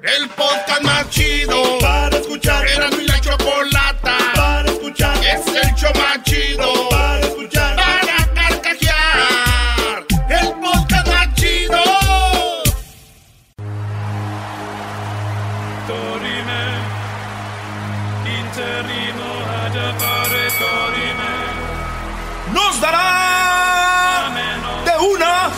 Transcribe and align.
El 0.00 0.28
podcast 0.28 0.82
más 0.82 1.10
chido 1.10 1.78
para 1.80 2.16
escuchar. 2.16 2.64
Era 2.68 2.88
mi 2.90 3.04
la 3.04 3.20
chocolata 3.20 4.16
para 4.36 4.70
escuchar. 4.70 5.16
Es 5.24 5.44
el 5.48 5.74
show 5.74 5.90
más 5.96 6.22
chido 6.22 6.88
para 6.88 7.20
escuchar. 7.20 7.74
Para 7.74 8.32
carcajear. 8.32 10.06
El 10.28 10.52
podcast 10.60 11.08
más 11.08 11.34
chido. 11.34 11.82
Dorime, 15.88 16.62
interino 18.38 19.28
ad 19.64 19.76
appare 19.90 20.44
Dorime. 20.60 21.32
Nos 22.54 22.80
dará 22.80 24.30
de 24.84 24.98
una 25.12 25.50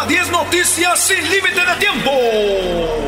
a 0.00 0.06
diez 0.06 0.30
noticias 0.30 1.00
sin 1.00 1.28
límite 1.28 1.60
de 1.66 1.74
tiempo. 1.80 3.07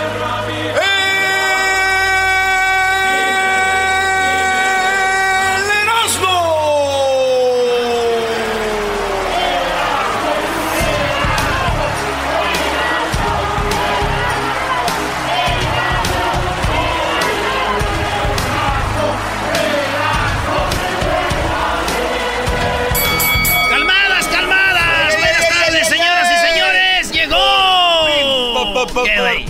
¿Qué, 28.93 29.19
güey? 29.19 29.45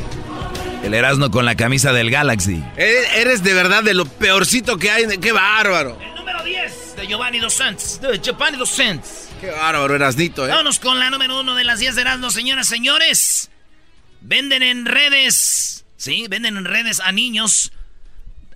El 0.84 0.94
Erasmo 0.94 1.30
con 1.32 1.46
la 1.46 1.56
camisa 1.56 1.94
del 1.94 2.10
Galaxy. 2.10 2.64
Eres, 2.76 3.14
eres 3.16 3.44
de 3.44 3.54
verdad 3.54 3.84
de 3.84 3.94
lo 3.94 4.06
peorcito 4.06 4.78
que 4.78 4.92
hay. 4.92 5.06
¡Qué 5.20 5.32
bárbaro! 5.32 5.98
El 6.02 6.16
número 6.16 6.44
10 6.44 6.96
de 6.96 7.08
Giovanni 7.08 7.40
Dos 7.40 7.54
Santos. 7.54 8.00
De 8.02 8.20
Giovanni 8.20 8.58
Dos 8.58 8.70
Santos. 8.70 9.28
¡Qué 9.40 9.50
bárbaro, 9.50 9.96
Erasnito, 9.96 10.46
eh! 10.46 10.50
Vámonos 10.50 10.80
con 10.80 11.00
la 11.00 11.10
número 11.10 11.40
uno 11.40 11.56
de 11.56 11.64
las 11.64 11.80
10 11.80 11.96
de 11.96 12.02
Erasmo, 12.02 12.30
señoras 12.30 12.68
y 12.68 12.70
señores. 12.70 13.50
Venden 14.22 14.62
en 14.62 14.86
redes, 14.86 15.86
sí, 15.98 16.26
venden 16.30 16.58
en 16.58 16.66
redes 16.66 17.00
a 17.00 17.12
niños, 17.12 17.72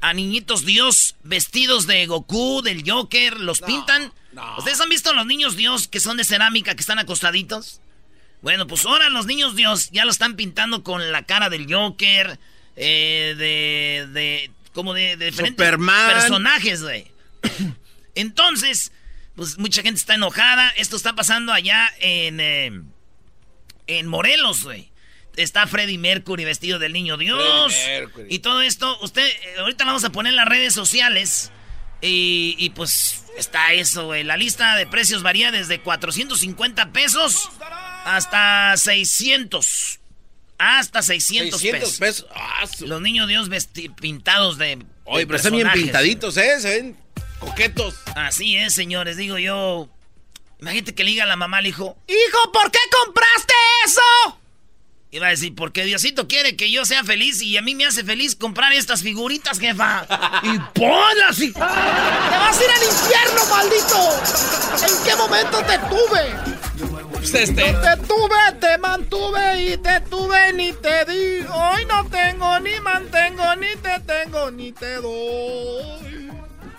a 0.01 0.13
niñitos 0.13 0.65
Dios, 0.65 1.15
vestidos 1.23 1.87
de 1.87 2.05
Goku, 2.05 2.61
del 2.61 2.83
Joker, 2.87 3.39
los 3.39 3.61
pintan. 3.61 4.13
¿Ustedes 4.57 4.79
han 4.79 4.89
visto 4.89 5.13
los 5.13 5.25
niños 5.25 5.55
Dios 5.55 5.87
que 5.87 5.99
son 5.99 6.17
de 6.17 6.23
cerámica, 6.23 6.75
que 6.75 6.81
están 6.81 6.99
acostaditos? 6.99 7.81
Bueno, 8.41 8.67
pues 8.67 8.85
ahora 8.85 9.09
los 9.09 9.25
niños 9.25 9.55
Dios 9.55 9.89
ya 9.91 10.05
lo 10.05 10.11
están 10.11 10.35
pintando 10.35 10.83
con 10.83 11.11
la 11.11 11.23
cara 11.23 11.49
del 11.49 11.71
Joker, 11.71 12.39
eh, 12.75 13.33
de, 13.37 14.07
de, 14.11 14.51
como 14.73 14.93
de, 14.93 15.17
de 15.17 15.27
diferentes 15.27 15.55
Superman. 15.55 16.11
personajes, 16.11 16.83
güey. 16.83 17.07
Entonces, 18.15 18.91
pues 19.35 19.57
mucha 19.57 19.81
gente 19.81 19.99
está 19.99 20.15
enojada. 20.15 20.69
Esto 20.77 20.95
está 20.95 21.13
pasando 21.13 21.51
allá 21.53 21.91
en, 21.99 22.39
eh, 22.39 22.81
en 23.87 24.07
Morelos, 24.07 24.63
güey. 24.63 24.91
Está 25.35 25.67
Freddie 25.67 25.97
Mercury 25.97 26.45
vestido 26.45 26.79
del 26.79 26.93
niño 26.93 27.17
Dios. 27.17 27.73
Y 28.29 28.39
todo 28.39 28.61
esto, 28.61 28.97
usted, 29.01 29.27
eh, 29.27 29.55
ahorita 29.59 29.83
vamos 29.83 30.05
a 30.05 30.11
poner 30.11 30.31
en 30.31 30.37
las 30.37 30.47
redes 30.47 30.73
sociales. 30.73 31.51
Y, 32.01 32.55
y, 32.57 32.69
pues 32.69 33.25
está 33.37 33.73
eso, 33.73 34.05
güey. 34.05 34.23
La 34.23 34.37
lista 34.37 34.75
de 34.75 34.85
precios 34.85 35.23
varía 35.23 35.51
desde 35.51 35.79
450 35.79 36.91
pesos 36.91 37.49
hasta 38.05 38.75
600. 38.77 39.99
Hasta 40.57 41.01
600, 41.01 41.59
600 41.59 41.89
pesos. 41.89 41.99
pesos. 41.99 42.27
Ah, 42.33 42.65
su- 42.65 42.87
Los 42.87 43.01
niños 43.01 43.27
Dios 43.27 43.49
pintados 43.99 44.57
de. 44.57 44.85
Oye, 45.03 45.19
de 45.19 45.27
pero 45.27 45.37
están 45.37 45.51
bien 45.53 45.69
pintaditos, 45.73 46.37
¿eh? 46.37 46.61
Se 46.61 46.69
ven 46.69 46.97
coquetos. 47.39 47.95
Así 48.15 48.55
es, 48.55 48.73
señores, 48.73 49.17
digo 49.17 49.37
yo. 49.37 49.89
Imagínate 50.61 50.95
que 50.95 51.03
le 51.03 51.11
diga 51.11 51.25
a 51.25 51.27
la 51.27 51.35
mamá 51.35 51.57
al 51.57 51.67
hijo, 51.67 51.97
Hijo, 52.07 52.51
¿por 52.53 52.71
qué 52.71 52.79
compraste 53.03 53.53
eso? 53.85 54.39
Y 55.11 55.19
va 55.19 55.27
a 55.27 55.29
decir, 55.29 55.53
porque 55.53 55.85
Diosito 55.85 56.27
quiere 56.27 56.55
que 56.55 56.71
yo 56.71 56.85
sea 56.85 57.03
feliz 57.03 57.41
y 57.41 57.55
a 57.57 57.61
mí 57.61 57.75
me 57.75 57.85
hace 57.85 58.03
feliz 58.03 58.35
comprar 58.35 58.73
estas 58.73 59.01
figuritas, 59.03 59.59
jefa. 59.59 60.07
y 60.43 60.59
ponlas 60.77 61.39
y... 61.39 61.51
¡Te 61.53 61.59
vas 61.59 62.59
a 62.59 62.63
ir 62.63 62.69
al 62.69 62.83
infierno, 62.83 63.45
maldito! 63.49 64.97
¿En 64.97 65.03
qué 65.05 65.15
momento 65.15 65.59
te 65.59 65.77
tuve? 65.79 66.84
Pues 67.31 67.49
este. 67.49 67.71
No 67.73 67.81
te 67.81 67.97
tuve, 68.07 68.59
te 68.59 68.77
mantuve 68.77 69.61
y 69.61 69.77
te 69.77 69.99
tuve 70.01 70.53
ni 70.53 70.71
te 70.73 71.05
di. 71.05 71.43
Hoy 71.51 71.85
no 71.85 72.05
tengo, 72.07 72.59
ni 72.59 72.79
mantengo, 72.81 73.55
ni 73.55 73.75
te 73.81 73.99
tengo, 74.05 74.51
ni 74.51 74.71
te 74.71 74.95
doy. 74.95 76.29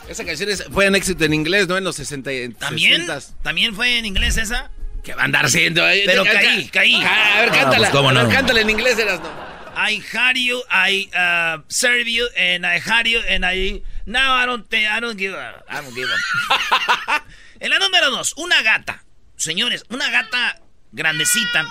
Esa 0.08 0.24
canción 0.24 0.48
es- 0.50 0.64
fue 0.72 0.86
un 0.88 0.94
éxito 0.94 1.24
en 1.24 1.34
inglés, 1.34 1.66
¿no? 1.66 1.76
En 1.76 1.82
los 1.82 1.96
60 1.96 2.32
y 2.32 2.48
¿También? 2.50 3.06
60s. 3.08 3.34
¿También 3.42 3.74
fue 3.74 3.98
en 3.98 4.06
inglés 4.06 4.36
esa? 4.36 4.70
¿Qué 5.02 5.14
va 5.14 5.22
a 5.22 5.24
andar 5.24 5.50
siendo? 5.50 5.88
eh? 5.88 6.04
Pero 6.06 6.22
Ca- 6.24 6.32
caí, 6.32 6.64
ca- 6.66 6.80
caí. 6.80 7.00
ca- 7.02 7.38
A 7.38 7.40
ver, 7.40 7.48
Ah, 7.50 7.52
cántala. 7.52 7.76
pues, 7.78 7.90
cómo 7.90 8.10
A 8.10 8.12
ver, 8.12 8.24
no. 8.24 8.30
cántala 8.30 8.60
en 8.60 8.70
inglés, 8.70 8.98
eras 8.98 9.18
no. 9.20 9.28
I 9.76 10.00
had 10.12 10.36
you, 10.36 10.62
I 10.70 11.10
uh, 11.12 11.60
serve 11.68 12.04
you, 12.10 12.24
and 12.36 12.64
I 12.64 12.78
had 12.78 13.06
you, 13.06 13.18
and 13.28 13.44
I 13.44 13.82
now 14.06 14.40
I 14.40 14.46
don't, 14.46 14.64
I 14.72 15.00
don't 15.00 15.18
give 15.18 15.34
a, 15.36 15.64
I 15.68 15.82
don't 15.82 15.94
give 15.94 16.08
a. 16.08 17.24
en 17.60 17.70
la 17.70 17.78
número 17.80 18.10
dos, 18.10 18.32
una 18.36 18.62
gata, 18.62 19.02
señores, 19.36 19.84
una 19.88 20.10
gata 20.10 20.60
grandecita, 20.92 21.66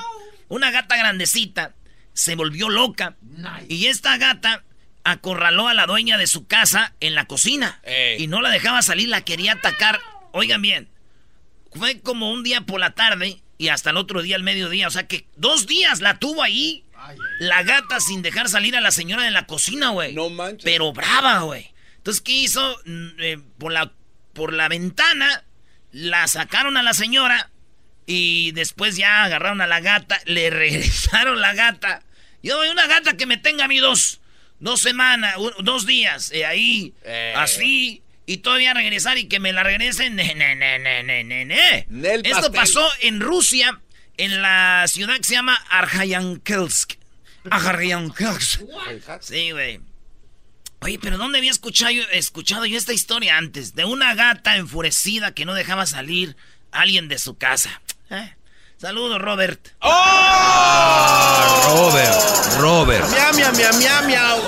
una 0.48 0.72
gata 0.72 0.98
grandecita 0.98 1.76
se 2.14 2.36
volvió 2.36 2.70
loca 2.70 3.18
y 3.68 3.88
esta 3.88 4.18
gata 4.18 4.64
acorraló 5.04 5.68
a 5.68 5.74
la 5.74 5.86
dueña 5.86 6.18
de 6.18 6.28
su 6.28 6.48
casa 6.48 6.94
en 7.00 7.14
la 7.14 7.26
cocina 7.26 7.80
Ey. 7.84 8.24
y 8.24 8.28
no 8.28 8.42
la 8.42 8.50
dejaba 8.50 8.82
salir, 8.82 9.10
la 9.10 9.22
quería 9.22 9.54
atacar. 9.54 10.00
Oigan 10.32 10.62
bien, 10.62 10.90
fue 11.74 12.00
como 12.02 12.32
un 12.32 12.44
día 12.44 12.62
por 12.62 12.80
la 12.80 12.96
tarde 12.96 13.42
y 13.58 13.68
hasta 13.68 13.92
el 13.92 13.98
otro 13.98 14.22
día 14.22 14.36
al 14.36 14.44
mediodía. 14.44 14.88
O 14.88 14.92
sea 14.92 15.08
que 15.08 15.28
dos 15.36 15.68
días 15.68 16.02
la 16.02 16.20
tuvo 16.20 16.42
ahí. 16.44 16.84
La 17.40 17.62
gata 17.62 18.00
sin 18.00 18.24
dejar 18.24 18.50
salir 18.50 18.76
a 18.76 18.82
la 18.82 18.90
señora 18.90 19.24
de 19.24 19.32
la 19.32 19.46
cocina, 19.46 19.90
güey. 19.90 20.14
No 20.14 20.30
manches. 20.30 20.64
Pero 20.64 20.92
brava, 20.92 21.42
güey. 21.42 21.72
Entonces, 21.98 22.22
¿qué 22.22 22.32
hizo? 22.32 22.78
Mm, 22.86 23.08
eh, 23.20 23.40
por, 23.60 23.72
la, 23.72 23.92
por 24.34 24.54
la 24.54 24.68
ventana 24.70 25.44
la 25.92 26.28
sacaron 26.28 26.78
a 26.78 26.84
la 26.84 26.94
señora 26.94 27.52
y 28.06 28.52
después 28.52 28.98
ya 28.98 29.24
agarraron 29.24 29.62
a 29.62 29.68
la 29.68 29.80
gata, 29.80 30.20
le 30.26 30.50
regresaron 30.52 31.40
la 31.42 31.54
gata. 31.54 32.04
Yo, 32.44 32.60
una 32.72 32.86
gata 32.88 33.18
que 33.18 33.26
me 33.26 33.38
tenga 33.38 33.66
a 33.66 33.68
mí 33.68 33.78
dos, 33.80 34.20
dos 34.60 34.82
semanas, 34.82 35.36
un- 35.38 35.54
dos 35.64 35.86
días, 35.86 36.32
eh, 36.32 36.46
ahí, 36.46 36.94
Eh. 37.04 37.34
así, 37.36 38.02
y 38.28 38.38
todavía 38.38 38.74
regresar 38.74 39.18
y 39.18 39.28
que 39.28 39.40
me 39.40 39.52
la 39.54 39.64
regresen. 39.64 40.16
Ne, 40.16 40.34
ne, 40.36 40.56
ne, 40.56 41.88
Esto 42.24 42.52
pasó 42.52 42.88
en 43.02 43.20
Rusia, 43.20 43.80
en 44.18 44.42
la 44.42 44.86
ciudad 44.88 45.18
que 45.18 45.24
se 45.24 45.34
llama 45.34 45.56
Arjayankelsk. 45.70 46.94
Arjayankelsk. 47.50 48.62
Sí, 49.22 49.52
güey. 49.52 49.80
Oye, 50.82 51.00
pero 51.02 51.18
¿dónde 51.18 51.40
había 51.40 51.52
escuchado 51.52 51.92
escuchado 52.12 52.66
yo 52.66 52.78
esta 52.78 52.94
historia 52.94 53.38
antes? 53.38 53.74
De 53.76 53.86
una 53.86 54.14
gata 54.14 54.56
enfurecida 54.58 55.34
que 55.34 55.46
no 55.46 55.54
dejaba 55.54 55.86
salir 55.86 56.36
a 56.72 56.82
alguien 56.82 57.08
de 57.08 57.18
su 57.18 57.38
casa. 57.38 57.82
¿Eh? 58.10 58.36
Saludos, 58.78 59.22
Robert. 59.22 59.60
Robert, 61.68 62.60
Robert. 62.60 63.10
Miau, 63.10 63.34
miau, 63.34 63.52
miau, 63.54 63.74
miau, 63.80 64.04
miau. 64.06 64.45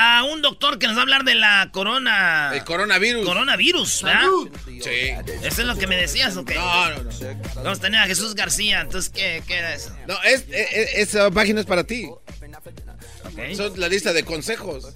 A 0.00 0.22
un 0.22 0.42
doctor 0.42 0.78
que 0.78 0.86
nos 0.86 0.94
va 0.96 1.00
a 1.00 1.02
hablar 1.02 1.24
de 1.24 1.34
la 1.34 1.70
corona... 1.72 2.52
El 2.54 2.64
coronavirus. 2.64 3.26
Coronavirus, 3.26 4.02
¿verdad? 4.04 4.22
Sí. 4.64 5.10
¿Eso 5.42 5.60
es 5.62 5.66
lo 5.66 5.76
que 5.76 5.86
me 5.88 5.96
decías 5.96 6.36
o 6.36 6.44
qué? 6.44 6.54
No, 6.54 6.90
no, 6.90 7.02
no. 7.02 7.10
Vamos 7.56 7.78
a 7.78 7.82
tener 7.82 8.00
a 8.00 8.06
Jesús 8.06 8.34
García, 8.34 8.80
entonces, 8.80 9.10
¿qué, 9.10 9.42
qué 9.46 9.54
era 9.58 9.74
eso? 9.74 9.94
No, 10.06 10.14
es, 10.22 10.44
es- 10.50 10.72
es- 10.72 10.94
esa 11.14 11.30
página 11.30 11.60
es 11.60 11.66
para 11.66 11.84
ti. 11.84 12.04
Ok. 12.06 13.54
Son 13.56 13.78
la 13.80 13.88
lista 13.88 14.12
de 14.12 14.22
consejos. 14.24 14.86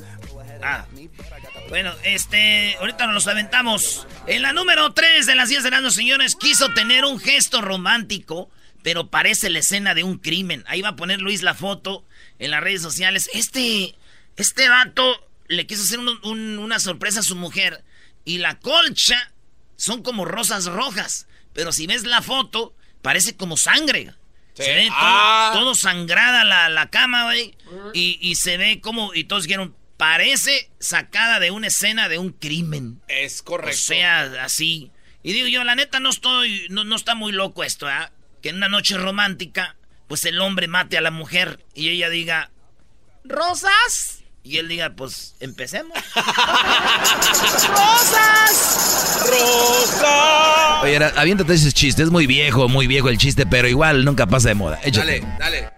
Ah. 0.63 0.87
Bueno, 1.69 1.93
este, 2.05 2.77
ahorita 2.79 3.07
nos 3.09 3.27
aventamos. 3.27 4.07
En 4.27 4.43
la 4.43 4.53
número 4.53 4.93
3 4.93 5.27
de 5.27 5.35
las 5.35 5.49
10 5.49 5.65
de 5.65 5.71
las 5.71 5.95
señores, 5.95 6.37
quiso 6.37 6.73
tener 6.75 7.05
un 7.05 7.19
gesto 7.19 7.61
romántico, 7.61 8.51
pero 8.83 9.09
parece 9.09 9.49
la 9.51 9.59
escena 9.61 9.95
de 9.95 10.05
un 10.05 10.19
crimen. 10.19 10.65
Ahí 10.67 10.83
va 10.83 10.91
a 10.91 10.97
poner 10.97 11.21
Luis 11.21 11.43
la 11.43 11.55
foto 11.55 12.05
en 12.39 12.51
las 12.51 12.61
redes 12.63 12.83
sociales. 12.83 13.29
Este, 13.35 13.95
este 14.37 14.69
vato 14.69 15.29
le 15.49 15.67
quiso 15.67 15.82
hacer 15.82 15.99
un- 15.99 16.19
un- 16.25 16.58
una 16.58 16.79
sorpresa 16.79 17.20
a 17.20 17.25
su 17.25 17.37
mujer 17.37 17.84
y 18.25 18.38
la 18.38 18.58
colcha 18.58 19.32
son 19.76 20.02
como 20.02 20.25
rosas 20.25 20.67
rojas. 20.67 21.26
Pero 21.52 21.73
si 21.73 21.87
ves 21.87 22.05
la 22.05 22.23
foto, 22.23 22.75
parece 23.02 23.37
como 23.37 23.56
sangre. 23.56 24.12
Sí. 24.55 24.64
Se 24.64 24.75
ve 24.75 24.84
todo, 24.87 24.96
Ah. 24.99 25.50
todo 25.55 25.75
sangrada 25.75 26.44
la, 26.44 26.69
la 26.69 26.88
cama, 26.90 27.25
güey. 27.25 27.56
Y, 27.94 28.19
y 28.20 28.34
se 28.37 28.56
ve 28.58 28.81
como, 28.81 29.14
y 29.14 29.25
todos 29.25 29.44
dijeron, 29.44 29.76
parece 29.96 30.70
sacada 30.81 31.40
de 31.40 31.50
una 31.50 31.69
escena 31.69 32.08
de 32.08 32.19
un 32.19 32.32
crimen. 32.32 33.00
Es 33.08 33.40
O 33.40 33.44
correcto. 33.44 33.81
sea, 33.81 34.44
así. 34.44 34.90
Y 35.23 35.32
digo 35.32 35.46
yo, 35.49 35.62
la 35.64 35.75
neta 35.75 36.00
no 36.00 36.11
estoy, 36.11 36.67
no, 36.70 36.84
no 36.84 36.96
está 36.96 37.14
muy 37.14 37.32
loco 37.32 37.62
esto, 37.64 37.87
¿ah? 37.88 38.11
Que 38.43 38.49
en 38.50 38.56
una 38.56 38.69
noche 38.69 38.96
romántica, 38.99 39.76
pues 40.08 40.25
el 40.25 40.40
hombre 40.40 40.67
mate 40.69 40.99
a 40.99 41.00
la 41.02 41.11
mujer 41.11 41.64
y 41.75 41.88
ella 41.90 42.08
diga, 42.11 42.50
¿rosas? 43.25 44.22
Y 44.44 44.59
él 44.59 44.69
diga, 44.69 44.91
pues, 44.97 45.35
empecemos. 45.41 45.97
¡Rosas! 47.69 49.23
¡Rosa! 49.29 50.81
Oye, 50.83 50.94
era- 50.97 51.12
aviéntate 51.17 51.55
ese 51.55 51.73
chiste. 51.73 52.03
Es 52.03 52.11
muy 52.11 52.27
viejo, 52.27 52.69
muy 52.69 52.87
viejo 52.87 53.09
el 53.09 53.19
chiste, 53.19 53.47
pero 53.47 53.69
igual 53.69 54.05
nunca 54.05 54.27
pasa 54.27 54.49
de 54.49 54.55
moda. 54.55 54.81
Échate. 54.83 55.21
Dale, 55.39 55.71
dale. 55.71 55.73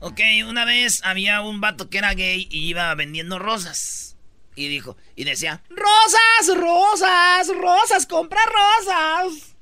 Ok, 0.00 0.20
una 0.48 0.64
vez 0.64 1.00
había 1.04 1.40
un 1.42 1.60
vato 1.60 1.88
que 1.90 1.98
era 1.98 2.14
gay 2.14 2.48
y 2.50 2.66
iba 2.68 2.94
vendiendo 2.94 3.38
rosas. 3.38 4.16
Y 4.54 4.68
dijo, 4.68 4.96
y 5.16 5.24
decía, 5.24 5.62
Rosas, 5.70 6.56
rosas, 6.60 7.48
rosas, 7.56 8.06
compra 8.06 8.40
rosas. 8.44 9.54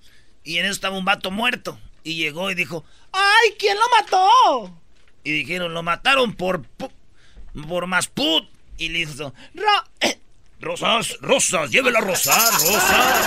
y 0.43 0.59
en 0.59 0.65
eso 0.65 0.73
estaba 0.75 0.99
un 0.99 1.05
vato 1.05 1.31
muerto. 1.31 1.79
Y 2.03 2.17
llegó 2.17 2.51
y 2.51 2.55
dijo, 2.55 2.85
¡Ay, 3.13 3.55
quién 3.59 3.77
lo 3.77 3.85
mató! 4.01 4.77
y 5.23 5.33
dijeron, 5.33 5.75
lo 5.75 5.83
mataron 5.83 6.33
por, 6.33 6.63
pu- 6.79 6.91
por 7.69 7.87
más 7.87 8.09
put. 8.09 8.49
Y 8.79 8.89
le 8.89 9.01
hizo, 9.01 9.35
Ro- 9.55 9.85
Rosas, 10.61 11.17
rosas, 11.23 11.71
lleve 11.71 11.91
la 11.91 12.01
rosa, 12.01 12.35
rosa, 12.35 13.23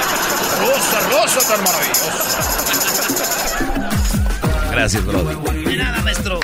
rosa, 0.60 1.00
rosa 1.10 1.48
tan 1.56 1.64
maravillosa. 1.64 2.14
Gracias, 4.72 5.06
Brody. 5.06 5.64
De 5.64 5.78
nada, 5.78 6.02
maestro. 6.02 6.40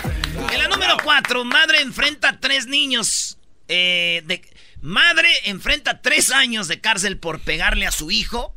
En 0.52 0.58
la 0.60 0.68
número 0.68 0.98
4, 1.04 1.44
madre 1.46 1.82
enfrenta 1.82 2.30
a 2.30 2.40
tres 2.40 2.68
niños. 2.68 3.38
eh, 3.68 4.24
de, 4.26 4.42
madre 4.82 5.30
enfrenta 5.46 6.02
tres 6.02 6.32
años 6.32 6.68
de 6.68 6.80
cárcel 6.82 7.18
por 7.18 7.40
pegarle 7.42 7.86
a 7.86 7.92
su 7.92 8.10
hijo 8.12 8.56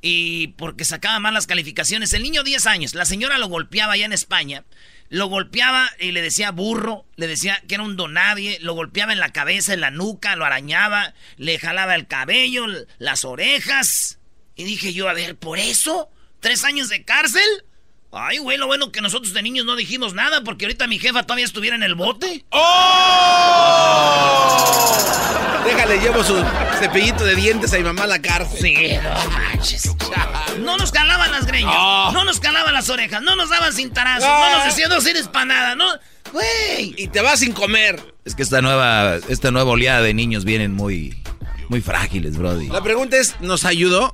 y 0.00 0.48
porque 0.58 0.84
sacaba 0.84 1.18
malas 1.20 1.46
calificaciones. 1.46 2.12
El 2.12 2.22
niño 2.22 2.42
10 2.44 2.66
años, 2.66 2.94
la 2.94 3.04
señora 3.04 3.38
lo 3.38 3.48
golpeaba 3.48 3.94
allá 3.94 4.04
en 4.06 4.12
España. 4.12 4.64
Lo 5.10 5.26
golpeaba 5.26 5.90
y 6.00 6.12
le 6.12 6.22
decía 6.22 6.50
burro, 6.50 7.04
le 7.16 7.26
decía 7.26 7.62
que 7.68 7.74
era 7.74 7.84
un 7.84 7.96
donadie, 7.96 8.58
lo 8.60 8.74
golpeaba 8.74 9.12
en 9.12 9.20
la 9.20 9.32
cabeza, 9.32 9.74
en 9.74 9.80
la 9.80 9.90
nuca, 9.90 10.34
lo 10.34 10.44
arañaba, 10.44 11.14
le 11.36 11.58
jalaba 11.58 11.94
el 11.94 12.06
cabello, 12.06 12.66
las 12.98 13.24
orejas. 13.24 14.18
Y 14.56 14.64
dije 14.64 14.92
yo, 14.92 15.08
a 15.08 15.12
ver, 15.12 15.36
¿por 15.36 15.58
eso? 15.58 16.10
¿Tres 16.40 16.64
años 16.64 16.88
de 16.88 17.04
cárcel? 17.04 17.64
Ay, 18.12 18.38
güey, 18.38 18.56
lo 18.58 18.66
bueno 18.66 18.92
que 18.92 19.00
nosotros 19.00 19.32
de 19.34 19.42
niños 19.42 19.66
no 19.66 19.74
dijimos 19.76 20.14
nada 20.14 20.42
porque 20.44 20.66
ahorita 20.66 20.86
mi 20.86 20.98
jefa 20.98 21.24
todavía 21.24 21.44
estuviera 21.44 21.74
en 21.76 21.82
el 21.82 21.96
bote. 21.96 22.44
¡Oh! 22.50 22.64
Déjale, 25.64 25.98
llevo 25.98 26.22
su 26.22 26.34
cepillito 26.78 27.24
de 27.24 27.34
dientes 27.34 27.72
a 27.72 27.76
mi 27.78 27.84
mamá 27.84 28.04
a 28.04 28.06
la 28.06 28.20
cárcel. 28.22 28.60
Sí, 28.60 28.96
no 29.02 29.30
manches. 29.30 29.90
No 30.60 30.76
nos 30.76 30.92
calaban 30.92 31.30
las 31.32 31.46
greñas, 31.46 31.72
Ah. 31.74 32.10
no 32.12 32.24
nos 32.24 32.38
calaban 32.40 32.72
las 32.74 32.88
orejas, 32.88 33.22
no 33.22 33.34
nos 33.36 33.48
daban 33.50 33.72
cintarazos, 33.72 34.28
Ah. 34.30 34.48
no 34.50 34.56
nos 34.58 34.66
decían 34.66 34.90
no 34.90 35.00
sirves 35.00 35.28
para 35.28 35.44
nada, 35.46 35.74
no. 35.74 35.86
Güey. 36.32 36.94
Y 36.96 37.08
te 37.08 37.20
vas 37.22 37.40
sin 37.40 37.52
comer. 37.52 38.14
Es 38.24 38.34
que 38.34 38.42
esta 38.42 38.60
nueva, 38.60 39.16
esta 39.28 39.50
nueva 39.50 39.70
oleada 39.72 40.00
de 40.02 40.14
niños 40.14 40.44
vienen 40.44 40.72
muy, 40.74 41.16
muy 41.68 41.80
frágiles, 41.80 42.36
Brody. 42.36 42.68
La 42.68 42.82
pregunta 42.82 43.16
es, 43.16 43.40
¿nos 43.40 43.64
ayudó? 43.64 44.12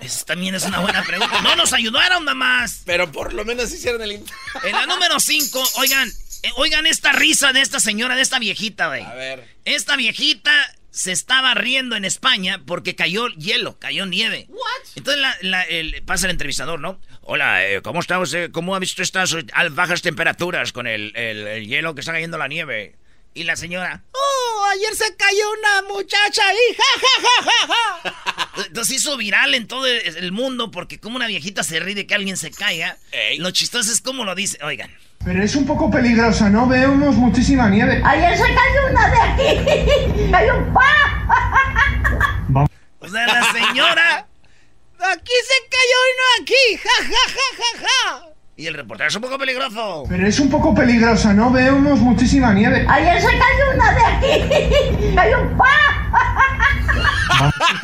Esa 0.00 0.24
también 0.26 0.54
es 0.54 0.64
una 0.64 0.80
buena 0.80 1.02
pregunta. 1.02 1.40
No 1.40 1.56
nos 1.56 1.72
ayudaron 1.72 2.24
nada 2.26 2.34
más. 2.34 2.82
Pero 2.84 3.10
por 3.10 3.32
lo 3.32 3.42
menos 3.44 3.72
hicieron 3.72 4.02
el... 4.02 4.12
En 4.12 4.72
la 4.72 4.84
número 4.86 5.18
5, 5.18 5.62
oigan, 5.76 6.12
eh, 6.44 6.50
oigan 6.56 6.86
esta 6.86 7.12
risa 7.12 7.52
de 7.52 7.60
esta 7.60 7.80
señora, 7.80 8.16
de 8.16 8.22
esta 8.22 8.38
viejita, 8.38 8.88
güey. 8.88 9.02
A 9.02 9.14
ver. 9.14 9.48
Esta 9.64 9.96
viejita 9.96 10.52
se 10.90 11.10
estaba 11.10 11.54
riendo 11.54 11.96
en 11.96 12.04
España 12.04 12.62
porque 12.66 12.94
cayó 12.94 13.26
hielo, 13.30 13.78
cayó 13.80 14.06
nieve. 14.06 14.48
Entonces 14.94 15.20
la- 15.20 15.36
la- 15.42 15.62
el- 15.62 16.02
pasa 16.04 16.26
el 16.26 16.30
entrevistador, 16.30 16.78
¿no? 16.78 17.00
Hola, 17.22 17.66
eh, 17.66 17.82
¿cómo 17.82 17.98
está 18.00 18.18
usted? 18.20 18.52
¿Cómo 18.52 18.76
ha 18.76 18.78
visto 18.78 19.02
estas 19.02 19.34
bajas 19.72 20.02
temperaturas 20.02 20.72
con 20.72 20.86
el, 20.86 21.12
el- 21.16 21.46
el 21.48 21.66
hielo 21.66 21.94
que 21.94 22.00
está 22.00 22.12
cayendo 22.12 22.38
la 22.38 22.46
nieve? 22.48 22.94
Y 23.36 23.42
la 23.42 23.56
señora, 23.56 24.04
¡Oh! 24.12 24.66
Ayer 24.72 24.94
se 24.94 25.16
cayó 25.16 25.50
una 25.58 25.82
muchacha 25.92 26.42
ahí. 26.48 26.76
¡Ja, 26.76 27.00
ja, 27.00 27.42
ja, 27.42 27.66
ja, 27.66 28.12
ja! 28.54 28.64
Entonces 28.68 28.96
hizo 28.96 29.16
viral 29.16 29.54
en 29.54 29.66
todo 29.66 29.86
el 29.86 30.16
el 30.16 30.30
mundo 30.32 30.70
porque 30.70 31.00
como 31.00 31.16
una 31.16 31.26
viejita 31.26 31.64
se 31.64 31.80
ríe 31.80 31.96
de 31.96 32.06
que 32.06 32.14
alguien 32.14 32.36
se 32.36 32.50
caiga. 32.52 32.96
Ey. 33.10 33.38
Lo 33.38 33.50
chistoso 33.50 33.90
es 33.92 34.00
cómo 34.00 34.24
lo 34.24 34.34
dice. 34.36 34.58
Oigan. 34.62 34.96
Pero 35.24 35.42
es 35.42 35.56
un 35.56 35.66
poco 35.66 35.90
peligrosa, 35.90 36.50
¿no? 36.50 36.66
Vemos 36.66 37.16
muchísima 37.16 37.68
nieve. 37.68 38.02
Ayer 38.04 38.36
se 38.36 38.44
cayó 38.44 38.90
una 38.90 39.08
de 39.10 39.20
aquí. 39.22 40.30
Cayó 40.30 40.58
un 40.58 40.72
pa. 40.72 42.68
O 43.00 43.08
sea, 43.08 43.26
la 43.26 43.52
señora 43.52 44.26
Aquí 45.12 45.32
se 45.32 45.68
cayó 45.68 45.98
uno 46.14 46.24
aquí. 46.42 46.64
¡Ja, 46.82 47.04
ja, 47.04 47.24
ja, 47.28 47.46
ja, 47.58 47.86
ja! 47.86 48.34
y 48.56 48.66
el 48.66 48.74
reportero 48.74 49.08
es 49.08 49.16
un 49.16 49.22
poco 49.22 49.36
peligroso. 49.36 50.04
Pero 50.08 50.26
es 50.26 50.38
un 50.38 50.48
poco 50.48 50.74
peligrosa, 50.74 51.34
¿no? 51.34 51.50
Vemos 51.50 51.98
muchísima 51.98 52.54
nieve. 52.54 52.86
Ayer 52.88 53.20
se 53.20 53.26
cayó 53.26 53.70
una 53.74 53.92
de 53.92 54.04
aquí. 54.04 55.14
Cayó 55.16 55.42
un 55.42 55.56
pa. 55.56 55.74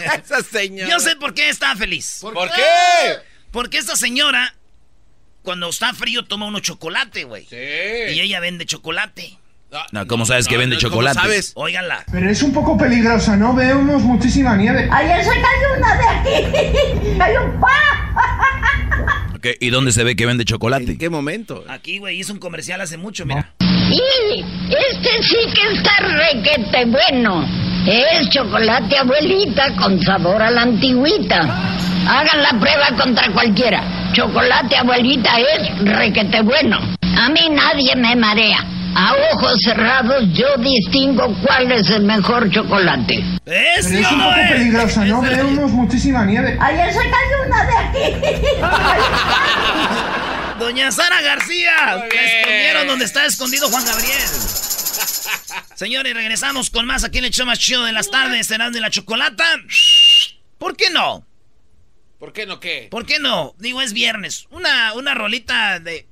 Esa 0.23 0.43
señora. 0.43 0.89
Yo 0.89 1.01
sé 1.01 1.17
por 1.17 1.35
qué 1.35 1.49
está 1.49 1.75
feliz. 1.75 2.19
¿Por, 2.23 2.35
qué? 2.51 3.19
Porque 3.51 3.79
esta 3.79 3.97
señora, 3.97 4.55
cuando 5.43 5.69
está 5.69 5.93
frío, 5.95 6.25
toma 6.25 6.47
uno 6.47 6.61
chocolate, 6.61 7.25
güey. 7.25 7.47
Sí. 7.47 7.57
Y 8.15 8.21
ella 8.21 8.41
vende 8.41 8.67
chocolate. 8.67 9.39
No, 9.93 10.07
¿cómo 10.09 10.27
sabes 10.27 10.49
que 10.49 10.57
vende 10.57 10.77
¿cómo 10.77 10.89
chocolate? 10.91 11.21
sabes? 11.21 11.53
Óiganla. 11.55 12.05
Pero 12.11 12.29
es 12.29 12.43
un 12.43 12.53
poco 12.53 12.77
peligrosa, 12.77 13.37
¿no? 13.37 13.55
Vemos 13.55 14.03
muchísima 14.03 14.57
nieve. 14.57 14.89
Ayer 14.91 15.23
se 15.25 15.31
cayó 15.31 15.77
una 15.79 15.97
de 15.97 16.09
aquí. 16.09 16.59
Cayó 17.19 17.45
un 17.45 17.61
pa. 17.61 19.31
Ok, 19.37 19.47
¿Y 19.61 19.71
dónde 19.71 19.93
se 19.93 20.03
ve 20.05 20.17
que 20.17 20.27
vende 20.27 20.45
chocolate? 20.45 20.93
¿En 20.93 20.99
qué 20.99 21.09
momento? 21.09 21.65
Aquí, 21.69 21.99
güey, 21.99 22.19
hizo 22.19 22.33
un 22.33 22.41
comercial 22.41 22.81
hace 22.81 22.97
mucho, 22.97 23.25
mira. 23.25 23.53
Y 23.61 24.45
este 24.69 25.23
sí 25.23 25.39
que 25.55 25.73
está 25.77 25.93
requete 26.01 26.85
bueno. 26.87 27.47
Es 27.87 28.29
chocolate 28.31 28.99
abuelita 28.99 29.75
con 29.77 30.03
sabor 30.03 30.43
a 30.43 30.51
la 30.51 30.63
antigüita. 30.63 31.41
Hagan 32.09 32.43
la 32.43 32.61
prueba 32.61 32.89
contra 33.03 33.33
cualquiera. 33.33 34.00
Chocolate 34.13 34.77
abuelita 34.77 35.31
es 35.39 35.79
requete 35.85 36.43
bueno. 36.43 36.79
A 37.17 37.29
mí 37.31 37.49
nadie 37.51 37.95
me 37.97 38.17
marea. 38.17 38.59
A 38.95 39.15
ojos 39.33 39.61
cerrados 39.63 40.25
yo 40.33 40.57
distingo 40.59 41.33
cuál 41.47 41.71
es 41.71 41.89
el 41.91 42.03
mejor 42.03 42.51
chocolate. 42.51 43.19
¿Es 43.47 43.87
Pero 43.87 43.99
es 44.01 44.13
un 44.13 44.19
poco 44.21 44.35
es? 44.35 44.51
peligrosa, 44.51 45.05
¿no? 45.05 45.23
Vemos 45.23 45.71
muchísima 45.71 46.25
nieve. 46.25 46.59
Ayer 46.61 46.93
se 46.93 46.99
cayó 46.99 47.47
una 47.47 47.65
de 47.67 47.77
aquí. 47.77 48.61
Doña 50.59 50.91
Sara 50.91 51.21
García. 51.23 52.05
Escondieron 52.11 52.87
donde 52.89 53.05
está 53.05 53.25
escondido 53.27 53.69
Juan 53.69 53.85
Gabriel. 53.85 54.29
Señores, 55.75 56.13
regresamos 56.13 56.69
con 56.69 56.85
más 56.85 57.05
aquí 57.05 57.19
en 57.19 57.25
el 57.27 57.31
show 57.31 57.47
más 57.47 57.59
chido 57.59 57.85
de 57.85 57.93
las 57.93 58.11
tardes, 58.11 58.49
Cenando 58.49 58.77
y 58.77 58.81
la 58.81 58.91
Chocolata. 58.91 59.45
¿Por 60.59 60.77
qué 60.77 60.91
no? 60.91 61.25
¿Por 62.21 62.35
qué 62.35 62.45
no 62.45 62.61
qué? 62.61 62.89
¿Por 62.91 63.07
qué 63.07 63.19
no? 63.19 63.55
Digo, 63.59 63.81
es 63.81 63.95
viernes. 63.95 64.47
Una, 64.51 64.93
una 64.93 65.15
rolita 65.15 65.81
de, 65.81 66.07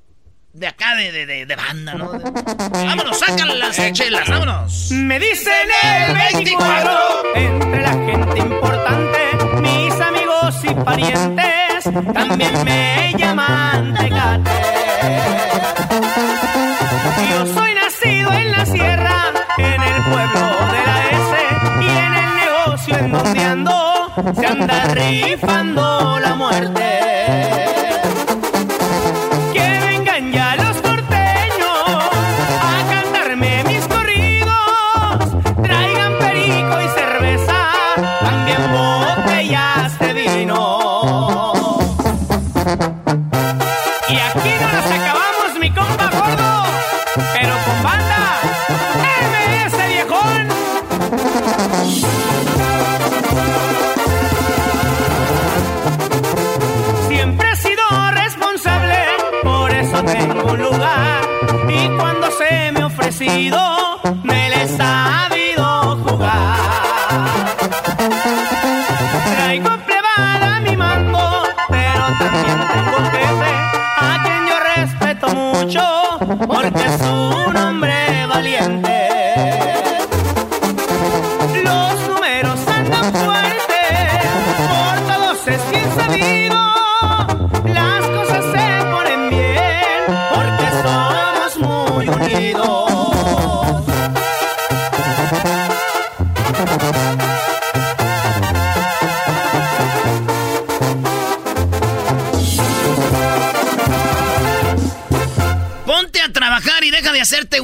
de 0.55 0.67
acá, 0.67 0.95
de, 0.95 1.13
de, 1.13 1.45
de, 1.45 1.55
banda, 1.57 1.95
¿no? 1.95 2.11
De- 2.13 2.31
vámonos, 2.73 3.19
sacan 3.19 3.59
las 3.59 3.77
chelas, 3.93 4.27
vámonos. 4.27 4.91
Me 4.91 5.21
dicen 5.21 5.53
el 5.83 6.15
24 6.15 7.35
entre 7.35 7.83
la 7.83 7.93
gente 7.93 8.39
importante, 8.39 9.19
mis 9.61 9.93
amigos 10.01 10.55
y 10.65 10.75
parientes 10.83 11.85
también 12.15 12.65
me 12.65 13.13
llaman 13.19 13.95
Tecate. 13.95 14.51
Yo 17.31 17.47
soy 17.55 17.75
nacido 17.75 18.33
en 18.33 18.51
la 18.53 18.65
sierra, 18.65 19.25
en 19.59 19.83
el 19.83 20.03
pueblo 20.05 20.73
de 20.73 20.87
la 20.87 21.11
S 21.11 21.37
y 21.83 21.87
en 21.87 22.15
el 22.15 22.35
negocio 22.37 22.97
en 22.99 23.13
donde 23.13 23.45
ando 23.45 23.78
se 24.35 24.47
anda 24.47 24.85
rifando 24.95 26.19
la 26.19 26.35
muerte. 26.35 27.78
Me 63.27 64.49
le 64.49 64.63
he 64.63 64.69
sabido 64.69 65.97
jugar. 66.05 66.57
Traigo 69.35 69.71
plebada 69.87 70.61
mi 70.61 70.77
mando, 70.77 71.43
pero 71.69 72.03
también 72.19 72.59
tengo 72.73 72.99
jefe, 73.11 73.53
a 73.97 74.23
quien 74.23 74.47
yo 74.47 74.57
respeto 74.77 75.29
mucho, 75.31 75.83
porque 76.47 76.85
es 76.87 77.01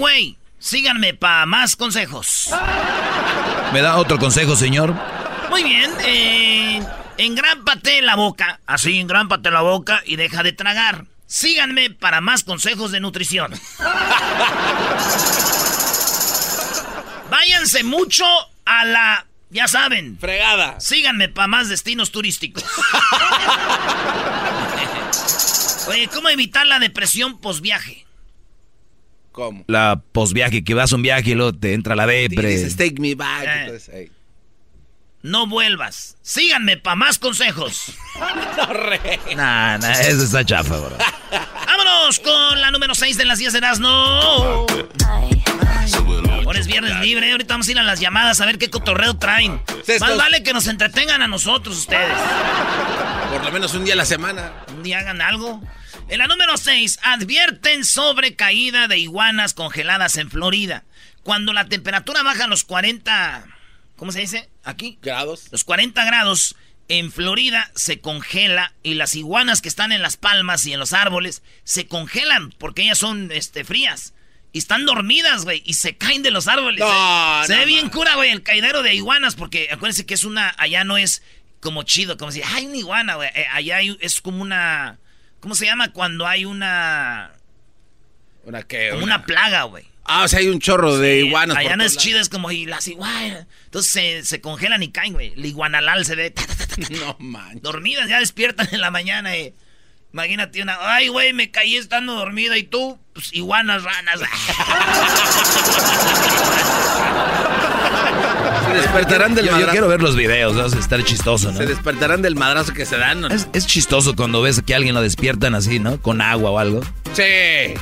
güey. 0.05 0.37
Síganme 0.59 1.15
para 1.15 1.47
más 1.47 1.77
consejos. 1.77 2.51
¿Me 3.73 3.81
da 3.81 3.97
otro 3.97 4.19
consejo, 4.19 4.55
señor? 4.55 4.95
Muy 5.49 5.65
bien, 5.65 5.91
eh, 6.05 6.83
engrámpate 7.17 8.03
la 8.03 8.15
boca, 8.15 8.61
así 8.67 9.01
engrámpate 9.01 9.51
la 9.51 9.63
boca 9.63 10.03
y 10.05 10.17
deja 10.17 10.43
de 10.43 10.53
tragar. 10.53 11.07
Síganme 11.27 11.89
para 11.89 12.21
más 12.21 12.45
consejos 12.45 12.93
de 12.93 13.01
nutrición. 13.01 13.55
Váyanse 17.31 17.83
mucho 17.83 18.27
a 18.67 18.85
la, 18.85 19.25
ya 19.49 19.67
saben, 19.69 20.19
Fregada. 20.21 20.79
síganme 20.81 21.31
para 21.31 21.49
más 21.49 21.71
destinos 21.71 22.11
turísticos. 22.11 22.63
Oye, 25.89 26.09
¿cómo 26.09 26.29
evitar 26.29 26.67
la 26.67 26.79
depresión 26.79 27.39
posviaje? 27.39 28.05
¿Cómo? 29.35 29.65
La 29.67 30.01
posviaje, 30.13 30.63
que 30.63 30.75
vas 30.75 30.93
a 30.93 30.95
un 30.97 31.03
viaje 31.03 31.31
y 31.31 31.35
luego 31.35 31.53
te 31.53 31.75
entra 31.75 31.97
la 31.97 32.07
depre. 32.07 32.49
Dices, 32.51 32.77
take 32.77 32.95
me 33.01 33.17
back. 33.17 33.43
Eh. 33.45 33.61
entonces, 33.65 33.89
ey. 33.93 34.11
No 35.23 35.49
vuelvas. 35.49 36.17
Síganme 36.23 36.77
para 36.77 36.95
más 36.95 37.19
consejos. 37.19 37.93
Nah, 39.35 39.79
nah, 39.79 39.91
eso 39.91 40.23
está 40.23 40.45
chafa, 40.45 40.77
bro. 40.77 40.97
Vámonos 41.67 42.21
con 42.21 42.61
la 42.61 42.71
número 42.71 42.95
6 42.95 43.17
de 43.17 43.25
las 43.25 43.39
10 43.41 43.55
de 43.55 43.61
no. 43.81 44.67
Ahora 46.45 46.61
es 46.61 46.67
viernes 46.69 47.01
libre, 47.01 47.33
ahorita 47.33 47.55
vamos 47.55 47.67
a 47.67 47.71
ir 47.73 47.79
a 47.81 47.83
las 47.83 47.99
llamadas 47.99 48.41
a 48.41 48.47
ver 48.47 48.59
qué 48.59 48.71
cotorreo 48.71 49.15
traen. 49.17 49.61
Estos- 49.85 50.01
Más 50.01 50.17
vale 50.17 50.45
que 50.45 50.53
nos 50.53 50.69
entretengan 50.69 51.23
a 51.23 51.27
nosotros 51.27 51.77
ustedes. 51.77 52.17
Por 53.33 53.45
lo 53.45 53.51
menos 53.51 53.75
un 53.75 53.85
día 53.85 53.95
a 53.95 53.97
la 53.97 54.05
semana. 54.05 54.53
Un 54.77 54.85
día 54.85 55.01
hagan 55.01 55.21
algo. 55.21 55.61
En 56.09 56.19
la 56.19 56.27
número 56.27 56.57
6, 56.57 56.99
advierten 57.03 57.85
sobre 57.85 58.37
caída 58.37 58.89
de 58.89 58.99
iguanas 58.99 59.55
congeladas 59.55 60.17
en 60.17 60.31
Florida. 60.31 60.85
Cuando 61.23 61.53
la 61.53 61.67
temperatura 61.69 62.23
baja 62.23 62.45
a 62.45 62.49
los 62.49 62.65
40... 62.65 63.47
¿Cómo 63.97 64.13
se 64.13 64.21
dice? 64.21 64.51
Aquí. 64.65 64.99
Grados. 65.03 65.47
Los 65.51 65.65
40 65.65 66.05
grados 66.05 66.57
en 66.89 67.11
Florida 67.11 67.71
se 67.75 68.01
congela 68.01 68.75
y 68.83 68.95
las 68.95 69.15
iguanas 69.15 69.63
que 69.63 69.69
están 69.69 69.93
en 69.93 70.03
las 70.03 70.17
palmas 70.17 70.67
y 70.67 70.73
en 70.75 70.79
los 70.81 70.93
árboles 70.93 71.43
se 71.65 71.87
congelan 71.87 72.51
porque 72.59 72.83
ellas 72.83 72.99
son 72.99 73.31
este, 73.33 73.65
frías. 73.65 74.13
Y 74.53 74.59
están 74.59 74.85
dormidas, 74.87 75.45
güey, 75.45 75.63
y 75.65 75.75
se 75.75 75.97
caen 75.97 76.23
de 76.23 76.31
los 76.31 76.47
árboles. 76.47 76.81
No, 76.81 77.45
se 77.47 77.55
no 77.55 77.59
ve 77.61 77.65
bien 77.65 77.89
cura, 77.89 78.15
güey, 78.17 78.31
el 78.31 78.43
caidero 78.43 78.83
de 78.83 78.95
iguanas 78.95 79.35
porque 79.37 79.69
acuérdense 79.73 80.07
que 80.07 80.15
es 80.15 80.25
una... 80.25 80.55
Allá 80.59 80.85
no 80.85 80.97
es 80.99 81.23
como 81.61 81.83
chido, 81.85 82.19
como 82.19 82.31
si... 82.31 82.43
Hay 82.43 82.67
una 82.67 82.77
iguana, 82.77 83.15
güey. 83.17 83.31
eh, 83.35 83.47
allá 83.51 83.77
hay- 83.79 83.97
es 84.01 84.21
como 84.21 84.43
una... 84.43 84.99
¿Cómo 85.45 85.55
se 85.55 85.67
llama 85.67 85.93
cuando 85.93 86.27
hay 86.27 86.47
una... 86.47 87.31
¿Una 88.45 88.63
qué? 88.63 88.89
Como 88.93 89.05
una 89.05 89.27
plaga, 89.27 89.65
güey. 89.65 89.85
Ah, 90.07 90.23
o 90.25 90.29
sea, 90.29 90.39
hay 90.39 90.49
un 90.49 90.59
chorro 90.59 90.97
de 90.97 91.21
iguanas. 91.21 91.59
Es 91.85 91.99
chido, 91.99 92.19
es 92.19 92.31
como 92.31 92.51
y 92.51 92.65
las 92.65 92.89
iguanas. 92.89 93.47
Entonces 93.67 93.93
se, 93.93 94.25
se 94.25 94.41
congelan 94.41 94.83
y 94.83 94.91
caen, 94.91 95.13
güey. 95.13 95.35
El 95.35 95.45
iguanalal 95.45 96.07
se 96.07 96.15
ve 96.15 96.31
ta, 96.31 96.47
ta, 96.47 96.67
ta. 96.67 96.77
No 96.99 97.17
manches. 97.19 97.61
dormidas, 97.61 98.09
ya 98.09 98.21
despiertan 98.21 98.69
en 98.73 98.81
la 98.81 98.91
mañana. 98.91 99.37
eh. 99.37 99.53
Imagínate 100.15 100.63
una, 100.63 100.79
ay, 100.81 101.09
güey, 101.09 101.35
me 101.35 101.51
caí 101.51 101.77
estando 101.77 102.15
dormida 102.15 102.57
y 102.57 102.63
tú, 102.63 102.99
pues 103.13 103.31
iguanas, 103.35 103.83
ranas. 103.83 104.21
Se 108.75 108.81
despertarán 108.81 109.35
del 109.37 109.45
Yo, 109.45 109.51
yo 109.53 109.57
madrazo. 109.57 109.71
quiero 109.73 109.89
ver 109.89 110.03
los 110.03 110.17
videos, 110.17 110.59
va 110.59 110.65
a 110.65 110.81
estar 110.81 111.05
chistoso, 111.05 111.53
¿no? 111.53 111.59
Se 111.59 111.67
despertarán 111.67 112.23
del 112.23 112.35
madrazo 112.35 112.73
que 112.73 112.85
se 112.85 112.97
dan. 112.99 113.21
¿no? 113.21 113.29
Es, 113.29 113.47
es 113.53 113.69
chistoso 113.69 114.17
cuando 114.17 114.43
ves 114.43 114.63
que 114.63 114.75
alguien 114.75 114.97
lo 114.97 115.01
despiertan 115.01 115.55
así, 115.55 115.79
¿no? 115.79 116.03
Con 116.03 116.21
agua 116.21 116.51
o 116.51 116.59
algo. 116.59 116.81
Sí. 117.13 117.23
En 117.23 117.77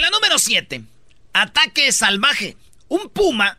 la 0.00 0.10
número 0.10 0.38
7, 0.38 0.82
ataque 1.32 1.90
salvaje. 1.92 2.58
Un 2.88 3.08
puma, 3.08 3.56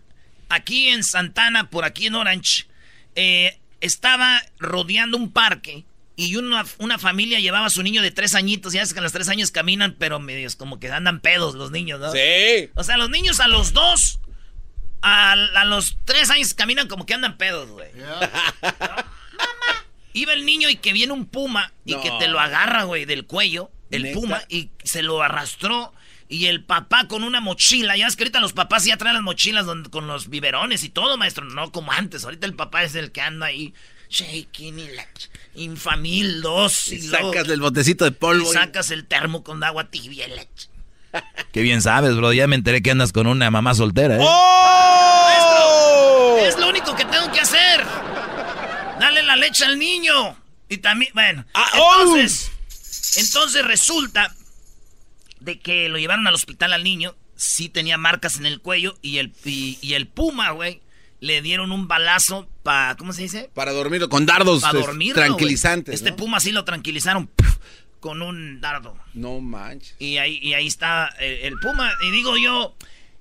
aquí 0.50 0.89
en 0.89 1.03
Santana, 1.03 1.69
por 1.71 1.83
aquí 1.83 2.05
en 2.07 2.13
Orange, 2.15 2.65
eh, 3.15 3.57
estaba 3.79 4.39
rodeando 4.59 5.17
un 5.17 5.31
parque 5.31 5.83
y 6.15 6.35
una, 6.35 6.63
una 6.77 7.00
familia 7.00 7.39
llevaba 7.39 7.65
a 7.65 7.69
su 7.71 7.81
niño 7.81 8.03
de 8.03 8.11
tres 8.11 8.35
añitos. 8.35 8.73
Ya 8.73 8.81
ves 8.81 8.93
que 8.93 9.00
a 9.00 9.01
los 9.01 9.13
tres 9.13 9.29
años 9.29 9.50
caminan, 9.50 9.95
pero 9.97 10.19
medios 10.19 10.55
como 10.55 10.79
que 10.79 10.91
andan 10.91 11.21
pedos 11.21 11.55
los 11.55 11.71
niños, 11.71 12.00
¿no? 12.00 12.11
Sí. 12.11 12.69
O 12.75 12.83
sea, 12.83 12.97
los 12.97 13.09
niños 13.09 13.39
a 13.39 13.47
los 13.47 13.73
dos, 13.73 14.19
a, 15.01 15.31
a 15.34 15.65
los 15.65 15.98
tres 16.05 16.29
años 16.29 16.53
caminan 16.53 16.88
como 16.88 17.05
que 17.05 17.13
andan 17.13 17.38
pedos, 17.38 17.70
güey. 17.70 17.89
Iba 20.13 20.34
el 20.34 20.46
niño 20.46 20.70
y 20.70 20.75
que 20.75 20.91
viene 20.93 21.13
un 21.13 21.25
puma 21.25 21.72
y 21.86 21.93
No. 21.96 22.01
que 22.01 22.12
te 22.20 22.27
lo 22.27 22.39
agarra, 22.39 22.84
güey, 22.84 23.05
del 23.05 23.25
cuello, 23.25 23.72
el 23.91 24.03
¿Neta? 24.03 24.20
puma, 24.20 24.41
y 24.50 24.70
se 24.84 25.01
lo 25.03 25.22
arrastró. 25.22 25.93
Y 26.27 26.46
el 26.48 26.63
papá 26.63 27.08
con 27.08 27.24
una 27.24 27.39
mochila, 27.41 27.96
ya 27.98 28.05
ves 28.05 28.15
que 28.15 28.24
ahorita 28.24 28.39
los 28.39 28.53
papás 28.53 28.86
ya 28.86 28.96
traen 28.98 29.15
las 29.15 29.24
mochilas 29.24 29.65
donde- 29.65 29.89
con 29.89 30.08
los 30.08 30.29
biberones 30.29 30.84
y 30.84 30.89
todo, 30.89 31.17
maestro, 31.17 31.46
no 31.46 31.72
como 31.72 31.91
antes. 31.91 32.24
Ahorita 32.24 32.46
el 32.46 32.55
papá 32.55 32.84
es 32.84 32.96
el 32.96 33.12
que 33.12 33.20
anda 33.22 33.48
ahí, 33.48 33.74
shaking 34.10 34.79
y 34.79 34.88
la 34.89 35.05
infamil 35.55 36.41
dos. 36.41 36.88
Y 36.89 36.96
Y, 36.96 37.08
luego- 37.08 37.31
sacas 37.34 37.48
del 37.48 37.60
botecito 37.62 38.05
de 38.05 38.12
polvo. 38.12 38.46
y 38.48 38.50
y- 38.50 38.53
sacas 38.53 38.91
el 38.91 39.05
termo 39.08 39.43
con 39.43 39.62
agua 39.63 39.89
tibia 39.89 40.27
y 40.27 40.31
la 40.31 40.43
ch- 40.43 40.67
Qué 41.51 41.61
bien 41.61 41.81
sabes, 41.81 42.15
bro. 42.15 42.31
Ya 42.33 42.47
me 42.47 42.55
enteré 42.55 42.81
que 42.81 42.91
andas 42.91 43.11
con 43.11 43.27
una 43.27 43.51
mamá 43.51 43.73
soltera, 43.75 44.15
¿eh? 44.15 44.19
¡Oh! 44.21 46.37
Es 46.45 46.57
lo 46.57 46.69
único 46.69 46.95
que 46.95 47.05
tengo 47.05 47.31
que 47.31 47.39
hacer. 47.41 47.85
Dale 48.99 49.23
la 49.23 49.35
leche 49.35 49.65
al 49.65 49.77
niño. 49.79 50.37
Y 50.69 50.77
también, 50.77 51.11
bueno. 51.13 51.45
Ah, 51.53 51.67
oh. 51.79 52.01
entonces, 52.03 52.51
entonces 53.17 53.65
resulta 53.65 54.33
de 55.39 55.59
que 55.59 55.89
lo 55.89 55.97
llevaron 55.97 56.27
al 56.27 56.35
hospital 56.35 56.73
al 56.73 56.83
niño. 56.83 57.15
Sí 57.35 57.69
tenía 57.69 57.97
marcas 57.97 58.37
en 58.37 58.45
el 58.45 58.61
cuello 58.61 58.95
y 59.01 59.17
el, 59.17 59.33
y, 59.43 59.79
y 59.81 59.95
el 59.95 60.07
puma, 60.07 60.51
güey, 60.51 60.81
le 61.19 61.41
dieron 61.41 61.71
un 61.71 61.87
balazo 61.87 62.47
para, 62.63 62.95
¿cómo 62.97 63.13
se 63.13 63.23
dice? 63.23 63.49
Para 63.53 63.71
dormirlo 63.73 64.09
con 64.09 64.25
dardos 64.25 64.61
Para 64.61 64.79
dormirlo. 64.79 65.15
tranquilizantes. 65.15 65.87
güey. 65.87 65.95
Este 65.95 66.11
¿no? 66.11 66.17
puma 66.17 66.39
sí 66.39 66.51
lo 66.51 66.63
tranquilizaron 66.65 67.29
con 68.01 68.22
un 68.22 68.60
dardo. 68.60 68.98
No 69.13 69.39
manches. 69.39 69.96
Y 70.00 70.17
ahí, 70.17 70.38
y 70.41 70.53
ahí 70.55 70.67
está 70.67 71.08
el, 71.20 71.34
el 71.53 71.53
Puma. 71.60 71.93
Y 72.05 72.12
digo 72.12 72.36
yo, 72.38 72.75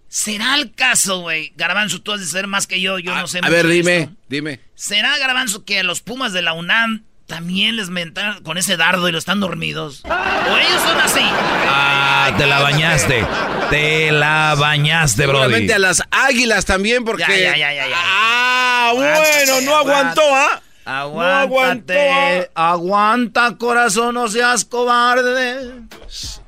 ¿será 0.08 0.56
el 0.56 0.72
caso, 0.72 1.20
güey? 1.20 1.52
Garbanzo, 1.56 2.00
tú 2.02 2.10
has 2.12 2.20
de 2.20 2.26
ser 2.26 2.48
más 2.48 2.66
que 2.66 2.80
yo, 2.80 2.98
yo 2.98 3.14
a, 3.14 3.20
no 3.20 3.28
sé 3.28 3.38
a 3.38 3.42
mucho 3.42 3.52
ver, 3.52 3.68
dime, 3.68 3.98
esto. 3.98 4.14
dime. 4.28 4.60
¿Será, 4.74 5.16
Garbanzo, 5.18 5.64
que 5.64 5.78
a 5.78 5.82
los 5.84 6.00
Pumas 6.00 6.32
de 6.32 6.42
la 6.42 6.54
UNAM 6.54 7.04
también 7.26 7.76
les 7.76 7.90
mentaron 7.90 8.42
con 8.42 8.58
ese 8.58 8.76
dardo 8.76 9.08
y 9.08 9.12
lo 9.12 9.18
están 9.18 9.38
dormidos? 9.38 10.02
¿O 10.04 10.56
ellos 10.56 10.82
son 10.82 10.98
así? 10.98 11.20
Ah, 11.22 12.34
te 12.36 12.46
la 12.46 12.60
bañaste. 12.60 13.24
Te 13.70 14.10
la 14.10 14.56
bañaste, 14.58 15.26
bro. 15.26 15.36
Seguramente 15.42 15.74
a 15.74 15.78
las 15.78 16.02
águilas 16.10 16.64
también, 16.64 17.04
porque. 17.04 17.22
Ya, 17.22 17.38
ya, 17.38 17.56
ya, 17.56 17.72
ya, 17.74 17.88
ya. 17.88 17.96
Ah, 17.96 18.92
bueno, 18.96 19.12
Aguántate, 19.14 19.64
no 19.64 19.76
aguantó, 19.76 20.22
¿ah? 20.34 20.62
Aguántate, 20.90 22.50
aguanta, 22.54 23.56
corazón, 23.56 24.14
no 24.14 24.26
seas 24.28 24.64
cobarde. 24.64 25.82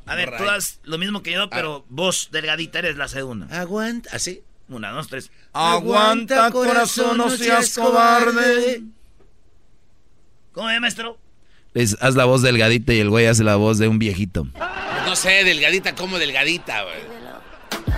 A 0.04 0.14
ver, 0.16 0.36
tú 0.36 0.48
haz 0.48 0.80
lo 0.82 0.98
mismo 0.98 1.22
que 1.22 1.30
yo, 1.32 1.48
pero 1.48 1.84
vos, 1.88 2.28
delgadita, 2.32 2.80
eres 2.80 2.96
la 2.96 3.06
segunda. 3.06 3.46
Aguanta, 3.56 4.10
así. 4.12 4.42
Una, 4.68 4.90
dos, 4.90 5.06
tres. 5.06 5.30
Aguanta, 5.52 6.50
corazón, 6.50 7.18
no 7.18 7.30
seas 7.30 7.72
cobarde. 7.74 8.82
¿Cómo 10.52 10.68
es, 10.70 10.80
maestro? 10.80 11.18
Les- 11.72 11.96
haz 12.00 12.16
la 12.16 12.24
voz 12.24 12.42
delgadita 12.42 12.92
y 12.92 12.98
el 13.00 13.10
güey 13.10 13.26
hace 13.26 13.44
la 13.44 13.54
voz 13.56 13.78
de 13.78 13.86
un 13.86 13.98
viejito. 14.00 14.46
No 15.06 15.14
sé, 15.14 15.44
delgadita 15.44 15.94
como 15.94 16.18
delgadita, 16.18 16.82
güey. 16.82 16.96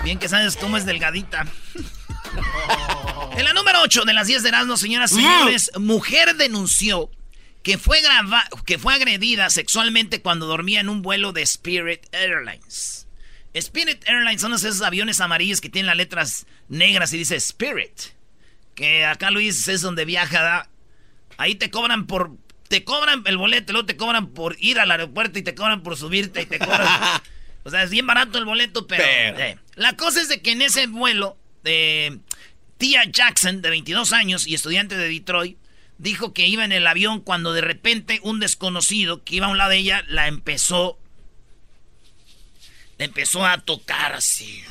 Bien 0.03 0.19
que 0.19 0.29
sabes 0.29 0.55
cómo 0.57 0.77
es 0.77 0.85
delgadita. 0.85 1.45
en 3.37 3.43
la 3.45 3.53
número 3.53 3.79
8 3.81 4.03
de 4.05 4.13
las 4.13 4.27
10 4.27 4.43
de 4.43 4.49
Erasmo, 4.49 4.77
señoras 4.77 5.11
y 5.11 5.15
señores, 5.15 5.71
mujer 5.77 6.35
denunció 6.35 7.09
que 7.63 7.77
fue, 7.77 8.01
grava- 8.01 8.47
que 8.65 8.77
fue 8.77 8.93
agredida 8.93 9.49
sexualmente 9.49 10.21
cuando 10.21 10.45
dormía 10.45 10.79
en 10.79 10.89
un 10.89 11.01
vuelo 11.01 11.31
de 11.33 11.41
Spirit 11.41 12.01
Airlines. 12.11 13.07
Spirit 13.53 14.03
Airlines 14.07 14.41
son 14.41 14.53
esos 14.53 14.81
aviones 14.81 15.19
amarillos 15.21 15.61
que 15.61 15.69
tienen 15.69 15.87
las 15.87 15.97
letras 15.97 16.45
negras 16.69 17.13
y 17.13 17.17
dice 17.17 17.35
Spirit. 17.37 17.91
Que 18.75 19.05
acá 19.05 19.31
Luis 19.31 19.67
es 19.69 19.81
donde 19.81 20.03
viaja. 20.05 20.41
¿da? 20.41 20.69
Ahí 21.37 21.55
te 21.55 21.69
cobran 21.71 22.05
por. 22.07 22.31
Te 22.67 22.83
cobran 22.83 23.23
el 23.25 23.37
boleto, 23.37 23.71
luego 23.73 23.85
te 23.85 23.95
cobran 23.95 24.27
por 24.29 24.57
ir 24.59 24.79
al 24.79 24.91
aeropuerto 24.91 25.39
y 25.39 25.43
te 25.43 25.55
cobran 25.55 25.83
por 25.83 25.95
subirte 25.95 26.41
y 26.41 26.45
te 26.45 26.59
cobran. 26.59 27.21
o 27.63 27.69
sea, 27.69 27.83
es 27.83 27.89
bien 27.91 28.05
barato 28.05 28.37
el 28.37 28.45
boleto, 28.45 28.85
pero. 28.87 29.03
Pero. 29.03 29.39
eh, 29.39 29.57
la 29.75 29.95
cosa 29.95 30.21
es 30.21 30.27
de 30.29 30.41
que 30.41 30.51
en 30.51 30.61
ese 30.61 30.87
vuelo, 30.87 31.37
eh, 31.63 32.17
Tia 32.77 33.05
Jackson, 33.05 33.61
de 33.61 33.69
22 33.69 34.13
años 34.13 34.47
y 34.47 34.53
estudiante 34.53 34.97
de 34.97 35.09
Detroit, 35.09 35.57
dijo 35.97 36.33
que 36.33 36.47
iba 36.47 36.65
en 36.65 36.71
el 36.71 36.87
avión 36.87 37.21
cuando 37.21 37.53
de 37.53 37.61
repente 37.61 38.19
un 38.23 38.39
desconocido 38.39 39.23
que 39.23 39.35
iba 39.35 39.47
a 39.47 39.49
un 39.49 39.57
lado 39.57 39.71
de 39.71 39.77
ella 39.77 40.03
la 40.07 40.27
empezó. 40.27 40.99
La 42.97 43.05
empezó 43.05 43.45
a 43.45 43.57
tocar 43.59 44.13
así. 44.13 44.63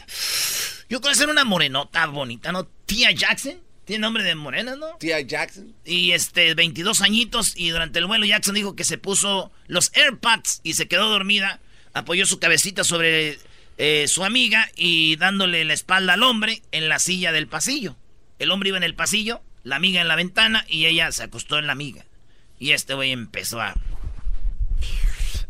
Yo 0.89 1.01
creo 1.01 1.15
que 1.15 1.23
era 1.23 1.33
una 1.33 1.45
morenota 1.45 2.07
bonita, 2.07 2.53
¿no? 2.53 2.67
Tia 2.87 3.11
Jackson. 3.11 3.61
Tiene 3.85 4.01
nombre 4.01 4.25
de 4.25 4.35
morena, 4.35 4.77
¿no? 4.77 4.97
Tía 4.99 5.21
Jackson. 5.21 5.75
Y 5.85 6.13
este, 6.13 6.55
22 6.55 7.03
añitos. 7.03 7.55
Y 7.55 7.69
durante 7.69 7.99
el 7.99 8.07
vuelo, 8.07 8.25
Jackson 8.25 8.55
dijo 8.55 8.75
que 8.75 8.85
se 8.85 8.97
puso 8.97 9.53
los 9.67 9.93
AirPods 9.95 10.61
y 10.63 10.75
se 10.75 10.89
quedó 10.89 11.09
dormida. 11.11 11.61
Apoyó 11.93 12.25
su 12.25 12.39
cabecita 12.39 12.83
sobre 12.83 13.39
eh, 13.77 14.07
su 14.09 14.25
amiga 14.25 14.69
y 14.77 15.17
dándole 15.17 15.65
la 15.65 15.75
espalda 15.75 16.15
al 16.15 16.23
hombre 16.23 16.63
en 16.73 16.89
la 16.89 16.99
silla 16.99 17.33
del 17.33 17.49
pasillo. 17.49 17.97
El 18.39 18.51
hombre 18.51 18.69
iba 18.69 18.79
en 18.79 18.85
el 18.85 18.95
pasillo, 18.95 19.43
la 19.63 19.77
amiga 19.77 20.01
en 20.01 20.09
la 20.09 20.17
ventana 20.17 20.65
y 20.69 20.87
ella 20.87 21.11
se 21.13 21.25
acostó 21.25 21.59
en 21.59 21.67
la 21.67 21.73
amiga. 21.73 22.05
Y 22.59 22.73
este 22.73 22.95
güey 22.95 23.13
empezó 23.13 23.61
a. 23.61 23.75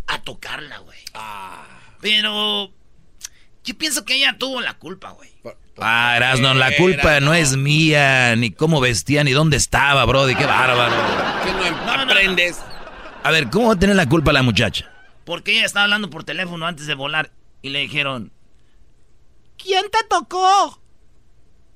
a 0.07 0.23
tocarla, 0.23 0.79
güey. 0.79 0.99
Pero. 2.01 2.73
Yo 3.65 3.79
pienso 3.79 4.05
que 4.05 4.17
ella 4.17 4.37
tuvo 4.39 4.61
la 4.61 4.75
culpa, 4.75 5.11
güey. 5.11 5.31
Ah, 5.79 6.15
Erasno, 6.17 6.55
la 6.55 6.77
culpa 6.77 7.21
no 7.21 7.35
es 7.35 7.57
mía, 7.57 8.37
ni 8.37 8.51
cómo 8.53 8.81
vestía, 8.81 9.25
ni 9.25 9.33
dónde 9.33 9.57
estaba, 9.57 10.05
Brody, 10.05 10.35
qué 10.35 10.47
bárbaro. 10.47 10.95
¿Qué 11.45 11.71
no 11.71 11.93
aprendes? 11.93 12.61
A 13.23 13.31
ver, 13.31 13.49
¿cómo 13.49 13.69
va 13.69 13.75
a 13.75 13.79
tener 13.79 13.97
la 13.97 14.09
culpa 14.09 14.33
la 14.33 14.43
muchacha? 14.43 14.91
Porque 15.25 15.53
ella 15.53 15.65
estaba 15.65 15.85
hablando 15.85 16.11
por 16.11 16.25
teléfono 16.25 16.67
antes 16.67 16.87
de 16.87 16.95
volar 16.95 17.31
y 17.65 17.71
le 17.71 17.79
dijeron, 17.79 18.31
¿quién 19.57 19.87
te 19.91 20.05
tocó? 20.05 20.79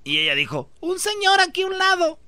Y 0.05 0.19
ella 0.19 0.35
dijo, 0.35 0.71
un 0.81 0.99
señor 0.99 1.41
aquí 1.41 1.63
a 1.63 1.67
un 1.67 1.79
lado. 1.79 2.19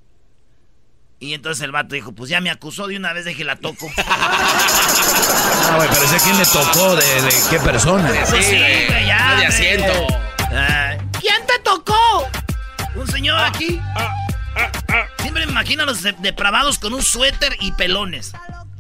Y 1.19 1.35
entonces 1.35 1.63
el 1.63 1.71
vato 1.71 1.95
dijo, 1.95 2.13
pues 2.13 2.31
ya 2.31 2.41
me 2.41 2.49
acusó 2.49 2.87
de 2.87 2.97
una 2.97 3.13
vez 3.13 3.27
de 3.27 3.35
que 3.35 3.45
la 3.45 3.57
toco. 3.57 3.87
Ah, 5.73 5.77
güey, 5.77 5.89
pero 5.91 6.09
sé 6.09 6.17
quién 6.25 6.39
le 6.39 6.47
tocó, 6.47 6.97
de, 6.97 7.23
de 7.23 7.33
qué 7.51 7.59
persona. 7.61 8.09
Pues 8.31 8.47
sí, 8.47 8.57
güey, 8.57 9.07
ya, 9.07 9.35
No 9.35 9.41
de 9.41 9.47
asiento. 9.47 9.93
Ah, 10.51 10.97
¿Quién 11.21 11.47
te 11.47 11.59
tocó? 11.61 12.27
Un 12.97 13.07
señor 13.07 13.39
aquí. 13.39 13.79
Siempre 15.21 15.45
me 15.47 15.53
imagino 15.53 15.83
a 15.83 15.87
los 15.87 16.03
de- 16.03 16.13
depravados 16.19 16.79
con 16.79 16.95
un 16.95 17.03
suéter 17.03 17.55
y 17.61 17.73
pelones. 17.73 18.33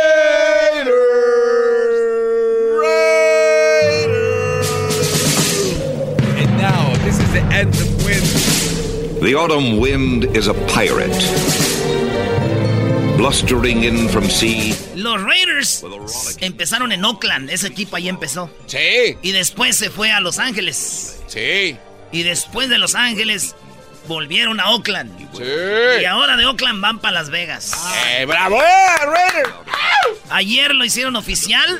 And 6.39 6.51
now, 6.57 6.95
this 7.05 7.19
is 7.19 7.33
the 7.33 7.41
anthem 7.51 7.89
wind. 8.05 8.27
The 9.21 9.35
autumn 9.35 9.81
wind 9.81 10.25
is 10.37 10.47
a 10.47 10.55
pirate. 10.69 11.60
Blustering 13.21 13.85
in 13.85 14.09
from 14.09 14.31
sea. 14.31 14.75
Los 14.97 15.23
Raiders 15.23 15.85
empezaron 16.41 16.91
en 16.91 17.05
Oakland. 17.05 17.51
Ese 17.51 17.67
equipo 17.67 17.97
ahí 17.97 18.09
empezó. 18.09 18.51
Sí, 18.65 19.19
Y 19.21 19.33
después 19.33 19.77
se 19.77 19.91
fue 19.91 20.11
a 20.11 20.21
Los 20.21 20.39
Ángeles. 20.39 21.21
sí, 21.27 21.77
Y 22.13 22.23
después 22.23 22.71
de 22.71 22.79
Los 22.79 22.95
Ángeles 22.95 23.55
volvieron 24.09 24.59
a 24.59 24.71
Oakland. 24.71 25.13
sí. 25.37 25.43
Y 26.01 26.05
ahora 26.07 26.39
de 26.39 26.47
Oakland 26.47 26.81
van 26.81 26.99
para 26.99 27.13
Las 27.13 27.29
Vegas. 27.29 27.75
¡Eh, 28.09 28.25
bravo! 28.25 28.57
¡Eh, 28.59 29.05
Raider! 29.05 29.53
Ayer 30.31 30.75
lo 30.75 30.83
hicieron 30.87 31.15
oficial. 31.15 31.79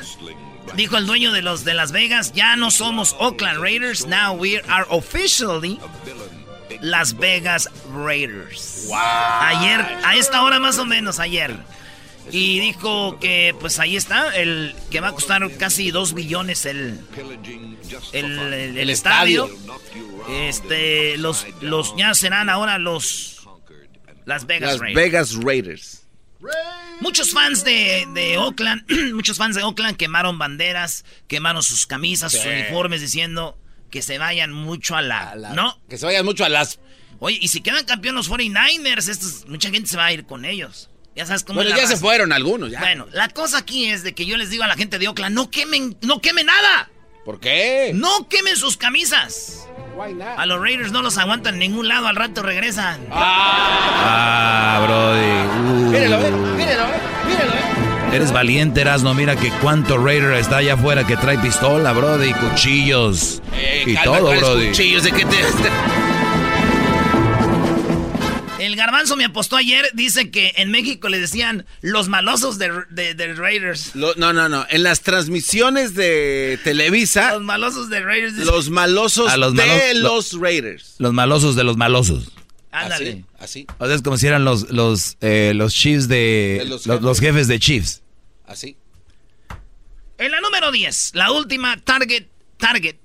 Dijo 0.75 0.95
el 0.97 1.07
dueño 1.07 1.31
de 1.31 1.41
los 1.41 1.63
de 1.65 1.73
Las 1.73 1.91
Vegas, 1.91 2.33
ya 2.33 2.55
no 2.55 2.69
somos 2.69 3.15
Oakland 3.17 3.59
Raiders, 3.63 4.05
now 4.05 4.33
we 4.33 4.61
are 4.67 4.85
officially 4.89 5.79
Las 6.81 7.17
Vegas 7.17 7.69
Raiders. 7.93 8.87
Ayer, 8.93 9.79
a 10.03 10.15
esta 10.15 10.43
hora 10.43 10.59
más 10.59 10.77
o 10.79 10.85
menos 10.85 11.19
ayer. 11.19 11.55
Y 12.31 12.59
dijo 12.59 13.17
que 13.19 13.55
pues 13.59 13.79
ahí 13.79 13.97
está, 13.97 14.35
el 14.37 14.75
que 14.91 14.99
va 15.01 15.09
a 15.09 15.11
costar 15.11 15.41
casi 15.57 15.89
2 15.91 16.13
billones 16.13 16.65
el, 16.65 16.99
el, 18.13 18.25
el- 18.53 18.77
el 18.77 18.89
estadio. 18.89 19.49
Este, 20.29 21.17
los, 21.17 21.45
los 21.61 21.95
ya 21.97 22.13
serán 22.13 22.49
ahora 22.49 22.77
los 22.77 23.47
Las 24.25 24.45
Vegas 24.45 24.73
Las 24.73 24.79
Raiders. 24.79 24.95
Vegas 24.95 25.35
Raiders. 25.43 25.97
Muchos 27.01 27.31
fans 27.31 27.63
de, 27.63 28.07
de 28.13 28.37
Oakland, 28.37 28.83
muchos 29.15 29.37
fans 29.37 29.55
de 29.55 29.63
Oakland 29.63 29.97
quemaron 29.97 30.37
banderas, 30.37 31.03
quemaron 31.27 31.63
sus 31.63 31.87
camisas, 31.87 32.31
sus 32.31 32.45
uniformes 32.45 33.01
diciendo 33.01 33.57
que 33.91 34.01
se 34.01 34.17
vayan 34.17 34.51
mucho 34.51 34.95
a 34.95 35.01
la, 35.01 35.31
A 35.31 35.35
la- 35.35 35.49
¿no? 35.53 35.79
Que 35.89 35.97
se 35.97 36.05
vayan 36.07 36.25
mucho 36.25 36.43
a 36.45 36.49
las. 36.49 36.79
Oye, 37.19 37.37
y 37.39 37.49
si 37.49 37.61
quedan 37.61 37.85
campeones 37.85 38.27
los 38.27 38.31
49ers, 38.39 39.09
estos, 39.09 39.45
mucha 39.47 39.69
gente 39.69 39.87
se 39.87 39.97
va 39.97 40.05
a 40.05 40.13
ir 40.13 40.25
con 40.25 40.45
ellos. 40.45 40.89
Ya 41.15 41.25
sabes 41.25 41.43
cómo 41.43 41.61
Bueno, 41.61 41.75
ya 41.77 41.85
se 41.85 41.97
fueron 41.97 42.31
algunos, 42.31 42.71
ya. 42.71 42.79
Bueno, 42.79 43.05
la 43.11 43.27
cosa 43.29 43.59
aquí 43.59 43.85
es 43.85 44.01
de 44.03 44.15
que 44.15 44.25
yo 44.25 44.37
les 44.37 44.49
digo 44.49 44.63
a 44.63 44.67
la 44.67 44.75
gente 44.75 44.97
de 44.97 45.07
Oakland, 45.09 45.35
no 45.35 45.51
quemen, 45.51 45.97
no 46.01 46.21
quemen 46.21 46.45
nada. 46.47 46.89
¿Por 47.25 47.39
qué? 47.39 47.91
No 47.93 48.27
quemen 48.29 48.55
sus 48.55 48.77
camisas. 48.77 49.67
Why 49.95 50.13
not? 50.13 50.39
A 50.39 50.45
los 50.45 50.59
Raiders 50.61 50.91
no 50.91 51.01
los 51.01 51.17
aguantan 51.17 51.55
en 51.55 51.59
ningún 51.59 51.87
lado, 51.89 52.07
al 52.07 52.15
rato 52.15 52.41
regresan. 52.41 53.05
Ah, 53.11 54.79
Brody. 54.83 55.19
uh. 55.19 55.93
Eh. 55.93 56.31
Mírelo, 56.55 56.83
eh. 56.85 57.60
Eres 58.13 58.31
valiente, 58.33 58.81
Erasno. 58.81 59.13
Mira 59.13 59.35
que 59.37 59.49
cuánto 59.61 59.97
Raider 59.97 60.33
está 60.33 60.57
allá 60.57 60.73
afuera 60.73 61.05
que 61.07 61.15
trae 61.17 61.37
pistola, 61.39 61.93
Brody, 61.93 62.33
cuchillos 62.33 63.41
Eh, 63.53 63.83
y 63.87 63.93
calma, 63.95 64.17
todo, 64.17 64.25
¿cuáles 64.27 64.41
Brody. 64.43 64.67
cuchillos 64.67 65.03
de 65.03 65.11
qué 65.11 65.25
te. 65.25 65.35
El 68.59 68.75
garbanzo 68.75 69.15
me 69.15 69.25
apostó 69.25 69.55
ayer, 69.55 69.89
dice 69.93 70.29
que 70.29 70.53
en 70.57 70.69
México 70.71 71.09
le 71.09 71.19
decían 71.19 71.65
los 71.81 72.09
malosos 72.09 72.59
de, 72.59 72.69
de- 72.91 73.15
de 73.15 73.33
Raiders. 73.33 73.95
Lo- 73.95 74.13
no, 74.15 74.33
no, 74.33 74.49
no. 74.49 74.65
En 74.69 74.83
las 74.83 75.01
transmisiones 75.01 75.95
de 75.95 76.59
Televisa, 76.63 77.33
Los 77.33 77.41
malosos 77.43 77.89
de 77.89 78.01
Raiders. 78.01 78.35
dice- 78.35 78.45
los 78.45 78.69
malosos 78.69 79.31
A 79.31 79.37
los 79.37 79.55
de 79.55 79.65
malos- 79.65 80.31
los 80.33 80.39
Raiders. 80.41 80.95
Los 80.99 81.11
malosos 81.13 81.55
de 81.55 81.63
los 81.63 81.75
malosos. 81.77 82.31
Ándale. 82.71 83.23
Así, 83.39 83.65
así, 83.65 83.67
O 83.79 83.85
sea, 83.87 83.95
es 83.95 84.01
como 84.01 84.17
si 84.17 84.27
eran 84.27 84.45
los, 84.45 84.69
los, 84.69 85.17
eh, 85.21 85.51
los 85.55 85.73
Chiefs 85.73 86.07
de... 86.07 86.59
De 86.59 86.65
los 86.69 86.85
los, 86.85 87.01
los 87.01 87.19
jefes 87.19 87.47
de 87.49 87.59
Chiefs. 87.59 88.00
Así. 88.51 88.77
En 90.17 90.31
la 90.31 90.39
número 90.39 90.71
10, 90.71 91.11
la 91.15 91.31
última 91.31 91.77
Target, 91.77 92.27
Target. 92.57 92.97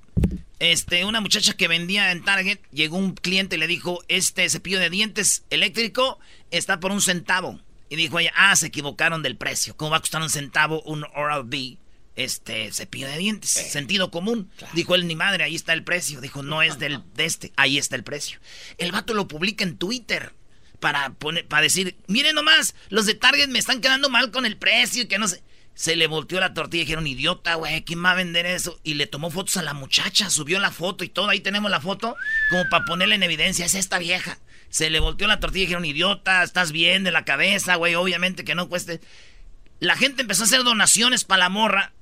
Este, 0.58 1.04
una 1.04 1.20
muchacha 1.20 1.54
que 1.54 1.68
vendía 1.68 2.12
en 2.12 2.24
Target, 2.24 2.58
llegó 2.72 2.96
un 2.96 3.14
cliente 3.14 3.56
y 3.56 3.58
le 3.58 3.66
dijo, 3.66 4.02
este 4.08 4.48
cepillo 4.48 4.78
de 4.78 4.90
dientes 4.90 5.44
eléctrico 5.50 6.18
está 6.50 6.80
por 6.80 6.92
un 6.92 7.00
centavo. 7.00 7.60
Y 7.88 7.96
dijo 7.96 8.18
ella, 8.18 8.32
ah, 8.36 8.56
se 8.56 8.66
equivocaron 8.66 9.22
del 9.22 9.36
precio. 9.36 9.76
¿Cómo 9.76 9.92
va 9.92 9.98
a 9.98 10.00
costar 10.00 10.22
un 10.22 10.30
centavo 10.30 10.82
un 10.82 11.04
Oral-B? 11.14 11.78
Este, 12.16 12.72
cepillo 12.72 13.08
de 13.08 13.18
dientes, 13.18 13.50
sentido 13.50 14.10
común. 14.10 14.50
Dijo 14.72 14.94
él, 14.94 15.06
ni 15.06 15.14
madre, 15.14 15.44
ahí 15.44 15.54
está 15.54 15.74
el 15.74 15.84
precio. 15.84 16.22
Dijo, 16.22 16.42
no 16.42 16.62
es 16.62 16.78
del, 16.78 17.02
de 17.14 17.26
este, 17.26 17.52
ahí 17.56 17.76
está 17.76 17.94
el 17.94 18.04
precio. 18.04 18.40
El 18.78 18.92
vato 18.92 19.12
lo 19.12 19.28
publica 19.28 19.64
en 19.64 19.76
Twitter 19.76 20.32
para, 20.80 21.10
poner, 21.14 21.46
para 21.46 21.62
decir, 21.62 21.96
miren 22.06 22.34
nomás, 22.34 22.74
los 22.88 23.06
de 23.06 23.14
Target 23.14 23.48
me 23.48 23.58
están 23.58 23.80
quedando 23.80 24.10
mal 24.10 24.30
con 24.30 24.46
el 24.46 24.56
precio 24.56 25.02
y 25.02 25.06
que 25.06 25.18
no 25.18 25.28
sé. 25.28 25.42
Se 25.74 25.94
le 25.94 26.06
volteó 26.06 26.40
la 26.40 26.54
tortilla 26.54 26.82
y 26.82 26.84
dijeron, 26.86 27.06
idiota, 27.06 27.54
güey, 27.56 27.84
¿quién 27.84 28.02
va 28.02 28.12
a 28.12 28.14
vender 28.14 28.46
eso? 28.46 28.80
Y 28.82 28.94
le 28.94 29.06
tomó 29.06 29.30
fotos 29.30 29.58
a 29.58 29.62
la 29.62 29.74
muchacha, 29.74 30.30
subió 30.30 30.58
la 30.58 30.70
foto 30.70 31.04
y 31.04 31.10
todo. 31.10 31.28
Ahí 31.28 31.40
tenemos 31.40 31.70
la 31.70 31.82
foto 31.82 32.16
como 32.48 32.64
para 32.70 32.86
ponerla 32.86 33.14
en 33.14 33.22
evidencia. 33.22 33.66
Es 33.66 33.74
esta 33.74 33.98
vieja. 33.98 34.38
Se 34.70 34.88
le 34.88 35.00
volteó 35.00 35.26
la 35.26 35.38
tortilla 35.38 35.64
y 35.64 35.66
dijeron, 35.66 35.84
idiota, 35.84 36.42
estás 36.42 36.72
bien 36.72 37.04
de 37.04 37.12
la 37.12 37.26
cabeza, 37.26 37.76
güey, 37.76 37.94
obviamente 37.94 38.42
que 38.42 38.54
no 38.54 38.70
cueste. 38.70 39.02
La 39.78 39.96
gente 39.96 40.22
empezó 40.22 40.44
a 40.44 40.46
hacer 40.46 40.64
donaciones 40.64 41.24
para 41.24 41.40
la 41.40 41.48
morra 41.50 41.92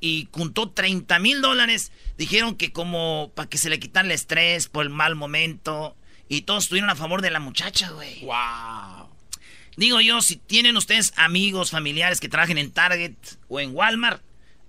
y 0.00 0.28
juntó 0.30 0.70
30 0.70 1.18
mil 1.18 1.40
dólares. 1.40 1.90
Dijeron 2.16 2.56
que 2.56 2.72
como 2.72 3.32
para 3.34 3.48
que 3.48 3.58
se 3.58 3.70
le 3.70 3.80
quitara 3.80 4.06
el 4.06 4.12
estrés 4.12 4.68
por 4.68 4.84
el 4.84 4.90
mal 4.90 5.16
momento. 5.16 5.96
Y 6.28 6.42
todos 6.42 6.64
estuvieron 6.64 6.90
a 6.90 6.96
favor 6.96 7.22
de 7.22 7.30
la 7.30 7.40
muchacha, 7.40 7.90
güey. 7.90 8.20
Wow. 8.24 9.08
Digo 9.76 10.00
yo, 10.00 10.20
si 10.22 10.36
tienen 10.36 10.76
ustedes 10.76 11.12
amigos, 11.16 11.70
familiares 11.70 12.18
que 12.20 12.28
trabajen 12.28 12.58
en 12.58 12.70
Target 12.72 13.12
o 13.48 13.60
en 13.60 13.74
Walmart, 13.74 14.22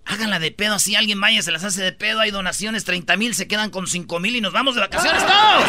háganla 0.05 0.39
de 0.39 0.51
pedo. 0.51 0.75
Así 0.75 0.95
alguien 0.95 1.19
vaya, 1.21 1.41
se 1.41 1.51
las 1.51 1.63
hace 1.63 1.81
de 1.81 1.93
pedo. 1.93 2.19
Hay 2.19 2.31
donaciones, 2.31 2.83
30 2.83 3.15
mil, 3.17 3.33
se 3.33 3.47
quedan 3.47 3.69
con 3.71 3.87
5 3.87 4.19
mil 4.19 4.35
y 4.35 4.41
nos 4.41 4.53
vamos 4.53 4.75
de 4.75 4.81
vacaciones 4.81 5.21
todos. 5.25 5.63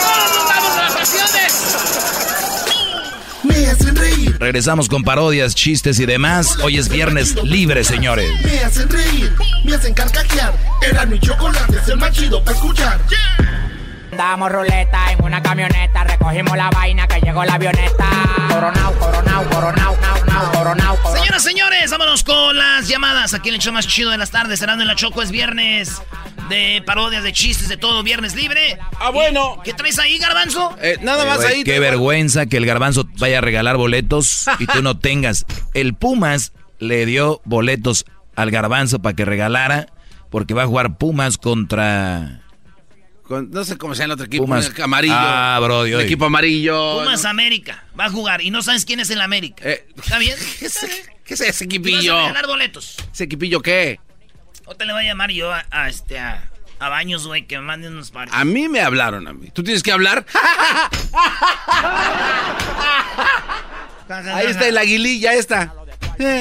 ¡Todos 0.00 0.34
nos 0.34 0.48
vamos 0.48 0.74
de 0.76 0.82
vacaciones! 0.82 1.52
Me 3.44 3.66
hacen 3.66 3.96
reír, 3.96 4.36
Regresamos 4.38 4.88
con 4.88 5.02
parodias, 5.02 5.54
chistes 5.54 5.98
y 6.00 6.06
demás. 6.06 6.58
Hoy 6.62 6.78
es 6.78 6.88
viernes 6.88 7.34
libre, 7.44 7.84
señores. 7.84 8.30
me 8.44 8.58
hacen 8.60 8.88
reír, 8.88 9.34
me 9.64 9.74
hacen 9.74 9.92
carcajear. 9.94 10.56
Era 10.80 11.04
mi 11.06 11.18
chocolate, 11.18 11.76
es 11.76 11.88
el 11.88 11.98
más 11.98 12.12
chido 12.12 12.42
para 12.42 12.56
escuchar. 12.56 13.00
Damos 14.16 14.52
ruleta 14.52 15.10
en 15.12 15.24
una 15.24 15.42
camioneta, 15.42 16.04
recogimos 16.04 16.54
la 16.56 16.68
vaina 16.70 17.08
que 17.08 17.18
llegó 17.20 17.44
la 17.44 17.54
avioneta. 17.54 18.06
Coronao, 18.50 18.92
coronao, 18.98 19.44
coronao, 19.44 19.96
nao, 19.96 20.24
nao, 20.26 20.52
coronao, 20.52 20.96
coronao. 20.96 21.16
Señoras, 21.16 21.42
señores, 21.42 21.90
vámonos 21.90 22.22
con 22.22 22.56
las 22.56 22.88
llamadas. 22.88 23.32
Aquí 23.32 23.48
en 23.48 23.54
el 23.54 23.60
show 23.60 23.72
más 23.72 23.86
chido 23.86 24.10
de 24.10 24.18
las 24.18 24.30
tardes, 24.30 24.58
cerrando 24.60 24.82
en 24.82 24.88
la 24.88 24.96
Choco, 24.96 25.22
es 25.22 25.30
viernes 25.30 26.02
de 26.50 26.82
parodias, 26.84 27.24
de 27.24 27.32
chistes, 27.32 27.70
de 27.70 27.78
todo, 27.78 28.02
viernes 28.02 28.34
libre. 28.34 28.78
Ah, 29.00 29.08
bueno. 29.08 29.62
¿Qué 29.64 29.72
traes 29.72 29.98
ahí, 29.98 30.18
Garbanzo? 30.18 30.76
Eh, 30.82 30.98
nada 31.00 31.24
más 31.24 31.42
ahí. 31.42 31.64
Qué 31.64 31.80
vergüenza 31.80 32.44
que 32.44 32.58
el 32.58 32.66
garbanzo 32.66 33.08
vaya 33.18 33.38
a 33.38 33.40
regalar 33.40 33.78
boletos 33.78 34.44
y 34.58 34.66
tú 34.66 34.82
no 34.82 34.98
tengas. 34.98 35.46
El 35.72 35.94
Pumas 35.94 36.52
le 36.78 37.06
dio 37.06 37.40
boletos 37.46 38.04
al 38.36 38.50
garbanzo 38.50 39.00
para 39.00 39.16
que 39.16 39.24
regalara 39.24 39.86
porque 40.28 40.52
va 40.52 40.64
a 40.64 40.66
jugar 40.66 40.98
Pumas 40.98 41.38
contra 41.38 42.42
Con- 43.32 43.50
no 43.50 43.64
sé 43.64 43.78
cómo 43.78 43.94
se 43.94 44.00
llama 44.02 44.12
el 44.12 44.12
otro 44.12 44.26
equipo. 44.26 44.44
Pumas. 44.44 44.70
el 44.76 44.82
amarillo. 44.82 45.14
Ah, 45.16 45.58
bro, 45.62 45.86
El 45.86 46.00
equipo 46.02 46.26
amarillo. 46.26 46.98
Pumas 46.98 47.24
América. 47.24 47.82
Va 47.98 48.04
a 48.04 48.10
jugar 48.10 48.42
y 48.42 48.50
no 48.50 48.60
sabes 48.60 48.84
quién 48.84 49.00
es 49.00 49.08
el 49.08 49.22
América. 49.22 49.64
Eh, 49.66 49.86
¿Está 49.96 50.18
bien? 50.18 50.36
¿Qué 50.58 50.66
es, 50.66 50.78
qué 51.24 51.32
es 51.32 51.40
ese 51.40 51.46
Y 51.46 51.48
vas 51.48 51.62
equipillo? 51.62 52.14
a 52.18 52.20
regalar 52.28 52.46
boletos. 52.46 52.96
¿Ese 53.10 53.24
equipillo 53.24 53.62
qué? 53.62 53.98
O 54.66 54.74
te 54.74 54.84
le 54.84 54.92
voy 54.92 55.04
a 55.04 55.06
llamar 55.06 55.30
yo 55.30 55.50
a, 55.50 55.64
a 55.70 55.88
este 55.88 56.18
a, 56.18 56.50
a 56.78 56.88
Baños, 56.90 57.26
güey, 57.26 57.46
que 57.46 57.56
me 57.56 57.62
manden 57.62 57.94
unos 57.94 58.10
pares. 58.10 58.34
A 58.34 58.44
mí 58.44 58.68
me 58.68 58.80
hablaron 58.82 59.26
a 59.26 59.32
mí. 59.32 59.48
¿Tú 59.54 59.62
tienes 59.62 59.82
que 59.82 59.92
hablar? 59.92 60.26
Ahí 64.34 64.46
está 64.48 64.68
el 64.68 64.76
aguililla 64.76 65.32
esta. 65.32 65.72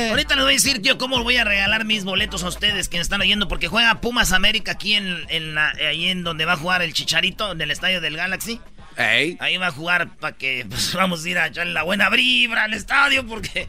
Ahorita 0.10 0.36
les 0.36 0.44
voy 0.44 0.54
a 0.54 0.56
decir, 0.56 0.82
tío, 0.82 0.98
cómo 0.98 1.24
voy 1.24 1.38
a 1.38 1.44
regalar 1.44 1.86
mis 1.86 2.04
boletos 2.04 2.44
a 2.44 2.48
ustedes 2.50 2.90
que 2.90 2.98
me 2.98 3.02
están 3.04 3.22
oyendo, 3.22 3.48
porque 3.48 3.68
juega 3.68 4.02
Pumas 4.02 4.32
América 4.32 4.74
aquí 4.74 4.94
en, 4.96 5.26
en 5.30 5.56
la- 5.56 5.74
ahí 5.88 6.08
en 6.10 6.24
donde 6.24 6.46
va 6.46 6.54
a 6.54 6.58
jugar 6.58 6.82
el 6.82 6.94
Chicharito, 6.94 7.52
en 7.52 7.62
el 7.62 7.72
estadio 7.72 8.02
del 8.02 8.18
Galaxy. 8.18 8.60
Ey. 8.98 9.38
Ahí 9.40 9.58
va 9.58 9.68
a 9.68 9.72
jugar 9.72 10.10
para 10.18 10.36
que 10.38 10.66
pues, 10.70 10.94
vamos 10.96 11.24
a 11.26 11.30
ir 11.30 11.38
a 11.38 11.48
echarle 11.48 11.74
la 11.74 11.84
buena 11.84 12.10
vibra 12.10 12.64
al 12.66 12.74
estadio, 12.74 13.26
porque... 13.26 13.68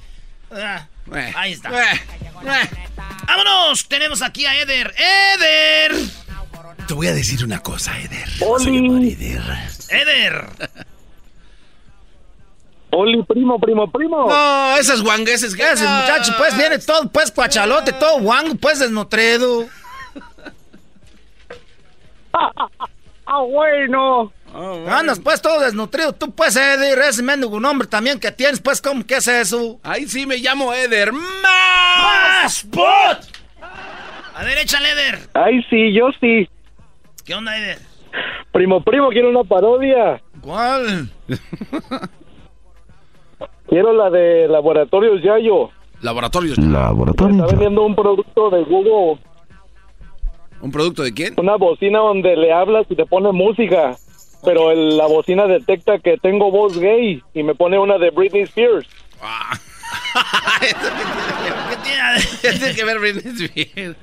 ah, 0.51 0.87
Eh, 1.15 1.33
ahí 1.37 1.53
está. 1.53 1.71
eh, 1.71 2.01
eh. 2.47 2.69
¡Vámonos! 3.27 3.89
Tenemos 3.89 4.23
aquí 4.23 4.47
a 4.47 4.61
Eder. 4.61 4.95
¡Eder! 4.97 5.93
Te 6.87 6.95
voy 6.95 7.07
a 7.07 7.13
decir 7.15 7.45
una 7.45 7.61
cosa, 7.61 7.99
Eder. 7.99 8.29
Oli, 8.41 9.13
¡Eder! 9.91 10.47
Oli, 12.95 13.23
primo, 13.23 13.59
primo, 13.59 13.91
primo. 13.91 14.29
No, 14.29 14.77
esas 14.77 15.01
guangueses 15.03 15.57
que 15.57 15.63
Ese 15.63 15.85
muchacho, 15.85 16.35
pues, 16.37 16.57
viene 16.57 16.79
todo, 16.79 17.09
pues, 17.09 17.31
cuachalote, 17.31 17.93
todo 17.95 18.21
guango, 18.21 18.55
pues, 18.57 18.81
desnutrido. 18.81 19.67
Ah, 23.25 23.41
bueno. 23.49 24.31
Andas, 24.91 25.21
pues, 25.21 25.41
todo 25.41 25.61
desnutrido. 25.61 26.13
Tú, 26.13 26.33
pues, 26.33 26.55
Edir, 26.55 26.99
ese 26.99 27.23
mendigo 27.23 27.59
nombre 27.59 27.89
también 27.89 28.21
que 28.21 28.31
tienes, 28.31 28.61
pues, 28.61 28.83
¿cómo 28.83 29.07
que 29.07 29.17
es 29.17 29.27
eso? 29.27 29.81
Ahí 29.83 30.07
sí 30.07 30.27
me 30.27 30.37
llamo 30.37 30.75
Eder. 30.75 31.13
¡Más 31.13 32.63
bot! 32.69 33.21
A 34.35 34.45
ver, 34.45 34.59
échale, 34.59 34.91
Eder. 34.91 35.19
Ay, 35.33 35.63
sí, 35.71 35.95
yo 35.95 36.11
sí. 36.21 36.47
¿Qué 37.25 37.35
onda, 37.35 37.57
Eder? 37.57 37.79
Primo, 38.53 38.83
primo, 38.83 39.09
quiero 39.09 39.31
una 39.31 39.45
parodia. 39.45 40.21
¿Cuál? 40.43 41.11
Quiero 43.73 43.95
la 43.95 44.11
de 44.11 44.49
Laboratorios 44.49 45.23
Yayo. 45.23 45.71
Laboratorios. 46.03 46.59
Está 46.59 47.47
vendiendo 47.47 47.87
un 47.87 47.95
producto 47.95 48.51
de 48.51 48.65
Google, 48.65 49.19
¿Un 50.61 50.71
producto 50.71 51.03
de 51.03 51.15
quién? 51.15 51.33
una 51.39 51.57
bocina 51.57 52.01
donde 52.01 52.37
le 52.37 52.53
hablas 52.53 52.85
y 52.91 52.97
te 52.97 53.07
pone 53.07 53.33
música. 53.33 53.97
Pero 54.45 54.73
el- 54.73 54.99
la 54.99 55.07
bocina 55.07 55.47
detecta 55.47 55.99
que 56.01 56.19
tengo 56.19 56.51
voz 56.51 56.79
gay 56.79 57.23
y 57.33 57.43
me 57.43 57.55
pone 57.55 57.79
una 57.79 57.97
de 57.97 58.11
Britney 58.11 58.43
Spears. 58.43 58.87
¿Qué 60.61 61.77
tiene? 61.83 62.59
Tiene 62.59 62.75
que 62.75 62.85
ver 62.85 62.99
Britney 62.99 63.33
Spears. 63.47 63.97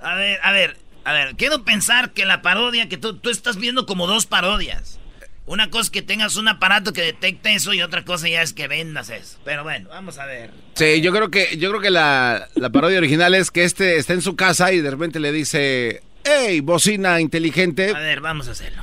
A 0.00 0.14
ver, 0.14 0.38
a 0.42 0.52
ver, 0.52 0.76
a 1.04 1.12
ver. 1.12 1.36
Quiero 1.36 1.64
pensar 1.64 2.12
que 2.12 2.24
la 2.24 2.40
parodia, 2.40 2.88
que 2.88 2.96
tú, 2.96 3.14
tú 3.18 3.28
estás 3.28 3.58
viendo 3.58 3.84
como 3.84 4.06
dos 4.06 4.24
parodias. 4.24 4.98
Una 5.44 5.70
cosa 5.70 5.82
es 5.82 5.90
que 5.90 6.02
tengas 6.02 6.36
un 6.36 6.46
aparato 6.46 6.92
que 6.92 7.02
detecte 7.02 7.52
eso 7.52 7.74
y 7.74 7.82
otra 7.82 8.04
cosa 8.04 8.28
ya 8.28 8.42
es 8.42 8.52
que 8.52 8.68
vendas 8.68 9.10
eso. 9.10 9.38
Pero 9.44 9.64
bueno, 9.64 9.88
vamos 9.88 10.18
a 10.18 10.26
ver. 10.26 10.50
Sí, 10.74 11.00
yo 11.00 11.12
creo 11.12 11.30
que, 11.30 11.56
yo 11.58 11.70
creo 11.70 11.80
que 11.80 11.90
la, 11.90 12.48
la 12.54 12.70
parodia 12.70 12.98
original 12.98 13.34
es 13.34 13.50
que 13.50 13.64
este 13.64 13.96
está 13.96 14.12
en 14.12 14.22
su 14.22 14.36
casa 14.36 14.72
y 14.72 14.80
de 14.80 14.90
repente 14.90 15.18
le 15.18 15.32
dice, 15.32 16.02
hey, 16.24 16.60
bocina 16.60 17.20
inteligente. 17.20 17.90
A 17.90 17.98
ver, 17.98 18.20
vamos 18.20 18.46
a 18.48 18.52
hacerlo. 18.52 18.82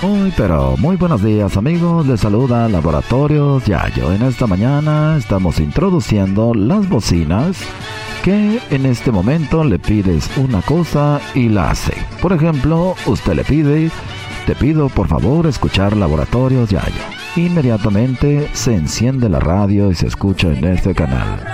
Muy 0.00 0.32
pero 0.36 0.76
muy 0.78 0.96
buenos 0.96 1.22
días 1.22 1.56
amigos, 1.56 2.06
les 2.08 2.20
saluda 2.20 2.68
Laboratorios 2.68 3.64
Yayo. 3.66 4.12
En 4.12 4.22
esta 4.22 4.48
mañana 4.48 5.16
estamos 5.16 5.60
introduciendo 5.60 6.54
las 6.54 6.88
bocinas 6.88 7.58
que 8.22 8.60
en 8.70 8.86
este 8.86 9.10
momento 9.10 9.64
le 9.64 9.78
pides 9.78 10.30
una 10.36 10.62
cosa 10.62 11.20
y 11.34 11.48
la 11.48 11.70
hace. 11.70 11.94
Por 12.20 12.32
ejemplo, 12.32 12.94
usted 13.06 13.34
le 13.34 13.44
pide, 13.44 13.90
te 14.46 14.54
pido 14.54 14.88
por 14.88 15.08
favor 15.08 15.46
escuchar 15.46 15.96
Laboratorios 15.96 16.70
Yayo. 16.70 17.02
Inmediatamente 17.36 18.48
se 18.52 18.74
enciende 18.74 19.28
la 19.28 19.40
radio 19.40 19.90
y 19.90 19.94
se 19.94 20.06
escucha 20.06 20.48
en 20.48 20.64
este 20.64 20.94
canal. 20.94 21.44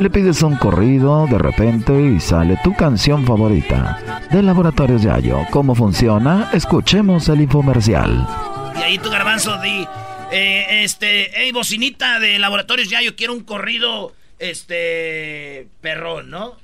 Le 0.00 0.10
pides 0.10 0.42
un 0.42 0.56
corrido 0.56 1.26
de 1.26 1.38
repente 1.38 1.98
y 2.00 2.20
sale 2.20 2.58
tu 2.62 2.74
canción 2.74 3.24
favorita 3.24 3.98
de 4.30 4.42
Laboratorios 4.42 5.02
Yayo. 5.02 5.38
¿Cómo 5.50 5.74
funciona? 5.74 6.50
Escuchemos 6.52 7.28
el 7.28 7.40
infomercial. 7.40 8.26
Y 8.76 8.82
ahí 8.82 8.98
tu 8.98 9.10
garbanzo 9.10 9.60
di, 9.62 9.86
eh, 10.30 10.84
este, 10.84 11.30
hey, 11.34 11.52
bocinita 11.52 12.20
de 12.20 12.38
laboratorios 12.38 12.90
ya, 12.90 13.00
yo 13.00 13.16
quiero 13.16 13.32
un 13.32 13.40
corrido, 13.40 14.12
este, 14.38 15.68
perrón, 15.80 16.30
¿no? 16.30 16.56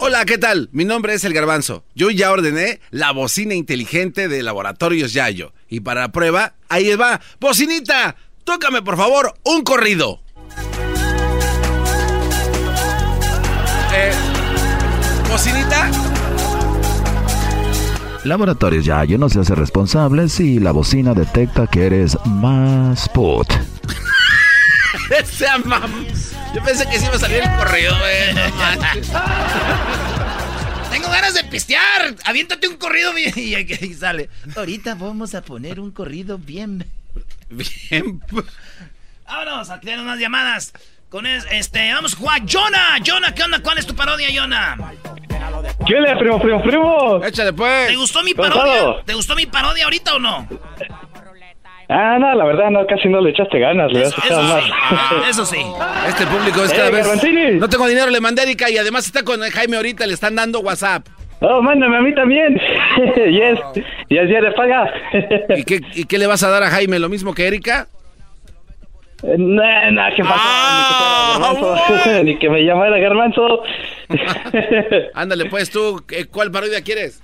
Hola, 0.00 0.24
¿qué 0.24 0.38
tal? 0.38 0.68
Mi 0.70 0.84
nombre 0.84 1.14
es 1.14 1.24
El 1.24 1.34
Garbanzo. 1.34 1.82
Yo 1.96 2.10
ya 2.10 2.30
ordené 2.30 2.80
la 2.90 3.10
bocina 3.10 3.54
inteligente 3.54 4.28
de 4.28 4.44
Laboratorios 4.44 5.12
Yayo. 5.12 5.52
Y 5.68 5.80
para 5.80 6.02
la 6.02 6.12
prueba, 6.12 6.54
ahí 6.68 6.94
va. 6.94 7.20
Bocinita, 7.40 8.14
tócame 8.44 8.80
por 8.82 8.96
favor 8.96 9.34
un 9.42 9.64
corrido. 9.64 10.20
Eh, 13.92 14.12
bocinita. 15.28 15.90
Laboratorios 18.22 18.84
Yayo 18.84 19.18
no 19.18 19.28
se 19.28 19.40
hace 19.40 19.56
responsable 19.56 20.28
si 20.28 20.60
la 20.60 20.70
bocina 20.70 21.12
detecta 21.12 21.66
que 21.66 21.86
eres 21.86 22.16
más 22.24 23.08
put. 23.08 23.48
Ese 25.18 25.46
mam. 25.64 26.06
Yo 26.54 26.62
pensé 26.64 26.86
que 26.88 26.98
sí 26.98 27.04
iba 27.06 27.14
a 27.14 27.18
salir 27.18 27.42
el 27.42 27.56
corrido, 27.56 27.96
güey. 27.98 28.34
Tengo 30.90 31.08
ganas 31.10 31.34
de 31.34 31.44
pistear, 31.44 32.14
aviéntate 32.24 32.68
un 32.68 32.76
corrido 32.76 33.12
bien. 33.14 33.32
Y 33.36 33.54
ahí 33.54 33.94
sale. 33.94 34.28
Ahorita 34.56 34.94
vamos 34.94 35.34
a 35.34 35.42
poner 35.42 35.80
un 35.80 35.90
corrido 35.90 36.38
bien. 36.38 36.86
Bien. 37.50 38.20
Vámonos, 39.26 39.70
aquí 39.70 39.86
tenemos 39.86 40.06
unas 40.06 40.18
llamadas. 40.18 40.72
Con 41.08 41.26
es- 41.26 41.46
este, 41.50 41.92
vamos 41.92 42.14
a 42.14 42.16
jugar. 42.16 42.42
Jonah, 42.46 42.98
Jonah, 43.04 43.34
¿qué 43.34 43.42
onda? 43.42 43.60
¿Cuál 43.62 43.78
es 43.78 43.86
tu 43.86 43.94
parodia, 43.94 44.28
Jonah? 44.34 44.76
¿Qué 45.86 45.94
le, 46.00 46.16
primo, 46.16 46.40
primo, 46.40 46.62
primo? 46.62 47.24
Échale 47.24 47.52
pues. 47.52 47.88
¿Te 47.88 47.96
gustó 47.96 48.22
mi 48.22 48.34
parodia? 48.34 49.02
¿Te 49.04 49.14
gustó 49.14 49.34
mi 49.34 49.46
parodia 49.46 49.84
ahorita 49.84 50.14
o 50.14 50.18
no? 50.18 50.48
Ah, 51.90 52.18
no, 52.20 52.34
la 52.34 52.44
verdad, 52.44 52.70
no, 52.70 52.86
casi 52.86 53.08
no 53.08 53.20
le 53.20 53.30
echaste 53.30 53.58
ganas, 53.58 53.90
le 53.92 54.02
has 54.02 54.08
Eso, 54.08 54.20
echado 54.24 54.40
eso 54.42 54.54
más. 54.54 54.64
sí, 54.64 55.14
eso 55.30 55.44
sí. 55.46 55.56
Este 56.06 56.26
público 56.26 56.62
es 56.62 56.72
Eh, 56.72 56.76
cada 56.76 56.90
vez. 56.90 57.00
Garbanzini. 57.06 57.52
No 57.58 57.68
tengo 57.68 57.86
dinero, 57.86 58.10
le 58.10 58.20
mandé 58.20 58.42
a 58.42 58.44
Erika 58.44 58.68
y 58.70 58.76
además 58.76 59.06
está 59.06 59.22
con 59.22 59.40
Jaime 59.40 59.76
ahorita, 59.76 60.06
le 60.06 60.12
están 60.12 60.36
dando 60.36 60.60
WhatsApp. 60.60 61.06
Oh, 61.40 61.62
mándame 61.62 61.96
a 61.96 62.00
mí 62.00 62.14
también. 62.14 62.54
yes, 63.16 63.58
yes, 64.08 64.28
ya 64.28 64.40
le 64.40 64.52
paga. 64.52 64.92
¿Y 65.56 65.64
qué, 65.64 65.80
¿Y 65.94 66.04
qué 66.04 66.18
le 66.18 66.26
vas 66.26 66.42
a 66.42 66.50
dar 66.50 66.62
a 66.62 66.70
Jaime? 66.70 66.98
¿Lo 66.98 67.08
mismo 67.08 67.32
que 67.32 67.46
Erika? 67.46 67.86
No, 69.22 69.36
no, 69.90 70.02
¿qué 70.14 70.22
pasó? 70.22 70.34
Ah, 70.40 71.40
Ni 71.52 71.56
que 71.58 72.00
fuera 72.04 72.22
Ni 72.22 72.38
que 72.38 72.50
me 72.50 72.60
llamara 72.64 72.98
garbanzo. 72.98 73.62
Ándale 75.14 75.46
pues 75.46 75.70
tú, 75.70 76.02
¿qué- 76.06 76.26
¿cuál 76.26 76.50
parodia 76.50 76.82
quieres? 76.82 77.22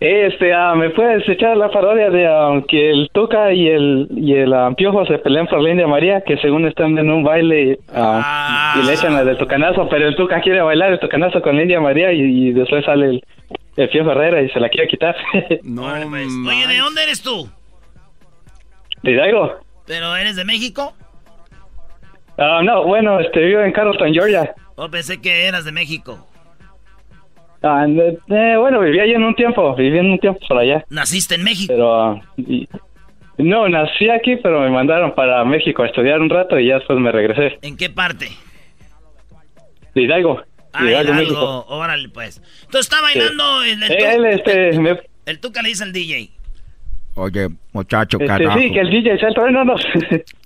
Este, 0.00 0.54
ah, 0.54 0.74
¿me 0.76 0.90
puedes 0.90 1.28
echar 1.28 1.56
la 1.56 1.70
parodia 1.70 2.08
de 2.10 2.26
ah, 2.26 2.62
que 2.68 2.90
el 2.90 3.10
Tuca 3.12 3.52
y 3.52 3.66
el 3.66 4.06
y 4.14 4.34
el 4.34 4.52
ah, 4.54 4.72
Piojo 4.76 5.04
se 5.06 5.18
pelean 5.18 5.48
por 5.48 5.60
la 5.60 5.70
India 5.70 5.88
María, 5.88 6.20
que 6.20 6.36
según 6.38 6.66
están 6.66 6.96
en 6.98 7.10
un 7.10 7.24
baile 7.24 7.80
ah, 7.92 8.76
y 8.80 8.86
le 8.86 8.92
echan 8.92 9.14
la 9.14 9.24
del 9.24 9.36
Tucanazo, 9.36 9.88
pero 9.88 10.06
el 10.06 10.14
Tuca 10.14 10.40
quiere 10.40 10.62
bailar 10.62 10.92
el 10.92 11.00
Tucanazo 11.00 11.42
con 11.42 11.56
la 11.56 11.62
India 11.62 11.80
María 11.80 12.12
y, 12.12 12.20
y 12.20 12.52
después 12.52 12.84
sale 12.84 13.06
el, 13.06 13.24
el 13.76 13.88
Piojo 13.88 14.12
Herrera 14.12 14.42
y 14.42 14.48
se 14.50 14.60
la 14.60 14.68
quiere 14.68 14.88
quitar. 14.88 15.16
No, 15.64 15.86
Oye, 15.86 16.66
¿de 16.68 16.78
dónde 16.78 17.02
eres 17.02 17.20
tú? 17.20 17.48
¿De 19.02 19.12
Hidalgo? 19.12 19.56
¿Pero 19.86 20.14
eres 20.16 20.36
de 20.36 20.44
México? 20.44 20.94
Ah, 22.36 22.60
no, 22.62 22.84
bueno, 22.84 23.18
este, 23.18 23.40
vivo 23.40 23.62
en 23.62 23.72
Carrollton, 23.72 24.12
Georgia. 24.12 24.54
Oh, 24.76 24.88
pensé 24.88 25.20
que 25.20 25.46
eras 25.46 25.64
de 25.64 25.72
México. 25.72 26.27
Ah, 27.62 27.84
eh, 27.88 28.18
eh, 28.28 28.54
bueno, 28.58 28.80
viví 28.80 29.00
allí 29.00 29.12
en 29.14 29.24
un 29.24 29.34
tiempo, 29.34 29.74
viví 29.74 29.98
en 29.98 30.12
un 30.12 30.18
tiempo 30.18 30.38
por 30.46 30.58
allá. 30.58 30.84
¿Naciste 30.90 31.34
en 31.34 31.44
México? 31.44 31.72
Pero, 31.72 31.94
ah, 32.02 32.22
y- 32.36 32.68
no, 33.38 33.68
nací 33.68 34.08
aquí, 34.10 34.36
pero 34.36 34.60
me 34.60 34.70
mandaron 34.70 35.14
para 35.14 35.44
México 35.44 35.82
a 35.82 35.86
estudiar 35.86 36.20
un 36.20 36.28
rato 36.30 36.58
y 36.58 36.68
ya 36.68 36.76
después 36.76 36.98
me 36.98 37.10
regresé. 37.12 37.58
¿En 37.62 37.76
qué 37.76 37.88
parte? 37.90 38.28
De 39.94 40.02
Hidalgo. 40.02 40.42
Ah, 40.72 40.84
Hidalgo, 40.84 41.12
Hidalgo. 41.12 41.14
México. 41.14 41.66
Órale, 41.68 42.08
pues. 42.10 42.42
Entonces 42.64 42.90
está 42.92 43.00
bailando 43.02 43.62
el, 43.62 43.82
el, 43.82 43.92
Eh, 43.92 44.14
él, 44.14 44.24
este, 44.26 44.78
me- 44.80 45.00
el 45.26 45.40
Tuca 45.40 45.62
le 45.62 45.68
dice 45.70 45.84
al 45.84 45.92
DJ. 45.92 46.30
Oye, 47.14 47.48
muchacho, 47.72 48.18
este, 48.20 48.26
carajo. 48.28 48.58
sí, 48.60 48.72
que 48.72 48.80
el 48.80 48.90
DJ 48.90 49.18
sea 49.18 49.28
el 49.28 49.34
trueno, 49.34 49.64
no. 49.64 49.74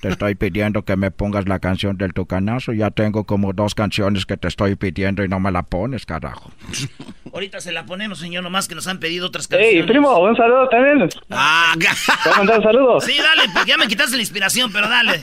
Te 0.00 0.08
estoy 0.08 0.36
pidiendo 0.36 0.82
que 0.84 0.96
me 0.96 1.10
pongas 1.10 1.48
la 1.48 1.58
canción 1.58 1.96
del 1.96 2.12
tucanazo. 2.12 2.72
Ya 2.72 2.90
tengo 2.90 3.24
como 3.24 3.52
dos 3.52 3.74
canciones 3.74 4.26
que 4.26 4.36
te 4.36 4.46
estoy 4.46 4.76
pidiendo 4.76 5.24
y 5.24 5.28
no 5.28 5.40
me 5.40 5.50
la 5.50 5.64
pones, 5.64 6.06
carajo. 6.06 6.52
Ahorita 7.32 7.60
se 7.60 7.72
la 7.72 7.84
ponemos, 7.84 8.20
señor, 8.20 8.44
nomás 8.44 8.68
que 8.68 8.76
nos 8.76 8.86
han 8.86 9.00
pedido 9.00 9.26
otras 9.26 9.48
canciones. 9.48 9.74
Ey, 9.74 9.82
primo, 9.82 10.16
un 10.18 10.36
saludo 10.36 10.68
también. 10.68 11.08
Ah, 11.30 11.74
¿Te 11.78 11.86
voy 12.24 12.32
a 12.32 12.38
mandar 12.38 12.58
un 12.58 12.64
saludo? 12.64 13.00
Sí, 13.00 13.16
dale, 13.18 13.50
porque 13.52 13.70
ya 13.70 13.76
me 13.76 13.88
quitaste 13.88 14.16
la 14.16 14.22
inspiración, 14.22 14.72
pero 14.72 14.88
dale. 14.88 15.22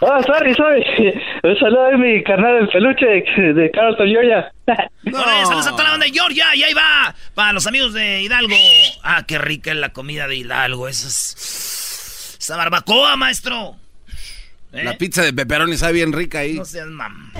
Oh, 0.00 0.22
sorry, 0.24 0.54
sorry. 0.54 0.84
Un 1.42 1.58
saludo 1.58 1.86
a 1.86 1.96
mi 1.96 2.22
carnal 2.22 2.60
del 2.60 2.68
peluche 2.68 3.06
de, 3.06 3.70
Carlton, 3.72 4.08
Georgia. 4.08 4.52
Órale, 4.66 5.46
saludos 5.46 5.66
a 5.66 5.70
toda 5.70 5.84
la 5.84 5.90
banda 5.90 6.06
de 6.06 6.12
Georgia, 6.12 6.54
y 6.54 6.62
ahí 6.62 6.74
va. 6.74 7.14
Para 7.34 7.52
los 7.52 7.66
amigos 7.66 7.92
de 7.92 8.22
Hidalgo. 8.22 8.54
Ah, 9.02 9.24
qué 9.26 9.38
rica 9.38 9.72
es 9.72 9.76
la 9.76 9.92
comida 9.92 10.28
de 10.28 10.36
Hidalgo. 10.36 10.86
Esa 10.86 11.08
es... 11.08 12.36
Esa 12.38 12.56
barbacoa, 12.56 13.16
maestro. 13.16 13.76
¿Eh? 14.72 14.84
La 14.84 14.98
pizza 14.98 15.22
de 15.22 15.32
pepperoni 15.32 15.76
sabe 15.76 15.94
bien 15.94 16.12
rica 16.12 16.40
ahí. 16.40 16.56
No 16.56 16.64
seas 16.64 16.88
mam. 16.88 17.32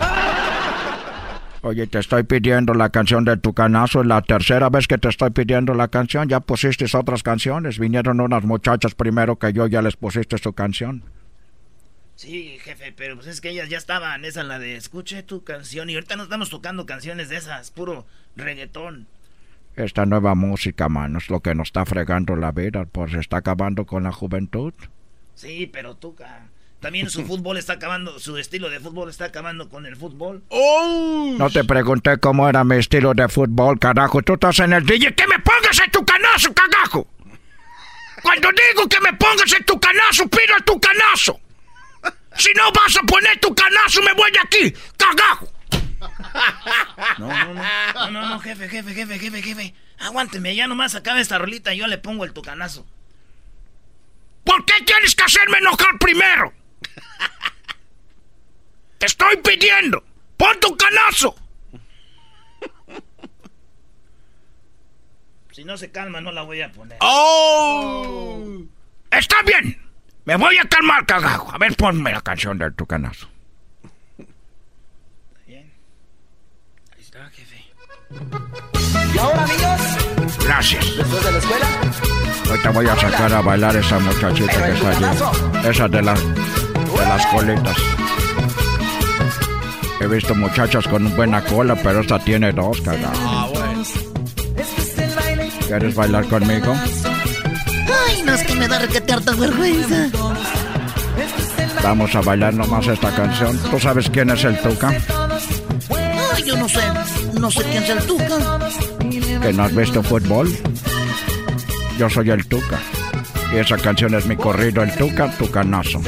Oye, 1.62 1.86
te 1.88 1.98
estoy 1.98 2.22
pidiendo 2.22 2.74
la 2.74 2.90
canción 2.90 3.24
del 3.24 3.40
tucanazo. 3.40 4.00
Es 4.00 4.06
la 4.06 4.22
tercera 4.22 4.68
vez 4.70 4.86
que 4.86 4.98
te 4.98 5.08
estoy 5.08 5.30
pidiendo 5.30 5.74
la 5.74 5.88
canción. 5.88 6.28
Ya 6.28 6.40
pusiste 6.40 6.86
otras 6.96 7.22
canciones. 7.22 7.78
Vinieron 7.78 8.20
unas 8.20 8.44
muchachas 8.44 8.94
primero 8.94 9.36
que 9.36 9.52
yo, 9.52 9.66
ya 9.66 9.82
les 9.82 9.96
pusiste 9.96 10.38
su 10.38 10.52
canción. 10.52 11.02
Sí, 12.14 12.58
jefe, 12.62 12.94
pero 12.96 13.16
pues 13.16 13.26
es 13.26 13.40
que 13.40 13.50
ellas 13.50 13.68
ya 13.68 13.78
estaban. 13.78 14.24
Esa 14.24 14.44
la 14.44 14.58
de 14.58 14.76
escuche 14.76 15.22
tu 15.22 15.42
canción. 15.44 15.90
Y 15.90 15.94
ahorita 15.94 16.16
no 16.16 16.22
estamos 16.22 16.50
tocando 16.50 16.86
canciones 16.86 17.28
de 17.28 17.36
esas, 17.36 17.70
puro 17.72 18.06
reggaetón. 18.36 19.06
Esta 19.74 20.06
nueva 20.06 20.34
música, 20.34 20.88
mano, 20.88 21.18
es 21.18 21.28
lo 21.28 21.40
que 21.40 21.54
nos 21.54 21.68
está 21.68 21.84
fregando 21.84 22.34
la 22.34 22.52
vida, 22.52 22.86
pues 22.86 23.12
se 23.12 23.18
está 23.18 23.38
acabando 23.38 23.84
con 23.84 24.04
la 24.04 24.12
juventud. 24.12 24.72
Sí, 25.34 25.68
pero 25.70 25.96
Tuca. 25.96 26.46
También 26.80 27.10
su 27.10 27.24
fútbol 27.26 27.56
está 27.56 27.74
acabando, 27.74 28.18
su 28.18 28.36
estilo 28.38 28.70
de 28.70 28.80
fútbol 28.80 29.08
está 29.08 29.26
acabando 29.26 29.68
con 29.68 29.86
el 29.86 29.96
fútbol. 29.96 30.42
No 30.50 31.50
te 31.50 31.64
pregunté 31.64 32.18
cómo 32.18 32.48
era 32.48 32.64
mi 32.64 32.76
estilo 32.76 33.14
de 33.14 33.28
fútbol, 33.28 33.78
carajo. 33.78 34.22
Tú 34.22 34.34
estás 34.34 34.60
en 34.60 34.72
el 34.72 34.84
DJ. 34.84 35.14
¡Que 35.14 35.26
me 35.26 35.38
pongas 35.38 35.78
en 35.80 35.90
tu 35.90 36.04
canazo, 36.04 36.52
cagajo! 36.54 37.06
Cuando 38.22 38.48
digo 38.50 38.88
que 38.88 39.00
me 39.00 39.12
pongas 39.14 39.52
en 39.52 39.64
tu 39.64 39.78
canazo, 39.78 40.26
pido 40.28 40.56
tu 40.64 40.80
canazo. 40.80 41.40
Si 42.36 42.50
no 42.54 42.70
vas 42.72 42.96
a 42.96 43.02
poner 43.02 43.38
tu 43.40 43.54
canazo, 43.54 44.02
me 44.02 44.12
voy 44.12 44.30
de 44.30 44.38
aquí, 44.40 44.74
cagajo. 44.96 45.48
No, 47.18 47.28
no, 47.28 47.54
no. 47.54 48.10
No, 48.10 48.28
no, 48.28 48.38
jefe, 48.40 48.68
jefe, 48.68 48.92
jefe, 48.92 49.18
jefe, 49.18 49.42
jefe. 49.42 49.74
Aguánteme, 49.98 50.54
ya 50.54 50.66
nomás 50.66 50.94
acabe 50.94 51.20
esta 51.20 51.38
rolita 51.38 51.72
y 51.72 51.78
yo 51.78 51.86
le 51.86 51.98
pongo 51.98 52.24
el 52.24 52.32
tucanazo. 52.32 52.86
¿Por 54.44 54.64
qué 54.64 54.74
tienes 54.84 55.14
que 55.14 55.24
hacerme 55.24 55.58
enojar 55.58 55.98
primero? 55.98 56.52
Te 58.99 59.07
estoy 59.07 59.37
pidiendo. 59.38 60.03
Pon 60.37 60.59
tu 60.61 60.77
canazo. 60.77 61.35
Si 65.53 65.64
no 65.64 65.77
se 65.79 65.90
calma, 65.90 66.20
no 66.20 66.33
la 66.33 66.42
voy 66.42 66.61
a 66.61 66.70
poner. 66.70 66.99
¡Oh! 67.01 68.44
Está 69.11 69.40
bien. 69.42 69.81
Me 70.27 70.37
voy 70.37 70.59
a 70.59 70.64
calmar, 70.64 71.07
cagajo. 71.07 71.51
A 71.51 71.57
ver, 71.59 71.75
ponme 71.77 72.12
la 72.12 72.20
canción 72.20 72.59
de 72.59 72.70
tu 72.72 72.85
canazo. 72.85 73.27
Bien. 75.46 75.72
Ahí 76.94 77.01
está, 77.01 77.31
jefe. 77.31 77.64
Y 79.14 79.18
ahora, 79.18 79.44
amigos, 79.44 80.37
Gracias. 80.44 80.96
después 80.96 81.25
de 81.25 81.33
la 81.33 81.38
escuela, 81.38 81.66
Ahorita 82.49 82.70
voy 82.70 82.87
a 82.88 82.96
sacar 82.96 83.33
a 83.33 83.40
bailar 83.40 83.77
esa 83.77 83.99
muchachita 83.99 84.66
que 84.66 84.72
está 84.72 84.90
allí. 84.90 85.68
Esa 85.68 85.88
de 85.88 86.03
las 86.03 86.22
de 86.98 87.06
las 87.06 87.26
colitas. 87.26 87.76
He 90.00 90.06
visto 90.06 90.35
muchachas 90.35 90.87
con 90.88 91.14
buena 91.16 91.42
cola, 91.44 91.74
pero 91.82 92.00
esta 92.00 92.18
tiene 92.18 92.52
dos, 92.52 92.80
cagajo. 92.80 93.14
Ah, 93.16 93.48
bueno. 93.52 93.82
¿Quieres 95.66 95.94
bailar 95.94 96.26
conmigo? 96.26 96.74
Ay, 98.09 98.22
no 98.22 98.35
es 98.35 98.42
que 98.44 98.54
me 98.54 98.68
da 98.68 98.78
requete 98.78 99.12
harta 99.12 99.35
vergüenza. 99.35 100.09
Vamos 101.82 102.14
a 102.14 102.20
bailar 102.20 102.54
nomás 102.54 102.87
esta 102.87 103.14
canción. 103.14 103.59
¿Tú 103.70 103.78
sabes 103.80 104.09
quién 104.11 104.30
es 104.30 104.44
el 104.44 104.59
Tuca? 104.61 104.88
Ay, 104.88 106.42
yo 106.44 106.56
no 106.56 106.68
sé. 106.68 106.82
No 107.38 107.50
sé 107.50 107.62
quién 107.64 107.82
es 107.82 107.90
el 107.90 108.06
Tuca. 108.06 108.38
¿Que 109.42 109.52
no 109.52 109.64
has 109.64 109.74
visto 109.74 110.02
fútbol? 110.02 110.56
Yo 111.98 112.11
soy 112.11 112.30
el 112.30 112.46
Tuca. 112.46 112.78
Y 113.52 113.56
esa 113.56 113.76
canción 113.76 114.14
es 114.14 114.26
mi 114.26 114.37
corrido, 114.37 114.82
el 114.82 114.92
Tuca, 114.96 115.30
Tucanazo. 115.37 116.00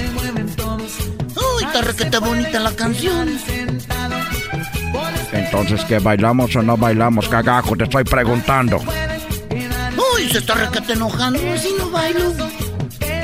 Está 1.78 1.92
requete 1.92 2.18
bonita 2.18 2.58
la 2.58 2.72
canción. 2.72 3.38
Entonces, 5.32 5.84
¿qué 5.84 6.00
bailamos 6.00 6.56
o 6.56 6.62
no 6.62 6.76
bailamos, 6.76 7.28
cagajo? 7.28 7.76
Te 7.76 7.84
estoy 7.84 8.02
preguntando. 8.02 8.78
Uy, 8.78 10.28
se 10.28 10.38
está 10.38 10.54
requete 10.54 10.94
enojando. 10.94 11.38
Si 11.56 11.72
no 11.78 11.88
bailo. 11.90 12.32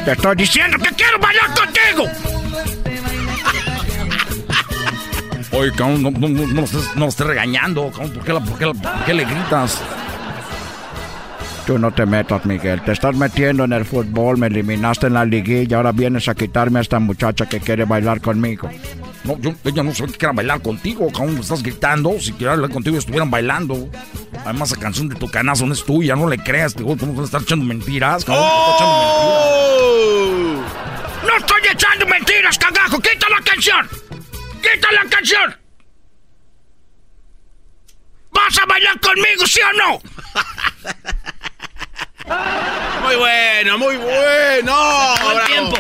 Te 0.05 0.12
estoy 0.12 0.37
diciendo 0.37 0.79
que 0.79 0.90
quiero 0.95 1.19
bailar 1.19 1.51
contigo. 1.53 2.05
Oye, 5.51 5.73
cabrón, 5.73 6.03
no, 6.05 6.11
no, 6.12 6.29
no, 6.29 6.47
no, 6.47 6.61
estés, 6.62 6.95
no 6.95 7.07
estés 7.07 7.27
regañando. 7.27 7.90
cabrón, 7.90 8.12
¿Por 8.12 8.25
qué, 8.25 8.33
la- 8.35 8.40
por 8.40 8.57
qué 8.59 8.67
la- 8.67 8.75
por 8.75 9.05
qué 9.05 9.14
le 9.14 9.25
gritas? 9.25 9.81
Tú 11.66 11.79
no 11.79 11.92
te 11.92 12.05
metas, 12.05 12.44
Miguel. 12.44 12.83
Te 12.83 12.92
estás 12.92 13.16
metiendo 13.16 13.64
en 13.64 13.72
el 13.72 13.87
fútbol, 13.87 14.37
me 14.37 14.48
eliminaste 14.48 15.07
en 15.07 15.14
la 15.14 15.24
liguilla, 15.24 15.79
ahora 15.79 15.92
vienes 15.92 16.29
a 16.29 16.35
quitarme 16.35 16.79
a 16.79 16.83
esta 16.83 16.98
muchacha 16.98 17.46
que 17.46 17.59
quiere 17.59 17.87
bailar 17.87 18.20
conmigo. 18.20 18.68
No, 19.24 19.38
yo, 19.38 19.55
ella 19.64 19.83
no 19.83 19.94
sabe 19.94 20.12
que 20.12 20.18
quiera 20.18 20.35
bailar 20.35 20.61
contigo, 20.61 21.11
cabrón. 21.11 21.35
Me 21.35 21.40
estás 21.40 21.62
gritando. 21.62 22.20
Si 22.20 22.35
quiera 22.35 22.53
bailar 22.53 22.70
contigo, 22.70 22.98
estuvieran 22.98 23.31
bailando. 23.31 23.88
Además, 24.44 24.72
la 24.72 24.77
canción 24.77 25.09
de 25.09 25.14
tu 25.14 25.31
canazo 25.31 25.64
no 25.64 25.72
es 25.72 25.83
tuya, 25.83 26.14
no 26.14 26.29
le 26.29 26.37
creas. 26.38 26.74
Te 26.74 26.83
¿Cómo 26.83 27.14
vas 27.14 27.20
a 27.20 27.24
estar 27.24 27.42
echando 27.42 27.64
mentiras, 27.64 28.24
cabrón? 28.27 28.44
Estás 28.44 28.74
echando 28.74 28.98
mentiras. 29.00 30.05
¡No 31.24 31.37
estoy 31.38 31.61
echando 31.72 32.07
mentiras, 32.07 32.59
cagajo! 32.59 33.00
¡Quita 33.00 33.29
la 33.31 33.40
canción! 33.42 33.88
¡Quita 34.61 34.92
la 34.92 35.09
canción! 35.09 35.57
¿Vas 38.31 38.59
a 38.59 38.66
bailar 38.66 39.00
conmigo, 39.00 39.46
sí 39.46 39.61
o 39.61 39.72
no? 39.72 40.00
Muy 42.24 43.16
bueno, 43.16 43.78
muy 43.78 43.96
bueno. 43.96 44.72
Todo 45.20 45.30
el 45.30 45.37
Bravo. 45.37 45.46
tiempo. 45.46 45.76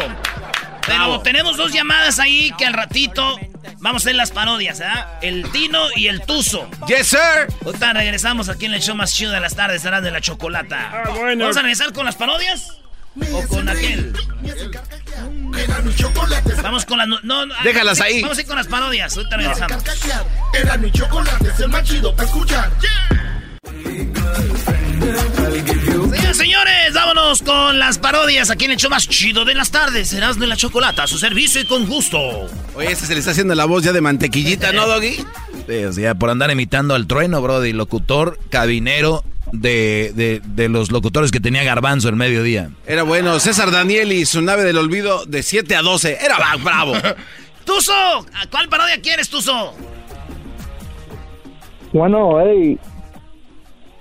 Pero 0.86 0.98
Bravo. 0.98 1.20
tenemos 1.22 1.56
dos 1.56 1.72
llamadas 1.72 2.18
ahí 2.18 2.52
que 2.58 2.66
al 2.66 2.74
ratito 2.74 3.38
vamos 3.78 4.02
a 4.02 4.04
hacer 4.04 4.14
las 4.14 4.30
parodias, 4.30 4.78
¿verdad? 4.78 5.18
El 5.22 5.50
Tino 5.50 5.86
y 5.96 6.08
el 6.08 6.20
Tuzo. 6.22 6.68
Yes, 6.86 7.08
sir. 7.08 7.18
Ahorita 7.64 7.92
regresamos 7.94 8.48
aquí 8.50 8.66
en 8.66 8.74
el 8.74 8.82
show 8.82 8.94
más 8.94 9.14
chido 9.14 9.32
de 9.32 9.40
las 9.40 9.54
tardes, 9.56 9.80
será 9.82 10.00
de 10.02 10.10
la 10.10 10.20
chocolata. 10.20 11.04
¿Vamos 11.38 11.56
a 11.56 11.62
regresar 11.62 11.92
con 11.92 12.04
las 12.04 12.16
parodias? 12.16 12.78
¿O 13.32 13.46
con 13.46 13.68
aquel? 13.68 14.12
Vamos 16.62 16.84
con 16.84 16.98
las... 16.98 17.06
No, 17.08 17.20
no, 17.22 17.54
Déjalas 17.62 18.00
ahí. 18.00 18.20
Vamos 18.22 18.36
a 18.36 18.40
ir 18.42 18.46
con 18.46 18.56
las 18.56 18.66
parodias, 18.66 19.16
ahorita 19.16 19.36
regresamos. 19.36 19.84
Era 20.52 20.76
mi 20.76 20.90
chocolate, 20.90 21.48
es 21.48 21.60
el 21.60 21.68
más 21.68 21.84
chido 21.84 22.14
para 22.14 22.28
escuchar. 22.28 22.70
Señoras, 23.64 25.24
señores, 26.34 26.92
vámonos 26.92 27.42
con 27.42 27.78
las 27.78 27.98
parodias 27.98 28.50
aquí 28.50 28.64
en 28.64 28.72
el 28.72 28.76
show 28.76 28.90
más 28.90 29.08
chido 29.08 29.44
de 29.44 29.54
las 29.54 29.70
tardes. 29.70 30.08
Serás 30.08 30.38
de 30.38 30.46
la 30.46 30.56
chocolata, 30.56 31.04
a 31.04 31.06
su 31.06 31.18
servicio 31.18 31.60
y 31.60 31.66
con 31.66 31.86
gusto. 31.86 32.18
Oye, 32.74 32.92
este 32.92 33.06
se 33.06 33.14
le 33.14 33.20
está 33.20 33.30
haciendo 33.32 33.54
la 33.54 33.64
voz 33.64 33.84
ya 33.84 33.92
de 33.92 34.00
mantequillita, 34.00 34.72
¿no, 34.72 34.86
Doggy? 34.86 35.24
Sí, 35.68 35.84
o 35.84 35.92
sea, 35.92 36.14
por 36.14 36.30
andar 36.30 36.50
imitando 36.50 36.94
al 36.94 37.06
trueno, 37.06 37.40
Brody. 37.40 37.72
Locutor, 37.72 38.38
cabinero, 38.50 39.24
de, 39.52 40.12
de, 40.14 40.42
de 40.44 40.68
los 40.68 40.90
locutores 40.90 41.30
que 41.30 41.40
tenía 41.40 41.62
Garbanzo 41.62 42.08
el 42.08 42.16
mediodía. 42.16 42.70
Era 42.86 43.02
bueno. 43.02 43.38
César 43.40 43.70
Daniel 43.70 44.12
y 44.12 44.26
su 44.26 44.42
nave 44.42 44.64
del 44.64 44.78
olvido 44.78 45.24
de 45.26 45.42
7 45.42 45.76
a 45.76 45.82
12. 45.82 46.18
Era 46.20 46.38
bravo. 46.56 46.94
¡Tuzo! 47.64 47.92
¿A 47.92 48.46
¿Cuál 48.50 48.68
parodia 48.68 49.00
quieres, 49.00 49.28
Tuzo? 49.30 49.74
Bueno, 51.92 52.38
hey, 52.44 52.78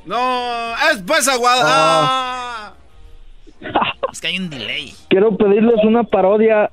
No, 0.06 0.74
es 0.92 1.02
pues 1.06 1.28
aguada. 1.28 1.64
Ah. 1.66 2.74
Es 4.12 4.22
que 4.22 4.28
hay 4.28 4.38
un 4.38 4.48
delay. 4.48 4.94
quiero 5.10 5.36
pedirles 5.36 5.84
una 5.84 6.04
parodia. 6.04 6.70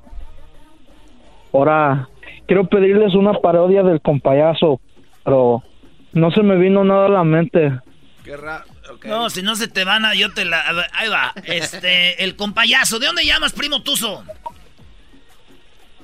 Ahora, 1.51 2.07
quiero 2.45 2.65
pedirles 2.67 3.15
una 3.15 3.33
parodia 3.33 3.81
del 3.81 3.99
compayazo, 3.99 4.79
pero 5.23 5.63
no 6.13 6.29
se 6.29 6.43
me 6.43 6.55
vino 6.57 6.83
nada 6.83 7.07
a 7.07 7.09
la 7.09 7.23
mente. 7.23 7.79
Qué 8.23 8.37
raro. 8.37 8.65
No, 9.05 9.31
si 9.31 9.41
no 9.41 9.55
se 9.55 9.67
te 9.67 9.83
van 9.83 10.05
a... 10.05 10.13
Yo 10.13 10.31
te 10.33 10.45
la... 10.45 10.61
a 10.61 10.73
ver, 10.73 10.85
Ahí 10.93 11.09
va. 11.09 11.33
Este... 11.45 12.23
El 12.23 12.35
compayazo. 12.35 12.99
¿De 12.99 13.07
dónde 13.07 13.25
llamas, 13.25 13.53
primo 13.53 13.81
Tuzo? 13.81 14.23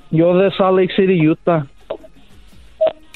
Yo 0.10 0.36
de 0.38 0.50
Salt 0.52 0.80
Lake 0.80 0.94
City, 0.96 1.28
Utah. 1.28 1.68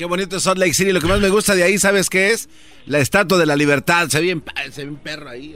Qué 0.02 0.06
bonito 0.06 0.38
es 0.38 0.42
Salt 0.42 0.58
Lake 0.58 0.74
City. 0.74 0.94
Lo 0.94 1.00
que 1.00 1.06
más 1.06 1.20
me 1.20 1.30
gusta 1.30 1.54
de 1.54 1.62
ahí, 1.62 1.78
¿sabes 1.78 2.10
qué 2.10 2.32
es? 2.32 2.50
La 2.88 2.98
estatua 2.98 3.38
de 3.38 3.46
la 3.46 3.56
libertad. 3.56 4.08
Se 4.10 4.18
ve 4.18 4.24
bien, 4.24 4.42
pa- 4.42 4.52
se 4.72 4.84
ve 4.84 4.90
un 4.90 4.98
perro 4.98 5.30
ahí. 5.30 5.56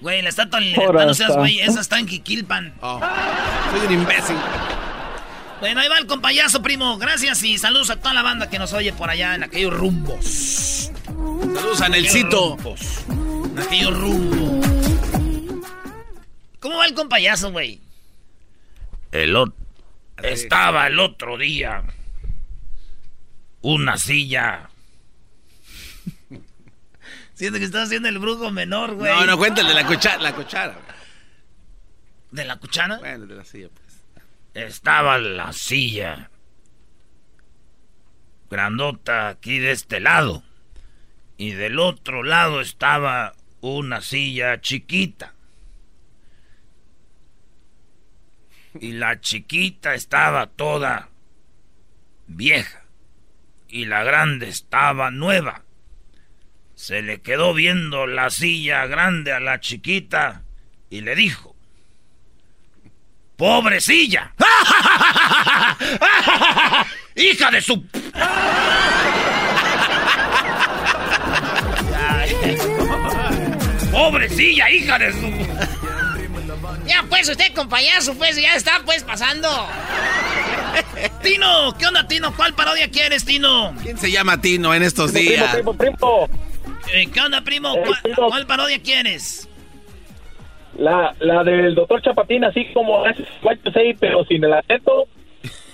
Güey, 0.00 0.22
la 0.22 0.30
estatua 0.30 0.60
de 0.60 0.74
Ahora 0.76 0.80
libertad, 0.80 1.06
no 1.08 1.12
seas 1.12 1.36
güey. 1.36 1.60
Esa 1.60 1.82
está 1.82 1.98
en 1.98 2.08
Jiquilpan. 2.08 2.72
Soy 2.80 3.86
un 3.86 3.92
imbécil. 3.92 4.36
Bueno, 5.60 5.80
ahí 5.80 5.88
va 5.90 5.98
el 5.98 6.06
compayazo, 6.06 6.62
primo. 6.62 6.96
Gracias 6.96 7.42
y 7.42 7.58
saludos 7.58 7.90
a 7.90 7.96
toda 7.96 8.14
la 8.14 8.22
banda 8.22 8.48
que 8.48 8.58
nos 8.58 8.72
oye 8.72 8.94
por 8.94 9.10
allá 9.10 9.34
en 9.34 9.42
aquellos 9.42 9.74
rumbos. 9.74 10.90
Saludos 11.04 11.82
a 11.82 11.90
Nelsito. 11.90 12.56
En 13.10 13.58
aquellos 13.58 13.94
rumbos. 13.94 14.66
¿Cómo 16.60 16.78
va 16.78 16.86
el 16.86 16.94
compayazo, 16.94 17.52
güey? 17.52 17.78
El 19.10 19.36
otro... 19.36 19.54
Estaba 20.22 20.86
el 20.86 20.98
otro 20.98 21.36
día... 21.36 21.82
Una 23.62 23.96
silla... 23.96 24.68
Siento 27.34 27.58
que 27.58 27.64
estás 27.64 27.86
haciendo 27.86 28.08
el 28.08 28.18
brujo 28.18 28.50
menor, 28.50 28.94
güey. 28.94 29.10
No, 29.10 29.26
no, 29.26 29.38
cuéntale 29.38 29.74
la 29.74 29.86
cuchara. 29.86 30.22
La 30.22 30.34
cuchara. 30.34 30.76
¿De 32.30 32.44
la 32.44 32.56
cuchara? 32.56 32.98
Bueno, 32.98 33.26
de 33.26 33.34
la 33.34 33.44
silla, 33.44 33.68
pues. 33.68 34.04
Estaba 34.54 35.18
la 35.18 35.52
silla. 35.52 36.30
Grandota 38.50 39.28
aquí 39.28 39.58
de 39.58 39.72
este 39.72 39.98
lado. 39.98 40.44
Y 41.36 41.52
del 41.52 41.78
otro 41.78 42.22
lado 42.22 42.60
estaba 42.60 43.34
una 43.60 44.02
silla 44.02 44.60
chiquita. 44.60 45.34
Y 48.78 48.92
la 48.92 49.20
chiquita 49.20 49.94
estaba 49.94 50.46
toda 50.46 51.08
vieja. 52.26 52.81
Y 53.72 53.86
la 53.86 54.04
grande 54.04 54.48
estaba 54.50 55.10
nueva. 55.10 55.62
Se 56.74 57.00
le 57.00 57.22
quedó 57.22 57.54
viendo 57.54 58.06
la 58.06 58.28
silla 58.28 58.84
grande 58.86 59.32
a 59.32 59.40
la 59.40 59.60
chiquita 59.60 60.42
y 60.90 61.00
le 61.00 61.16
dijo, 61.16 61.56
¡Pobrecilla! 63.36 64.34
¡Hija 67.16 67.50
de 67.50 67.62
su... 67.62 67.86
¡Pobrecilla, 73.90 74.70
hija 74.70 74.98
de 74.98 75.12
su... 75.14 75.30
Ya 76.86 77.02
pues 77.08 77.26
usted 77.26 77.54
con 77.54 77.70
payaso, 77.70 78.14
pues 78.18 78.36
ya 78.36 78.54
está 78.54 78.82
pues 78.84 79.02
pasando. 79.02 79.48
Tino, 81.22 81.72
¿qué 81.78 81.86
onda, 81.86 82.06
Tino? 82.06 82.34
¿Cuál 82.34 82.54
parodia 82.54 82.90
quieres, 82.90 83.24
Tino? 83.24 83.74
¿Quién 83.82 83.98
se 83.98 84.10
llama 84.10 84.40
Tino 84.40 84.74
en 84.74 84.82
estos 84.82 85.12
Primo, 85.12 85.30
días? 85.30 85.54
primo, 85.54 85.74
primo. 85.74 86.28
Eh, 86.92 87.08
¿Qué 87.12 87.20
onda, 87.20 87.40
primo? 87.42 87.74
Eh, 87.74 87.82
¿Cuál, 87.86 87.98
primo. 88.02 88.28
cuál 88.28 88.46
parodia 88.46 88.80
quieres? 88.82 89.48
La, 90.78 91.14
la 91.20 91.44
del 91.44 91.74
doctor 91.74 92.00
Chapatín, 92.02 92.44
así 92.44 92.66
como 92.72 93.06
es 93.06 93.16
White 93.42 93.70
Say, 93.72 93.94
pero 94.00 94.24
sin 94.24 94.42
el 94.42 94.52
acento, 94.54 95.06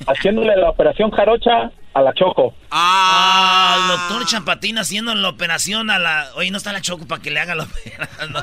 haciéndole 0.06 0.56
la 0.56 0.70
operación 0.70 1.10
jarocha 1.12 1.70
a 1.94 2.02
la 2.02 2.12
Choco. 2.14 2.54
Ah, 2.70 3.76
el 3.80 3.96
doctor 3.96 4.26
Chapatín 4.26 4.78
haciendo 4.78 5.14
la 5.14 5.28
operación 5.28 5.90
a 5.90 5.98
la... 5.98 6.26
Oye, 6.34 6.50
no 6.50 6.58
está 6.58 6.72
la 6.72 6.80
Choco 6.80 7.06
para 7.06 7.22
que 7.22 7.30
le 7.30 7.38
haga 7.40 7.54
la 7.54 7.62
operación. 7.64 8.32
no. 8.32 8.40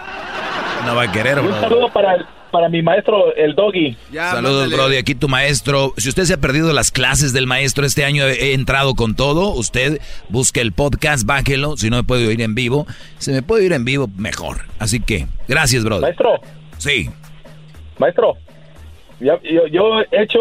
No 0.85 0.95
va 0.95 1.03
a 1.03 1.11
querer, 1.11 1.37
Y 1.37 1.41
un 1.41 1.47
bro. 1.47 1.59
saludo 1.61 1.89
para, 1.91 2.15
el- 2.15 2.25
para 2.55 2.69
mi 2.69 2.81
maestro, 2.81 3.35
el 3.35 3.53
Doggy. 3.53 3.97
Saludos, 4.13 4.71
Brody. 4.71 4.95
Aquí 4.95 5.13
tu 5.13 5.27
maestro. 5.27 5.93
Si 5.97 6.07
usted 6.07 6.23
se 6.23 6.35
ha 6.35 6.37
perdido 6.37 6.71
las 6.71 6.89
clases 6.89 7.33
del 7.33 7.47
maestro 7.47 7.85
este 7.85 8.05
año, 8.05 8.25
he 8.25 8.45
he 8.45 8.53
entrado 8.53 8.95
con 8.95 9.13
todo. 9.13 9.49
Usted 9.49 9.99
busque 10.29 10.61
el 10.61 10.71
podcast, 10.71 11.25
bájelo. 11.25 11.75
Si 11.75 11.89
no 11.89 11.97
me 11.97 12.03
puede 12.03 12.25
oír 12.27 12.39
en 12.39 12.55
vivo, 12.55 12.87
se 13.17 13.33
me 13.33 13.41
puede 13.41 13.63
oír 13.63 13.73
en 13.73 13.83
vivo, 13.83 14.09
mejor. 14.15 14.61
Así 14.79 15.01
que, 15.01 15.27
gracias, 15.49 15.83
Brody. 15.83 16.03
Maestro. 16.03 16.39
Sí. 16.77 17.09
Maestro, 17.97 18.37
ya- 19.19 19.39
yo, 19.43 19.67
yo 19.67 19.99
he 20.11 20.23
hecho, 20.23 20.39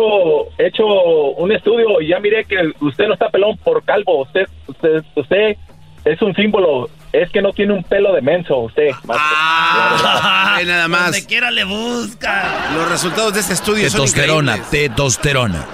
he 0.58 0.66
hecho 0.68 0.84
un 0.86 1.50
estudio 1.50 2.00
y 2.00 2.08
ya 2.10 2.20
miré 2.20 2.44
que 2.44 2.56
usted 2.80 3.08
no 3.08 3.14
está 3.14 3.28
pelón 3.28 3.56
por 3.58 3.82
calvo. 3.82 4.22
Usted, 4.22 4.46
usted, 4.68 5.02
usted 5.16 5.56
es 6.04 6.22
un 6.22 6.32
símbolo. 6.36 6.88
Es 7.14 7.30
que 7.30 7.40
no 7.40 7.52
tiene 7.52 7.72
un 7.74 7.84
pelo 7.84 8.12
de 8.12 8.20
menso, 8.22 8.56
usted. 8.58 8.88
Ah, 9.08 10.56
ve 10.58 10.64
nada 10.64 10.88
más. 10.88 11.12
Donde 11.12 11.24
quiera 11.26 11.50
le 11.52 11.62
busca. 11.64 12.70
Los 12.74 12.88
resultados 12.88 13.34
de 13.34 13.40
este 13.40 13.52
estudio 13.52 13.88
son 13.88 14.00
Testosterona, 14.02 14.56
increíbles. 14.56 14.90
testosterona. 14.96 15.64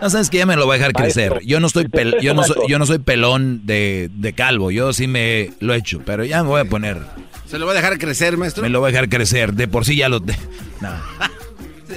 No 0.00 0.08
sabes 0.10 0.30
que 0.30 0.38
ya 0.38 0.46
me 0.46 0.56
lo 0.56 0.64
voy 0.66 0.76
a 0.76 0.78
dejar 0.78 0.92
Maestro, 0.98 1.22
crecer. 1.34 1.46
Yo 1.46 1.60
no 1.60 1.66
estoy 1.66 1.84
pel- 1.84 2.20
yo 2.20 2.32
no 2.34 2.42
soy, 2.42 2.50
maestro. 2.56 2.68
yo 2.68 2.78
no 2.78 2.86
soy 2.86 2.98
pelón 3.00 3.66
de, 3.66 4.08
de 4.12 4.32
calvo. 4.32 4.70
Yo 4.70 4.92
sí 4.94 5.06
me 5.06 5.50
lo 5.60 5.74
he 5.74 5.76
hecho, 5.78 6.00
pero 6.06 6.24
ya 6.24 6.42
me 6.42 6.48
voy 6.48 6.60
a 6.62 6.64
poner. 6.64 6.98
¿Se 7.46 7.58
lo 7.58 7.66
va 7.66 7.72
a 7.72 7.74
dejar 7.74 7.98
crecer, 7.98 8.36
maestro? 8.38 8.62
Me 8.62 8.68
lo 8.70 8.80
voy 8.80 8.88
a 8.88 8.92
dejar 8.92 9.08
crecer. 9.10 9.52
De 9.52 9.68
por 9.68 9.84
sí 9.84 9.96
ya 9.96 10.08
lo. 10.08 10.20
te- 10.22 10.38
No. 10.80 10.90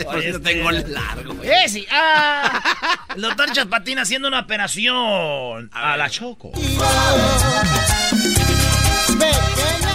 Por 0.05 0.19
eso 0.23 0.39
tengo 0.39 0.71
largo. 0.71 1.33
Eh, 1.43 1.67
sí. 1.67 1.85
Ah, 1.91 2.61
el 3.15 3.21
doctor 3.21 3.51
Chapatín 3.51 3.99
haciendo 3.99 4.27
una 4.29 4.39
operación 4.41 5.69
a 5.73 5.97
la 5.97 6.09
Choco. 6.09 6.51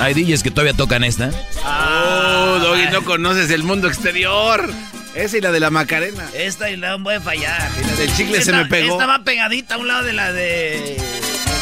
Hay 0.00 0.14
DJs 0.14 0.42
que 0.42 0.50
todavía 0.50 0.74
tocan 0.74 1.04
esta. 1.04 1.30
Oh, 1.64 2.58
Doggy, 2.60 2.86
no 2.92 3.04
conoces 3.04 3.50
el 3.50 3.62
mundo 3.62 3.88
exterior. 3.88 4.70
Esa 5.14 5.38
y 5.38 5.40
la 5.40 5.52
de 5.52 5.60
la 5.60 5.70
Macarena. 5.70 6.28
Esta 6.34 6.70
y 6.70 6.76
la 6.76 6.96
voy 6.96 7.14
a 7.14 7.20
fallar. 7.20 7.70
Y 7.80 7.84
la 7.86 7.92
del 7.96 8.16
chicle 8.16 8.42
se 8.42 8.52
me 8.52 8.66
pegó. 8.66 8.94
Esta 8.94 9.06
va 9.06 9.20
pegadita 9.22 9.76
a 9.76 9.78
un 9.78 9.86
lado 9.88 10.02
de 10.02 10.12
la 10.12 10.32
de 10.32 10.96
el 10.96 11.02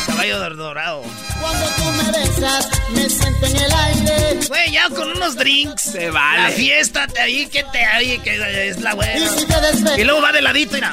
caballo 0.06 0.54
dorado. 0.56 1.02
Cuando 1.40 1.66
tú 1.76 1.84
me 1.84 2.18
besas, 2.18 2.68
me 2.90 3.08
siento 3.10 3.46
en 3.46 3.56
el 3.56 3.72
aire. 3.72 4.38
Güey, 4.48 4.72
ya 4.72 4.88
con 4.88 5.10
unos 5.10 5.36
drinks. 5.36 5.82
Se 5.82 6.10
vale. 6.10 6.42
La 6.44 6.48
fiesta 6.50 7.06
te 7.06 7.20
ahí 7.20 7.46
que 7.46 7.62
te 7.64 7.84
ahí 7.84 8.18
que 8.20 8.68
es 8.68 8.80
la 8.80 8.94
buena. 8.94 9.16
Y 9.18 9.28
si 9.28 9.44
te 9.46 9.54
desvelas- 9.60 9.98
Y 9.98 10.04
luego 10.04 10.22
va 10.22 10.32
de 10.32 10.40
ladito, 10.42 10.74
mira. 10.74 10.92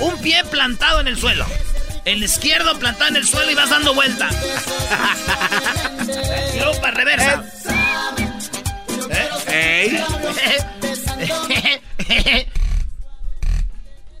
Un 0.00 0.18
pie 0.20 0.44
plantado 0.50 1.00
en 1.00 1.08
el 1.08 1.16
suelo. 1.18 1.46
El 2.04 2.22
izquierdo 2.22 2.78
plantado 2.78 3.10
en 3.10 3.16
el 3.16 3.26
suelo 3.26 3.50
y 3.50 3.54
vas 3.54 3.70
dando 3.70 3.94
vuelta. 3.94 4.28
y 6.54 6.58
luego 6.62 6.80
para 6.80 6.96
reversa. 6.96 7.44
Ey. 9.50 9.98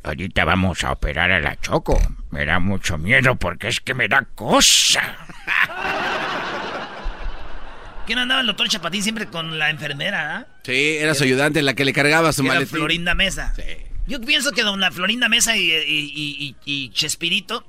Ahorita 0.02 0.44
vamos 0.44 0.84
a 0.84 0.92
operar 0.92 1.30
a 1.32 1.40
la 1.40 1.58
Choco. 1.60 1.98
Me 2.30 2.44
da 2.44 2.58
mucho 2.58 2.98
miedo 2.98 3.36
porque 3.36 3.68
es 3.68 3.80
que 3.80 3.94
me 3.94 4.08
da 4.08 4.26
cosa. 4.34 5.00
¿Quién 8.06 8.18
andaba 8.18 8.42
el 8.42 8.46
doctor 8.46 8.68
Chapatín 8.68 9.02
siempre 9.02 9.26
con 9.28 9.58
la 9.58 9.70
enfermera, 9.70 10.36
ah? 10.36 10.46
Sí, 10.62 10.96
era 10.98 11.14
su 11.14 11.24
ayudante 11.24 11.62
la 11.62 11.72
que 11.74 11.86
le 11.86 11.94
cargaba 11.94 12.32
su 12.34 12.44
maletín. 12.44 12.68
Florinda 12.68 13.14
Mesa. 13.14 13.54
Yo 14.06 14.20
pienso 14.20 14.52
que 14.52 14.62
don 14.62 14.78
la 14.80 14.90
Florinda 14.90 15.30
Mesa 15.30 15.56
y, 15.56 15.72
y, 15.72 16.12
y- 16.14 16.56
y- 16.66 16.66
y 16.66 16.90
Chespirito, 16.90 17.64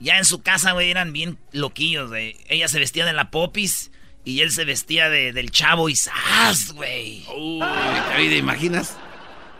ya 0.00 0.18
en 0.18 0.24
su 0.24 0.42
casa, 0.42 0.72
güey, 0.72 0.90
eran 0.90 1.12
bien 1.12 1.38
loquillos, 1.52 2.08
güey. 2.08 2.36
Ella 2.48 2.68
se 2.68 2.78
vestía 2.78 3.04
de 3.06 3.12
la 3.12 3.30
popis 3.30 3.90
y 4.24 4.40
él 4.40 4.50
se 4.50 4.64
vestía 4.64 5.08
de- 5.08 5.32
del 5.32 5.50
chavo 5.50 5.88
y 5.88 5.96
¡zas, 5.96 6.72
güey! 6.72 7.24
Uy, 7.36 7.60
¿te 8.16 8.36
imaginas? 8.36 8.96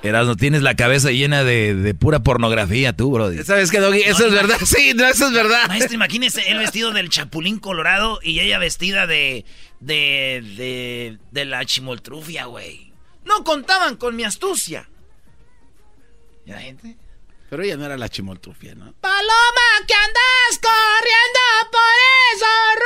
Erasno, 0.02 0.34
tienes 0.34 0.62
la 0.62 0.76
cabeza 0.76 1.10
llena 1.10 1.44
de, 1.44 1.74
de 1.74 1.92
pura 1.94 2.20
pornografía, 2.20 2.94
tú, 2.94 3.10
Brody. 3.12 3.44
¿Sabes 3.44 3.70
qué, 3.70 3.80
Doggy? 3.80 4.00
Eso 4.00 4.20
No, 4.20 4.26
es 4.28 4.32
verdad. 4.32 4.56
Sí, 4.64 4.92
no, 4.94 5.06
eso 5.06 5.26
es 5.26 5.32
verdad. 5.34 5.68
Maestro, 5.68 5.94
imagínese 5.94 6.50
él 6.50 6.56
vestido 6.58 6.90
del 6.92 7.10
chapulín 7.10 7.58
colorado 7.58 8.18
y 8.22 8.40
ella 8.40 8.58
vestida 8.58 9.06
de. 9.06 9.44
de. 9.80 10.42
de. 10.56 11.18
de 11.30 11.44
la 11.44 11.66
chimoltrufia, 11.66 12.46
güey. 12.46 12.94
No 13.26 13.44
contaban 13.44 13.96
con 13.96 14.16
mi 14.16 14.24
astucia. 14.24 14.88
¿Y 16.46 16.50
la 16.50 16.60
gente? 16.60 16.96
Pero 17.50 17.62
ella 17.64 17.76
no 17.76 17.84
era 17.84 17.96
la 17.98 18.08
chimoltrufia, 18.08 18.74
¿no? 18.76 18.92
Paloma, 19.00 19.68
que 19.86 19.94
andas 19.94 20.60
corriendo 20.62 21.40
por 21.72 21.80
esos 22.32 22.76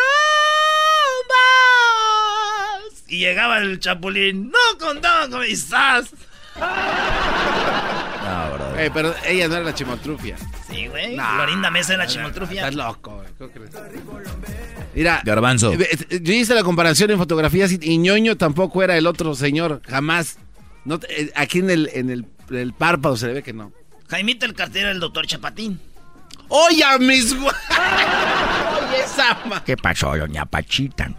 rumbos. 2.95 3.05
Y 3.09 3.19
llegaba 3.19 3.59
el 3.59 3.79
chapulín, 3.79 4.51
no 4.51 4.79
contaba 4.79 5.29
con 5.29 5.41
mis 5.43 5.65
sas. 5.67 6.11
No, 8.25 8.55
bro. 8.55 8.79
Eh, 8.79 8.91
pero 8.95 9.15
ella 9.27 9.49
no 9.49 9.57
era 9.57 9.65
la 9.65 9.75
chimotrufia. 9.75 10.37
Sí, 10.71 10.87
güey. 10.87 11.15
Florinda 11.15 11.71
Mesa 11.71 11.93
era 11.93 12.05
la 12.05 12.09
chimotrufia. 12.11 12.61
Estás 12.63 12.75
loco, 12.75 13.17
güey. 13.17 13.29
¿Cómo 13.37 13.51
crees? 13.51 13.71
Mira. 14.95 15.21
Garbanzo. 15.25 15.75
eh, 15.75 15.89
eh, 16.09 16.21
Yo 16.23 16.33
hice 16.33 16.55
la 16.55 16.63
comparación 16.63 17.11
en 17.11 17.19
fotografías 17.19 17.71
y, 17.71 17.99
ñoño 17.99 18.37
tampoco 18.39 18.83
era 18.83 18.97
el 18.97 19.07
otro 19.07 19.35
señor. 19.35 19.83
Jamás. 19.87 20.39
No, 20.87 20.99
aquí 21.35 21.59
en 21.59 21.69
el, 21.69 21.91
en 21.93 22.09
el, 22.09 22.25
el 22.51 22.73
párpado 22.73 23.19
se 23.19 23.27
le 23.27 23.35
ve 23.35 23.43
que 23.43 23.53
no. 23.53 23.71
Jaimito 24.09 24.47
el 24.47 24.55
cartero 24.55 24.89
del 24.89 25.01
doctor 25.01 25.27
Chapatín. 25.27 25.81
¡Oye, 26.49 26.85
mis 27.01 27.33
Oye, 27.33 27.49
esa 29.03 29.39
ma- 29.47 29.65
¿Qué 29.65 29.77
pasó, 29.77 30.17
doña 30.17 30.45
Pachita? 30.45 31.11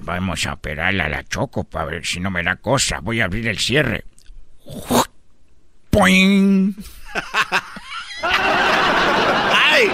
Vamos 0.00 0.46
a 0.46 0.54
operarla 0.54 1.04
a 1.06 1.08
la 1.08 1.24
Choco 1.24 1.64
para 1.64 1.86
ver 1.86 2.06
si 2.06 2.20
no 2.20 2.30
me 2.30 2.42
da 2.42 2.56
cosa. 2.56 3.00
Voy 3.00 3.20
a 3.20 3.24
abrir 3.24 3.46
el 3.48 3.58
cierre. 3.58 4.04
¡Poing! 5.90 6.74
¡Ay! 8.22 9.90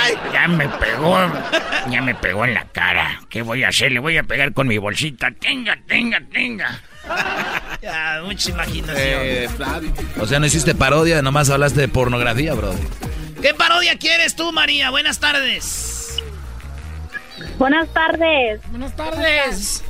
¡Ay! 0.00 0.14
Ya 0.32 0.48
me 0.48 0.68
pegó. 0.68 1.18
Ya 1.90 2.02
me 2.02 2.14
pegó 2.14 2.44
en 2.44 2.54
la 2.54 2.64
cara. 2.64 3.20
¿Qué 3.28 3.42
voy 3.42 3.64
a 3.64 3.68
hacer? 3.68 3.92
Le 3.92 4.00
voy 4.00 4.16
a 4.16 4.22
pegar 4.22 4.52
con 4.52 4.68
mi 4.68 4.78
bolsita. 4.78 5.30
Tenga, 5.30 5.76
tenga, 5.86 6.20
tenga. 6.32 6.80
Ya, 7.80 8.20
mucha 8.24 8.50
imaginación. 8.50 9.20
Eh. 9.22 9.48
O 10.20 10.26
sea, 10.26 10.40
no 10.40 10.46
hiciste 10.46 10.74
parodia, 10.74 11.22
nomás 11.22 11.48
hablaste 11.50 11.80
de 11.80 11.88
pornografía, 11.88 12.54
bro. 12.54 12.74
¿Qué 13.40 13.54
parodia 13.54 13.96
quieres 13.98 14.34
tú, 14.34 14.52
María? 14.52 14.90
Buenas 14.90 15.20
tardes. 15.20 16.20
Buenas 17.58 17.88
tardes. 17.92 18.60
Buenas 18.70 18.94
tardes. 18.96 19.84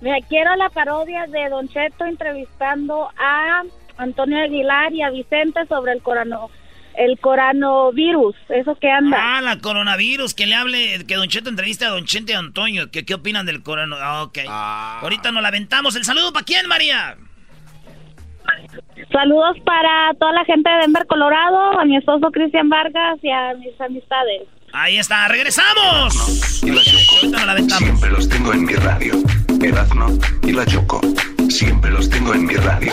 Mira, 0.00 0.16
quiero 0.28 0.54
la 0.56 0.68
parodia 0.70 1.26
de 1.26 1.48
Don 1.48 1.68
Cheto 1.68 2.04
entrevistando 2.04 3.10
a 3.18 3.62
Antonio 3.96 4.38
Aguilar 4.38 4.92
y 4.92 5.02
a 5.02 5.10
Vicente 5.10 5.66
sobre 5.66 5.92
el 5.92 6.02
corano, 6.02 6.50
el 6.98 7.18
coronavirus, 7.20 8.34
eso 8.48 8.76
que 8.80 8.90
anda. 8.90 9.16
Ah, 9.20 9.40
la 9.40 9.58
coronavirus, 9.58 10.34
que 10.34 10.46
le 10.46 10.54
hable, 10.54 11.04
que 11.06 11.14
Don 11.14 11.28
Cheto 11.28 11.48
entreviste 11.48 11.84
a 11.84 11.90
Don 11.90 12.04
Chente 12.04 12.32
y 12.32 12.34
a 12.34 12.40
Antonio. 12.40 12.90
que 12.90 13.04
¿Qué 13.04 13.14
opinan 13.14 13.46
del 13.46 13.62
coronavirus? 13.62 14.00
Ah, 14.02 14.22
ok. 14.24 14.38
Ahorita 15.02 15.30
nos 15.32 15.42
la 15.42 15.48
aventamos. 15.48 15.96
¿El 15.96 16.04
saludo 16.04 16.32
para 16.32 16.44
quién, 16.44 16.66
María? 16.66 17.16
Saludos 19.12 19.56
para 19.64 20.12
toda 20.18 20.32
la 20.32 20.44
gente 20.44 20.68
de 20.68 20.76
Denver, 20.78 21.06
Colorado, 21.06 21.78
a 21.78 21.84
mi 21.84 21.96
esposo 21.96 22.30
Cristian 22.30 22.68
Vargas 22.68 23.18
y 23.22 23.30
a 23.30 23.54
mis 23.54 23.80
amistades. 23.80 24.42
Ahí 24.72 24.98
está, 24.98 25.28
regresamos. 25.28 26.62
Y 26.62 26.70
la 26.70 26.82
Choco. 26.82 27.16
Ahorita 27.16 27.36
nos 27.38 27.46
la 27.46 27.52
aventamos. 27.52 27.84
Siempre 27.84 28.10
los 28.10 28.28
tengo 28.28 28.52
en 28.52 28.64
mi 28.64 28.74
radio. 28.74 29.14
Erazno 29.62 30.08
y 30.42 30.52
la 30.52 30.66
Choco. 30.66 31.00
Siempre 31.48 31.90
los 31.90 32.08
tengo 32.08 32.34
en 32.34 32.46
mi 32.46 32.54
radio. 32.54 32.92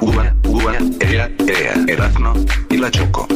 Ua, 0.00 0.34
ua, 0.44 0.74
ea, 1.00 1.30
ea. 1.46 1.74
Erazno 1.88 2.34
y 2.70 2.76
la 2.76 2.90
Choco. 2.90 3.26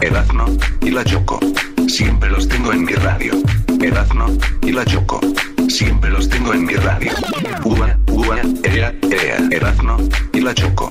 Erazno 0.00 0.46
y 0.80 0.90
la 0.90 1.04
Choco. 1.04 1.38
Siempre 1.86 2.30
los 2.30 2.48
tengo 2.48 2.72
en 2.72 2.84
mi 2.84 2.92
radio. 2.94 3.34
Erazno 3.80 4.26
y 4.62 4.72
la 4.72 4.84
Choco. 4.84 5.20
Siempre 5.68 6.10
los 6.10 6.28
tengo 6.28 6.54
en 6.54 6.64
mi 6.64 6.74
radio. 6.74 7.12
Ua, 7.64 7.96
ua, 8.08 8.38
ea, 8.64 8.94
ea. 9.10 9.48
Erazno 9.50 9.98
y 10.32 10.40
la 10.40 10.54
Choco. 10.54 10.90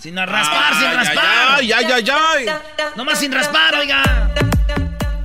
Sin 0.00 0.16
raspar, 0.16 0.74
sin 0.78 0.92
raspar. 0.94 1.24
ay, 1.58 1.72
ay, 1.72 1.84
ay, 1.92 2.04
ay. 2.10 2.46
Nomás 2.96 3.18
sin 3.18 3.32
raspar, 3.32 3.74
oiga. 3.74 4.32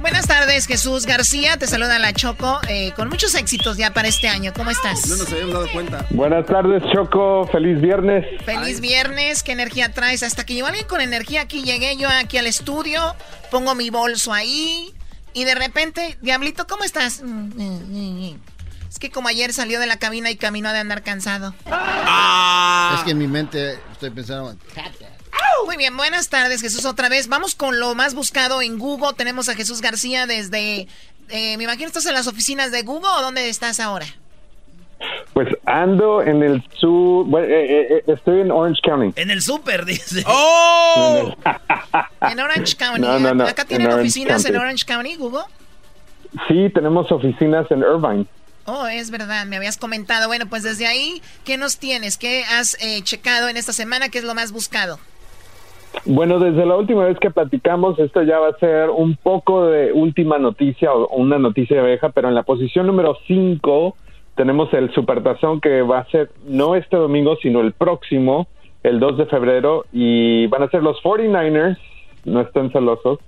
Buenas 0.01 0.28
tardes, 0.28 0.67
Jesús 0.67 1.05
García. 1.05 1.57
Te 1.57 1.65
saluda 1.65 1.97
la 1.97 2.13
Choco. 2.13 2.59
eh, 2.67 2.91
con 2.95 3.09
muchos 3.09 3.34
éxitos 3.36 3.78
ya 3.78 3.93
para 3.93 4.07
este 4.07 4.28
año. 4.28 4.51
¿Cómo 4.53 4.69
estás? 4.71 5.07
No 5.07 5.15
nos 5.15 5.32
habíamos 5.32 5.53
dado 5.53 5.71
cuenta. 5.71 6.05
Buenas 6.11 6.45
tardes, 6.45 6.84
Choco. 6.93 7.47
Feliz 7.51 7.82
viernes. 7.82 8.26
Feliz 8.43 8.82
viernes, 8.82 9.43
¿qué 9.43 9.53
energía 9.53 9.93
traes? 9.93 10.21
Hasta 10.23 10.45
que 10.45 10.53
llegó 10.53 10.67
alguien 10.67 10.86
con 10.88 11.01
energía 11.01 11.41
aquí, 11.41 11.63
llegué 11.63 11.95
yo 11.97 12.09
aquí 12.09 12.38
al 12.38 12.45
estudio, 12.47 13.15
pongo 13.51 13.73
mi 13.76 13.89
bolso 13.89 14.34
ahí 14.34 14.93
y 15.34 15.43
de 15.45 15.55
repente, 15.55 16.17
Diablito, 16.21 16.67
¿cómo 16.67 16.84
estás? 16.84 17.21
Mm, 17.23 18.36
Es 18.96 19.00
que 19.00 19.12
como 19.12 19.28
ayer 19.28 19.52
salió 19.52 19.82
de 19.82 19.88
la 19.88 20.00
cabina 20.00 20.32
y 20.32 20.38
caminó 20.38 20.72
de 20.72 20.80
andar 20.80 21.04
cansado. 21.04 21.54
Es 21.66 23.04
que 23.04 23.12
en 23.12 23.18
mi 23.18 23.28
mente 23.28 23.78
estoy 23.91 24.10
pensando. 24.10 24.56
Muy 25.66 25.76
bien, 25.76 25.98
buenas 25.98 26.30
tardes 26.30 26.62
Jesús 26.62 26.86
otra 26.86 27.10
vez. 27.10 27.28
Vamos 27.28 27.56
con 27.56 27.78
lo 27.78 27.93
más 27.93 28.16
buscado 28.16 28.62
en 28.62 28.80
Google. 28.80 29.10
Tenemos 29.18 29.50
a 29.50 29.56
Jesús 29.56 29.82
García 29.82 30.28
desde... 30.28 30.88
eh, 31.28 31.58
me 31.58 31.66
imagino 31.66 31.88
estás 31.88 32.06
en 32.06 32.14
las 32.14 32.28
oficinas 32.28 32.72
de 32.72 32.84
Google 32.84 33.10
o 33.18 33.22
dónde 33.22 33.50
estás 33.50 33.82
ahora? 33.82 34.06
Pues 35.34 35.50
ando 35.66 36.22
en 36.22 36.41
el 36.41 36.64
sur. 36.80 37.26
bueno, 37.26 37.48
eh, 37.50 37.98
eh, 37.98 38.04
estoy 38.08 38.39
en 38.39 38.50
Orange 38.50 38.80
County. 38.82 39.22
En 39.22 39.30
el 39.30 39.41
súper, 39.41 39.84
dice. 39.84 40.24
¡Oh! 40.26 41.36
En 42.22 42.39
Orange 42.39 42.78
County. 42.78 43.02
No, 43.02 43.20
no, 43.20 43.34
no, 43.34 43.43
¿Acá 43.43 43.64
en 43.64 43.68
tienen 43.68 43.88
Orange 43.88 44.04
oficinas 44.04 44.46
en 44.46 44.54
County. 44.54 44.64
Orange 44.64 44.86
County, 44.86 45.16
Google? 45.18 45.43
Sí, 46.48 46.70
tenemos 46.74 47.12
oficinas 47.12 47.70
en 47.72 47.80
Irvine. 47.80 48.26
Oh, 48.66 48.88
es 48.88 49.11
verdad, 49.11 49.45
me 49.45 49.57
habías 49.57 49.78
comentado. 49.78 50.28
Bueno, 50.28 50.45
pues 50.49 50.63
desde 50.63 50.88
ahí, 50.88 51.22
¿qué 51.45 51.57
nos 51.57 51.78
tienes? 51.78 52.18
¿Qué 52.18 52.43
has 52.43 52.76
eh, 52.84 53.01
checado 53.03 53.47
en 53.47 53.57
esta 53.57 53.74
semana? 53.74 54.09
¿Qué 54.09 54.18
es 54.18 54.24
lo 54.24 54.34
más 54.34 54.51
buscado? 54.51 54.97
Bueno, 56.05 56.39
desde 56.39 56.66
la 56.66 56.76
última 56.76 57.05
vez 57.05 57.18
que 57.20 57.30
platicamos, 57.30 57.97
esto 57.99 58.24
ya 58.24 58.39
va 58.39 58.49
a 58.49 58.59
ser 58.59 58.89
un 58.89 59.16
poco 59.16 59.68
de 59.68 59.93
última 59.93 60.39
noticia 60.39 60.91
o 60.91 61.16
una 61.16 61.38
noticia 61.38 61.82
vieja, 61.84 62.09
pero 62.09 62.28
en 62.28 62.36
la 62.36 62.43
posición 62.43 62.88
número 62.88 63.18
5 63.28 63.95
tenemos 64.36 64.74
el 64.74 64.93
Supertazón 64.93 65.61
que 65.61 65.82
va 65.82 65.99
a 65.99 66.09
ser 66.09 66.32
no 66.45 66.76
este 66.76 66.97
domingo, 66.97 67.38
sino 67.41 67.61
el 67.61 67.74
próximo, 67.74 68.47
el 68.84 68.99
2 68.99 69.18
de 69.20 69.26
febrero, 69.28 69.86
y 69.93 70.47
van 70.47 70.63
a 70.63 70.70
ser 70.70 70.84
los 70.84 71.01
49ers, 71.01 71.78
no 72.26 72.41
estén 72.41 72.71
celosos. 72.71 73.19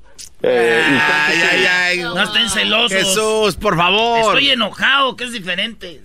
eh, 0.43 0.83
Ay, 0.85 1.37
ay, 1.51 1.65
ay. 1.65 1.99
No 1.99 2.21
estén 2.21 2.49
celosos. 2.49 2.91
Jesús, 2.97 3.55
por 3.55 3.75
favor. 3.77 4.19
Estoy 4.37 4.49
enojado, 4.51 5.15
que 5.15 5.23
es 5.25 5.31
diferente. 5.31 6.01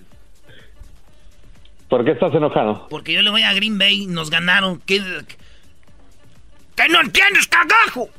¿Por 1.89 2.03
qué 2.05 2.11
estás 2.11 2.33
enojado? 2.33 2.87
Porque 2.89 3.13
yo 3.13 3.21
le 3.21 3.29
voy 3.29 3.43
a 3.43 3.53
Green 3.53 3.77
Bay, 3.77 4.07
nos 4.07 4.29
ganaron. 4.31 4.79
¿Qué, 4.85 4.99
¿Qué 6.75 6.87
no 6.89 7.01
entiendes, 7.01 7.47
cagajo? 7.47 8.09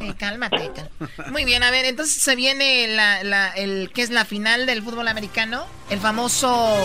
Eh, 0.00 0.14
cálmate, 0.18 0.70
cal- 0.74 1.30
Muy 1.30 1.44
bien, 1.44 1.62
a 1.62 1.70
ver, 1.70 1.84
entonces 1.84 2.20
se 2.20 2.34
viene 2.34 2.88
la, 2.88 3.22
la- 3.22 3.50
el, 3.50 3.90
¿qué 3.94 4.02
es 4.02 4.10
la 4.10 4.24
final 4.24 4.66
del 4.66 4.82
fútbol 4.82 5.06
americano? 5.06 5.64
El 5.90 6.00
famoso 6.00 6.76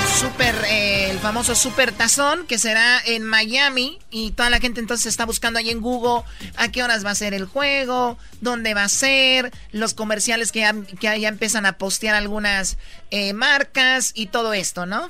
super, 0.00 0.54
eh, 0.70 1.10
el 1.10 1.18
famoso 1.18 1.54
super 1.54 1.92
tazón 1.92 2.46
que 2.46 2.58
será 2.58 2.98
en 3.06 3.22
Miami 3.24 3.98
y 4.10 4.32
toda 4.32 4.50
la 4.50 4.58
gente 4.58 4.80
entonces 4.80 5.06
está 5.06 5.26
buscando 5.26 5.58
ahí 5.58 5.70
en 5.70 5.80
Google 5.80 6.24
a 6.56 6.70
qué 6.70 6.82
horas 6.82 7.04
va 7.04 7.10
a 7.10 7.14
ser 7.14 7.34
el 7.34 7.44
juego, 7.44 8.16
dónde 8.40 8.74
va 8.74 8.84
a 8.84 8.88
ser, 8.88 9.50
los 9.72 9.94
comerciales 9.94 10.52
que 10.52 10.60
ya, 10.60 10.74
que 11.00 11.20
ya 11.20 11.28
empiezan 11.28 11.66
a 11.66 11.72
postear 11.78 12.14
algunas 12.14 12.78
eh, 13.10 13.32
marcas 13.32 14.12
y 14.14 14.26
todo 14.26 14.52
esto, 14.54 14.86
¿no? 14.86 15.08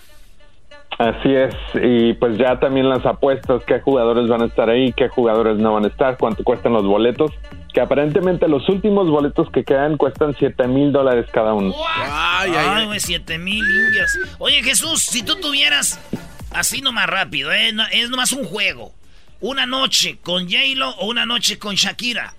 Así 0.99 1.35
es, 1.35 1.55
y 1.75 2.15
pues 2.15 2.39
ya 2.39 2.59
también 2.59 2.89
las 2.89 3.05
apuestas, 3.05 3.63
qué 3.67 3.81
jugadores 3.81 4.29
van 4.29 4.43
a 4.43 4.47
estar 4.47 4.71
ahí, 4.71 4.93
qué 4.93 5.09
jugadores 5.09 5.59
no 5.59 5.75
van 5.75 5.85
a 5.85 5.89
estar, 5.89 6.17
cuánto 6.17 6.43
cuestan 6.43 6.73
los 6.73 6.87
boletos, 6.87 7.33
que 7.77 7.83
aparentemente 7.83 8.49
los 8.49 8.67
últimos 8.71 9.07
boletos 9.11 9.51
que 9.53 9.63
quedan 9.63 9.99
cuestan 9.99 10.35
7 10.39 10.67
mil 10.67 10.93
dólares 10.93 11.27
cada 11.31 11.53
uno. 11.53 11.75
Ay, 12.01 12.51
ay, 12.57 12.87
güey, 12.87 12.99
7 12.99 13.37
mil 13.37 13.63
indias. 13.63 14.19
Oye, 14.39 14.63
Jesús, 14.63 15.03
si 15.03 15.23
tú 15.23 15.37
tuvieras, 15.37 16.01
así 16.55 16.81
nomás 16.81 17.07
rápido, 17.07 17.53
¿eh? 17.53 17.73
No- 17.75 17.85
es 17.93 18.09
nomás 18.09 18.33
un 18.33 18.47
juego. 18.47 18.95
Una 19.43 19.67
noche 19.67 20.17
con 20.23 20.45
J-Lo 20.51 20.89
o 20.89 21.07
una 21.11 21.27
noche 21.27 21.59
con 21.59 21.75
Shakira. 21.75 22.33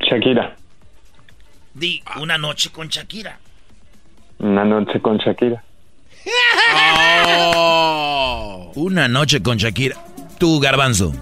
Shakira, 0.00 0.56
Di, 1.74 2.02
una 2.20 2.38
noche 2.38 2.70
con 2.70 2.88
Shakira. 2.88 3.38
una 4.40 4.64
noche 4.64 5.00
con 5.00 5.16
Shakira. 5.18 5.62
Una 8.74 9.06
noche 9.06 9.42
con 9.42 9.58
Shakira. 9.58 9.96
Tú, 10.38 10.58
Garbanzo. 10.58 11.12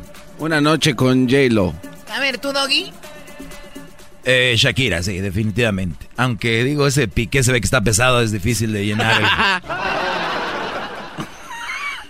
Una 0.40 0.60
noche 0.60 0.96
con 0.96 1.28
J-Lo. 1.28 1.74
A 2.10 2.18
ver, 2.18 2.38
tú, 2.38 2.52
Doggy. 2.52 2.90
Eh, 4.24 4.54
Shakira, 4.56 5.02
sí, 5.02 5.18
definitivamente. 5.20 6.08
Aunque 6.16 6.64
digo, 6.64 6.86
ese 6.86 7.08
piqué 7.08 7.44
se 7.44 7.52
ve 7.52 7.60
que 7.60 7.66
está 7.66 7.82
pesado, 7.82 8.22
es 8.22 8.32
difícil 8.32 8.72
de 8.72 8.84
llenar. 8.84 9.62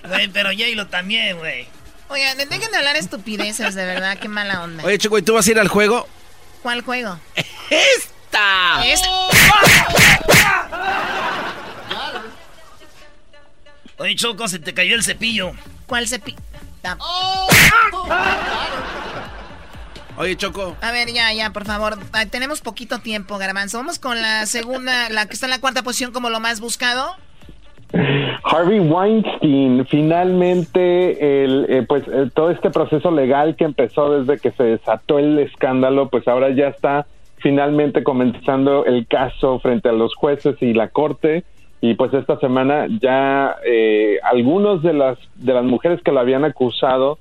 Güey, 0.08 0.26
pero 0.28 0.50
J-Lo 0.50 0.88
también, 0.88 1.38
güey. 1.38 1.68
Oigan, 2.08 2.36
dejen 2.36 2.72
de 2.72 2.76
hablar 2.76 2.96
estupideces, 2.96 3.76
de 3.76 3.84
verdad, 3.84 4.18
qué 4.18 4.28
mala 4.28 4.64
onda. 4.64 4.82
Oye, 4.82 4.98
Choco, 4.98 5.18
¿y 5.18 5.22
tú 5.22 5.34
vas 5.34 5.46
a 5.46 5.50
ir 5.52 5.60
al 5.60 5.68
juego? 5.68 6.08
¿Cuál 6.62 6.80
juego? 6.82 7.16
¡Esta! 7.70 8.84
Esta. 8.84 9.08
Oye, 13.98 14.16
Choco, 14.16 14.48
se 14.48 14.58
te 14.58 14.74
cayó 14.74 14.96
el 14.96 15.04
cepillo. 15.04 15.52
¿Cuál 15.86 16.08
cepillo? 16.08 16.38
Oye, 20.16 20.36
Choco. 20.36 20.76
A 20.82 20.92
ver, 20.92 21.12
ya, 21.12 21.32
ya, 21.32 21.50
por 21.50 21.64
favor. 21.64 21.96
Tenemos 22.30 22.60
poquito 22.60 22.98
tiempo, 22.98 23.38
Garbanzo. 23.38 23.78
Vamos 23.78 23.98
con 23.98 24.20
la 24.20 24.44
segunda, 24.46 25.08
la 25.08 25.26
que 25.26 25.34
está 25.34 25.46
en 25.46 25.50
la 25.50 25.60
cuarta 25.60 25.82
posición 25.82 26.12
como 26.12 26.28
lo 26.28 26.40
más 26.40 26.60
buscado. 26.60 27.16
Harvey 28.44 28.80
Weinstein, 28.80 29.86
finalmente, 29.86 31.44
el, 31.44 31.66
eh, 31.68 31.84
pues 31.88 32.04
eh, 32.06 32.30
todo 32.34 32.50
este 32.50 32.70
proceso 32.70 33.10
legal 33.10 33.56
que 33.56 33.64
empezó 33.64 34.20
desde 34.20 34.40
que 34.40 34.52
se 34.52 34.62
desató 34.62 35.18
el 35.18 35.38
escándalo, 35.38 36.08
pues 36.08 36.28
ahora 36.28 36.50
ya 36.50 36.68
está 36.68 37.06
finalmente 37.38 38.04
comenzando 38.04 38.84
el 38.84 39.06
caso 39.06 39.58
frente 39.60 39.88
a 39.88 39.92
los 39.92 40.14
jueces 40.14 40.56
y 40.60 40.74
la 40.74 40.88
corte. 40.88 41.44
Y 41.80 41.94
pues 41.94 42.12
esta 42.12 42.38
semana 42.40 42.86
ya 43.00 43.56
eh, 43.64 44.18
algunos 44.22 44.82
de 44.82 44.92
las 44.92 45.18
de 45.36 45.54
las 45.54 45.64
mujeres 45.64 46.00
que 46.02 46.12
lo 46.12 46.20
habían 46.20 46.44
acusado 46.44 47.18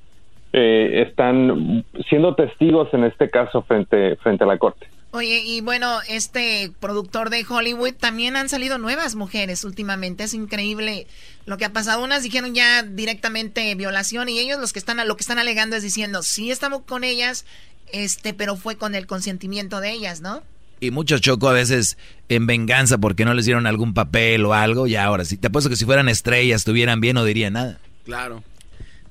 eh, 0.52 1.06
están 1.08 1.86
siendo 2.10 2.36
testigos 2.36 2.94
en 2.94 3.06
este 3.06 3.30
caso 3.30 3.62
frente 3.62 4.18
frente 4.18 4.44
a 4.44 4.48
la 4.48 4.58
corte. 4.58 4.88
Oye, 5.12 5.42
y 5.44 5.62
bueno, 5.62 6.00
este 6.08 6.72
productor 6.80 7.32
de 7.32 7.44
Hollywood 7.48 7.94
también 8.00 8.36
han 8.36 8.48
salido 8.48 8.78
nuevas 8.78 9.16
mujeres 9.16 9.64
últimamente. 9.64 10.24
Es 10.24 10.36
increíble 10.36 11.08
lo 11.48 11.58
que 11.58 11.66
ha 11.66 11.74
pasado. 11.74 12.04
Unas 12.04 12.22
dijeron 12.22 12.54
ya 12.54 12.84
directamente 12.84 13.74
violación 13.74 14.30
y 14.30 14.38
ellos 14.38 14.60
los 14.60 14.72
que 14.72 14.78
están 14.78 15.06
lo 15.08 15.16
que 15.16 15.22
están 15.22 15.40
alegando 15.40 15.76
es 15.76 15.82
diciendo 15.82 16.22
sí 16.22 16.52
estamos 16.52 16.84
con 16.84 17.04
ellas, 17.04 17.46
este, 17.92 18.36
pero 18.36 18.56
fue 18.56 18.76
con 18.76 18.94
el 18.94 19.08
consentimiento 19.08 19.82
de 19.82 19.94
ellas, 19.94 20.22
¿no? 20.22 20.44
Y 20.80 20.92
muchos 20.92 21.22
choco 21.22 21.50
a 21.50 21.54
veces 21.54 21.98
en 22.30 22.48
venganza 22.48 22.98
porque 22.98 23.26
no 23.26 23.34
les 23.34 23.46
dieron 23.46 23.68
algún 23.68 23.94
papel 23.94 24.46
o 24.46 24.54
algo. 24.54 24.88
Y 24.88 24.96
ahora, 24.96 25.26
si 25.26 25.38
te 25.38 25.48
apuesto 25.48 25.70
que 25.70 25.76
si 25.76 25.86
fueran 25.86 26.10
estrellas, 26.10 26.62
estuvieran 26.62 27.02
bien, 27.02 27.16
no 27.16 27.26
diría 27.26 27.50
nada. 27.50 27.80
Claro. 28.06 28.44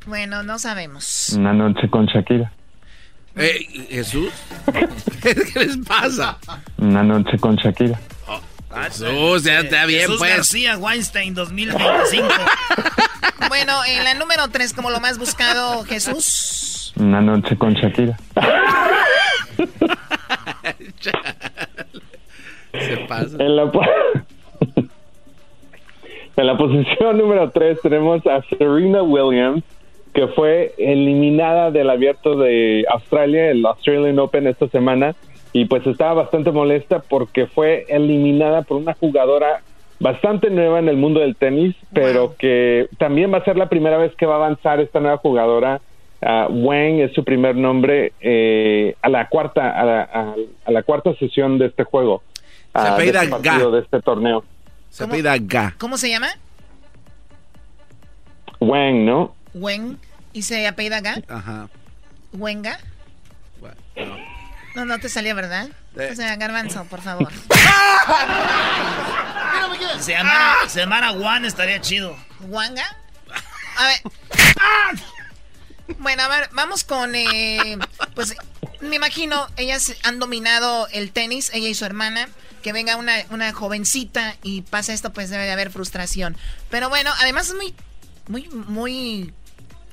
Bueno, 0.07 0.43
no 0.43 0.59
sabemos. 0.59 1.35
Una 1.37 1.53
noche 1.53 1.89
con 1.91 2.07
Shakira. 2.07 2.53
Eh, 3.37 3.87
Jesús. 3.91 4.33
¿Qué 5.23 5.35
les 5.55 5.77
pasa? 5.79 6.39
Una 6.79 7.03
noche 7.03 7.39
con 7.39 7.57
Shakira. 7.57 8.01
Jesús, 8.85 9.45
ya 9.45 9.61
está 9.61 9.87
bien, 9.87 10.03
Jesús 10.03 10.19
pues. 10.19 10.31
García 10.31 10.77
Weinstein 10.79 11.35
2025. 11.35 12.29
Bueno, 13.49 13.73
en 13.87 14.05
la 14.05 14.15
número 14.15 14.49
3 14.49 14.75
como 14.75 14.91
lo 14.91 15.01
más 15.01 15.17
buscado, 15.17 15.85
Jesús. 15.85 16.93
Una 16.97 17.21
noche 17.21 17.57
con 17.57 17.73
Shakira. 17.73 18.19
Se 22.81 22.97
pasa. 23.09 23.37
En 23.43 23.57
la, 23.57 23.71
po- 23.71 23.83
en 26.37 26.47
la 26.47 26.57
posición 26.57 27.19
número 27.19 27.51
3 27.51 27.81
tenemos 27.83 28.25
a 28.27 28.43
Serena 28.43 29.03
Williams, 29.03 29.63
que 30.15 30.27
fue 30.29 30.73
eliminada 30.79 31.71
del 31.71 31.91
abierto 31.91 32.37
de 32.37 32.85
Australia, 32.91 33.51
el 33.51 33.65
Australian 33.67 34.19
Open 34.19 34.47
esta 34.47 34.69
semana, 34.69 35.15
y 35.53 35.65
pues 35.65 35.87
estaba 35.87 36.15
bastante 36.15 36.51
molesta 36.53 37.01
porque 37.09 37.47
fue 37.47 37.87
eliminada 37.89 38.63
por 38.63 38.77
una 38.79 38.95
jugadora 38.95 39.63
bastante 40.01 40.51
nueva 40.51 40.79
en 40.79 40.89
el 40.89 40.97
mundo 40.97 41.21
del 41.21 41.35
tenis, 41.37 41.75
pero 41.93 42.35
que 42.39 42.87
también 42.99 43.33
va 43.33 43.39
a 43.39 43.45
ser 43.45 43.57
la 43.57 43.69
primera 43.69 43.97
vez 43.99 44.15
que 44.15 44.27
va 44.27 44.35
a 44.35 44.37
avanzar 44.37 44.81
esta 44.81 45.01
nueva 45.01 45.17
jugadora. 45.19 45.81
Ah, 46.21 46.49
Wang 46.51 46.99
es 47.01 47.13
su 47.15 47.23
primer 47.25 47.55
nombre 47.57 48.13
eh, 48.21 48.95
a 49.03 49.09
la 49.09 49.29
cuarta 49.29 49.71
a 49.71 49.85
la, 49.85 50.03
a- 50.03 50.35
a 50.65 50.71
la 50.73 50.83
cuarta 50.83 51.15
sesión 51.15 51.59
de 51.59 51.67
este 51.67 51.85
juego. 51.85 52.23
Se 52.83 53.03
de 53.03 53.25
este 53.25 53.39
Ga. 53.41 53.59
de 53.59 53.79
este 53.81 54.03
torneo. 54.03 54.45
Se 54.91 55.05
apellida 55.05 55.37
Ga. 55.39 55.75
¿Cómo 55.79 55.99
se 55.99 56.09
llama? 56.09 56.29
Wang, 58.61 59.05
¿no? 59.05 59.35
Wen. 59.55 59.99
¿Y 60.33 60.43
se 60.43 60.67
apellida 60.67 61.01
Ga? 61.01 61.23
Ajá. 61.29 61.69
¿Wenga? 62.33 62.79
No, 64.75 64.85
no 64.85 64.99
te 65.01 65.09
salió, 65.09 65.35
¿verdad? 65.35 65.69
Eh. 65.97 66.11
O 66.13 66.15
sea, 66.15 66.37
Garbanzo, 66.37 66.85
por 66.85 67.01
favor. 67.01 67.33
Se 69.99 70.13
llamara, 70.13 70.55
se 70.69 70.81
llamara 70.81 71.09
Juan, 71.11 71.45
estaría 71.45 71.81
chido. 71.81 72.17
¿Wanga? 72.49 72.85
A 73.77 73.85
ver. 73.87 74.01
Bueno, 75.99 76.23
a 76.23 76.29
ver, 76.29 76.49
vamos 76.53 76.85
con. 76.85 77.15
eh, 77.15 77.79
pues 78.15 78.37
me 78.81 78.97
imagino, 78.97 79.47
ellas 79.57 79.97
han 80.05 80.19
dominado 80.19 80.87
el 80.93 81.11
tenis, 81.13 81.51
ella 81.53 81.69
y 81.69 81.75
su 81.75 81.85
hermana. 81.85 82.29
Que 82.63 82.73
venga 82.73 82.97
una, 82.97 83.15
una 83.31 83.53
jovencita 83.53 84.37
y 84.43 84.63
pasa 84.63 84.93
esto, 84.93 85.13
pues 85.13 85.31
debe 85.31 85.45
de 85.45 85.53
haber 85.53 85.71
frustración. 85.71 86.37
Pero 86.71 86.89
bueno, 86.89 87.11
además 87.21 87.49
es 87.49 87.55
muy, 87.55 87.75
muy, 88.29 88.49
muy. 88.49 89.33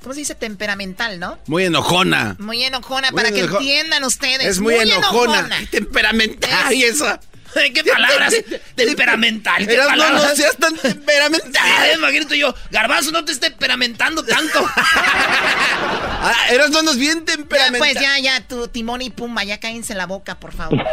¿Cómo 0.01 0.13
se 0.13 0.19
dice? 0.19 0.35
Temperamental, 0.35 1.19
¿no? 1.19 1.39
Muy 1.47 1.65
enojona. 1.65 2.35
Muy 2.39 2.63
enojona, 2.63 3.11
Muy 3.11 3.17
para 3.21 3.31
que 3.33 3.41
entiendan 3.41 4.03
ustedes. 4.03 4.45
Es 4.47 4.59
muy, 4.59 4.75
enojona. 4.75 5.49
Temperamental. 5.71 6.71
Es- 6.71 6.77
Y 6.77 6.83
esa. 6.83 7.19
¿Qué 7.73 7.83
palabras? 7.85 8.33
temperamental. 8.75 9.65
¿Qué 9.65 9.77
no, 9.77 9.85
palabras? 9.85 10.23
no 10.23 10.35
seas 10.35 10.57
tan 10.57 10.75
temperamental. 10.75 11.53
Ah, 11.77 11.87
imagínate 11.95 12.37
yo, 12.37 12.53
Garbanzo, 12.69 13.11
no 13.11 13.23
te 13.23 13.31
esté 13.31 13.49
temperamentando 13.49 14.23
tanto. 14.23 14.59
Ah, 16.27 16.33
eras 16.49 16.71
no 16.71 16.79
andas 16.79 16.97
bien 16.97 17.19
Ya, 17.19 17.33
temperamental. 17.35 17.79
pues 17.79 17.93
ya, 17.93 18.17
ya, 18.19 18.41
tu 18.47 18.67
timón 18.67 19.01
y 19.03 19.11
pumba, 19.11 19.43
ya 19.43 19.59
cállense 19.59 19.93
la 19.93 20.07
boca, 20.07 20.39
por 20.39 20.53
favor. 20.53 20.83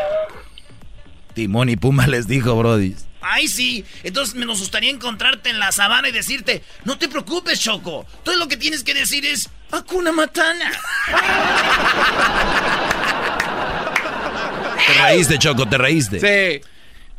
Timón 1.32 1.68
y 1.68 1.76
Puma 1.76 2.06
les 2.06 2.26
dijo, 2.26 2.56
Brody. 2.56 2.94
Ay, 3.20 3.48
sí. 3.48 3.84
Entonces 4.02 4.34
me 4.34 4.44
nos 4.44 4.60
gustaría 4.60 4.90
encontrarte 4.90 5.50
en 5.50 5.58
la 5.58 5.72
sabana 5.72 6.08
y 6.08 6.12
decirte, 6.12 6.62
no 6.84 6.98
te 6.98 7.08
preocupes, 7.08 7.60
Choco. 7.60 8.06
Todo 8.24 8.36
lo 8.36 8.48
que 8.48 8.56
tienes 8.56 8.82
que 8.82 8.94
decir 8.94 9.24
es, 9.24 9.48
Hakuna 9.70 10.12
Matana. 10.12 10.72
Te 14.86 14.94
reíste, 15.02 15.38
Choco, 15.38 15.68
te 15.68 15.78
reíste. 15.78 16.20
Sí. 16.60 16.68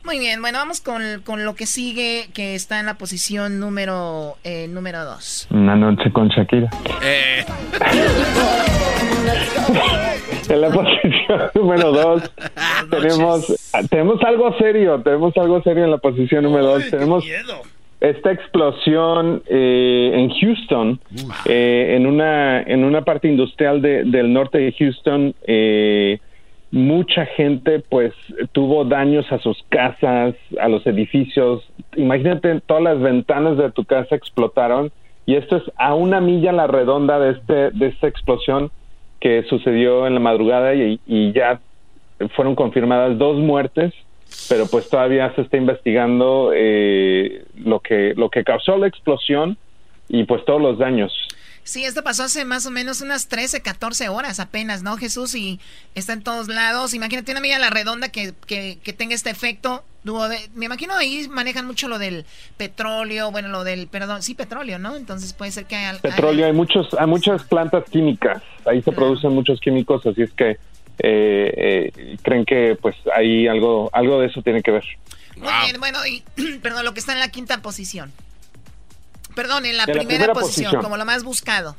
Muy 0.05 0.19
bien, 0.19 0.41
bueno, 0.41 0.57
vamos 0.57 0.81
con, 0.81 1.01
con 1.25 1.45
lo 1.45 1.55
que 1.55 1.65
sigue, 1.65 2.27
que 2.33 2.55
está 2.55 2.79
en 2.81 2.85
la 2.85 2.95
posición 2.95 3.59
número 3.59 4.35
eh, 4.43 4.67
número 4.67 5.05
2. 5.05 5.47
Una 5.51 5.75
noche 5.75 6.11
con 6.11 6.27
Shakira. 6.27 6.69
Eh. 7.01 7.45
En 10.49 10.59
la 10.61 10.69
posición 10.69 11.41
número 11.55 11.91
2 11.93 12.31
tenemos, 12.91 13.69
tenemos 13.89 14.21
algo 14.23 14.57
serio, 14.57 15.01
tenemos 15.01 15.35
algo 15.37 15.63
serio 15.63 15.85
en 15.85 15.91
la 15.91 15.97
posición 15.99 16.43
número 16.43 16.65
2. 16.65 16.89
Tenemos 16.89 17.23
esta 18.01 18.31
explosión 18.33 19.41
eh, 19.47 20.11
en 20.13 20.29
Houston, 20.37 20.99
eh, 21.45 21.93
en, 21.95 22.05
una, 22.07 22.61
en 22.61 22.83
una 22.83 23.03
parte 23.05 23.29
industrial 23.29 23.81
de- 23.81 24.03
del 24.03 24.33
norte 24.33 24.57
de 24.57 24.73
Houston. 24.77 25.33
eh, 25.47 26.19
mucha 26.73 27.27
gente 27.27 27.83
pues 27.87 28.13
tuvo 28.51 28.83
daños 28.83 29.31
a 29.31 29.37
sus 29.37 29.63
casas, 29.69 30.33
a 30.59 30.67
los 30.67 30.83
edificios. 30.87 31.63
Imagínate, 31.95 32.61
todas 32.61 32.81
las 32.81 32.99
ventanas 32.99 33.59
de 33.59 33.71
tu 33.71 33.85
casa 33.85 34.15
explotaron 34.15 34.91
y 35.27 35.35
esto 35.35 35.57
es 35.57 35.63
a 35.77 35.93
una 35.93 36.19
milla 36.19 36.49
a 36.49 36.53
la 36.53 36.65
redonda 36.65 37.19
de, 37.19 37.33
este, 37.33 37.69
de 37.69 37.85
esta 37.85 38.07
explosión 38.07 38.71
que 39.19 39.43
sucedió 39.43 40.07
en 40.07 40.15
la 40.15 40.19
madrugada 40.19 40.73
y, 40.73 40.99
y 41.05 41.31
ya 41.31 41.61
fueron 42.35 42.55
confirmadas 42.55 43.19
dos 43.19 43.37
muertes, 43.37 43.93
pero 44.49 44.65
pues 44.65 44.89
todavía 44.89 45.31
se 45.35 45.41
está 45.41 45.57
investigando 45.57 46.53
eh, 46.55 47.45
lo 47.55 47.81
que 47.81 48.15
lo 48.15 48.31
que 48.31 48.43
causó 48.43 48.77
la 48.77 48.87
explosión 48.87 49.57
y 50.09 50.23
pues 50.23 50.43
todos 50.43 50.59
los 50.59 50.79
daños. 50.79 51.13
Sí, 51.63 51.85
esto 51.85 52.03
pasó 52.03 52.23
hace 52.23 52.43
más 52.43 52.65
o 52.65 52.71
menos 52.71 53.01
unas 53.01 53.27
13, 53.27 53.61
14 53.61 54.09
horas 54.09 54.39
apenas, 54.39 54.83
¿no, 54.83 54.97
Jesús? 54.97 55.33
Y 55.33 55.59
está 55.95 56.13
en 56.13 56.21
todos 56.21 56.49
lados. 56.49 56.93
Imagínate 56.93 57.31
una 57.31 57.39
amiga 57.39 57.57
la 57.57 57.69
redonda 57.69 58.09
que, 58.09 58.33
que, 58.45 58.79
que 58.83 58.93
tenga 58.93 59.15
este 59.15 59.29
efecto. 59.29 59.83
me 60.55 60.65
imagino 60.65 60.93
ahí 60.93 61.27
manejan 61.29 61.65
mucho 61.65 61.87
lo 61.87 61.99
del 61.99 62.25
petróleo, 62.57 63.31
bueno, 63.31 63.47
lo 63.47 63.63
del, 63.63 63.87
perdón, 63.87 64.23
sí, 64.23 64.35
petróleo, 64.35 64.77
¿no? 64.77 64.97
Entonces 64.97 65.31
puede 65.33 65.51
ser 65.51 65.65
que 65.65 65.77
haya... 65.77 65.97
Petróleo, 65.99 66.45
hay, 66.45 66.53
muchos, 66.53 66.93
hay 66.99 67.07
muchas 67.07 67.43
plantas 67.43 67.85
químicas, 67.89 68.43
ahí 68.65 68.81
se 68.81 68.91
producen 68.91 69.31
muchos 69.31 69.61
químicos, 69.61 70.05
así 70.05 70.23
es 70.23 70.33
que 70.33 70.57
eh, 70.99 71.89
eh, 71.99 72.17
creen 72.21 72.45
que 72.45 72.77
pues 72.79 72.95
ahí 73.15 73.47
algo, 73.47 73.89
algo 73.93 74.19
de 74.19 74.27
eso 74.27 74.41
tiene 74.41 74.61
que 74.61 74.71
ver. 74.71 74.83
Muy 75.37 75.51
bien, 75.65 75.79
bueno, 75.79 76.05
y 76.05 76.23
perdón, 76.61 76.83
lo 76.83 76.93
que 76.93 76.99
está 76.99 77.13
en 77.13 77.19
la 77.19 77.29
quinta 77.29 77.61
posición. 77.61 78.11
Perdón, 79.35 79.65
en 79.65 79.77
la, 79.77 79.85
primera, 79.85 80.33
posición, 80.33 80.81
como 80.81 80.97
lo 80.97 81.05
más 81.05 81.23
buscado. 81.23 81.75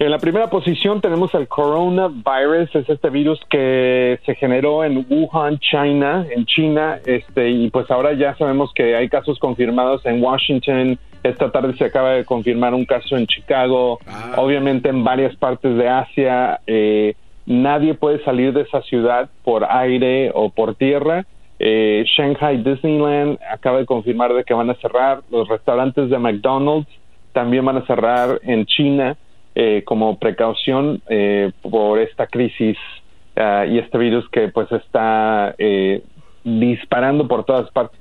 En 0.00 0.10
la 0.10 0.18
primera 0.18 0.48
posición 0.48 1.02
tenemos 1.02 1.34
el 1.34 1.46
coronavirus, 1.46 2.74
es 2.74 2.88
este 2.88 3.10
virus 3.10 3.38
que 3.50 4.18
se 4.24 4.34
generó 4.34 4.82
en 4.82 5.04
Wuhan, 5.10 5.58
China, 5.58 6.26
en 6.34 6.46
China, 6.46 6.98
este, 7.04 7.50
y 7.50 7.68
pues 7.68 7.90
ahora 7.90 8.14
ya 8.14 8.34
sabemos 8.36 8.72
que 8.74 8.96
hay 8.96 9.10
casos 9.10 9.38
confirmados 9.38 10.06
en 10.06 10.22
Washington. 10.22 10.98
Esta 11.22 11.52
tarde 11.52 11.76
se 11.76 11.84
acaba 11.84 12.12
de 12.12 12.24
confirmar 12.24 12.72
un 12.72 12.86
caso 12.86 13.14
en 13.14 13.26
Chicago, 13.26 13.98
ah. 14.06 14.36
obviamente 14.38 14.88
en 14.88 15.04
varias 15.04 15.36
partes 15.36 15.76
de 15.76 15.88
Asia. 15.90 16.60
Eh, 16.66 17.14
nadie 17.44 17.92
puede 17.92 18.24
salir 18.24 18.54
de 18.54 18.62
esa 18.62 18.80
ciudad 18.80 19.28
por 19.44 19.66
aire 19.70 20.30
o 20.34 20.48
por 20.48 20.76
tierra. 20.76 21.26
Eh, 21.62 22.06
Shanghai 22.16 22.56
Disneyland 22.56 23.38
acaba 23.52 23.80
de 23.80 23.84
confirmar 23.84 24.32
de 24.32 24.44
que 24.44 24.54
van 24.54 24.70
a 24.70 24.74
cerrar. 24.76 25.22
Los 25.30 25.46
restaurantes 25.46 26.08
de 26.08 26.18
McDonald's 26.18 26.88
también 27.34 27.66
van 27.66 27.76
a 27.76 27.86
cerrar 27.86 28.40
en 28.42 28.64
China 28.64 29.18
eh, 29.54 29.82
como 29.84 30.18
precaución 30.18 31.02
eh, 31.10 31.52
por 31.60 31.98
esta 31.98 32.26
crisis 32.26 32.78
ah, 33.36 33.66
y 33.68 33.78
este 33.78 33.98
virus 33.98 34.26
que 34.30 34.48
pues 34.48 34.72
está 34.72 35.54
disparando 36.44 37.28
por 37.28 37.44
todas 37.44 37.70
partes. 37.72 38.00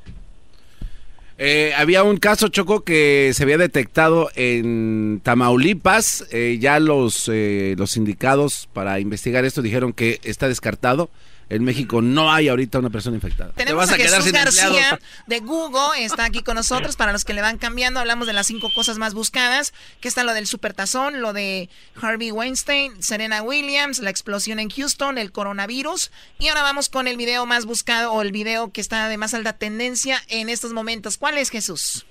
había 1.77 2.03
un 2.03 2.15
caso, 2.15 2.47
Choco, 2.47 2.85
que 2.85 3.31
se 3.33 3.43
había 3.43 3.57
detectado 3.57 4.29
en 4.37 5.19
Tamaulipas. 5.21 6.29
ya 6.59 6.79
los, 6.79 7.29
los 7.77 7.91
sindicados 7.91 8.69
para 8.71 9.01
investigar 9.01 9.43
esto 9.43 9.61
dijeron 9.61 9.91
que 9.91 10.19
está 10.23 10.47
descartado 10.47 11.09
en 11.49 11.63
México 11.63 12.01
no 12.01 12.31
hay 12.31 12.47
ahorita 12.47 12.79
una 12.79 12.89
persona 12.89 13.15
infectada. 13.15 13.51
Tenemos 13.53 13.89
a, 13.89 13.95
Jesús 13.95 14.31
García 14.31 14.99
de 15.27 15.39
Google, 15.39 16.03
está 16.03 16.25
aquí 16.25 16.43
con 16.43 16.55
nosotros. 16.55 16.95
Para 16.95 17.11
los 17.11 17.25
que 17.25 17.33
le 17.33 17.41
van 17.41 17.57
cambiando, 17.57 17.99
hablamos 17.99 18.27
de 18.27 18.33
las 18.33 18.47
cinco 18.47 18.69
cosas 18.73 18.97
más 18.97 19.13
buscadas, 19.13 19.73
que 19.99 20.07
está 20.07 20.23
lo 20.23 20.33
del 20.33 20.47
supertazón, 20.47 21.21
lo 21.21 21.33
de 21.33 21.69
Harvey 21.99 22.31
Weinstein, 22.31 23.01
Serena 23.01 23.41
Williams, 23.41 23.99
la 23.99 24.11
explosión 24.11 24.59
en 24.59 24.69
Houston, 24.69 25.17
el 25.17 25.31
coronavirus. 25.31 26.11
Y 26.37 26.49
ahora 26.49 26.61
vamos 26.61 26.89
con 26.89 27.07
el 27.07 27.17
video 27.17 27.45
más 27.45 27.65
buscado 27.65 28.11
o 28.13 28.21
el 28.21 28.31
video 28.31 28.71
que 28.71 28.81
está 28.81 29.07
de 29.07 29.17
más 29.17 29.33
alta 29.33 29.53
tendencia 29.53 30.21
en 30.27 30.49
estos 30.49 30.73
momentos. 30.73 31.17
¿Cuál 31.17 31.37
es 31.37 31.49
Jesús? 31.49 32.05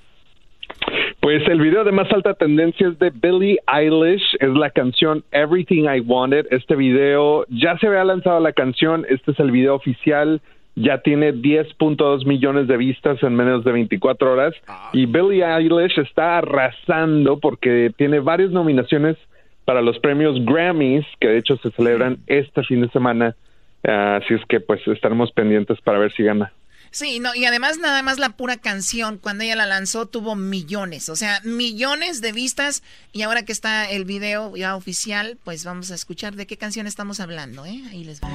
Pues 1.20 1.46
el 1.48 1.60
video 1.60 1.84
de 1.84 1.92
más 1.92 2.10
alta 2.12 2.34
tendencia 2.34 2.88
es 2.88 2.98
de 2.98 3.10
Billie 3.10 3.58
Eilish, 3.66 4.36
es 4.40 4.50
la 4.50 4.70
canción 4.70 5.24
Everything 5.32 5.84
I 5.84 6.00
Wanted. 6.00 6.46
Este 6.50 6.74
video 6.76 7.44
ya 7.48 7.76
se 7.78 7.86
había 7.86 8.04
lanzado 8.04 8.40
la 8.40 8.52
canción, 8.52 9.04
este 9.08 9.32
es 9.32 9.40
el 9.40 9.50
video 9.50 9.74
oficial, 9.74 10.40
ya 10.74 10.98
tiene 10.98 11.34
10.2 11.34 12.24
millones 12.24 12.68
de 12.68 12.76
vistas 12.76 13.22
en 13.22 13.34
menos 13.34 13.64
de 13.64 13.72
24 13.72 14.32
horas 14.32 14.54
y 14.92 15.06
Billie 15.06 15.44
Eilish 15.44 15.98
está 15.98 16.38
arrasando 16.38 17.38
porque 17.38 17.90
tiene 17.96 18.20
varias 18.20 18.50
nominaciones 18.50 19.16
para 19.64 19.82
los 19.82 19.98
premios 19.98 20.42
Grammys 20.44 21.04
que 21.20 21.28
de 21.28 21.38
hecho 21.38 21.56
se 21.58 21.70
celebran 21.72 22.18
este 22.26 22.62
fin 22.62 22.80
de 22.80 22.88
semana. 22.88 23.34
Así 23.82 24.34
es 24.34 24.44
que 24.48 24.60
pues 24.60 24.80
estaremos 24.86 25.30
pendientes 25.32 25.80
para 25.82 25.98
ver 25.98 26.12
si 26.12 26.22
gana. 26.22 26.52
Sí, 26.90 27.20
no, 27.20 27.34
y 27.34 27.44
además 27.44 27.78
nada 27.78 28.02
más 28.02 28.18
la 28.18 28.30
pura 28.30 28.56
canción, 28.56 29.18
cuando 29.18 29.44
ella 29.44 29.56
la 29.56 29.66
lanzó, 29.66 30.06
tuvo 30.06 30.34
millones, 30.34 31.08
o 31.08 31.16
sea, 31.16 31.40
millones 31.44 32.20
de 32.20 32.32
vistas. 32.32 32.82
Y 33.12 33.22
ahora 33.22 33.44
que 33.44 33.52
está 33.52 33.90
el 33.90 34.04
video 34.04 34.56
ya 34.56 34.76
oficial, 34.76 35.38
pues 35.44 35.64
vamos 35.64 35.90
a 35.90 35.94
escuchar 35.94 36.34
de 36.34 36.46
qué 36.46 36.56
canción 36.56 36.86
estamos 36.86 37.20
hablando, 37.20 37.66
¿eh? 37.66 37.82
Ahí 37.90 38.04
les 38.04 38.20
va. 38.20 38.28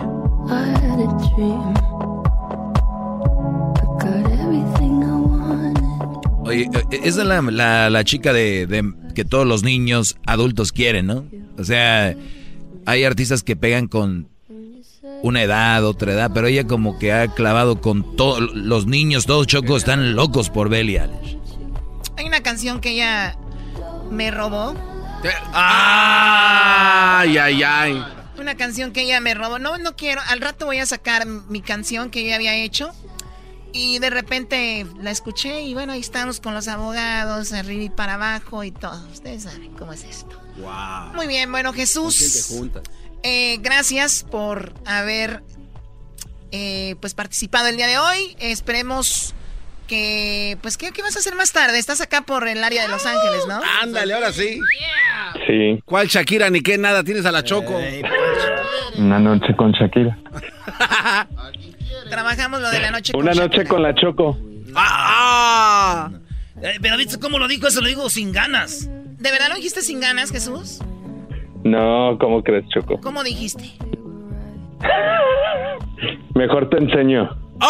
Oye, 6.45 6.70
e, 6.91 6.99
esa 7.04 7.22
es 7.22 7.28
la, 7.28 7.89
la, 7.89 8.04
chica 8.04 8.34
de, 8.34 8.68
de, 8.68 8.93
que 9.16 9.26
todos 9.26 9.47
los 9.47 9.64
niños 9.64 10.18
adultos 10.26 10.72
quieren, 10.72 11.08
¿no? 11.08 11.26
O 11.58 11.64
sea, 11.64 12.16
hay 12.86 13.04
artistas 13.04 13.43
que 13.43 13.56
pegan 13.56 13.88
con 13.88 14.28
una 15.24 15.42
edad, 15.42 15.84
otra 15.86 16.12
edad, 16.12 16.32
pero 16.34 16.48
ella 16.48 16.68
como 16.68 17.00
que 17.00 17.14
ha 17.14 17.30
clavado 17.30 17.80
con 17.82 18.16
todos 18.18 18.42
los 18.54 18.86
niños, 18.86 19.26
todos 19.26 19.48
chocos 19.48 19.78
están 19.78 20.16
locos 20.16 20.50
por 20.50 20.68
Belly 20.68 20.98
Hay 20.98 22.26
una 22.28 22.44
canción 22.44 22.82
que 22.82 22.90
ella 22.92 23.38
me 24.12 24.30
robó. 24.32 24.76
Ay, 25.54 27.38
ay, 27.38 27.64
ay. 27.64 28.06
Una 28.38 28.56
canción 28.56 28.92
que 28.92 29.04
ella 29.04 29.22
me 29.22 29.34
robó. 29.34 29.60
No, 29.60 29.78
no 29.78 29.96
quiero. 29.96 30.20
Al 30.28 30.42
rato 30.42 30.66
voy 30.66 30.80
a 30.80 30.86
sacar 30.86 31.26
mi 31.26 31.62
canción 31.62 32.10
que 32.10 32.26
ella 32.26 32.36
había 32.36 32.56
hecho. 32.56 32.92
Y 33.72 34.00
de 34.00 34.10
repente 34.10 34.86
la 35.02 35.10
escuché 35.10 35.62
y 35.62 35.74
bueno, 35.74 35.94
ahí 35.94 36.02
estamos 36.02 36.42
con 36.42 36.54
los 36.54 36.68
abogados, 36.68 37.54
arriba 37.54 37.84
y 37.84 37.90
para 37.90 38.16
abajo 38.16 38.66
y 38.66 38.72
todo. 38.72 39.02
Ustedes 39.12 39.44
saben 39.44 39.72
cómo 39.74 39.94
es 39.94 40.04
esto. 40.04 40.38
Wow. 40.58 41.16
Muy 41.16 41.28
bien, 41.28 41.50
bueno, 41.50 41.72
Jesús. 41.72 42.52
Eh, 43.24 43.58
gracias 43.62 44.26
por 44.30 44.74
haber 44.86 45.42
eh, 46.52 46.96
pues 47.00 47.14
participado 47.14 47.68
el 47.68 47.78
día 47.78 47.88
de 47.88 47.98
hoy. 47.98 48.36
esperemos 48.40 49.34
que 49.88 50.58
pues 50.62 50.78
¿qué, 50.78 50.92
vas 51.02 51.16
a 51.16 51.20
hacer 51.20 51.36
más 51.36 51.52
tarde. 51.52 51.80
Estás 51.80 52.02
acá 52.02 52.22
por 52.22 52.48
el 52.48 52.64
área 52.64 52.84
de 52.84 52.88
Los 52.90 53.06
Ángeles, 53.06 53.46
¿no? 53.48 53.62
Ándale, 53.82 54.14
ahora 54.14 54.32
sí. 54.32 54.60
Sí. 55.48 55.82
¿Cuál 55.86 56.08
Shakira 56.08 56.50
ni 56.50 56.62
qué 56.62 56.78
nada 56.78 57.04
tienes 57.04 57.26
a 57.26 57.32
la 57.32 57.44
Choco? 57.44 57.80
Una 58.98 59.20
noche 59.20 59.56
con 59.56 59.72
Shakira. 59.72 60.18
Trabajamos 62.10 62.62
lo 62.62 62.70
de 62.70 62.80
la 62.80 62.92
noche 62.92 63.14
con 63.14 63.22
Una 63.22 63.34
noche 63.34 63.66
con 63.66 63.82
la 63.82 63.96
Choco. 63.96 64.38
¡Ah! 64.76 66.12
Eh, 66.62 66.78
pero 66.82 66.98
¿viste 66.98 67.20
cómo 67.20 67.40
lo 67.40 67.48
dijo? 67.48 67.68
Eso 67.68 67.82
lo 67.82 67.88
digo 67.88 68.10
sin 68.10 68.32
ganas. 68.32 68.88
¿De 68.88 69.32
verdad 69.32 69.50
lo 69.50 69.56
dijiste 69.56 69.82
sin 69.82 70.00
ganas, 70.00 70.32
Jesús? 70.32 70.80
No, 71.64 72.18
¿cómo 72.20 72.43
crees, 72.43 72.68
Choco? 72.70 72.99
¿Cómo 73.01 73.24
dijiste? 73.24 73.64
Mejor 76.36 76.70
te 76.70 76.78
enseño. 76.78 77.30
¡Oh! 77.61 77.70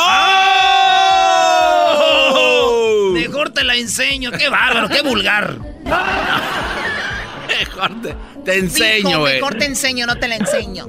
Mejor 3.13 3.51
te 3.51 3.63
la 3.63 3.75
enseño. 3.75 4.31
¡Qué 4.31 4.49
bárbaro! 4.49 4.89
¡Qué 4.89 5.01
vulgar! 5.01 5.57
mejor 7.59 7.91
te, 8.43 8.57
enseño, 8.57 9.19
güey. 9.19 9.35
Mejor 9.35 9.55
te 9.55 9.65
enseño, 9.65 10.05
no 10.05 10.15
te 10.15 10.27
la 10.27 10.35
enseño. 10.37 10.87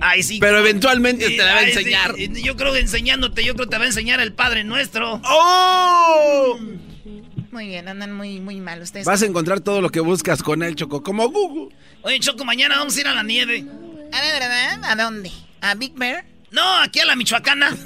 Ay, 0.00 0.22
sí. 0.22 0.38
Pero 0.40 0.58
eventualmente 0.58 1.30
te 1.30 1.36
la 1.36 1.54
va 1.54 1.60
a 1.60 1.68
enseñar. 1.68 2.16
Yo 2.16 2.56
creo 2.56 2.72
que 2.72 2.80
enseñándote, 2.80 3.44
yo 3.44 3.54
creo 3.54 3.66
que 3.66 3.70
te 3.70 3.78
va 3.78 3.84
a 3.84 3.88
enseñar 3.88 4.20
el 4.20 4.32
Padre 4.32 4.64
Nuestro. 4.64 5.20
¡Oh! 5.24 6.58
Muy 7.52 7.66
bien, 7.68 7.88
andan 7.88 8.12
muy, 8.12 8.40
muy 8.40 8.60
mal 8.60 8.82
ustedes. 8.82 9.06
Vas 9.06 9.22
a 9.22 9.26
encontrar 9.26 9.60
todo 9.60 9.80
lo 9.80 9.90
que 9.90 10.00
buscas 10.00 10.42
con 10.42 10.62
él, 10.62 10.74
Choco, 10.74 11.02
como 11.02 11.28
Google. 11.28 11.74
Oye, 12.02 12.18
Choco, 12.20 12.44
mañana 12.44 12.76
vamos 12.78 12.96
a 12.96 13.00
ir 13.00 13.08
a 13.08 13.14
la 13.14 13.22
nieve. 13.22 13.64
¿A 14.12 14.20
ver, 14.20 14.40
verdad? 14.40 14.84
¿A 14.84 14.96
dónde? 14.96 15.30
¿A 15.60 15.74
Big 15.74 15.94
Bear? 15.94 16.24
No, 16.50 16.62
aquí 16.82 17.00
a 17.00 17.04
la 17.04 17.16
Michoacana. 17.16 17.70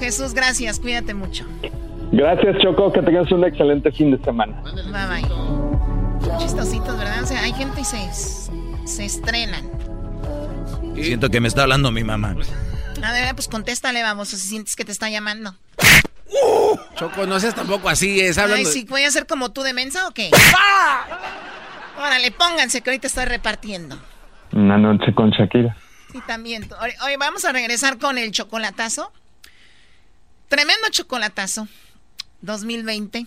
Jesús, 0.00 0.34
gracias, 0.34 0.78
cuídate 0.78 1.14
mucho. 1.14 1.44
Gracias, 2.12 2.56
Choco, 2.62 2.92
que 2.92 3.02
tengas 3.02 3.30
un 3.32 3.44
excelente 3.44 3.90
fin 3.92 4.10
de 4.10 4.22
semana. 4.24 4.62
Bye 4.62 5.22
bye. 5.22 6.38
Chistositos, 6.38 6.96
¿verdad? 6.96 7.22
O 7.22 7.26
sea, 7.26 7.42
hay 7.42 7.52
gente 7.52 7.80
y 7.80 7.84
se, 7.84 7.98
se 8.84 9.04
estrenan. 9.04 9.64
Siento 10.94 11.28
que 11.28 11.40
me 11.40 11.48
está 11.48 11.62
hablando 11.62 11.90
mi 11.90 12.04
mamá. 12.04 12.34
A 13.02 13.12
ver, 13.12 13.34
pues 13.34 13.48
contéstale, 13.48 14.02
vamos, 14.02 14.28
si 14.28 14.36
sientes 14.36 14.76
que 14.76 14.84
te 14.84 14.92
está 14.92 15.10
llamando. 15.10 15.56
Choco, 16.96 17.26
no 17.26 17.38
seas 17.38 17.54
tampoco 17.54 17.88
así, 17.88 18.20
es 18.20 18.38
hablando... 18.38 18.68
Ay, 18.68 18.72
sí, 18.72 18.84
¿voy 18.88 19.04
a 19.04 19.10
ser 19.10 19.26
como 19.26 19.52
tú 19.52 19.62
de 19.62 19.72
mensa 19.72 20.06
o 20.08 20.12
qué? 20.12 20.30
Órale, 21.98 22.30
pónganse 22.32 22.80
que 22.80 22.90
ahorita 22.90 23.06
estoy 23.06 23.26
repartiendo. 23.26 23.98
Una 24.52 24.78
noche 24.78 25.14
con 25.14 25.30
Shakira. 25.30 25.76
Sí, 26.12 26.20
también. 26.26 26.68
Hoy 27.02 27.16
vamos 27.16 27.44
a 27.44 27.52
regresar 27.52 27.98
con 27.98 28.18
el 28.18 28.32
chocolatazo. 28.32 29.12
Tremendo 30.48 30.88
chocolatazo. 30.90 31.68
2020. 32.42 33.26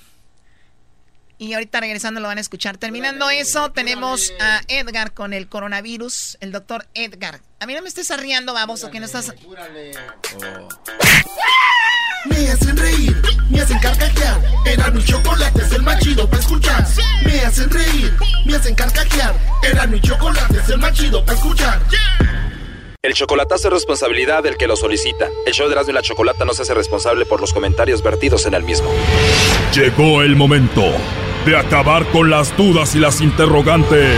Y 1.37 1.53
ahorita 1.53 1.79
regresando 1.79 2.19
lo 2.19 2.27
van 2.27 2.37
a 2.37 2.41
escuchar. 2.41 2.77
Terminando 2.77 3.29
eso, 3.29 3.71
tenemos 3.71 4.33
a 4.39 4.61
Edgar 4.67 5.13
con 5.13 5.33
el 5.33 5.47
coronavirus, 5.47 6.37
el 6.41 6.51
doctor 6.51 6.87
Edgar. 6.93 7.41
A 7.61 7.65
mí 7.65 7.73
no 7.73 7.81
me 7.81 7.89
estés 7.89 8.09
arriando, 8.09 8.53
baboso, 8.53 8.89
que 8.89 9.01
no 9.01 9.05
estás... 9.05 9.33
Me 12.25 12.49
hacen 12.49 12.77
reír, 12.77 13.21
me 13.49 13.59
hacen 13.59 13.79
carcajear. 13.79 14.41
Era 14.65 14.89
mi 14.91 15.03
chocolate 15.03 15.61
es 15.61 15.71
el 15.73 15.83
más 15.83 15.99
chido 15.99 16.29
para 16.29 16.41
escuchar. 16.41 16.87
Me 17.25 17.41
hacen 17.41 17.69
reír, 17.69 18.13
me 18.45 18.55
hacen 18.55 18.75
carcajear. 18.75 19.35
Era 19.61 19.87
mi 19.87 19.99
chocolate 19.99 20.57
es 20.57 20.69
el 20.69 20.77
más 20.77 20.93
chido 20.93 21.23
para 21.25 21.37
escuchar. 21.37 21.81
El 23.01 23.13
chocolatazo 23.13 23.67
es 23.67 23.73
responsabilidad 23.73 24.41
del 24.43 24.55
que 24.55 24.67
lo 24.67 24.77
solicita. 24.77 25.27
El 25.45 25.53
show 25.53 25.67
de 25.67 25.73
Erasmo 25.73 25.91
y 25.91 25.95
la 25.95 26.01
Chocolata 26.01 26.45
no 26.45 26.53
se 26.53 26.61
hace 26.61 26.73
responsable 26.73 27.25
por 27.25 27.41
los 27.41 27.53
comentarios 27.53 28.01
vertidos 28.01 28.45
en 28.45 28.53
el 28.53 28.63
mismo. 28.63 28.89
Llegó 29.73 30.21
el 30.21 30.37
momento 30.37 30.93
de 31.45 31.57
acabar 31.57 32.05
con 32.11 32.29
las 32.29 32.55
dudas 32.55 32.95
y 32.95 32.99
las 32.99 33.19
interrogantes. 33.19 34.17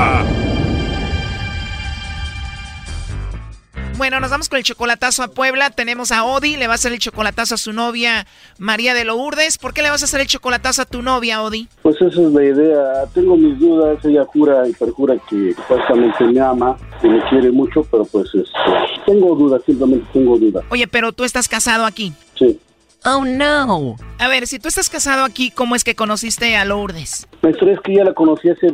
Bueno, 3.97 4.19
nos 4.19 4.31
vamos 4.31 4.49
con 4.49 4.57
el 4.57 4.63
chocolatazo 4.63 5.21
a 5.21 5.27
Puebla. 5.27 5.69
Tenemos 5.69 6.11
a 6.11 6.23
Odi, 6.23 6.57
le 6.57 6.67
va 6.67 6.73
a 6.73 6.75
hacer 6.75 6.91
el 6.91 6.99
chocolatazo 6.99 7.55
a 7.55 7.57
su 7.57 7.71
novia 7.71 8.25
María 8.57 8.93
de 8.93 9.05
Lourdes. 9.05 9.57
¿Por 9.57 9.73
qué 9.73 9.83
le 9.83 9.89
vas 9.89 10.01
a 10.01 10.05
hacer 10.05 10.21
el 10.21 10.27
chocolatazo 10.27 10.81
a 10.81 10.85
tu 10.85 11.01
novia, 11.01 11.43
Odi? 11.43 11.67
Pues 11.83 11.97
esa 11.97 12.07
es 12.07 12.17
la 12.17 12.43
idea. 12.43 13.05
Tengo 13.13 13.37
mis 13.37 13.59
dudas. 13.59 14.03
Ella 14.03 14.25
jura 14.25 14.67
y 14.67 14.73
perjura 14.73 15.15
que 15.29 15.53
supuestamente 15.53 16.23
me 16.23 16.39
ama, 16.39 16.77
que 17.01 17.09
me 17.09 17.21
quiere 17.29 17.51
mucho, 17.51 17.83
pero 17.83 18.05
pues 18.05 18.27
este, 18.33 18.49
tengo 19.05 19.35
dudas, 19.35 19.61
simplemente 19.65 20.07
tengo 20.13 20.37
dudas. 20.37 20.63
Oye, 20.69 20.87
pero 20.87 21.11
tú 21.11 21.23
estás 21.23 21.47
casado 21.47 21.85
aquí. 21.85 22.13
Sí. 22.39 22.59
Oh, 23.03 23.25
no. 23.25 23.95
A 24.19 24.27
ver, 24.27 24.47
si 24.47 24.59
tú 24.59 24.67
estás 24.67 24.89
casado 24.89 25.25
aquí, 25.25 25.51
¿cómo 25.51 25.75
es 25.75 25.83
que 25.83 25.95
conociste 25.95 26.55
a 26.55 26.65
Lourdes? 26.65 27.27
La 27.41 27.49
historia 27.49 27.73
es 27.73 27.79
que 27.81 27.95
ya 27.95 28.03
la 28.03 28.13
conocí 28.13 28.49
hace 28.49 28.67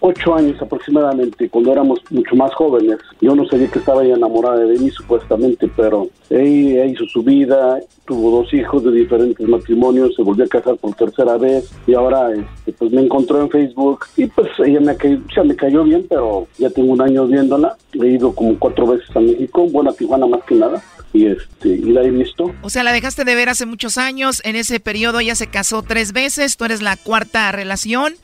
28 0.00 0.34
años 0.34 0.62
aproximadamente, 0.62 1.48
cuando 1.48 1.72
éramos 1.72 2.00
mucho 2.10 2.36
más 2.36 2.54
jóvenes. 2.54 2.98
Yo 3.20 3.34
no 3.34 3.46
sabía 3.46 3.68
que 3.68 3.78
estaba 3.78 4.04
ella 4.04 4.14
enamorada 4.14 4.58
de 4.58 4.78
mí, 4.78 4.90
supuestamente, 4.90 5.70
pero 5.76 6.08
ella 6.30 6.86
hizo 6.86 7.04
su 7.06 7.22
vida, 7.22 7.80
tuvo 8.04 8.42
dos 8.42 8.52
hijos 8.52 8.84
de 8.84 8.92
diferentes 8.92 9.46
matrimonios, 9.46 10.14
se 10.14 10.22
volvió 10.22 10.44
a 10.44 10.48
casar 10.48 10.76
por 10.76 10.94
tercera 10.94 11.36
vez 11.36 11.70
y 11.86 11.94
ahora 11.94 12.32
este, 12.32 12.72
pues 12.72 12.92
me 12.92 13.02
encontró 13.02 13.40
en 13.40 13.50
Facebook 13.50 14.06
y 14.16 14.26
pues 14.26 14.48
ella 14.64 14.80
me, 14.80 14.96
cayó, 14.96 15.18
sea, 15.32 15.44
me 15.44 15.56
cayó 15.56 15.84
bien, 15.84 16.06
pero 16.08 16.46
ya 16.58 16.70
tengo 16.70 16.92
un 16.92 17.00
año 17.00 17.26
viéndola. 17.26 17.76
He 17.92 18.06
ido 18.08 18.32
como 18.34 18.58
cuatro 18.58 18.86
veces 18.86 19.14
a 19.14 19.20
México, 19.20 19.66
bueno, 19.70 19.90
a 19.90 19.94
Tijuana 19.94 20.26
más 20.26 20.42
que 20.44 20.54
nada 20.54 20.82
y 21.12 21.26
este 21.26 21.68
y 21.68 21.92
la 21.92 22.02
he 22.02 22.10
visto. 22.10 22.52
O 22.62 22.70
sea, 22.70 22.82
la 22.82 22.92
dejaste 22.92 23.24
de 23.24 23.34
ver 23.34 23.48
hace 23.48 23.66
muchos 23.66 23.98
años. 23.98 24.42
En 24.44 24.56
ese 24.56 24.80
periodo 24.80 25.20
ella 25.20 25.34
se 25.34 25.46
casó 25.46 25.82
tres 25.82 26.12
veces. 26.12 26.56
Tú 26.56 26.64
eres 26.64 26.82
la 26.82 26.96
cuarta 26.96 27.50
relación. 27.52 28.14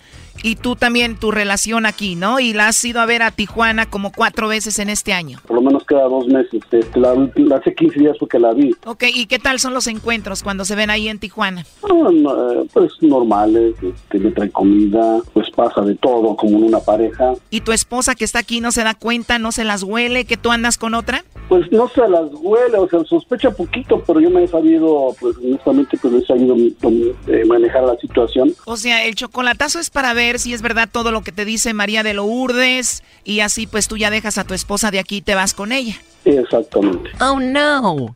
Y 0.42 0.56
tú 0.56 0.76
también 0.76 1.16
tu 1.16 1.30
relación 1.30 1.86
aquí, 1.86 2.14
¿no? 2.16 2.40
Y 2.40 2.52
la 2.52 2.68
has 2.68 2.84
ido 2.84 3.00
a 3.00 3.06
ver 3.06 3.22
a 3.22 3.30
Tijuana 3.30 3.86
como 3.86 4.12
cuatro 4.12 4.48
veces 4.48 4.78
en 4.78 4.88
este 4.90 5.12
año. 5.12 5.38
Por 5.46 5.56
lo 5.56 5.62
menos 5.62 5.84
cada 5.84 6.04
dos 6.08 6.26
meses. 6.26 6.60
Este, 6.70 6.98
la, 6.98 7.12
última- 7.12 7.56
hace 7.56 7.74
15 7.74 7.98
días 8.00 8.16
fue 8.18 8.28
que 8.28 8.38
la 8.38 8.52
vi. 8.52 8.74
Ok, 8.86 9.04
¿y 9.14 9.26
qué 9.26 9.38
tal 9.38 9.60
son 9.60 9.74
los 9.74 9.86
encuentros 9.86 10.42
cuando 10.42 10.64
se 10.64 10.74
ven 10.74 10.90
ahí 10.90 11.08
en 11.08 11.18
Tijuana? 11.18 11.64
Ah, 11.84 11.88
no, 12.12 12.52
eh, 12.62 12.66
pues 12.72 12.92
normales, 13.00 13.74
este, 13.82 14.18
me 14.18 14.30
trae 14.30 14.50
comida, 14.50 15.20
pues 15.32 15.50
pasa 15.50 15.80
de 15.82 15.94
todo 15.96 16.34
como 16.36 16.58
en 16.58 16.64
una 16.64 16.80
pareja. 16.80 17.34
¿Y 17.50 17.60
tu 17.60 17.72
esposa 17.72 18.14
que 18.14 18.24
está 18.24 18.38
aquí 18.40 18.60
no 18.60 18.72
se 18.72 18.82
da 18.84 18.94
cuenta, 18.94 19.38
no 19.38 19.52
se 19.52 19.64
las 19.64 19.82
huele 19.82 20.24
que 20.24 20.36
tú 20.36 20.50
andas 20.50 20.78
con 20.78 20.94
otra? 20.94 21.24
Pues 21.48 21.70
no 21.70 21.88
se 21.88 22.00
las 22.08 22.30
huele, 22.32 22.78
o 22.78 22.88
sea, 22.88 23.04
sospecha 23.04 23.50
poquito, 23.50 24.02
pero 24.06 24.20
yo 24.20 24.30
me 24.30 24.44
he 24.44 24.48
sabido, 24.48 25.14
pues 25.20 25.36
honestamente, 25.36 25.98
pues 26.00 26.14
he 26.14 26.26
sabido 26.26 26.56
eh, 26.56 27.44
manejar 27.46 27.82
la 27.84 27.96
situación. 27.96 28.54
O 28.64 28.76
sea, 28.76 29.04
el 29.04 29.14
chocolatazo 29.14 29.78
es 29.78 29.90
para 29.90 30.14
ver 30.14 30.21
si 30.38 30.54
es 30.54 30.62
verdad 30.62 30.88
todo 30.90 31.10
lo 31.10 31.22
que 31.22 31.32
te 31.32 31.44
dice 31.44 31.74
María 31.74 32.02
de 32.02 32.14
Lourdes 32.14 33.02
y 33.24 33.40
así 33.40 33.66
pues 33.66 33.88
tú 33.88 33.96
ya 33.96 34.10
dejas 34.10 34.38
a 34.38 34.44
tu 34.44 34.54
esposa 34.54 34.90
de 34.90 35.00
aquí 35.00 35.16
y 35.16 35.20
te 35.20 35.34
vas 35.34 35.52
con 35.52 35.72
ella. 35.72 35.96
Exactamente. 36.24 37.10
Oh 37.20 37.40
no. 37.40 38.14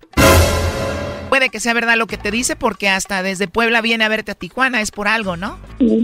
Puede 1.28 1.50
que 1.50 1.59
sea 1.59 1.74
verdad 1.74 1.96
lo 1.96 2.07
que 2.07 2.16
te 2.16 2.30
dice 2.30 2.54
porque 2.54 2.88
hasta 2.88 3.24
desde 3.24 3.48
Puebla 3.48 3.80
viene 3.82 4.04
a 4.04 4.09
verte 4.09 4.30
a 4.30 4.34
Tijuana, 4.36 4.80
es 4.80 4.92
por 4.92 5.09
algo, 5.09 5.36
¿no? 5.36 5.59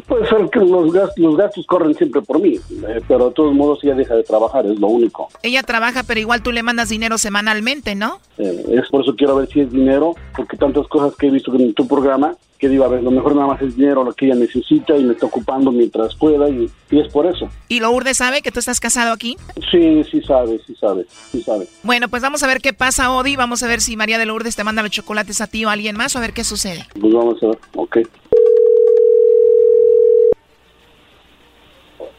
Puede 0.06 0.28
ser 0.28 0.50
que 0.50 0.58
los 0.58 0.92
gastos, 0.92 1.18
los 1.18 1.36
gastos 1.36 1.64
corren 1.66 1.94
siempre 1.94 2.20
por 2.20 2.40
mí, 2.40 2.56
eh, 2.56 3.00
pero 3.06 3.28
de 3.28 3.34
todos 3.34 3.54
modos 3.54 3.78
ella 3.84 3.94
deja 3.94 4.16
de 4.16 4.24
trabajar, 4.24 4.66
es 4.66 4.78
lo 4.80 4.88
único. 4.88 5.28
Ella 5.44 5.62
trabaja, 5.62 6.02
pero 6.02 6.18
igual 6.18 6.42
tú 6.42 6.50
le 6.50 6.64
mandas 6.64 6.88
dinero 6.88 7.16
semanalmente, 7.18 7.94
¿no? 7.94 8.18
Eh, 8.38 8.64
es 8.72 8.90
por 8.90 9.02
eso 9.02 9.14
quiero 9.14 9.36
ver 9.36 9.48
si 9.48 9.60
es 9.60 9.70
dinero, 9.70 10.16
porque 10.36 10.56
tantas 10.56 10.88
cosas 10.88 11.14
que 11.16 11.28
he 11.28 11.30
visto 11.30 11.54
en 11.54 11.72
tu 11.72 11.86
programa, 11.86 12.34
que 12.62 12.68
digo, 12.68 12.84
a 12.84 12.88
ver, 12.88 13.02
lo 13.02 13.10
mejor 13.10 13.34
nada 13.34 13.48
más 13.48 13.60
es 13.60 13.74
dinero 13.74 14.04
lo 14.04 14.12
que 14.12 14.26
ella 14.26 14.36
necesita 14.36 14.96
y 14.96 15.02
me 15.02 15.14
está 15.14 15.26
ocupando 15.26 15.72
mientras 15.72 16.14
pueda 16.14 16.48
y, 16.48 16.70
y 16.92 17.00
es 17.00 17.12
por 17.12 17.26
eso. 17.26 17.48
¿Y 17.66 17.80
Lourdes 17.80 18.18
sabe 18.18 18.40
que 18.40 18.52
tú 18.52 18.60
estás 18.60 18.78
casado 18.78 19.12
aquí? 19.12 19.36
Sí, 19.68 20.04
sí 20.08 20.22
sabe, 20.22 20.60
sí 20.64 20.72
sabe, 20.76 21.04
sí 21.32 21.42
sabe. 21.42 21.66
Bueno, 21.82 22.06
pues 22.08 22.22
vamos 22.22 22.44
a 22.44 22.46
ver 22.46 22.60
qué 22.60 22.72
pasa, 22.72 23.10
Odi. 23.10 23.34
Vamos 23.34 23.64
a 23.64 23.66
ver 23.66 23.80
si 23.80 23.96
María 23.96 24.16
de 24.16 24.26
Lourdes 24.26 24.54
te 24.54 24.62
manda 24.62 24.80
los 24.80 24.92
chocolates 24.92 25.40
a 25.40 25.48
ti 25.48 25.64
o 25.64 25.70
a 25.70 25.72
alguien 25.72 25.96
más 25.96 26.14
o 26.14 26.18
a 26.18 26.20
ver 26.20 26.34
qué 26.34 26.44
sucede. 26.44 26.86
Pues 27.00 27.12
vamos 27.12 27.42
a 27.42 27.46
ver, 27.48 27.58
ok. 27.74 27.98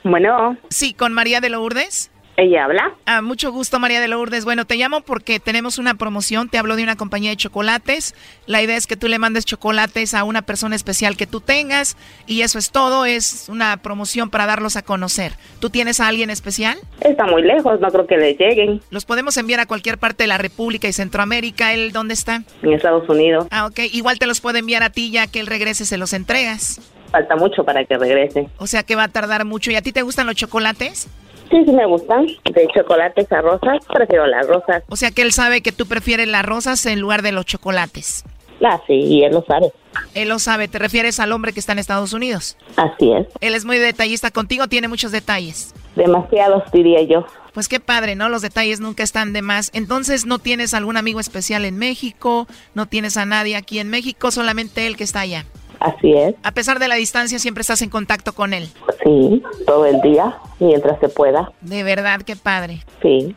Bueno. 0.03 0.57
Sí, 0.69 0.93
con 0.93 1.13
María 1.13 1.39
de 1.39 1.51
Lourdes. 1.51 2.11
¿Ella 2.35 2.65
habla? 2.65 2.93
Ah, 3.05 3.21
mucho 3.21 3.51
gusto, 3.51 3.79
María 3.79 4.01
de 4.01 4.07
Lourdes. 4.07 4.43
Bueno, 4.43 4.65
te 4.65 4.75
llamo 4.75 5.01
porque 5.01 5.39
tenemos 5.39 5.77
una 5.77 5.93
promoción. 5.95 6.49
Te 6.49 6.57
hablo 6.57 6.75
de 6.75 6.83
una 6.83 6.95
compañía 6.95 7.29
de 7.29 7.37
chocolates. 7.37 8.15
La 8.47 8.61
idea 8.61 8.75
es 8.75 8.87
que 8.87 8.97
tú 8.97 9.07
le 9.07 9.19
mandes 9.19 9.45
chocolates 9.45 10.15
a 10.15 10.23
una 10.23 10.41
persona 10.41 10.75
especial 10.75 11.15
que 11.15 11.27
tú 11.27 11.41
tengas. 11.41 11.95
Y 12.25 12.41
eso 12.41 12.57
es 12.57 12.71
todo. 12.71 13.05
Es 13.05 13.49
una 13.49 13.77
promoción 13.77 14.31
para 14.31 14.47
darlos 14.47 14.75
a 14.77 14.81
conocer. 14.81 15.33
¿Tú 15.59 15.69
tienes 15.69 15.99
a 15.99 16.07
alguien 16.07 16.31
especial? 16.31 16.77
Está 17.01 17.25
muy 17.25 17.43
lejos, 17.43 17.79
no 17.79 17.87
creo 17.89 18.07
que 18.07 18.17
le 18.17 18.33
lleguen. 18.33 18.81
Los 18.89 19.05
podemos 19.05 19.37
enviar 19.37 19.59
a 19.59 19.67
cualquier 19.67 19.99
parte 19.99 20.23
de 20.23 20.27
la 20.27 20.39
República 20.39 20.87
y 20.87 20.93
Centroamérica. 20.93 21.73
¿Él 21.73 21.91
dónde 21.91 22.15
está? 22.15 22.43
En 22.63 22.73
Estados 22.73 23.07
Unidos. 23.07 23.47
Ah, 23.51 23.67
ok. 23.67 23.79
Igual 23.91 24.17
te 24.17 24.25
los 24.25 24.41
puede 24.41 24.59
enviar 24.59 24.81
a 24.81 24.89
ti 24.89 25.11
ya 25.11 25.27
que 25.27 25.39
él 25.39 25.47
regrese, 25.47 25.85
se 25.85 25.97
los 25.97 26.13
entregas. 26.13 26.81
Falta 27.11 27.35
mucho 27.35 27.63
para 27.63 27.85
que 27.85 27.95
regrese. 27.95 28.47
O 28.57 28.65
sea 28.65 28.81
que 28.81 28.95
va 28.95 29.03
a 29.03 29.07
tardar 29.07 29.45
mucho. 29.45 29.69
¿Y 29.69 29.75
a 29.75 29.83
ti 29.83 29.91
te 29.91 30.01
gustan 30.01 30.25
los 30.25 30.35
chocolates? 30.35 31.07
Sí, 31.49 31.63
sí 31.65 31.71
me 31.71 31.85
gustan. 31.85 32.25
De 32.25 32.67
chocolates 32.73 33.31
a 33.31 33.41
rosas, 33.41 33.79
prefiero 33.91 34.25
las 34.27 34.47
rosas. 34.47 34.83
O 34.89 34.95
sea 34.95 35.11
que 35.11 35.21
él 35.21 35.31
sabe 35.31 35.61
que 35.61 35.71
tú 35.71 35.85
prefieres 35.85 36.27
las 36.27 36.45
rosas 36.45 36.85
en 36.85 36.99
lugar 36.99 37.21
de 37.21 37.31
los 37.31 37.45
chocolates. 37.45 38.23
Ah, 38.63 38.79
sí, 38.87 38.93
y 38.93 39.23
él 39.23 39.33
lo 39.33 39.43
sabe. 39.43 39.71
Él 40.13 40.29
lo 40.29 40.39
sabe. 40.39 40.67
¿Te 40.67 40.79
refieres 40.79 41.19
al 41.19 41.31
hombre 41.31 41.53
que 41.53 41.59
está 41.59 41.73
en 41.73 41.79
Estados 41.79 42.13
Unidos? 42.13 42.57
Así 42.77 43.11
es. 43.11 43.27
Él 43.41 43.55
es 43.55 43.65
muy 43.65 43.77
detallista 43.77 44.31
contigo, 44.31 44.67
tiene 44.67 44.87
muchos 44.87 45.11
detalles. 45.11 45.73
Demasiados, 45.95 46.63
diría 46.71 47.01
yo. 47.03 47.25
Pues 47.53 47.67
qué 47.67 47.79
padre, 47.79 48.15
¿no? 48.15 48.29
Los 48.29 48.41
detalles 48.41 48.79
nunca 48.79 49.03
están 49.03 49.31
de 49.31 49.41
más. 49.41 49.69
Entonces, 49.73 50.25
¿no 50.25 50.39
tienes 50.39 50.73
algún 50.73 50.97
amigo 50.97 51.19
especial 51.19 51.65
en 51.65 51.77
México? 51.77 52.47
¿No 52.73 52.87
tienes 52.87 53.17
a 53.17 53.25
nadie 53.25 53.55
aquí 53.55 53.79
en 53.79 53.89
México? 53.89 54.31
Solamente 54.31 54.87
él 54.87 54.97
que 54.97 55.03
está 55.03 55.19
allá. 55.19 55.45
Así 55.83 56.13
es. 56.13 56.33
A 56.43 56.51
pesar 56.53 56.79
de 56.79 56.87
la 56.87 56.95
distancia, 56.95 57.37
siempre 57.39 57.59
estás 57.61 57.81
en 57.81 57.89
contacto 57.89 58.31
con 58.33 58.53
él. 58.53 58.69
Sí, 59.03 59.43
todo 59.67 59.85
el 59.85 59.99
día, 59.99 60.37
mientras 60.59 60.97
se 61.01 61.09
pueda. 61.09 61.51
De 61.59 61.83
verdad, 61.83 62.21
qué 62.21 62.37
padre. 62.37 62.85
Sí. 63.01 63.35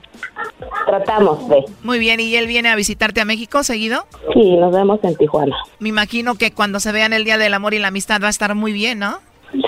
Tratamos 0.87 1.49
de. 1.49 1.65
Muy 1.83 1.99
bien, 1.99 2.21
¿y 2.21 2.37
él 2.37 2.47
viene 2.47 2.69
a 2.69 2.77
visitarte 2.77 3.21
a 3.21 3.25
México 3.25 3.65
seguido? 3.65 4.07
Sí, 4.33 4.57
nos 4.59 4.73
vemos 4.73 5.01
en 5.03 5.17
Tijuana. 5.17 5.57
Me 5.81 5.89
imagino 5.89 6.37
que 6.37 6.53
cuando 6.53 6.79
se 6.79 6.93
vean 6.93 7.13
el 7.13 7.25
Día 7.25 7.37
del 7.37 7.53
Amor 7.53 7.75
y 7.75 7.81
la 7.81 7.89
Amistad 7.89 8.21
va 8.23 8.29
a 8.29 8.31
estar 8.31 8.55
muy 8.55 8.73
bien, 8.73 9.01
¿no? 9.01 9.19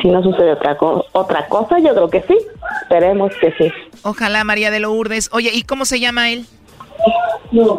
Si 0.00 0.08
no 0.08 0.22
sucede 0.22 0.52
otra, 0.52 0.76
co- 0.76 1.04
otra 1.12 1.48
cosa, 1.48 1.80
yo 1.80 1.90
creo 1.94 2.10
que 2.10 2.22
sí. 2.22 2.36
Esperemos 2.82 3.32
que 3.40 3.52
sí. 3.58 3.72
Ojalá, 4.02 4.44
María 4.44 4.70
de 4.70 4.78
Lourdes. 4.78 5.30
Oye, 5.32 5.50
¿y 5.52 5.62
cómo 5.62 5.84
se 5.84 5.98
llama 5.98 6.30
él? 6.30 6.46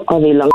Odilon. 0.07 0.49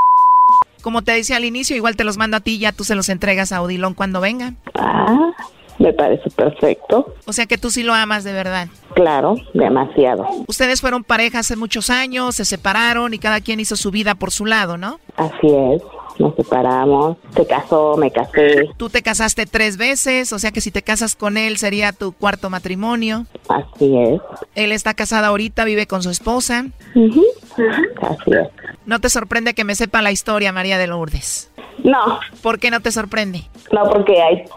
Como 0.84 1.00
te 1.00 1.12
decía 1.12 1.38
al 1.38 1.46
inicio, 1.46 1.74
igual 1.74 1.96
te 1.96 2.04
los 2.04 2.18
mando 2.18 2.36
a 2.36 2.40
ti 2.40 2.56
y 2.56 2.58
ya 2.58 2.70
tú 2.70 2.84
se 2.84 2.94
los 2.94 3.08
entregas 3.08 3.52
a 3.52 3.62
Odilon 3.62 3.94
cuando 3.94 4.20
vengan. 4.20 4.58
Ah, 4.74 5.30
me 5.78 5.94
parece 5.94 6.28
perfecto. 6.28 7.14
O 7.24 7.32
sea 7.32 7.46
que 7.46 7.56
tú 7.56 7.70
sí 7.70 7.82
lo 7.82 7.94
amas 7.94 8.22
de 8.22 8.34
verdad. 8.34 8.68
Claro, 8.94 9.36
demasiado. 9.54 10.26
Ustedes 10.46 10.82
fueron 10.82 11.02
pareja 11.02 11.38
hace 11.38 11.56
muchos 11.56 11.88
años, 11.88 12.34
se 12.34 12.44
separaron 12.44 13.14
y 13.14 13.18
cada 13.18 13.40
quien 13.40 13.60
hizo 13.60 13.76
su 13.76 13.90
vida 13.90 14.14
por 14.14 14.30
su 14.30 14.44
lado, 14.44 14.76
¿no? 14.76 15.00
Así 15.16 15.46
es. 15.46 15.80
Nos 16.18 16.34
separamos. 16.36 17.16
Se 17.34 17.46
casó, 17.46 17.96
me 17.96 18.10
casé. 18.10 18.70
Tú 18.76 18.88
te 18.88 19.02
casaste 19.02 19.46
tres 19.46 19.76
veces, 19.76 20.32
o 20.32 20.38
sea 20.38 20.52
que 20.52 20.60
si 20.60 20.70
te 20.70 20.82
casas 20.82 21.16
con 21.16 21.36
él 21.36 21.56
sería 21.56 21.92
tu 21.92 22.12
cuarto 22.12 22.50
matrimonio. 22.50 23.26
Así 23.48 23.96
es. 23.98 24.20
Él 24.54 24.72
está 24.72 24.94
casado 24.94 25.26
ahorita, 25.26 25.64
vive 25.64 25.86
con 25.86 26.02
su 26.02 26.10
esposa. 26.10 26.66
Así 26.94 28.30
es. 28.30 28.48
No 28.86 29.00
te 29.00 29.08
sorprende 29.08 29.54
que 29.54 29.64
me 29.64 29.74
sepa 29.74 30.02
la 30.02 30.12
historia, 30.12 30.52
María 30.52 30.78
de 30.78 30.86
Lourdes. 30.86 31.50
No. 31.82 32.20
¿Por 32.42 32.58
qué 32.58 32.70
no 32.70 32.80
te 32.80 32.92
sorprende? 32.92 33.42
No, 33.72 33.82
porque 33.90 34.14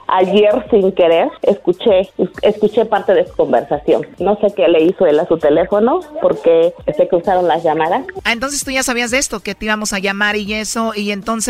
ayer 0.07 0.65
sin 0.69 0.91
querer 0.91 1.29
escuché 1.41 2.09
escuché 2.41 2.85
parte 2.85 3.13
de 3.13 3.25
su 3.27 3.35
conversación. 3.35 4.05
No 4.19 4.37
sé 4.39 4.53
qué 4.55 4.67
le 4.67 4.83
hizo 4.83 5.05
él 5.05 5.19
a 5.19 5.27
su 5.27 5.37
teléfono 5.37 6.01
porque 6.21 6.73
se 6.95 7.07
cruzaron 7.07 7.47
las 7.47 7.63
llamadas. 7.63 8.05
Ah, 8.23 8.33
entonces 8.33 8.63
tú 8.63 8.71
ya 8.71 8.83
sabías 8.83 9.11
de 9.11 9.17
esto, 9.17 9.39
que 9.39 9.55
te 9.55 9.65
íbamos 9.65 9.93
a 9.93 9.99
llamar 9.99 10.35
y 10.35 10.53
eso, 10.53 10.93
y 10.95 11.11
entonces, 11.11 11.46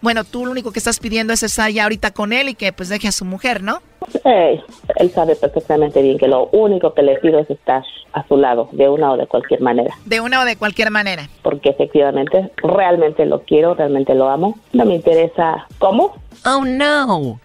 bueno, 0.00 0.24
tú 0.24 0.44
lo 0.44 0.52
único 0.52 0.72
que 0.72 0.78
estás 0.78 0.98
pidiendo 0.98 1.32
es 1.32 1.42
estar 1.42 1.70
ya 1.70 1.84
ahorita 1.84 2.12
con 2.12 2.32
él 2.32 2.48
y 2.48 2.54
que 2.54 2.72
pues 2.72 2.88
deje 2.88 3.08
a 3.08 3.12
su 3.12 3.24
mujer, 3.24 3.62
¿no? 3.62 3.80
él 4.24 5.10
sabe 5.14 5.36
perfectamente 5.36 6.02
bien 6.02 6.18
que 6.18 6.28
lo 6.28 6.48
único 6.52 6.92
que 6.92 7.02
le 7.02 7.16
pido 7.16 7.38
es 7.38 7.50
estar 7.50 7.82
a 8.12 8.26
su 8.26 8.36
lado, 8.36 8.68
de 8.72 8.88
una 8.88 9.12
o 9.12 9.16
de 9.16 9.26
cualquier 9.26 9.60
manera. 9.60 9.94
De 10.04 10.20
una 10.20 10.42
o 10.42 10.44
de 10.44 10.56
cualquier 10.56 10.90
manera. 10.90 11.28
Porque 11.42 11.70
efectivamente, 11.70 12.50
realmente 12.56 13.24
lo 13.26 13.42
quiero, 13.42 13.74
realmente 13.74 14.14
lo 14.14 14.28
amo. 14.28 14.58
No 14.72 14.84
me 14.84 14.96
interesa 14.96 15.66
cómo. 15.78 16.16
Oh, 16.44 16.64
no. 16.64 17.40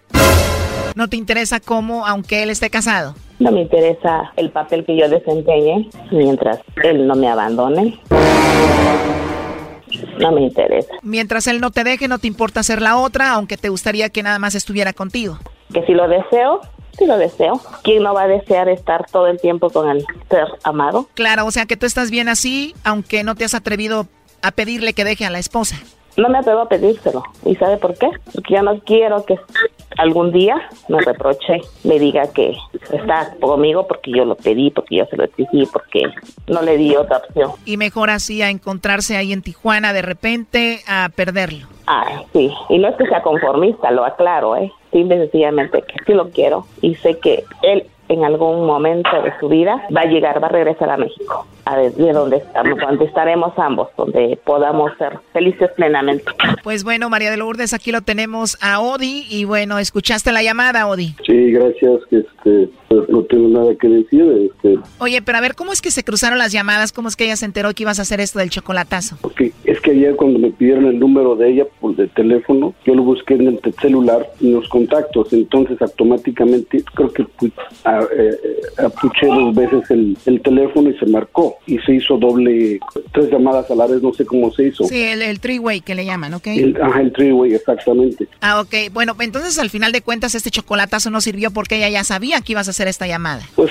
¿No 0.94 1.08
te 1.08 1.16
interesa 1.16 1.60
cómo, 1.60 2.06
aunque 2.06 2.42
él 2.42 2.50
esté 2.50 2.70
casado? 2.70 3.14
No 3.38 3.52
me 3.52 3.62
interesa 3.62 4.32
el 4.36 4.50
papel 4.50 4.84
que 4.84 4.96
yo 4.96 5.08
desempeñe 5.08 5.88
mientras 6.10 6.58
él 6.82 7.06
no 7.06 7.14
me 7.14 7.28
abandone. 7.28 8.00
No 10.18 10.32
me 10.32 10.42
interesa. 10.42 10.92
Mientras 11.02 11.46
él 11.46 11.60
no 11.60 11.70
te 11.70 11.84
deje, 11.84 12.08
no 12.08 12.18
te 12.18 12.26
importa 12.26 12.62
ser 12.62 12.82
la 12.82 12.96
otra, 12.96 13.32
aunque 13.32 13.56
te 13.56 13.68
gustaría 13.68 14.08
que 14.10 14.22
nada 14.22 14.38
más 14.38 14.54
estuviera 14.54 14.92
contigo. 14.92 15.38
Que 15.72 15.84
si 15.86 15.92
lo 15.92 16.08
deseo, 16.08 16.60
sí 16.98 17.06
lo 17.06 17.18
deseo. 17.18 17.60
¿Quién 17.82 18.02
no 18.02 18.14
va 18.14 18.22
a 18.22 18.28
desear 18.28 18.68
estar 18.68 19.06
todo 19.10 19.26
el 19.26 19.40
tiempo 19.40 19.70
con 19.70 19.88
el 19.88 20.04
ser 20.30 20.46
amado? 20.64 21.08
Claro, 21.14 21.46
o 21.46 21.50
sea 21.50 21.66
que 21.66 21.76
tú 21.76 21.86
estás 21.86 22.10
bien 22.10 22.28
así, 22.28 22.74
aunque 22.84 23.24
no 23.24 23.34
te 23.34 23.44
has 23.44 23.54
atrevido 23.54 24.06
a 24.42 24.50
pedirle 24.52 24.92
que 24.92 25.04
deje 25.04 25.24
a 25.24 25.30
la 25.30 25.38
esposa. 25.38 25.76
No 26.18 26.28
me 26.28 26.38
atrevo 26.38 26.62
a 26.62 26.68
pedírselo. 26.68 27.22
¿Y 27.44 27.54
sabe 27.54 27.76
por 27.76 27.96
qué? 27.96 28.10
Porque 28.34 28.54
ya 28.54 28.62
no 28.62 28.80
quiero 28.80 29.24
que 29.24 29.38
algún 29.98 30.32
día 30.32 30.68
me 30.88 31.00
reproche, 31.00 31.60
me 31.84 31.98
diga 32.00 32.30
que 32.32 32.56
está 32.92 33.34
conmigo 33.40 33.86
porque 33.86 34.10
yo 34.10 34.24
lo 34.24 34.34
pedí, 34.34 34.70
porque 34.70 34.96
yo 34.96 35.06
se 35.06 35.16
lo 35.16 35.24
exigí, 35.24 35.64
porque 35.72 36.02
no 36.48 36.60
le 36.62 36.76
di 36.76 36.96
otra 36.96 37.18
opción. 37.18 37.52
Y 37.64 37.76
mejor 37.76 38.10
así 38.10 38.42
a 38.42 38.50
encontrarse 38.50 39.16
ahí 39.16 39.32
en 39.32 39.42
Tijuana 39.42 39.92
de 39.92 40.02
repente 40.02 40.80
a 40.88 41.08
perderlo. 41.14 41.68
Ah, 41.86 42.22
sí. 42.32 42.52
Y 42.68 42.78
no 42.78 42.88
es 42.88 42.96
que 42.96 43.06
sea 43.06 43.22
conformista, 43.22 43.90
lo 43.92 44.04
aclaro, 44.04 44.56
¿eh? 44.56 44.72
Simple 44.92 45.18
sencillamente 45.18 45.82
que 45.82 45.94
sí 46.04 46.14
lo 46.14 46.30
quiero 46.30 46.66
y 46.82 46.96
sé 46.96 47.18
que 47.18 47.44
él 47.62 47.86
en 48.08 48.24
algún 48.24 48.66
momento 48.66 49.10
de 49.22 49.32
su 49.38 49.48
vida 49.48 49.82
va 49.94 50.02
a 50.02 50.06
llegar, 50.06 50.42
va 50.42 50.48
a 50.48 50.50
regresar 50.50 50.90
a 50.90 50.96
México, 50.96 51.46
a 51.64 51.76
de 51.76 52.12
donde 52.12 52.38
estamos, 52.38 52.78
donde 52.78 53.04
estaremos 53.04 53.52
ambos, 53.58 53.88
donde 53.96 54.38
podamos 54.44 54.92
ser 54.98 55.18
felices 55.32 55.70
plenamente. 55.76 56.24
Pues 56.62 56.84
bueno, 56.84 57.08
María 57.08 57.30
de 57.30 57.36
Lourdes, 57.36 57.72
aquí 57.72 57.92
lo 57.92 58.02
tenemos 58.02 58.58
a 58.60 58.80
Odi 58.80 59.26
y 59.30 59.44
bueno, 59.44 59.78
¿escuchaste 59.78 60.32
la 60.32 60.42
llamada, 60.42 60.86
Odi? 60.86 61.14
Sí, 61.26 61.52
gracias, 61.52 62.00
este, 62.10 62.68
pues, 62.88 63.08
no 63.08 63.22
tengo 63.22 63.48
nada 63.48 63.74
que 63.74 63.88
decir. 63.88 64.50
Este. 64.50 64.78
Oye, 64.98 65.22
pero 65.22 65.38
a 65.38 65.40
ver, 65.40 65.54
¿cómo 65.54 65.72
es 65.72 65.80
que 65.80 65.90
se 65.90 66.04
cruzaron 66.04 66.38
las 66.38 66.52
llamadas? 66.52 66.92
¿Cómo 66.92 67.08
es 67.08 67.16
que 67.16 67.24
ella 67.24 67.36
se 67.36 67.44
enteró 67.44 67.72
que 67.74 67.84
ibas 67.84 67.98
a 67.98 68.02
hacer 68.02 68.20
esto 68.20 68.38
del 68.38 68.50
chocolatazo? 68.50 69.16
Okay. 69.22 69.52
Es 69.64 69.80
que 69.80 69.92
ayer 69.92 70.16
cuando 70.16 70.38
me 70.38 70.50
pidieron 70.50 70.86
el 70.86 70.98
número 70.98 71.36
de 71.36 71.50
ella 71.50 71.64
por 71.80 71.96
de 71.96 72.08
teléfono, 72.08 72.74
yo 72.84 72.94
lo 72.94 73.02
busqué 73.02 73.34
en 73.34 73.48
el 73.48 73.60
celular, 73.80 74.30
en 74.40 74.54
los 74.54 74.68
contactos, 74.68 75.32
entonces 75.32 75.80
automáticamente 75.80 76.82
creo 76.94 77.12
que 77.12 77.24
pues, 77.38 77.52
eh, 78.02 78.38
eh, 78.42 78.84
apuché 78.84 79.26
dos 79.26 79.54
veces 79.54 79.90
el, 79.90 80.16
el, 80.26 80.40
teléfono 80.40 80.90
y 80.90 80.98
se 80.98 81.06
marcó 81.06 81.56
y 81.66 81.78
se 81.78 81.94
hizo 81.94 82.16
doble, 82.16 82.80
tres 83.12 83.30
llamadas 83.30 83.70
a 83.70 83.74
la 83.74 83.86
vez, 83.86 84.02
no 84.02 84.12
sé 84.12 84.24
cómo 84.24 84.50
se 84.52 84.68
hizo. 84.68 84.84
Sí, 84.84 85.02
el, 85.02 85.22
el 85.22 85.40
three-way 85.40 85.80
que 85.80 85.94
le 85.94 86.04
llaman, 86.04 86.34
¿ok? 86.34 86.46
El, 86.48 86.80
ajá, 86.80 87.00
el 87.00 87.12
three-way, 87.12 87.54
exactamente. 87.54 88.28
Ah, 88.40 88.60
ok. 88.60 88.92
Bueno, 88.92 89.14
entonces 89.20 89.58
al 89.58 89.70
final 89.70 89.92
de 89.92 90.02
cuentas 90.02 90.34
este 90.34 90.50
chocolatazo 90.50 91.10
no 91.10 91.20
sirvió 91.20 91.50
porque 91.50 91.76
ella 91.76 91.88
ya 91.88 92.04
sabía 92.04 92.40
que 92.40 92.52
ibas 92.52 92.68
a 92.68 92.70
hacer 92.70 92.88
esta 92.88 93.06
llamada. 93.06 93.42
Pues 93.56 93.70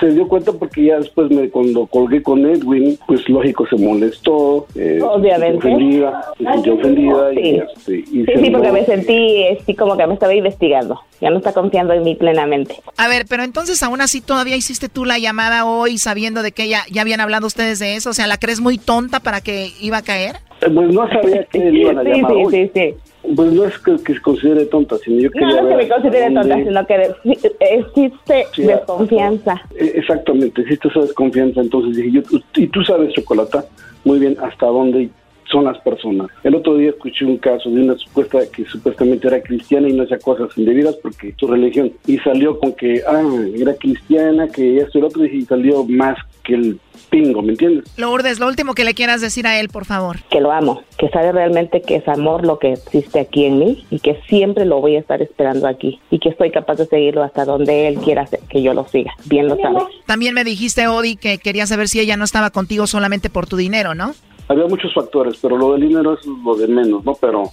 se 0.00 0.10
dio 0.10 0.28
cuenta 0.28 0.52
porque 0.52 0.84
ya 0.84 0.98
después 0.98 1.30
me, 1.30 1.48
cuando 1.48 1.86
colgué 1.86 2.22
con 2.22 2.44
Edwin, 2.44 2.98
pues 3.06 3.28
lógico 3.28 3.66
se 3.66 3.76
molestó. 3.76 4.66
Eh, 4.74 5.00
Obviamente. 5.02 5.62
Se 5.62 5.68
ofendida, 5.68 6.24
se 6.38 6.52
sintió 6.52 6.74
ofendida. 6.74 7.30
Sí, 7.30 7.40
y, 7.40 7.56
este, 7.58 7.92
y 7.92 8.24
sí, 8.24 8.44
sí 8.44 8.50
porque 8.50 8.72
me 8.72 8.84
sentí, 8.84 9.44
sí, 9.64 9.74
como 9.74 9.96
que 9.96 10.06
me 10.06 10.14
estaba 10.14 10.34
investigando. 10.34 11.00
Ya 11.20 11.30
no 11.30 11.38
está 11.38 11.52
confiando 11.52 11.94
en 11.94 12.02
mí 12.02 12.14
plenamente. 12.16 12.76
A 12.96 13.08
ver, 13.08 13.24
pero 13.28 13.43
entonces 13.44 13.82
aún 13.82 14.00
así 14.00 14.20
todavía 14.20 14.56
hiciste 14.56 14.88
tú 14.88 15.04
la 15.04 15.18
llamada 15.18 15.64
hoy 15.64 15.98
sabiendo 15.98 16.42
de 16.42 16.52
que 16.52 16.68
ya, 16.68 16.82
ya 16.90 17.02
habían 17.02 17.20
hablado 17.20 17.46
ustedes 17.46 17.78
de 17.78 17.96
eso. 17.96 18.10
O 18.10 18.14
sea, 18.14 18.26
¿la 18.26 18.38
crees 18.38 18.60
muy 18.60 18.78
tonta 18.78 19.20
para 19.20 19.40
que 19.40 19.70
iba 19.80 19.98
a 19.98 20.02
caer? 20.02 20.36
Eh, 20.60 20.70
pues 20.74 20.92
no 20.92 21.08
sabía 21.08 21.44
que 21.44 21.58
le 21.58 21.78
iban 21.80 21.98
a 21.98 22.02
llamar 22.02 22.32
sí, 22.32 22.36
hoy. 22.44 22.52
Sí, 22.52 22.70
sí, 22.74 22.94
Pues 23.36 23.52
no 23.52 23.64
es 23.64 23.78
que, 23.78 23.96
que, 24.04 24.14
se 24.14 24.20
considere 24.20 24.64
tonta, 24.66 24.96
sino 25.04 25.20
yo 25.20 25.30
quería 25.30 25.48
No, 25.48 25.56
no 25.56 25.62
ver 25.68 25.76
que 25.78 25.82
me 25.84 25.88
considere 25.88 26.30
dónde- 26.30 26.40
tonta, 26.54 26.64
sino 26.64 26.86
que 26.86 27.54
existe 27.60 28.46
Sí, 28.54 28.62
desconfianza. 28.62 29.62
Eh, 29.78 29.92
Exactamente, 29.96 30.62
existe 30.62 30.88
esa 30.88 31.00
desconfianza. 31.00 31.60
Entonces 31.60 31.96
dije 31.96 32.10
yo, 32.12 32.38
y 32.56 32.66
tú 32.68 32.82
sabes, 32.84 33.12
Chocolata, 33.14 33.64
muy 34.04 34.18
bien 34.18 34.36
hasta 34.42 34.66
dónde 34.66 35.08
son 35.50 35.64
las 35.64 35.78
personas. 35.78 36.28
El 36.42 36.54
otro 36.54 36.76
día 36.76 36.90
escuché 36.90 37.24
un 37.24 37.38
caso 37.38 37.70
de 37.70 37.82
una 37.82 37.96
supuesta 37.96 38.38
que 38.52 38.64
supuestamente 38.64 39.28
era 39.28 39.42
cristiana 39.42 39.88
y 39.88 39.92
no 39.92 40.04
hacía 40.04 40.18
cosas 40.18 40.56
indebidas 40.56 40.96
porque 40.96 41.34
su 41.38 41.46
religión. 41.46 41.92
Y 42.06 42.18
salió 42.18 42.58
con 42.58 42.72
que, 42.72 43.02
ah, 43.06 43.22
era 43.54 43.74
cristiana, 43.74 44.48
que 44.48 44.78
esto 44.78 44.98
y 44.98 45.00
lo 45.00 45.06
otro, 45.08 45.24
y 45.24 45.42
salió 45.42 45.84
más 45.84 46.16
que 46.42 46.54
el 46.54 46.78
pingo, 47.10 47.42
¿me 47.42 47.52
entiendes? 47.52 47.84
Lourdes, 47.96 48.38
lo 48.38 48.46
último 48.46 48.74
que 48.74 48.84
le 48.84 48.94
quieras 48.94 49.20
decir 49.20 49.46
a 49.46 49.58
él, 49.58 49.68
por 49.68 49.84
favor. 49.84 50.18
que 50.30 50.40
lo 50.40 50.50
amo, 50.50 50.82
que 50.98 51.08
sabe 51.08 51.32
realmente 51.32 51.80
que 51.82 51.96
es 51.96 52.08
amor 52.08 52.44
lo 52.44 52.58
que 52.58 52.72
existe 52.72 53.20
aquí 53.20 53.44
en 53.44 53.58
mí 53.58 53.84
y 53.90 54.00
que 54.00 54.20
siempre 54.28 54.64
lo 54.64 54.80
voy 54.80 54.96
a 54.96 55.00
estar 55.00 55.22
esperando 55.22 55.68
aquí 55.68 56.00
y 56.10 56.18
que 56.18 56.28
estoy 56.30 56.50
capaz 56.50 56.76
de 56.76 56.86
seguirlo 56.86 57.22
hasta 57.22 57.44
donde 57.44 57.88
él 57.88 57.98
quiera 57.98 58.26
que 58.48 58.62
yo 58.62 58.74
lo 58.74 58.86
siga. 58.88 59.12
Bien 59.26 59.48
lo 59.48 59.56
sabe. 59.56 59.78
También 60.06 60.34
me 60.34 60.44
dijiste, 60.44 60.86
Odi, 60.88 61.16
que 61.16 61.38
querías 61.38 61.68
saber 61.68 61.88
si 61.88 62.00
ella 62.00 62.16
no 62.16 62.24
estaba 62.24 62.50
contigo 62.50 62.86
solamente 62.86 63.30
por 63.30 63.46
tu 63.46 63.56
dinero, 63.56 63.94
¿no? 63.94 64.14
Había 64.48 64.66
muchos 64.66 64.92
factores, 64.92 65.38
pero 65.40 65.56
lo 65.56 65.72
del 65.72 65.88
dinero 65.88 66.14
es 66.14 66.26
lo 66.26 66.54
de 66.54 66.68
menos, 66.68 67.04
¿no? 67.04 67.14
Pero 67.20 67.44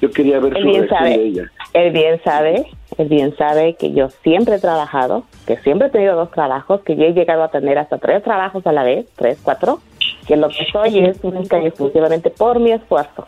yo 0.00 0.10
quería 0.10 0.40
ver 0.40 0.56
Él 0.56 0.62
su 0.62 0.68
bien 0.68 0.88
sabe. 0.88 1.10
de 1.10 1.26
ella. 1.26 1.42
Él 1.72 1.92
bien 1.92 2.20
sabe, 2.24 2.66
él 2.98 3.08
bien 3.08 3.36
sabe 3.36 3.76
que 3.78 3.92
yo 3.92 4.08
siempre 4.24 4.56
he 4.56 4.58
trabajado, 4.58 5.24
que 5.46 5.56
siempre 5.58 5.86
he 5.88 5.90
tenido 5.90 6.16
dos 6.16 6.30
trabajos, 6.32 6.80
que 6.82 6.96
yo 6.96 7.04
he 7.04 7.12
llegado 7.12 7.44
a 7.44 7.50
tener 7.50 7.78
hasta 7.78 7.98
tres 7.98 8.22
trabajos 8.24 8.66
a 8.66 8.72
la 8.72 8.82
vez, 8.82 9.06
tres, 9.16 9.38
cuatro, 9.42 9.80
que 10.26 10.36
lo 10.36 10.48
que 10.48 10.66
soy 10.72 10.98
es 10.98 11.18
única 11.22 11.62
y 11.62 11.66
exclusivamente 11.66 12.30
por 12.30 12.58
mi 12.58 12.72
esfuerzo. 12.72 13.24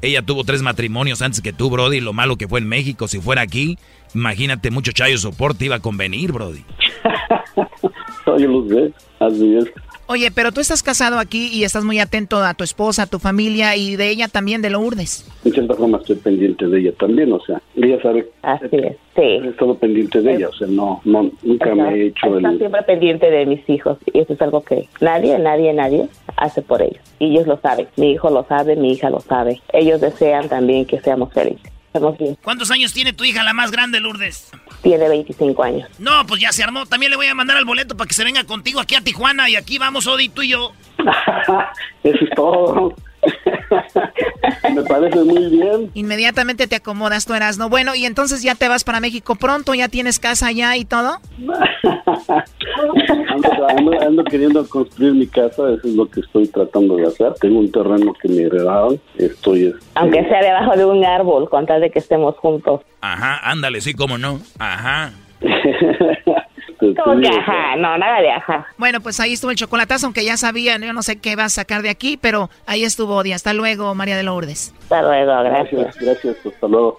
Ella 0.00 0.22
tuvo 0.22 0.42
tres 0.44 0.62
matrimonios 0.62 1.22
antes 1.22 1.40
que 1.40 1.52
tú, 1.52 1.70
Brody. 1.70 2.00
Lo 2.00 2.12
malo 2.12 2.36
que 2.36 2.48
fue 2.48 2.60
en 2.60 2.68
México. 2.68 3.06
Si 3.08 3.20
fuera 3.20 3.42
aquí, 3.42 3.76
imagínate, 4.14 4.70
mucho 4.70 4.92
chayo 4.92 5.16
soporte 5.18 5.66
iba 5.66 5.76
a 5.76 5.80
convenir, 5.80 6.32
Brody. 6.32 6.64
Yo 8.26 8.36
lo 8.48 8.68
sé, 8.68 8.92
así 9.20 9.56
es. 9.56 9.64
Oye, 10.12 10.30
pero 10.30 10.52
tú 10.52 10.60
estás 10.60 10.82
casado 10.82 11.18
aquí 11.18 11.48
y 11.50 11.64
estás 11.64 11.84
muy 11.84 11.98
atento 11.98 12.44
a 12.44 12.52
tu 12.52 12.64
esposa, 12.64 13.04
a 13.04 13.06
tu 13.06 13.18
familia 13.18 13.76
y 13.76 13.96
de 13.96 14.10
ella 14.10 14.28
también, 14.28 14.60
de 14.60 14.68
Lourdes. 14.68 15.26
En 15.42 15.54
cierta 15.54 15.72
forma 15.72 15.96
estoy 15.96 16.16
pendiente 16.16 16.66
de 16.66 16.80
ella 16.80 16.92
también, 17.00 17.32
o 17.32 17.40
sea, 17.40 17.62
ella 17.76 17.96
sabe. 18.02 18.28
Así 18.42 18.66
es, 18.72 18.96
sí. 19.16 19.22
He 19.22 19.48
estado 19.48 19.74
pendiente 19.78 20.20
de 20.20 20.34
ella, 20.34 20.50
o 20.50 20.52
sea, 20.52 20.66
no, 20.66 21.00
no 21.06 21.30
nunca 21.42 21.74
me 21.74 21.94
he 21.94 22.06
hecho 22.08 22.36
Está 22.36 22.50
el... 22.50 22.58
siempre 22.58 22.82
pendiente 22.82 23.30
de 23.30 23.46
mis 23.46 23.66
hijos 23.70 23.96
y 24.12 24.18
eso 24.18 24.34
es 24.34 24.42
algo 24.42 24.62
que 24.62 24.86
nadie, 25.00 25.38
nadie, 25.38 25.72
nadie 25.72 26.06
hace 26.36 26.60
por 26.60 26.82
ellos. 26.82 27.02
Y 27.18 27.30
ellos 27.30 27.46
lo 27.46 27.58
saben. 27.60 27.88
Mi 27.96 28.12
hijo 28.12 28.28
lo 28.28 28.44
sabe, 28.44 28.76
mi 28.76 28.92
hija 28.92 29.08
lo 29.08 29.20
sabe. 29.20 29.62
Ellos 29.72 30.02
desean 30.02 30.46
también 30.46 30.84
que 30.84 31.00
seamos 31.00 31.32
felices. 31.32 31.72
Estamos 31.86 32.18
bien. 32.18 32.36
¿Cuántos 32.44 32.70
años 32.70 32.92
tiene 32.92 33.14
tu 33.14 33.24
hija, 33.24 33.42
la 33.44 33.54
más 33.54 33.70
grande, 33.70 33.98
Lourdes? 33.98 34.50
Tiene 34.82 35.08
25 35.08 35.62
años. 35.62 35.88
No, 35.98 36.26
pues 36.26 36.40
ya 36.40 36.52
se 36.52 36.62
armó. 36.64 36.86
También 36.86 37.10
le 37.10 37.16
voy 37.16 37.26
a 37.26 37.34
mandar 37.34 37.56
el 37.56 37.64
boleto 37.64 37.96
para 37.96 38.08
que 38.08 38.14
se 38.14 38.24
venga 38.24 38.42
contigo 38.44 38.80
aquí 38.80 38.94
a 38.94 39.00
Tijuana. 39.00 39.48
Y 39.48 39.56
aquí 39.56 39.78
vamos, 39.78 40.06
Odi, 40.06 40.28
tú 40.28 40.42
y 40.42 40.48
yo. 40.48 40.72
Eso 42.02 42.18
es 42.24 42.30
todo. 42.34 42.94
Me 44.74 44.82
parece 44.82 45.18
muy 45.24 45.46
bien. 45.48 45.90
Inmediatamente 45.94 46.66
te 46.66 46.76
acomodas, 46.76 47.26
tú 47.26 47.34
eras, 47.34 47.58
¿no? 47.58 47.68
Bueno, 47.68 47.94
y 47.94 48.04
entonces 48.06 48.42
ya 48.42 48.54
te 48.54 48.68
vas 48.68 48.84
para 48.84 49.00
México 49.00 49.34
pronto, 49.36 49.74
ya 49.74 49.88
tienes 49.88 50.18
casa 50.18 50.46
allá 50.48 50.76
y 50.76 50.84
todo. 50.84 51.18
Ando, 53.28 53.68
ando- 53.68 54.00
ando 54.06 54.24
queriendo 54.24 54.66
construir 54.68 55.14
mi 55.14 55.26
casa, 55.26 55.62
eso 55.72 55.80
es 55.88 55.94
lo 55.94 56.06
que 56.08 56.20
estoy 56.20 56.46
tratando 56.48 56.96
de 56.96 57.06
hacer. 57.06 57.32
Tengo 57.40 57.58
un 57.60 57.70
terreno 57.72 58.12
que 58.20 58.28
me 58.28 58.42
heredaron, 58.42 59.00
estoy... 59.16 59.66
este, 59.66 59.80
Aunque 59.94 60.22
sea 60.28 60.40
debajo 60.42 60.76
de 60.76 60.84
un 60.84 61.04
árbol, 61.04 61.48
con 61.48 61.66
tal 61.66 61.80
de 61.80 61.90
que 61.90 61.98
estemos 61.98 62.36
juntos. 62.36 62.80
Ajá, 63.00 63.38
ándale, 63.50 63.80
sí, 63.80 63.94
cómo 63.94 64.18
no. 64.18 64.40
Ajá. 64.58 65.12
¿Cómo 67.04 67.20
que 67.20 67.28
ajá? 67.28 67.76
No, 67.76 67.96
nada 67.96 68.20
de 68.20 68.30
ajá. 68.30 68.66
Bueno, 68.76 69.00
pues 69.00 69.20
ahí 69.20 69.34
estuvo 69.34 69.50
el 69.50 69.56
chocolatazo, 69.56 70.06
aunque 70.06 70.24
ya 70.24 70.36
sabían, 70.36 70.82
yo 70.82 70.92
no 70.92 71.02
sé 71.02 71.16
qué 71.20 71.36
vas 71.36 71.46
a 71.46 71.62
sacar 71.62 71.82
de 71.82 71.90
aquí, 71.90 72.18
pero 72.20 72.50
ahí 72.66 72.84
estuvo 72.84 73.16
Odi. 73.16 73.32
Hasta 73.32 73.52
luego, 73.52 73.94
María 73.94 74.16
de 74.16 74.22
Lourdes. 74.24 74.74
Hasta 74.82 75.02
luego, 75.02 75.42
Gracias, 75.42 75.96
gracias, 75.98 76.36
hasta 76.44 76.68
luego. 76.68 76.98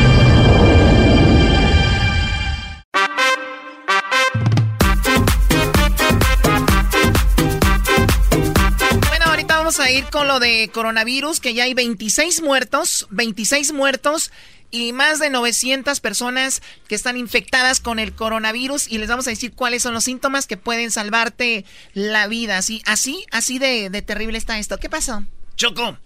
a 9.79 9.91
ir 9.91 10.05
con 10.05 10.27
lo 10.27 10.39
de 10.39 10.69
coronavirus, 10.73 11.39
que 11.39 11.53
ya 11.53 11.63
hay 11.63 11.73
26 11.73 12.41
muertos, 12.41 13.07
26 13.11 13.73
muertos 13.73 14.31
y 14.71 14.93
más 14.93 15.19
de 15.19 15.29
900 15.29 15.99
personas 15.99 16.61
que 16.87 16.95
están 16.95 17.17
infectadas 17.17 17.79
con 17.79 17.99
el 17.99 18.13
coronavirus 18.13 18.87
y 18.87 18.97
les 18.97 19.09
vamos 19.09 19.27
a 19.27 19.31
decir 19.31 19.53
cuáles 19.53 19.83
son 19.83 19.93
los 19.93 20.05
síntomas 20.05 20.47
que 20.47 20.57
pueden 20.57 20.91
salvarte 20.91 21.65
la 21.93 22.27
vida. 22.27 22.57
Así, 22.57 22.81
así, 22.85 23.25
así 23.31 23.59
de, 23.59 23.89
terrible 24.01 24.37
está 24.37 24.57
esto. 24.57 24.77
¿Qué 24.77 24.89
pasó? 24.89 25.23
Choco, 25.57 25.97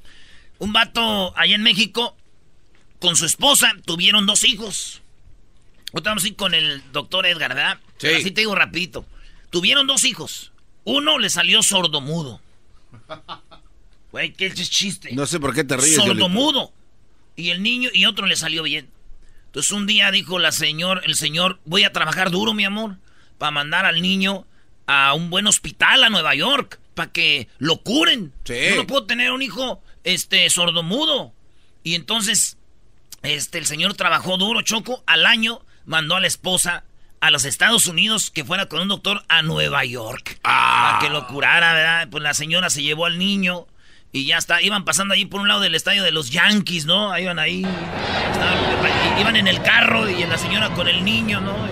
un 0.58 0.74
vato 0.74 1.38
allá 1.38 1.56
en 1.56 1.64
México 1.64 2.18
con 3.00 3.16
su 3.16 3.26
esposa 3.26 3.74
tuvieron 3.86 4.26
dos 4.26 4.44
hijos. 4.44 5.02
Ahorita 5.94 6.10
vamos 6.10 6.24
a 6.24 6.28
ir 6.28 6.36
con 6.36 6.54
el 6.54 6.82
doctor 6.92 7.26
Edgar, 7.26 7.54
¿verdad? 7.54 7.80
Sí. 7.98 8.08
Así 8.08 8.32
te 8.32 8.42
digo 8.42 8.56
rapidito. 8.56 9.06
Tuvieron 9.52 9.88
dos 9.88 10.04
hijos. 10.04 10.52
Uno 10.84 11.20
le 11.20 11.30
salió 11.30 11.64
sordomudo. 11.64 12.42
Güey, 14.12 14.32
¿qué 14.32 14.46
es 14.46 14.70
chiste? 14.70 15.14
No 15.14 15.26
sé 15.26 15.42
por 15.42 15.54
qué 15.54 15.66
te 15.66 15.76
ríes. 15.76 15.96
Sordomudo. 15.96 16.72
Y 17.36 17.50
el 17.50 17.62
niño, 17.62 17.90
y 17.94 18.06
otro 18.06 18.28
le 18.28 18.38
salió 18.38 18.64
bien. 18.64 18.90
Entonces 19.48 19.72
un 19.74 19.88
día 19.88 20.10
dijo 20.12 20.40
la 20.40 20.54
señor, 20.54 21.02
el 21.04 21.16
señor, 21.16 21.60
voy 21.66 21.84
a 21.84 21.92
trabajar 21.92 22.32
duro, 22.32 22.54
mi 22.54 22.64
amor, 22.64 22.98
para 23.38 23.52
mandar 23.52 23.86
al 23.86 24.02
niño 24.02 24.46
a 24.88 25.14
un 25.14 25.30
buen 25.30 25.48
hospital 25.48 26.04
a 26.04 26.10
Nueva 26.10 26.34
York, 26.36 26.80
para 26.94 27.12
que 27.12 27.50
lo 27.58 27.78
curen. 27.78 28.32
Yo 28.46 28.76
no 28.78 28.88
puedo 28.88 29.06
tener 29.06 29.32
un 29.32 29.42
hijo, 29.42 29.82
este, 30.06 30.50
sordomudo. 30.50 31.34
Y 31.84 31.96
entonces, 31.96 32.58
este, 33.22 33.58
el 33.58 33.66
señor 33.66 33.96
trabajó 33.96 34.38
duro, 34.38 34.62
Choco, 34.62 35.04
al 35.08 35.26
año 35.26 35.62
mandó 35.86 36.16
a 36.16 36.22
la 36.22 36.28
esposa 36.28 36.84
a 37.26 37.32
los 37.32 37.44
Estados 37.44 37.88
Unidos 37.88 38.30
que 38.30 38.46
fuera 38.46 38.68
con 38.68 38.82
un 38.82 38.88
doctor 38.88 39.24
a 39.30 39.42
Nueva 39.42 39.84
York. 39.84 40.38
Para 40.44 41.00
que 41.00 41.10
lo 41.10 41.26
curara, 41.26 41.74
¿verdad? 41.74 42.08
Pues 42.12 42.22
la 42.22 42.36
señora 42.36 42.70
se 42.70 42.84
llevó 42.84 43.08
al 43.08 43.18
niño 43.18 43.66
y 44.12 44.28
ya 44.28 44.38
está, 44.38 44.62
iban 44.62 44.86
pasando 44.86 45.16
ahí 45.16 45.26
por 45.26 45.42
un 45.42 45.48
lado 45.48 45.62
del 45.62 45.74
estadio 45.74 46.04
de 46.04 46.12
los 46.12 46.30
Yankees, 46.30 46.86
¿no? 46.86 47.12
Ahí 47.12 47.24
iban 47.24 47.40
ahí. 47.40 47.66
iban 49.20 49.36
en 49.36 49.48
el 49.48 49.60
carro 49.64 50.08
y 50.08 50.24
la 50.24 50.38
señora 50.38 50.70
con 50.76 50.88
el 50.88 51.04
niño, 51.04 51.42
¿no? 51.42 51.68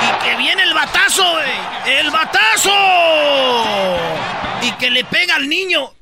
Y, 0.00 0.24
que 0.24 0.36
viene 0.36 0.62
el 0.62 0.72
batazo, 0.72 1.32
güey. 1.32 1.98
¡El 1.98 2.12
batazo! 2.12 2.70
Y 4.62 4.70
que 4.78 4.90
le 4.90 5.02
pega 5.04 5.34
al 5.34 5.48
niño. 5.48 5.92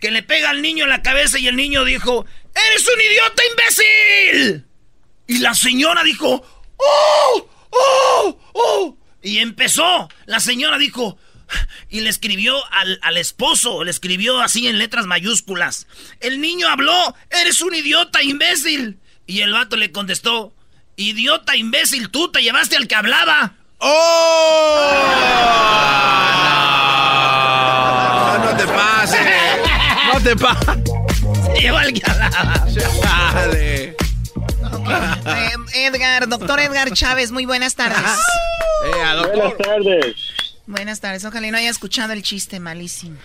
Que 0.00 0.10
le 0.10 0.24
pega 0.24 0.50
al 0.50 0.62
niño 0.62 0.82
en 0.82 0.90
la 0.90 1.00
cabeza 1.00 1.38
y 1.38 1.46
el 1.46 1.54
niño 1.54 1.84
dijo: 1.84 2.26
¡Eres 2.54 2.88
un 2.88 3.00
idiota 3.00 3.42
imbécil! 3.52 4.73
Y 5.26 5.38
la 5.38 5.54
señora 5.54 6.02
dijo: 6.02 6.44
¡Oh! 6.76 7.48
¡Oh! 7.70 8.38
¡Oh! 8.52 8.98
Y 9.22 9.38
empezó. 9.38 10.08
La 10.26 10.40
señora 10.40 10.78
dijo: 10.78 11.18
y 11.88 12.00
le 12.00 12.10
escribió 12.10 12.56
al, 12.72 13.16
esposo, 13.16 13.84
le 13.84 13.90
escribió 13.90 14.40
así 14.40 14.66
en 14.66 14.78
letras 14.78 15.06
mayúsculas. 15.06 15.86
El 16.20 16.40
niño 16.40 16.68
habló, 16.68 17.14
eres 17.30 17.60
un 17.62 17.74
idiota, 17.74 18.22
imbécil. 18.22 18.98
Y 19.26 19.40
el 19.40 19.52
vato 19.52 19.76
le 19.76 19.92
contestó, 19.92 20.54
idiota, 20.96 21.56
imbécil, 21.56 22.10
tú 22.10 22.30
te 22.30 22.42
llevaste 22.42 22.76
al 22.76 22.88
que 22.88 22.94
hablaba. 22.94 23.54
¡Oh! 23.78 25.04
No, 28.38 28.44
no 28.44 28.56
te 28.56 28.66
pases. 28.66 29.20
No 30.12 30.20
te 30.20 30.36
pases. 30.36 30.78
Se 31.44 31.60
llevó 31.60 31.78
al 31.78 31.92
que 31.92 32.02
hablaba. 32.08 32.66
Dale. 33.32 33.93
Edgar, 35.74 36.28
doctor 36.28 36.60
Edgar 36.60 36.92
Chávez, 36.92 37.32
muy 37.32 37.46
buenas 37.46 37.74
tardes. 37.74 37.98
Eh, 38.84 38.90
buenas 39.32 39.56
tardes. 39.56 40.16
Buenas 40.66 41.00
tardes, 41.00 41.24
ojalá 41.24 41.50
no 41.50 41.56
haya 41.56 41.70
escuchado 41.70 42.12
el 42.12 42.22
chiste 42.22 42.60
malísimo. 42.60 43.16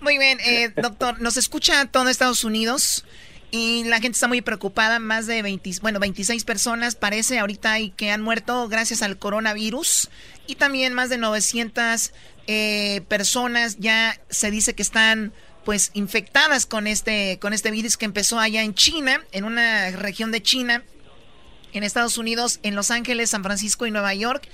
Muy 0.00 0.18
bien, 0.18 0.40
eh, 0.40 0.72
doctor, 0.74 1.20
nos 1.20 1.36
escucha 1.36 1.86
todo 1.86 2.08
Estados 2.08 2.42
Unidos 2.42 3.04
y 3.52 3.84
la 3.84 4.00
gente 4.00 4.16
está 4.16 4.26
muy 4.26 4.40
preocupada, 4.40 4.98
más 4.98 5.28
de 5.28 5.42
20, 5.42 5.70
bueno, 5.80 6.00
26 6.00 6.42
personas 6.42 6.96
parece 6.96 7.38
ahorita 7.38 7.70
hay 7.72 7.90
que 7.90 8.10
han 8.10 8.20
muerto 8.20 8.66
gracias 8.68 9.02
al 9.02 9.16
coronavirus 9.16 10.08
y 10.48 10.56
también 10.56 10.92
más 10.92 11.08
de 11.08 11.18
900 11.18 12.12
eh, 12.48 13.02
personas 13.06 13.76
ya 13.78 14.18
se 14.28 14.50
dice 14.50 14.74
que 14.74 14.82
están 14.82 15.32
pues 15.64 15.90
infectadas 15.94 16.66
con 16.66 16.86
este 16.86 17.38
con 17.40 17.52
este 17.52 17.70
virus 17.70 17.96
que 17.96 18.04
empezó 18.04 18.38
allá 18.38 18.62
en 18.62 18.74
China, 18.74 19.22
en 19.32 19.44
una 19.44 19.90
región 19.90 20.32
de 20.32 20.42
China 20.42 20.82
en 21.72 21.84
Estados 21.84 22.18
Unidos, 22.18 22.60
en 22.62 22.74
Los 22.74 22.90
Ángeles, 22.90 23.30
San 23.30 23.42
Francisco 23.42 23.86
y 23.86 23.90
Nueva 23.90 24.14
York. 24.14 24.48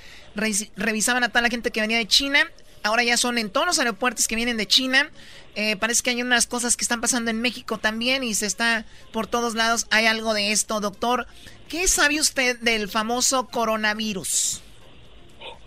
revisaban 0.77 1.25
a 1.25 1.29
toda 1.29 1.43
la 1.43 1.51
gente 1.51 1.71
que 1.71 1.81
venía 1.81 1.99
de 1.99 2.07
China. 2.07 2.39
Ahora 2.85 3.03
ya 3.03 3.17
son 3.17 3.39
en 3.39 3.51
todos 3.51 3.67
los 3.67 3.79
aeropuertos 3.79 4.29
que 4.29 4.37
vienen 4.37 4.57
de 4.57 4.67
China. 4.67 5.11
Eh, 5.57 5.77
parece 5.77 6.03
que 6.03 6.11
hay 6.11 6.23
unas 6.23 6.47
cosas 6.47 6.77
que 6.77 6.83
están 6.83 7.01
pasando 7.01 7.31
en 7.31 7.41
México 7.41 7.79
también 7.79 8.23
y 8.23 8.35
se 8.35 8.47
está 8.47 8.85
por 9.13 9.27
todos 9.27 9.55
lados. 9.55 9.89
Hay 9.91 10.07
algo 10.07 10.33
de 10.33 10.53
esto, 10.53 10.81
doctor. 10.81 11.27
¿Qué 11.69 11.89
sabe 11.89 12.21
usted 12.21 12.59
del 12.61 12.89
famoso 12.89 13.49
coronavirus? 13.49 14.63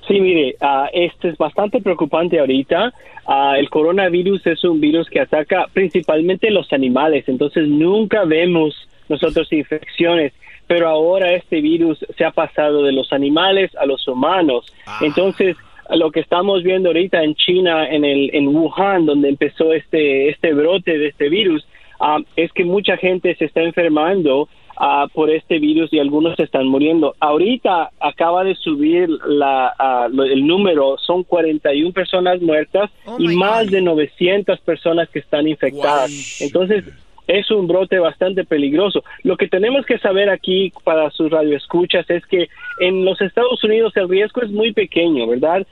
Sí, 0.07 0.19
mire, 0.19 0.55
uh, 0.61 0.87
es 0.93 1.37
bastante 1.37 1.81
preocupante 1.81 2.39
ahorita. 2.39 2.93
Ah, 3.27 3.55
el 3.57 3.69
coronavirus 3.69 4.45
es 4.47 4.63
un 4.63 4.81
virus 4.81 5.09
que 5.09 5.19
ataca 5.19 5.67
principalmente 5.73 6.49
los 6.51 6.71
animales, 6.73 7.27
entonces 7.27 7.67
nunca 7.67 8.25
vemos 8.25 8.75
nosotros 9.09 9.51
infecciones 9.51 10.33
pero 10.71 10.87
ahora 10.87 11.33
este 11.33 11.59
virus 11.59 11.99
se 12.17 12.23
ha 12.23 12.31
pasado 12.31 12.83
de 12.83 12.93
los 12.93 13.11
animales 13.11 13.75
a 13.75 13.85
los 13.85 14.07
humanos. 14.07 14.73
Ah. 14.85 14.99
Entonces, 15.01 15.57
lo 15.89 16.11
que 16.11 16.21
estamos 16.21 16.63
viendo 16.63 16.87
ahorita 16.87 17.21
en 17.21 17.35
China, 17.35 17.89
en, 17.89 18.05
el, 18.05 18.33
en 18.33 18.47
Wuhan, 18.47 19.05
donde 19.05 19.27
empezó 19.27 19.73
este, 19.73 20.29
este 20.29 20.53
brote 20.53 20.97
de 20.97 21.09
este 21.09 21.27
virus, 21.27 21.67
ah, 21.99 22.19
es 22.37 22.53
que 22.53 22.63
mucha 22.63 22.95
gente 22.95 23.35
se 23.35 23.43
está 23.43 23.61
enfermando 23.63 24.47
ah, 24.81 25.07
por 25.13 25.29
este 25.29 25.59
virus 25.59 25.93
y 25.93 25.99
algunos 25.99 26.39
están 26.39 26.67
muriendo. 26.67 27.15
Ahorita 27.19 27.91
acaba 27.99 28.43
de 28.43 28.55
subir 28.55 29.09
la, 29.27 30.09
el 30.11 30.47
número, 30.47 30.97
son 30.97 31.23
41 31.23 31.93
personas 31.93 32.41
muertas 32.41 32.89
oh 33.05 33.17
y 33.19 33.35
más 33.35 33.69
de 33.69 33.81
900 33.81 34.59
personas 34.61 35.07
que 35.09 35.19
están 35.19 35.47
infectadas. 35.47 36.41
Entonces, 36.41 36.83
es 37.27 37.49
un 37.51 37.67
brote 37.67 37.99
bastante 37.99 38.43
peligroso. 38.43 39.03
Lo 39.23 39.37
que 39.37 39.47
tenemos 39.47 39.85
que 39.85 39.99
saber 39.99 40.29
aquí 40.29 40.73
para 40.83 41.09
sus 41.11 41.29
radioescuchas 41.29 42.09
es 42.09 42.25
que 42.25 42.49
en 42.79 43.05
los 43.05 43.21
Estados 43.21 43.63
Unidos 43.63 43.93
el 43.95 44.09
riesgo 44.09 44.41
es 44.41 44.49
muy 44.49 44.73
pequeño, 44.73 45.27
¿verdad? 45.27 45.65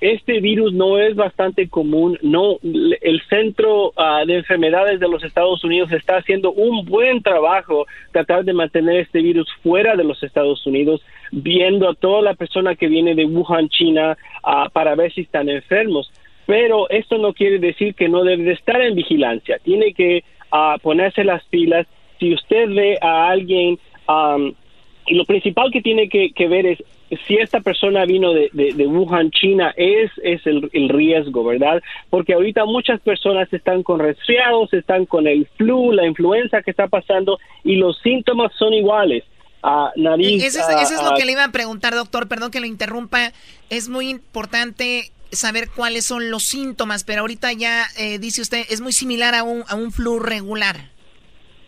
Este 0.00 0.40
virus 0.40 0.72
no 0.72 0.98
es 0.98 1.14
bastante 1.14 1.68
común, 1.68 2.18
no 2.22 2.58
el 2.62 3.22
Centro 3.28 3.92
ah, 3.96 4.24
de 4.26 4.38
Enfermedades 4.38 4.98
de 4.98 5.08
los 5.08 5.22
Estados 5.22 5.62
Unidos 5.62 5.92
está 5.92 6.16
haciendo 6.16 6.52
un 6.52 6.84
buen 6.84 7.22
trabajo 7.22 7.86
tratar 8.12 8.44
de 8.44 8.52
mantener 8.52 9.00
este 9.00 9.20
virus 9.20 9.48
fuera 9.62 9.94
de 9.96 10.04
los 10.04 10.22
Estados 10.22 10.66
Unidos, 10.66 11.02
viendo 11.30 11.88
a 11.88 11.94
toda 11.94 12.22
la 12.22 12.34
persona 12.34 12.74
que 12.74 12.88
viene 12.88 13.14
de 13.14 13.26
Wuhan, 13.26 13.68
China, 13.68 14.16
ah, 14.42 14.68
para 14.72 14.94
ver 14.94 15.12
si 15.12 15.22
están 15.22 15.48
enfermos. 15.48 16.10
Pero 16.46 16.90
esto 16.90 17.16
no 17.18 17.32
quiere 17.32 17.58
decir 17.58 17.94
que 17.94 18.08
no 18.08 18.22
debe 18.22 18.42
de 18.42 18.52
estar 18.52 18.80
en 18.82 18.94
vigilancia. 18.94 19.58
Tiene 19.62 19.94
que 19.94 20.24
a 20.50 20.78
ponerse 20.80 21.24
las 21.24 21.44
pilas. 21.46 21.86
Si 22.20 22.32
usted 22.32 22.68
ve 22.68 22.96
a 23.00 23.28
alguien, 23.28 23.78
y 25.06 25.14
lo 25.14 25.24
principal 25.24 25.70
que 25.72 25.82
tiene 25.82 26.08
que, 26.08 26.48
ver 26.48 26.66
es 26.66 26.82
si 27.26 27.36
esta 27.36 27.60
persona 27.60 28.04
vino 28.04 28.32
de, 28.32 28.86
Wuhan, 28.86 29.30
China, 29.30 29.72
es, 29.76 30.10
es 30.22 30.40
el, 30.46 30.88
riesgo, 30.88 31.44
¿verdad? 31.44 31.82
Porque 32.10 32.34
ahorita 32.34 32.64
muchas 32.64 33.00
personas 33.00 33.52
están 33.52 33.82
con 33.82 34.00
resfriados, 34.00 34.72
están 34.72 35.06
con 35.06 35.26
el 35.26 35.46
flu, 35.56 35.92
la 35.92 36.06
influenza 36.06 36.62
que 36.62 36.70
está 36.70 36.88
pasando 36.88 37.38
y 37.62 37.76
los 37.76 37.98
síntomas 38.00 38.52
son 38.58 38.74
iguales. 38.74 39.24
a 39.62 39.92
nariz, 39.96 40.44
eso 40.44 40.60
es, 40.60 41.02
lo 41.02 41.14
que 41.16 41.24
le 41.24 41.32
iba 41.32 41.44
a 41.44 41.52
preguntar, 41.52 41.94
doctor, 41.94 42.28
perdón 42.28 42.50
que 42.50 42.60
lo 42.60 42.66
interrumpa. 42.66 43.32
Es 43.70 43.88
muy 43.88 44.08
importante 44.08 45.10
saber 45.32 45.68
cuáles 45.74 46.04
son 46.04 46.30
los 46.30 46.44
síntomas, 46.44 47.04
pero 47.04 47.22
ahorita 47.22 47.52
ya 47.52 47.86
eh, 47.96 48.18
dice 48.18 48.42
usted, 48.42 48.64
es 48.70 48.80
muy 48.80 48.92
similar 48.92 49.34
a 49.34 49.42
un, 49.42 49.64
a 49.68 49.74
un 49.74 49.90
flu 49.90 50.18
regular. 50.18 50.93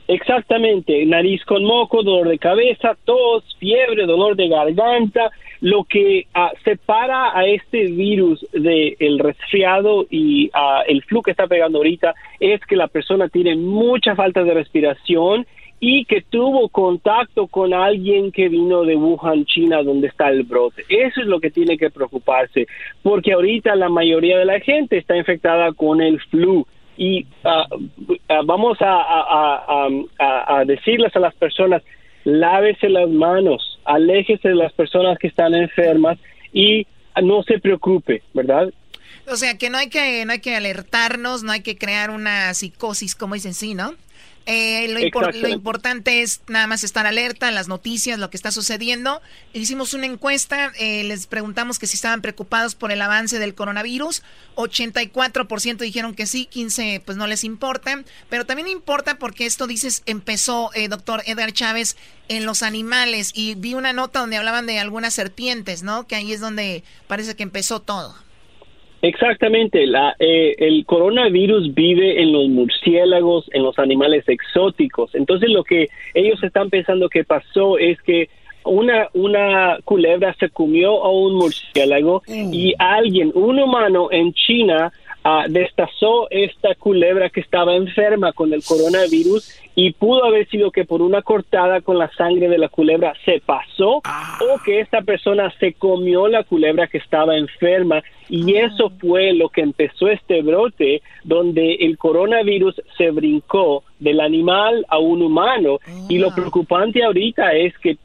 Exactamente, 0.08 1.04
nariz 1.04 1.44
con 1.44 1.64
moco, 1.64 2.02
dolor 2.02 2.28
de 2.28 2.38
cabeza, 2.38 2.96
tos, 3.04 3.44
fiebre, 3.58 4.06
dolor 4.06 4.36
de 4.36 4.48
garganta. 4.48 5.30
Lo 5.60 5.84
que 5.84 6.26
ah, 6.34 6.52
separa 6.64 7.36
a 7.36 7.46
este 7.46 7.86
virus 7.86 8.46
del 8.52 9.18
resfriado 9.18 10.06
y 10.08 10.50
ah, 10.52 10.82
el 10.86 11.02
flu 11.02 11.22
que 11.22 11.32
está 11.32 11.46
pegando 11.48 11.78
ahorita 11.78 12.14
es 12.38 12.60
que 12.66 12.76
la 12.76 12.86
persona 12.86 13.28
tiene 13.28 13.56
mucha 13.56 14.14
falta 14.14 14.44
de 14.44 14.54
respiración 14.54 15.46
y 15.80 16.04
que 16.04 16.22
tuvo 16.22 16.68
contacto 16.68 17.48
con 17.48 17.74
alguien 17.74 18.32
que 18.32 18.48
vino 18.48 18.84
de 18.84 18.96
Wuhan, 18.96 19.44
China, 19.44 19.82
donde 19.82 20.08
está 20.08 20.28
el 20.28 20.44
brote. 20.44 20.84
Eso 20.88 21.20
es 21.20 21.26
lo 21.26 21.40
que 21.40 21.50
tiene 21.50 21.76
que 21.76 21.90
preocuparse, 21.90 22.66
porque 23.02 23.32
ahorita 23.32 23.74
la 23.76 23.88
mayoría 23.88 24.38
de 24.38 24.46
la 24.46 24.60
gente 24.60 24.96
está 24.96 25.16
infectada 25.16 25.72
con 25.72 26.00
el 26.00 26.20
flu 26.20 26.66
y 26.96 27.26
ah, 27.44 27.66
vamos 28.44 28.78
a, 28.80 29.88
decirles 30.66 31.14
a 31.14 31.20
las 31.20 31.34
personas, 31.34 31.82
lávese 32.24 32.88
las 32.88 33.08
manos, 33.08 33.78
aléjese 33.84 34.48
de 34.48 34.54
las 34.54 34.72
personas 34.72 35.18
que 35.18 35.28
están 35.28 35.54
enfermas 35.54 36.18
y 36.52 36.86
no 37.22 37.42
se 37.42 37.58
preocupe, 37.58 38.22
¿verdad? 38.34 38.72
O 39.28 39.36
sea, 39.36 39.58
que 39.58 39.70
no 39.70 39.78
hay 39.78 39.88
que, 39.88 40.24
no 40.24 40.32
hay 40.32 40.40
que 40.40 40.54
alertarnos, 40.54 41.42
no 41.42 41.52
hay 41.52 41.62
que 41.62 41.76
crear 41.76 42.10
una 42.10 42.54
psicosis, 42.54 43.14
como 43.14 43.34
dicen, 43.34 43.54
sí, 43.54 43.74
¿no? 43.74 43.94
Eh, 44.48 44.86
lo, 44.88 45.00
importante 45.48 46.22
es 46.22 46.40
nada 46.46 46.68
más 46.68 46.84
estar 46.84 47.04
alerta 47.04 47.48
a 47.48 47.50
las 47.50 47.66
noticias, 47.66 48.20
lo 48.20 48.30
que 48.30 48.36
está 48.36 48.52
sucediendo. 48.52 49.20
Hicimos 49.52 49.92
una 49.92 50.06
encuesta, 50.06 50.72
eh, 50.78 51.02
les 51.02 51.26
preguntamos 51.26 51.80
que 51.80 51.88
si 51.88 51.96
estaban 51.96 52.22
preocupados 52.22 52.76
por 52.76 52.92
el 52.92 53.02
avance 53.02 53.40
del 53.40 53.56
coronavirus. 53.56 54.22
84% 54.54 55.78
dijeron 55.78 56.14
que 56.14 56.26
sí, 56.26 56.48
15% 56.52 57.02
pues 57.04 57.18
no 57.18 57.26
les 57.26 57.42
importa. 57.42 58.04
Pero 58.30 58.46
también 58.46 58.68
importa 58.68 59.18
porque 59.18 59.46
esto 59.46 59.66
dices 59.66 60.04
empezó, 60.06 60.70
eh, 60.74 60.86
doctor 60.86 61.24
Edgar 61.26 61.52
Chávez, 61.52 61.96
en 62.28 62.46
los 62.46 62.62
animales. 62.62 63.32
Y 63.34 63.56
vi 63.56 63.74
una 63.74 63.92
nota 63.92 64.20
donde 64.20 64.36
hablaban 64.36 64.66
de 64.66 64.78
algunas 64.78 65.12
serpientes, 65.12 65.82
¿no? 65.82 66.06
Que 66.06 66.14
ahí 66.14 66.32
es 66.32 66.40
donde 66.40 66.84
parece 67.08 67.34
que 67.34 67.42
empezó 67.42 67.80
todo. 67.82 68.14
Exactamente, 69.06 69.86
la, 69.86 70.16
eh, 70.18 70.56
el 70.58 70.84
coronavirus 70.84 71.72
vive 71.74 72.20
en 72.20 72.32
los 72.32 72.48
murciélagos, 72.48 73.48
en 73.52 73.62
los 73.62 73.78
animales 73.78 74.28
exóticos. 74.28 75.14
Entonces 75.14 75.48
lo 75.50 75.62
que 75.62 75.88
ellos 76.12 76.42
están 76.42 76.70
pensando 76.70 77.08
que 77.08 77.22
pasó 77.22 77.78
es 77.78 78.02
que 78.02 78.28
una, 78.64 79.08
una 79.14 79.78
culebra 79.84 80.34
se 80.40 80.48
comió 80.50 81.04
a 81.04 81.10
un 81.12 81.34
murciélago 81.34 82.24
mm. 82.26 82.52
y 82.52 82.74
alguien, 82.80 83.30
un 83.36 83.60
humano 83.60 84.08
en 84.10 84.32
China, 84.32 84.92
uh, 85.26 85.50
destazó 85.50 86.28
esta 86.30 86.74
culebra 86.74 87.30
que 87.30 87.40
estaba 87.40 87.74
enferma 87.74 88.32
con 88.32 88.52
el 88.52 88.62
coronavirus 88.64 89.60
y 89.74 89.92
pudo 89.92 90.24
haber 90.24 90.48
sido 90.48 90.70
que 90.70 90.84
por 90.84 91.02
una 91.02 91.22
cortada 91.22 91.80
con 91.80 91.98
la 91.98 92.10
sangre 92.12 92.48
de 92.48 92.58
la 92.58 92.68
culebra 92.68 93.12
se 93.24 93.40
pasó 93.44 94.00
ah. 94.04 94.38
o 94.40 94.62
que 94.64 94.80
esta 94.80 95.02
persona 95.02 95.52
se 95.58 95.74
comió 95.74 96.28
la 96.28 96.44
culebra 96.44 96.86
que 96.86 96.98
estaba 96.98 97.36
enferma 97.36 98.02
y 98.28 98.56
ah. 98.56 98.66
eso 98.66 98.90
fue 98.98 99.32
lo 99.34 99.48
que 99.48 99.60
empezó 99.60 100.08
este 100.08 100.42
brote 100.42 101.02
donde 101.24 101.74
el 101.74 101.98
coronavirus 101.98 102.80
se 102.96 103.10
brincó 103.10 103.84
del 103.98 104.20
animal 104.20 104.86
a 104.88 104.98
un 104.98 105.22
humano 105.22 105.78
y 106.08 106.18
lo 106.18 106.34
preocupante 106.34 107.02
ahorita 107.02 107.52
es 107.54 107.76
que 107.78 107.96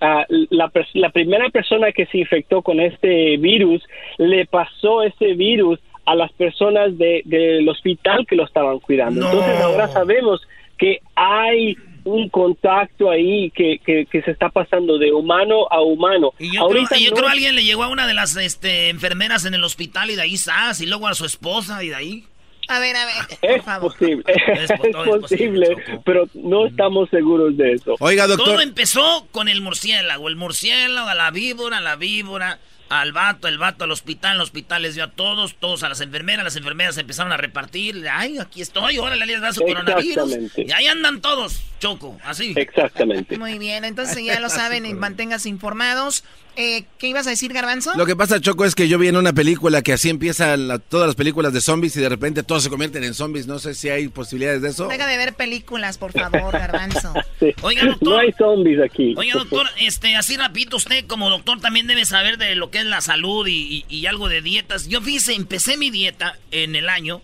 la, 0.00 0.70
la 0.94 1.10
primera 1.10 1.50
persona 1.50 1.92
que 1.92 2.06
se 2.06 2.18
infectó 2.18 2.62
con 2.62 2.80
este 2.80 3.36
virus 3.36 3.82
le 4.16 4.46
pasó 4.46 5.02
ese 5.02 5.34
virus 5.34 5.78
a 6.10 6.16
las 6.16 6.32
personas 6.32 6.98
de, 6.98 7.22
del 7.24 7.68
hospital 7.68 8.26
que 8.26 8.34
lo 8.34 8.44
estaban 8.44 8.80
cuidando. 8.80 9.26
Entonces 9.26 9.60
ahora 9.60 9.86
sabemos 9.86 10.40
que 10.76 10.98
hay 11.14 11.76
un 12.02 12.28
contacto 12.30 13.10
ahí 13.10 13.52
que, 13.52 13.78
que, 13.78 14.22
se 14.22 14.30
está 14.32 14.48
pasando 14.48 14.98
de 14.98 15.12
humano 15.12 15.68
a 15.70 15.80
humano. 15.82 16.32
Y 16.40 16.56
yo, 16.56 16.66
creo, 16.66 16.84
yo 16.98 17.12
creo, 17.12 17.28
alguien 17.28 17.54
le 17.54 17.62
llegó 17.62 17.84
a 17.84 17.88
una 17.88 18.08
de 18.08 18.14
las 18.14 18.36
este, 18.36 18.88
enfermeras 18.88 19.44
en 19.44 19.54
el 19.54 19.62
hospital 19.62 20.10
y 20.10 20.16
de 20.16 20.22
ahí 20.22 20.36
sas, 20.36 20.80
y 20.80 20.86
luego 20.86 21.06
a 21.06 21.14
su 21.14 21.26
esposa 21.26 21.84
y 21.84 21.90
de 21.90 21.94
ahí. 21.94 22.24
A 22.66 22.80
ver, 22.80 22.96
a 22.96 23.06
ver. 23.06 23.38
Es 23.42 23.62
posible, 23.62 24.24
es, 24.26 24.72
posible, 25.20 25.76
pero 26.04 26.28
no 26.34 26.66
estamos 26.66 27.08
seguros 27.10 27.56
de 27.56 27.74
eso. 27.74 27.94
Oiga, 28.00 28.26
doctor. 28.26 28.46
Todo 28.46 28.60
empezó 28.62 29.28
con 29.30 29.48
el 29.48 29.60
murciélago, 29.60 30.28
el 30.28 30.36
murciélago, 30.36 31.14
la 31.14 31.30
víbora, 31.30 31.80
la 31.80 31.94
víbora 31.94 32.58
al 32.90 33.12
vato, 33.12 33.46
el 33.46 33.56
vato 33.56 33.84
al 33.84 33.92
hospital, 33.92 34.34
el 34.36 34.42
hospital 34.42 34.82
les 34.82 34.96
dio 34.96 35.04
a 35.04 35.10
todos, 35.10 35.54
todos 35.54 35.84
a 35.84 35.88
las 35.88 36.00
enfermeras, 36.00 36.44
las 36.44 36.56
enfermeras 36.56 36.98
empezaron 36.98 37.32
a 37.32 37.36
repartir, 37.36 38.06
ay, 38.10 38.38
aquí 38.38 38.60
estoy, 38.60 38.98
órale, 38.98 39.24
les 39.26 39.40
da 39.40 39.52
su 39.52 39.62
coronavirus. 39.62 40.36
Y 40.56 40.72
ahí 40.72 40.88
andan 40.88 41.20
todos, 41.20 41.62
Choco, 41.80 42.18
así. 42.24 42.52
Exactamente. 42.56 43.38
Muy 43.38 43.58
bien, 43.58 43.84
entonces 43.86 44.22
ya 44.22 44.38
lo 44.38 44.50
saben 44.50 44.84
y 44.84 44.92
manténganse 44.92 45.48
informados. 45.48 46.24
Eh, 46.56 46.84
¿Qué 46.98 47.08
ibas 47.08 47.26
a 47.26 47.30
decir, 47.30 47.54
Garbanzo? 47.54 47.92
Lo 47.96 48.04
que 48.04 48.14
pasa, 48.14 48.38
Choco, 48.38 48.66
es 48.66 48.74
que 48.74 48.86
yo 48.86 48.98
vi 48.98 49.08
en 49.08 49.16
una 49.16 49.32
película 49.32 49.80
que 49.80 49.94
así 49.94 50.10
empiezan 50.10 50.82
todas 50.90 51.06
las 51.06 51.16
películas 51.16 51.54
de 51.54 51.62
zombies 51.62 51.96
y 51.96 52.00
de 52.00 52.10
repente 52.10 52.42
todos 52.42 52.64
se 52.64 52.68
convierten 52.68 53.02
en 53.02 53.14
zombies. 53.14 53.46
No 53.46 53.58
sé 53.58 53.72
si 53.72 53.88
hay 53.88 54.08
posibilidades 54.08 54.60
de 54.60 54.68
eso. 54.68 54.88
Deja 54.88 55.06
de 55.06 55.16
ver 55.16 55.34
películas, 55.34 55.96
por 55.96 56.12
favor, 56.12 56.52
Garbanzo. 56.52 57.14
Oiga, 57.62 57.86
doctor. 57.86 58.08
No 58.08 58.18
hay 58.18 58.32
zombies 58.32 58.80
aquí. 58.82 59.14
Oiga, 59.16 59.34
doctor, 59.34 59.66
este, 59.80 60.16
así 60.16 60.36
rapidito, 60.36 60.76
usted 60.76 61.06
como 61.06 61.30
doctor 61.30 61.60
también 61.60 61.86
debe 61.86 62.04
saber 62.04 62.36
de 62.36 62.56
lo 62.56 62.70
que 62.70 62.78
es 62.80 62.84
la 62.84 63.00
salud 63.00 63.46
y, 63.46 63.86
y 63.88 64.04
algo 64.04 64.28
de 64.28 64.42
dietas. 64.42 64.86
Yo, 64.86 65.00
fíjese, 65.00 65.32
empecé 65.34 65.78
mi 65.78 65.90
dieta 65.90 66.36
en 66.50 66.76
el 66.76 66.90
año 66.90 67.22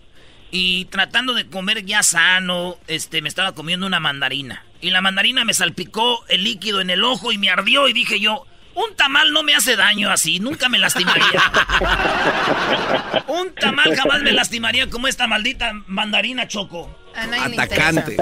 y 0.51 0.85
tratando 0.85 1.33
de 1.33 1.47
comer 1.47 1.85
ya 1.85 2.03
sano, 2.03 2.77
este, 2.87 3.21
me 3.21 3.29
estaba 3.29 3.53
comiendo 3.53 3.85
una 3.85 3.99
mandarina. 3.99 4.63
Y 4.81 4.91
la 4.91 5.01
mandarina 5.01 5.43
me 5.45 5.53
salpicó 5.53 6.25
el 6.27 6.43
líquido 6.43 6.81
en 6.81 6.89
el 6.89 7.03
ojo 7.03 7.31
y 7.31 7.37
me 7.37 7.49
ardió 7.49 7.87
y 7.87 7.93
dije 7.93 8.19
yo 8.19 8.45
un 8.77 8.95
tamal 8.95 9.33
no 9.33 9.41
me 9.41 9.55
hace 9.55 9.75
daño 9.75 10.11
así, 10.11 10.39
nunca 10.39 10.69
me 10.69 10.77
lastimaría. 10.77 11.25
Un 13.27 13.55
tamal 13.55 13.95
jamás 13.95 14.21
me 14.21 14.31
lastimaría 14.31 14.87
como 14.87 15.07
esta 15.07 15.25
maldita 15.25 15.73
mandarina 15.87 16.47
choco. 16.47 16.95
Atacante. 17.15 18.17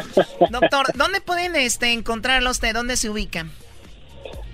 Doctor, 0.50 0.88
¿dónde 0.96 1.20
pueden 1.20 1.58
este, 1.58 1.92
encontrarlo 1.92 2.52
usted? 2.52 2.74
¿Dónde 2.74 2.96
se 2.96 3.10
ubican? 3.10 3.52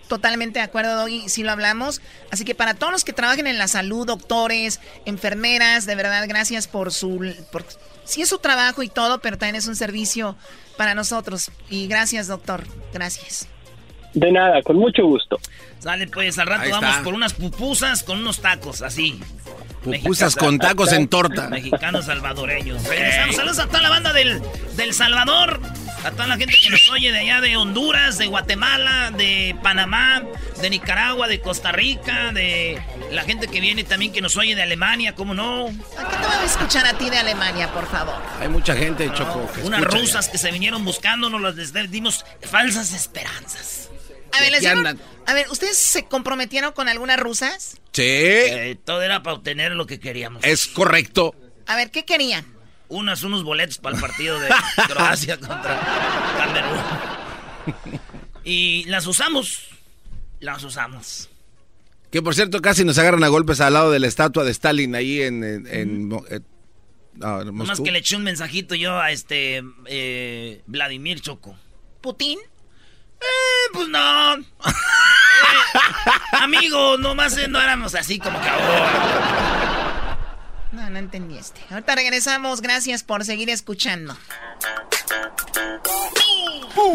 Totalmente 0.09 0.59
de 0.59 0.64
acuerdo, 0.64 0.97
Doggy, 0.97 1.28
si 1.28 1.43
lo 1.43 1.52
hablamos. 1.52 2.01
Así 2.30 2.44
que 2.44 2.55
para 2.55 2.74
todos 2.74 2.93
los 2.93 3.05
que 3.05 3.12
trabajen 3.12 3.47
en 3.47 3.59
la 3.59 3.68
salud, 3.68 4.06
doctores, 4.06 4.80
enfermeras, 5.05 5.86
de 5.86 5.94
verdad, 5.94 6.24
gracias 6.26 6.66
por 6.66 6.93
su... 6.93 7.35
Por, 7.52 7.64
sí 8.05 8.22
es 8.22 8.28
su 8.30 8.39
trabajo 8.39 8.82
y 8.82 8.89
todo, 8.89 9.20
pero 9.20 9.36
también 9.36 9.56
es 9.56 9.66
un 9.68 9.76
servicio 9.76 10.36
para 10.78 10.94
nosotros. 10.94 11.51
Y 11.68 11.86
gracias, 11.89 12.26
doctor. 12.26 12.64
Gracias. 12.93 13.48
De 14.14 14.32
nada, 14.32 14.62
con 14.62 14.76
mucho 14.76 15.05
gusto. 15.05 15.39
Sale 15.78 16.09
pues, 16.09 16.39
al 16.39 16.47
rato 16.47 16.70
vamos 16.70 16.97
por 17.05 17.14
unas 17.14 17.35
pupusas 17.35 18.02
con 18.02 18.18
unos 18.18 18.40
tacos, 18.40 18.82
así. 18.82 19.20
Pupusas 19.85 20.35
con 20.35 20.59
tacos 20.59 20.93
en 20.93 21.09
torta. 21.09 21.48
Mexicanos 21.48 22.06
salvadoreños. 22.06 22.82
Regresamos. 22.85 23.36
Saludos 23.36 23.59
a 23.59 23.66
toda 23.66 23.82
la 23.82 23.90
banda 23.90 24.12
del, 24.12 24.40
del 24.76 24.94
Salvador. 24.94 25.60
A 26.04 26.10
toda 26.12 26.26
la 26.28 26.36
gente 26.36 26.54
que 26.62 26.70
nos 26.70 26.88
oye 26.90 27.10
de 27.12 27.18
allá 27.18 27.40
de 27.40 27.56
Honduras, 27.56 28.18
de 28.18 28.26
Guatemala, 28.26 29.10
de 29.10 29.56
Panamá, 29.62 30.22
de 30.60 30.70
Nicaragua, 30.70 31.26
de 31.28 31.40
Costa 31.40 31.72
Rica, 31.72 32.32
de 32.32 32.80
la 33.10 33.24
gente 33.24 33.48
que 33.48 33.60
viene 33.60 33.84
también 33.84 34.12
que 34.12 34.20
nos 34.20 34.36
oye 34.36 34.54
de 34.54 34.62
Alemania, 34.62 35.14
¿cómo 35.14 35.34
no? 35.34 35.66
¿A 35.66 36.08
qué 36.08 36.16
te 36.16 36.26
van 36.26 36.40
a 36.40 36.44
escuchar 36.44 36.86
a 36.86 36.96
ti 36.96 37.10
de 37.10 37.18
Alemania, 37.18 37.70
por 37.72 37.86
favor? 37.90 38.14
Hay 38.40 38.48
mucha 38.48 38.74
gente, 38.76 39.10
Choco. 39.12 39.50
Que 39.52 39.62
Unas 39.62 39.82
rusas 39.82 40.28
que 40.28 40.38
se 40.38 40.50
vinieron 40.52 40.84
buscándonos, 40.84 41.54
les 41.56 41.72
dimos 41.90 42.24
falsas 42.42 42.92
esperanzas. 42.92 43.90
A 44.32 44.40
ver, 44.40 44.52
les 44.52 44.64
andan. 44.66 45.00
a 45.26 45.34
ver, 45.34 45.46
¿ustedes 45.50 45.76
se 45.78 46.04
comprometieron 46.04 46.72
con 46.72 46.88
algunas 46.88 47.18
rusas? 47.18 47.76
Sí, 47.92 48.02
Eh, 48.04 48.76
todo 48.84 49.02
era 49.02 49.22
para 49.22 49.34
obtener 49.36 49.72
lo 49.72 49.86
que 49.86 49.98
queríamos. 49.98 50.44
es 50.44 50.66
correcto. 50.68 51.34
A 51.66 51.74
ver, 51.76 51.90
¿qué 51.90 52.04
querían? 52.04 52.46
Unas, 52.89 53.23
unos 53.23 53.44
boletos 53.44 53.78
para 53.78 53.97
el 53.97 54.01
partido 54.01 54.39
de 54.39 54.48
Croacia 54.89 55.36
contra 55.36 55.81
Camerún. 56.39 56.81
Y 58.44 58.85
las 58.85 59.06
usamos. 59.06 59.69
Las 60.40 60.65
usamos. 60.65 61.28
Que 62.10 62.23
por 62.23 62.35
cierto, 62.35 62.62
casi 62.62 62.85
nos 62.85 62.98
agarran 62.98 63.23
a 63.24 63.28
golpes 63.28 63.60
al 63.60 63.74
lado 63.74 63.90
de 63.90 63.98
la 63.98 64.06
estatua 64.06 64.44
de 64.44 64.52
Stalin 64.52 64.94
ahí 64.94 65.20
en, 65.20 65.44
en, 65.44 65.66
en 65.66 66.12
eh, 66.31 66.40
no, 67.19 67.43
en 67.43 67.85
que 67.85 67.90
le 67.90 67.98
eché 67.98 68.16
un 68.16 68.23
mensajito 68.23 68.74
yo 68.74 68.98
a 68.98 69.10
este 69.10 69.62
eh, 69.86 70.62
Vladimir 70.66 71.20
Choco. 71.20 71.56
¿Putin? 72.01 72.39
Eh, 73.20 73.70
pues 73.73 73.89
no. 73.89 74.36
Eh, 75.39 76.40
amigo, 76.40 76.97
nomás 76.98 77.36
eh, 77.39 77.47
no 77.47 77.60
éramos 77.60 77.94
así 77.94 78.19
como 78.19 78.40
que 78.40 78.48
ahora. 78.48 79.88
No, 80.78 81.34
este. 81.34 81.60
Ahorita 81.70 81.94
regresamos. 81.96 82.60
Gracias 82.60 83.02
por 83.02 83.24
seguir 83.24 83.50
escuchando. 83.50 84.16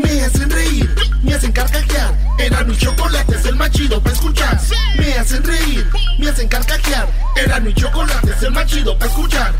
Me 0.02 0.22
hacen 0.22 0.50
reír, 0.50 0.90
me 1.22 1.34
hacen 1.34 1.52
carcajear. 1.52 2.18
Era 2.40 2.64
mi 2.64 2.78
chocolate, 2.78 3.36
es 3.36 3.46
el 3.46 3.56
más 3.58 3.72
chido 3.72 4.02
para 4.02 4.16
escuchar. 4.16 4.60
Me 4.98 5.14
hacen 5.16 5.44
reír, 5.44 5.86
me 6.18 6.30
hacen 6.30 6.48
carcajear. 6.48 7.10
Era 7.36 7.60
mi 7.60 7.74
chocolate, 7.74 8.32
es 8.32 8.44
el 8.44 8.52
más 8.52 8.66
chido 8.68 8.98
para 8.98 9.12
escuchar. 9.12 9.54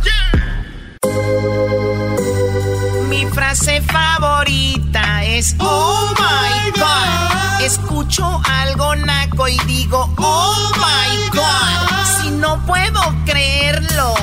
Mi 3.10 3.26
frase 3.26 3.82
favorita 3.82 5.26
es 5.26 5.56
Oh 5.60 6.14
my 6.18 6.72
God. 6.80 7.62
Escucho 7.62 8.42
algo 8.46 8.96
naco 8.96 9.50
y 9.50 9.58
digo 9.66 10.14
Oh 10.18 10.72
my 10.78 11.30
God. 11.38 12.03
Si 12.24 12.32
no 12.32 12.58
puedo 12.66 13.02
creerlo. 13.26 14.14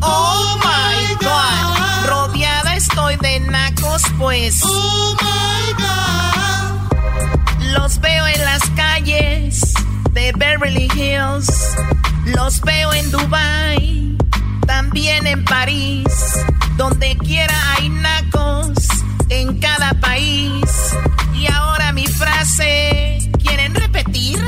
Oh 0.00 0.58
my 0.58 1.14
God. 1.24 2.08
Rodeada 2.08 2.74
estoy 2.74 3.14
de 3.18 3.38
nacos, 3.38 4.02
pues. 4.18 4.60
Oh 4.64 5.16
my 5.20 5.72
God. 5.84 7.72
Los 7.74 8.00
veo 8.00 8.26
en 8.26 8.44
las 8.44 8.68
calles 8.70 9.72
de 10.10 10.32
Beverly 10.36 10.88
Hills. 10.96 11.76
Los 12.24 12.60
veo 12.60 12.92
en 12.92 13.12
Dubai. 13.12 14.18
También 14.66 15.24
en 15.28 15.44
París. 15.44 16.08
Donde 16.76 17.16
quiera 17.18 17.54
hay 17.74 17.88
nacos. 17.88 18.72
En 19.28 19.60
cada 19.60 19.92
país. 20.00 20.64
Y 21.44 21.52
ahora 21.52 21.92
mi 21.92 22.06
frase. 22.06 23.18
¿Quieren 23.38 23.74
repetir? 23.74 24.38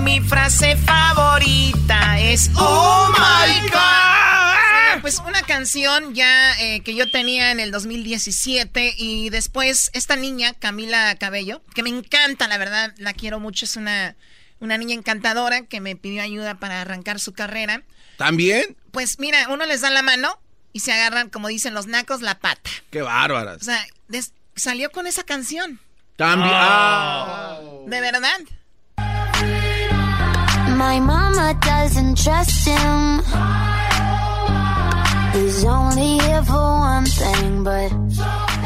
Mi 0.00 0.20
frase 0.20 0.74
favorita 0.76 2.18
es 2.18 2.50
Oh 2.56 3.10
my 3.10 3.68
God. 3.68 5.02
Pues 5.02 5.18
una 5.18 5.42
canción 5.42 6.14
ya 6.14 6.58
eh, 6.58 6.80
que 6.80 6.94
yo 6.94 7.10
tenía 7.10 7.50
en 7.50 7.60
el 7.60 7.72
2017 7.72 8.94
y 8.96 9.28
después 9.28 9.90
esta 9.92 10.16
niña, 10.16 10.54
Camila 10.54 11.14
Cabello, 11.16 11.62
que 11.74 11.82
me 11.82 11.90
encanta, 11.90 12.48
la 12.48 12.56
verdad, 12.56 12.94
la 12.96 13.12
quiero 13.12 13.38
mucho, 13.38 13.66
es 13.66 13.76
una, 13.76 14.16
una 14.58 14.78
niña 14.78 14.94
encantadora 14.94 15.66
que 15.66 15.82
me 15.82 15.94
pidió 15.94 16.22
ayuda 16.22 16.54
para 16.54 16.80
arrancar 16.80 17.20
su 17.20 17.34
carrera. 17.34 17.82
¿También? 18.16 18.78
Pues 18.92 19.18
mira, 19.18 19.48
uno 19.50 19.66
les 19.66 19.82
da 19.82 19.90
la 19.90 20.00
mano 20.00 20.40
y 20.72 20.80
se 20.80 20.92
agarran, 20.92 21.28
como 21.28 21.48
dicen 21.48 21.74
los 21.74 21.86
nacos, 21.86 22.22
la 22.22 22.38
pata. 22.38 22.70
Qué 22.90 23.02
bárbaras. 23.02 23.60
O 23.60 23.64
sea, 23.64 23.86
salió 24.54 24.90
con 24.90 25.06
esa 25.06 25.22
canción. 25.22 25.80
También. 26.16 26.50
ah. 26.54 27.58
¿De 27.86 28.00
verdad? 28.00 28.38
My 30.76 31.00
mama 31.00 31.54
doesn't 31.60 32.16
trust 32.22 32.66
him. 32.66 33.22
He's 35.34 35.64
only 35.64 36.18
here 36.18 36.42
for 36.44 36.80
one 36.80 37.04
thing, 37.06 37.62
but 37.62 37.92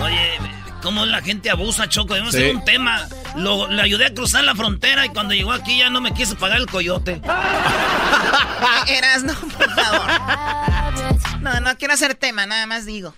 Oye, 0.03 0.39
cómo 0.83 1.05
la 1.07 1.21
gente 1.21 1.51
abusa, 1.51 1.89
Choco. 1.89 2.15
Debemos 2.15 2.35
Sí. 2.35 2.39
hacer 2.43 2.57
un 2.57 2.65
tema. 2.65 3.07
Lo, 3.37 3.69
le 3.69 3.83
ayudé 3.83 4.07
a 4.07 4.15
cruzar 4.15 4.45
la 4.45 4.55
frontera 4.55 5.05
y 5.07 5.09
cuando 5.11 5.35
llegó 5.35 5.53
aquí 5.53 5.79
ya 5.79 5.91
no 5.91 6.01
me 6.01 6.13
quiso 6.15 6.37
pagar 6.37 6.59
el 6.59 6.67
coyote. 6.67 7.21
Eras, 8.89 9.23
no, 9.25 9.35
por 9.35 9.71
favor. 9.71 11.41
No, 11.41 11.61
no 11.61 11.77
quiero 11.79 11.95
hacer 11.95 12.15
tema, 12.15 12.47
nada 12.47 12.67
más 12.67 12.87
digo. 12.87 13.15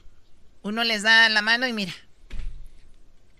Uno 0.62 0.84
les 0.84 1.02
da 1.02 1.28
la 1.28 1.42
mano 1.42 1.66
y 1.66 1.72
mira. 1.72 1.92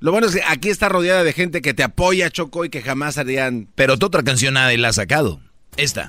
Lo 0.03 0.11
bueno 0.11 0.27
es 0.27 0.35
que 0.35 0.43
aquí 0.43 0.69
está 0.69 0.89
rodeada 0.89 1.23
de 1.23 1.33
gente 1.33 1.63
que 1.63 1.75
te 1.75 1.85
apoya, 1.85 2.29
Choco, 2.29 2.65
y 2.65 2.71
que 2.71 2.83
jamás 2.83 3.19
harían... 3.19 3.69
Pero 3.77 3.97
tu 3.99 4.07
otra 4.07 4.25
canción 4.25 4.55
nadie 4.55 4.77
la 4.77 4.89
ha 4.89 4.93
sacado. 4.93 5.41
Esta. 5.77 6.09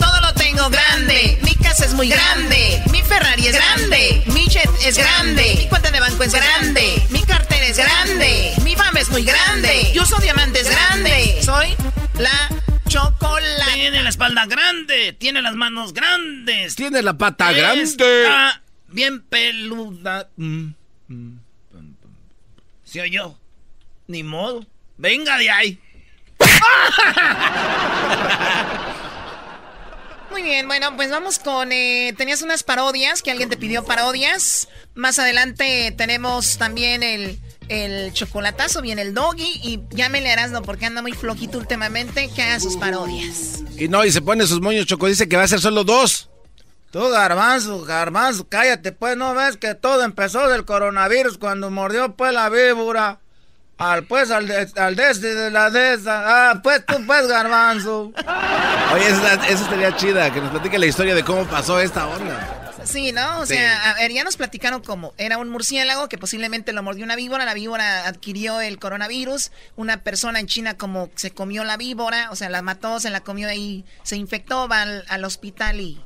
Todo 0.00 0.20
lo 0.22 0.34
tengo 0.34 0.68
grande. 0.68 1.38
Mi 1.44 1.54
casa 1.54 1.84
es 1.84 1.94
muy 1.94 2.08
grande. 2.08 2.82
Mi 2.90 3.00
Ferrari 3.00 3.46
es 3.46 3.54
grande. 3.54 4.24
Mi 4.26 4.48
jet 4.48 4.68
es 4.84 4.98
grande. 4.98 5.54
Mi 5.56 5.68
cuenta 5.68 5.92
de 5.92 6.00
banco 6.00 6.24
es 6.24 6.32
grande. 6.32 7.06
Mi 7.10 7.22
cartera 7.22 7.64
es 7.64 7.76
grande. 7.76 8.52
Mi 8.64 8.74
fama 8.74 8.98
es 8.98 9.08
muy 9.10 9.22
grande. 9.22 9.92
Yo 9.94 10.04
soy 10.04 10.22
diamantes 10.24 10.68
grande. 10.68 11.38
Soy 11.42 11.68
la 12.18 12.48
chocolate. 12.88 13.72
Tiene 13.72 14.02
la 14.02 14.08
espalda 14.08 14.46
grande. 14.46 15.12
Tiene 15.12 15.42
las 15.42 15.54
manos 15.54 15.94
grandes. 15.94 16.74
Tiene 16.74 17.02
la 17.02 17.16
pata 17.16 17.52
Está 17.52 17.60
grande. 17.60 17.86
bien 18.88 19.22
peluda. 19.22 20.28
Mm, 20.36 20.70
mm, 21.08 21.36
pum, 21.72 21.94
pum. 21.94 22.10
¿Sí 22.84 23.00
o 23.00 23.06
yo? 23.06 23.36
Ni 24.06 24.22
modo. 24.22 24.64
Venga 24.96 25.36
de 25.38 25.50
ahí. 25.50 25.80
Muy 30.30 30.42
bien, 30.42 30.66
bueno, 30.66 30.94
pues 30.96 31.10
vamos 31.10 31.38
con... 31.38 31.72
eh, 31.72 32.12
tenías 32.16 32.42
unas 32.42 32.62
parodias, 32.62 33.22
que 33.22 33.30
alguien 33.30 33.48
te 33.48 33.56
pidió 33.56 33.84
parodias. 33.84 34.68
Más 34.94 35.18
adelante 35.18 35.94
tenemos 35.96 36.58
también 36.58 37.02
el, 37.02 37.38
el 37.68 38.12
chocolatazo, 38.12 38.82
viene 38.82 39.02
el 39.02 39.14
doggy. 39.14 39.60
Y 39.62 39.80
ya 39.90 40.08
me 40.08 40.20
le 40.20 40.30
harás, 40.30 40.50
no, 40.50 40.62
porque 40.62 40.86
anda 40.86 41.00
muy 41.00 41.12
flojito 41.12 41.58
últimamente, 41.58 42.28
que 42.34 42.42
haga 42.42 42.60
sus 42.60 42.76
parodias. 42.76 43.62
Y 43.78 43.88
no, 43.88 44.04
y 44.04 44.12
se 44.12 44.20
pone 44.20 44.46
sus 44.46 44.60
moños, 44.60 44.86
Choco. 44.86 45.06
Dice 45.06 45.28
que 45.28 45.36
va 45.36 45.44
a 45.44 45.48
ser 45.48 45.60
solo 45.60 45.84
dos. 45.84 46.28
Tú, 46.96 47.10
garbanzo, 47.10 47.82
garbanzo, 47.84 48.48
cállate, 48.48 48.90
pues, 48.90 49.18
¿no 49.18 49.34
ves 49.34 49.58
que 49.58 49.74
todo 49.74 50.02
empezó 50.02 50.48
del 50.48 50.64
coronavirus 50.64 51.36
cuando 51.36 51.70
mordió, 51.70 52.16
pues, 52.16 52.32
la 52.32 52.48
víbora? 52.48 53.18
Al, 53.76 54.04
pues, 54.04 54.30
al 54.30 54.48
de, 54.48 54.66
al 54.76 54.96
de 54.96 55.10
este 55.10 55.34
de 55.34 55.50
la 55.50 55.68
de 55.68 55.92
esa. 55.92 56.52
Ah, 56.52 56.60
pues, 56.62 56.86
tú, 56.86 56.94
pues, 57.06 57.26
garbanzo. 57.26 58.12
Oye, 58.94 59.08
esa, 59.08 59.34
esa 59.46 59.62
estaría 59.64 59.94
chida, 59.94 60.32
que 60.32 60.40
nos 60.40 60.50
platique 60.50 60.78
la 60.78 60.86
historia 60.86 61.14
de 61.14 61.22
cómo 61.22 61.44
pasó 61.44 61.78
esta 61.80 62.06
onda. 62.06 62.72
Sí, 62.84 63.12
¿no? 63.12 63.40
O 63.40 63.46
Sí. 63.46 63.56
sea, 63.56 63.90
a 63.90 63.94
ver, 63.96 64.10
ya 64.12 64.24
nos 64.24 64.38
platicaron 64.38 64.80
cómo. 64.80 65.12
Era 65.18 65.36
un 65.36 65.50
murciélago 65.50 66.08
que 66.08 66.16
posiblemente 66.16 66.72
lo 66.72 66.82
mordió 66.82 67.04
una 67.04 67.16
víbora. 67.16 67.44
La 67.44 67.52
víbora 67.52 68.06
adquirió 68.08 68.62
el 68.62 68.78
coronavirus. 68.78 69.50
Una 69.76 69.98
persona 69.98 70.40
en 70.40 70.46
China 70.46 70.78
como 70.78 71.10
se 71.14 71.30
comió 71.32 71.62
la 71.64 71.76
víbora, 71.76 72.30
o 72.30 72.36
sea, 72.36 72.48
la 72.48 72.62
mató, 72.62 73.00
se 73.00 73.10
la 73.10 73.20
comió 73.20 73.48
ahí, 73.50 73.84
se 74.02 74.16
infectó, 74.16 74.66
va 74.66 74.80
al, 74.80 75.04
al 75.08 75.24
hospital 75.26 75.80
y, 75.80 76.00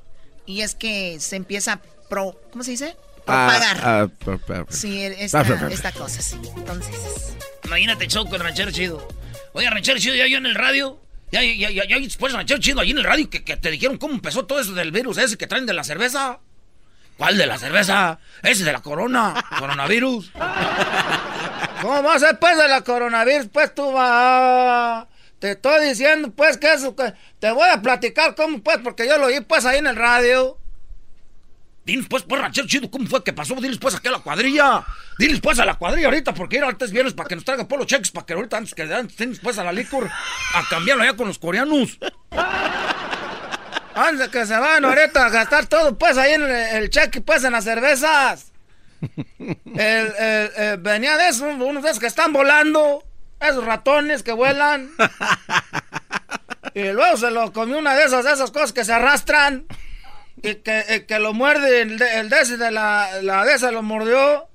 y 0.51 0.63
es 0.63 0.75
que 0.75 1.19
se 1.21 1.37
empieza 1.37 1.75
a 1.75 1.81
pro, 2.09 2.39
¿cómo 2.51 2.65
se 2.65 2.73
dice? 2.73 2.97
Propagar. 3.25 3.81
Ah, 3.83 4.09
ah, 4.27 4.65
Sí, 4.69 5.03
esta, 5.05 5.43
esta 5.71 5.93
cosa, 5.93 6.21
sí. 6.21 6.41
Entonces, 6.57 7.37
Imagínate, 7.71 8.09
Choco, 8.09 8.35
el 8.35 8.43
ranchero 8.43 8.73
chido. 8.73 9.07
Oye, 9.53 9.71
ranchero 9.71 9.97
chido, 9.99 10.17
ya 10.17 10.27
yo 10.27 10.39
en 10.39 10.47
el 10.47 10.57
radio. 10.57 10.99
Ya, 11.31 11.41
ya, 11.45 11.71
ya, 11.71 11.85
ya, 11.87 11.99
después 12.01 12.33
ranchero 12.33 12.59
chido, 12.61 12.81
ahí 12.81 12.91
en 12.91 12.99
el 12.99 13.05
radio, 13.05 13.31
que, 13.31 13.45
que 13.45 13.57
te 13.57 13.71
dijeron 13.71 13.97
cómo 13.97 14.15
empezó 14.15 14.45
todo 14.45 14.59
eso 14.59 14.73
del 14.73 14.91
virus 14.91 15.19
ese 15.19 15.39
que 15.39 15.47
traen 15.47 15.67
de 15.67 15.73
la 15.73 15.85
cerveza. 15.85 16.41
¿Cuál 17.17 17.39
de 17.39 17.47
la 17.47 17.59
cerveza? 17.59 18.19
Ese 18.43 18.65
de 18.65 18.73
la 18.73 18.81
corona, 18.81 19.35
coronavirus. 19.59 20.33
¿Cómo 21.81 22.03
va 22.03 22.15
a 22.15 22.19
ser, 22.19 22.39
pues, 22.41 22.57
de 22.57 22.67
la 22.67 22.83
coronavirus? 22.83 23.47
Pues, 23.53 23.73
tú 23.73 23.93
va... 23.93 25.07
Te 25.41 25.53
estoy 25.53 25.85
diciendo, 25.89 26.31
pues, 26.31 26.57
que 26.59 26.73
eso, 26.73 26.95
que... 26.95 27.13
Te 27.41 27.51
voy 27.51 27.69
a 27.69 27.83
platicar 27.83 28.35
cómo, 28.37 28.63
pues, 28.63 28.79
porque 28.85 29.09
yo 29.09 29.19
lo 29.19 29.27
oí, 29.27 29.41
pues, 29.41 29.65
ahí 29.65 29.79
en 29.79 29.87
el 29.89 29.97
radio. 29.97 30.57
Diles 31.85 32.07
pues, 32.09 32.23
pues, 32.25 32.41
ranchero 32.41 32.69
chido, 32.69 32.91
¿cómo 32.91 33.07
fue 33.09 33.25
que 33.25 33.33
pasó? 33.33 33.55
Diles 33.55 33.79
pues 33.79 33.95
aquí 33.97 34.07
a 34.09 34.13
la 34.13 34.19
cuadrilla. 34.21 34.85
Diles 35.19 35.41
pues 35.41 35.59
a 35.59 35.65
la 35.65 35.75
cuadrilla 35.77 36.07
ahorita, 36.09 36.35
porque 36.35 36.59
ir 36.59 36.65
antes 36.65 36.93
viernes 36.93 37.15
para 37.15 37.27
que 37.29 37.35
nos 37.37 37.45
traiga 37.45 37.67
polo 37.67 37.85
cheques, 37.85 38.11
para 38.11 38.27
que 38.27 38.35
ahorita 38.35 38.59
antes 38.59 38.75
que 38.75 38.83
antes 38.83 39.17
diles, 39.17 39.41
pues 39.43 39.59
a 39.59 39.65
la 39.65 39.73
licor 39.73 40.07
a 40.07 40.69
cambiarlo 40.69 41.03
allá 41.03 41.17
con 41.17 41.27
los 41.27 41.39
coreanos. 41.39 41.99
Antes 43.95 44.29
que 44.29 44.47
se 44.47 44.57
van 44.57 44.85
ahorita 44.85 45.27
a 45.27 45.31
gastar 45.31 45.67
todo, 45.67 45.99
pues 45.99 46.17
ahí 46.17 46.33
en 46.35 46.43
el, 46.43 46.51
el 46.51 46.91
cheque, 46.91 47.21
pues 47.21 47.43
en 47.45 47.53
las 47.53 47.65
cervezas. 47.65 48.53
El, 49.39 50.13
el- 50.19 50.51
el- 50.57 50.77
venía 50.79 51.17
de 51.17 51.29
esos, 51.29 51.43
unos 51.55 51.83
de 51.83 51.89
esos 51.89 51.99
que 52.01 52.07
están 52.07 52.33
volando, 52.33 53.03
esos 53.41 53.65
ratones 53.65 54.23
que 54.23 54.33
vuelan. 54.33 54.91
Y 56.75 56.85
luego 56.93 57.17
se 57.17 57.31
lo 57.31 57.53
comió 57.53 57.79
una 57.79 57.95
de 57.95 58.05
esas, 58.05 58.25
esas 58.27 58.51
cosas 58.51 58.73
que 58.73 58.85
se 58.85 58.93
arrastran. 58.93 59.67
Y 60.43 60.57
que, 60.57 61.05
que 61.07 61.19
lo 61.19 61.35
muerde 61.35 61.83
el 61.83 61.99
de, 61.99 62.21
el 62.21 62.31
de 62.31 62.41
ese 62.41 62.57
la, 62.71 63.09
la 63.23 63.45
de 63.45 63.55
esa 63.55 63.71
lo 63.71 63.83
mordió. 63.83 64.47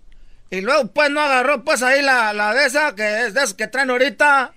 Y 0.49 0.62
luego 0.62 0.88
pues 0.88 1.10
no 1.10 1.22
agarró 1.22 1.64
pues 1.64 1.84
ahí 1.84 2.02
la, 2.02 2.34
la 2.34 2.53
de 2.53 2.66
esa, 2.66 2.95
que 2.95 3.26
es 3.26 3.34
de 3.34 3.41
esas 3.41 3.53
que 3.53 3.68
traen 3.68 3.90
ahorita. 3.90 4.53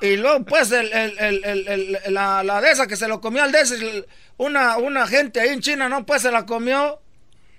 Y 0.00 0.16
luego 0.16 0.44
pues 0.44 0.70
el, 0.72 0.92
el- 0.92 1.18
el- 1.44 1.98
la, 2.08 2.42
la 2.42 2.60
de 2.60 2.70
esa 2.72 2.86
que 2.86 2.96
se 2.96 3.08
lo 3.08 3.20
comió 3.20 3.42
al 3.42 3.52
de 3.52 3.60
ese, 3.60 4.06
una, 4.36 4.76
una 4.76 5.06
gente 5.06 5.40
ahí 5.40 5.48
en 5.50 5.60
China, 5.60 5.88
¿no? 5.88 6.04
Pues 6.06 6.22
se 6.22 6.30
la 6.30 6.44
comió. 6.46 7.00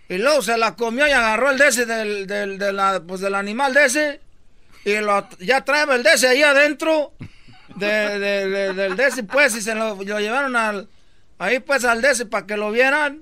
Y 0.07 0.17
luego 0.17 0.41
se 0.41 0.57
la 0.57 0.75
comió 0.75 1.07
y 1.07 1.11
agarró 1.11 1.51
el 1.51 1.57
de 1.57 1.67
ese 1.67 1.85
del, 1.85 2.27
del, 2.27 2.57
de 2.57 2.73
la- 2.73 3.01
pues, 3.05 3.21
del 3.21 3.35
animal 3.35 3.73
de 3.73 3.85
ese. 3.85 4.21
Y 4.85 4.95
lo, 4.97 5.27
ya 5.39 5.63
trae 5.65 5.83
el 5.95 6.05
ese 6.05 6.27
ahí 6.29 6.43
adentro. 6.43 7.13
De, 7.75 8.19
de- 8.19 8.49
de- 8.49 8.73
del 8.73 8.95
de 8.95 9.07
ese 9.07 9.23
pues 9.23 9.55
y 9.55 9.61
se 9.61 9.75
lo, 9.75 9.95
lo 9.95 10.19
llevaron 10.19 10.55
al, 10.55 10.89
ahí 11.37 11.59
pues 11.59 11.85
al 11.85 12.03
ese 12.03 12.25
para 12.25 12.45
que 12.47 12.57
lo 12.57 12.71
vieran. 12.71 13.21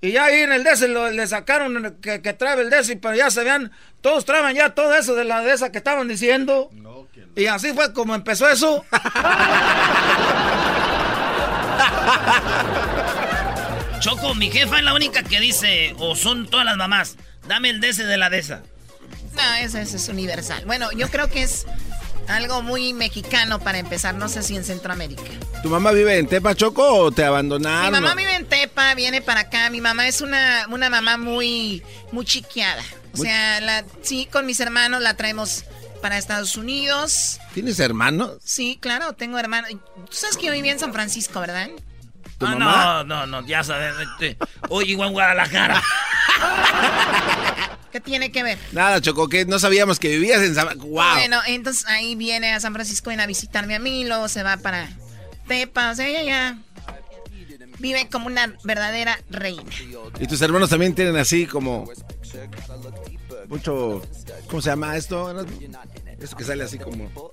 Y 0.00 0.12
ya 0.12 0.24
ahí 0.26 0.40
en 0.40 0.52
el 0.52 0.64
DC 0.64 0.88
lo- 0.88 1.10
le 1.10 1.26
sacaron 1.26 1.98
que, 2.00 2.22
que 2.22 2.32
trae 2.32 2.58
el 2.60 2.70
DC, 2.70 2.96
pero 2.96 3.14
ya 3.14 3.30
se 3.30 3.44
vean, 3.44 3.70
todos 4.00 4.24
traen 4.24 4.56
ya 4.56 4.70
todo 4.74 4.94
eso 4.94 5.14
de 5.14 5.24
la 5.24 5.40
de 5.42 5.52
esa 5.52 5.70
que 5.72 5.78
estaban 5.78 6.08
diciendo. 6.08 6.70
Y 7.36 7.46
así 7.46 7.72
fue 7.74 7.92
como 7.92 8.14
empezó 8.14 8.48
eso. 8.48 8.84
Choco, 14.00 14.34
mi 14.34 14.50
jefa 14.50 14.78
es 14.78 14.84
la 14.84 14.94
única 14.94 15.22
que 15.22 15.40
dice, 15.40 15.94
o 15.98 16.16
son 16.16 16.48
todas 16.48 16.64
las 16.64 16.76
mamás, 16.76 17.16
dame 17.46 17.70
el 17.70 17.80
DC 17.80 18.04
de 18.04 18.16
la 18.16 18.30
de 18.30 18.38
esa. 18.38 18.62
No, 19.42 19.54
eso, 19.56 19.78
eso 19.78 19.96
es 19.96 20.08
universal. 20.08 20.64
Bueno, 20.66 20.90
yo 20.92 21.08
creo 21.10 21.28
que 21.28 21.42
es 21.42 21.66
algo 22.28 22.62
muy 22.62 22.92
mexicano 22.92 23.58
para 23.60 23.78
empezar. 23.78 24.14
No 24.14 24.28
sé 24.28 24.42
si 24.42 24.56
en 24.56 24.64
Centroamérica. 24.64 25.22
¿Tu 25.62 25.68
mamá 25.68 25.90
vive 25.92 26.18
en 26.18 26.26
Tepa, 26.26 26.54
Choco, 26.54 26.86
o 26.86 27.10
te 27.10 27.22
Mi 27.22 27.28
abandonaron? 27.28 27.92
mamá 27.92 28.14
vive 28.14 28.34
en 28.36 28.46
Tepa, 28.46 28.94
viene 28.94 29.20
para 29.22 29.40
acá. 29.40 29.70
Mi 29.70 29.80
mamá 29.80 30.06
es 30.08 30.20
una, 30.20 30.66
una 30.70 30.88
mamá 30.90 31.16
muy, 31.16 31.82
muy 32.12 32.24
chiqueada. 32.24 32.82
O 33.14 33.16
Muy- 33.18 33.26
sea, 33.26 33.60
la, 33.60 33.84
sí, 34.02 34.28
con 34.30 34.46
mis 34.46 34.60
hermanos 34.60 35.02
la 35.02 35.14
traemos 35.16 35.64
para 36.00 36.16
Estados 36.16 36.56
Unidos. 36.56 37.38
¿Tienes 37.52 37.78
hermanos? 37.80 38.32
Sí, 38.44 38.78
claro, 38.80 39.12
tengo 39.14 39.38
hermanos. 39.38 39.70
Tú 39.70 40.06
sabes 40.16 40.36
que 40.36 40.46
yo 40.46 40.52
vivía 40.52 40.72
en 40.72 40.78
San 40.78 40.92
Francisco, 40.92 41.40
¿verdad? 41.40 41.68
¿Tu 42.38 42.46
Ah, 42.46 42.50
mamá? 42.56 43.04
no, 43.04 43.26
no, 43.26 43.40
no, 43.42 43.46
ya 43.46 43.62
sabes. 43.64 43.92
este, 44.00 44.38
Oye, 44.70 44.92
igual 44.92 45.08
en 45.08 45.12
Guadalajara. 45.14 45.82
¿Qué 47.90 48.00
tiene 48.00 48.30
que 48.30 48.42
ver? 48.42 48.58
Nada, 48.72 49.00
Choco, 49.00 49.28
que 49.28 49.44
no 49.44 49.58
sabíamos 49.58 49.98
que 49.98 50.08
vivías 50.08 50.42
en 50.42 50.54
San... 50.54 50.78
¡Wow! 50.78 50.92
Bueno, 50.92 51.40
entonces 51.46 51.86
ahí 51.86 52.14
viene 52.14 52.52
a 52.52 52.60
San 52.60 52.72
Francisco 52.72 53.10
viene 53.10 53.22
a 53.22 53.26
visitarme 53.26 53.74
a 53.74 53.78
mí, 53.78 54.04
luego 54.04 54.28
se 54.28 54.42
va 54.42 54.56
para 54.56 54.88
Tepa, 55.48 55.90
o 55.90 55.94
sea, 55.94 56.06
ella 56.06 56.22
ya 56.22 56.58
vive 57.80 58.08
como 58.08 58.26
una 58.26 58.54
verdadera 58.62 59.18
reina. 59.30 59.64
Y 60.20 60.26
tus 60.26 60.40
hermanos 60.42 60.70
también 60.70 60.94
tienen 60.94 61.16
así 61.16 61.46
como... 61.46 61.90
Mucho... 63.48 64.02
¿Cómo 64.48 64.62
se 64.62 64.70
llama 64.70 64.96
esto? 64.96 65.44
Eso 66.20 66.36
que 66.36 66.44
sale 66.44 66.62
así 66.62 66.78
como... 66.78 67.32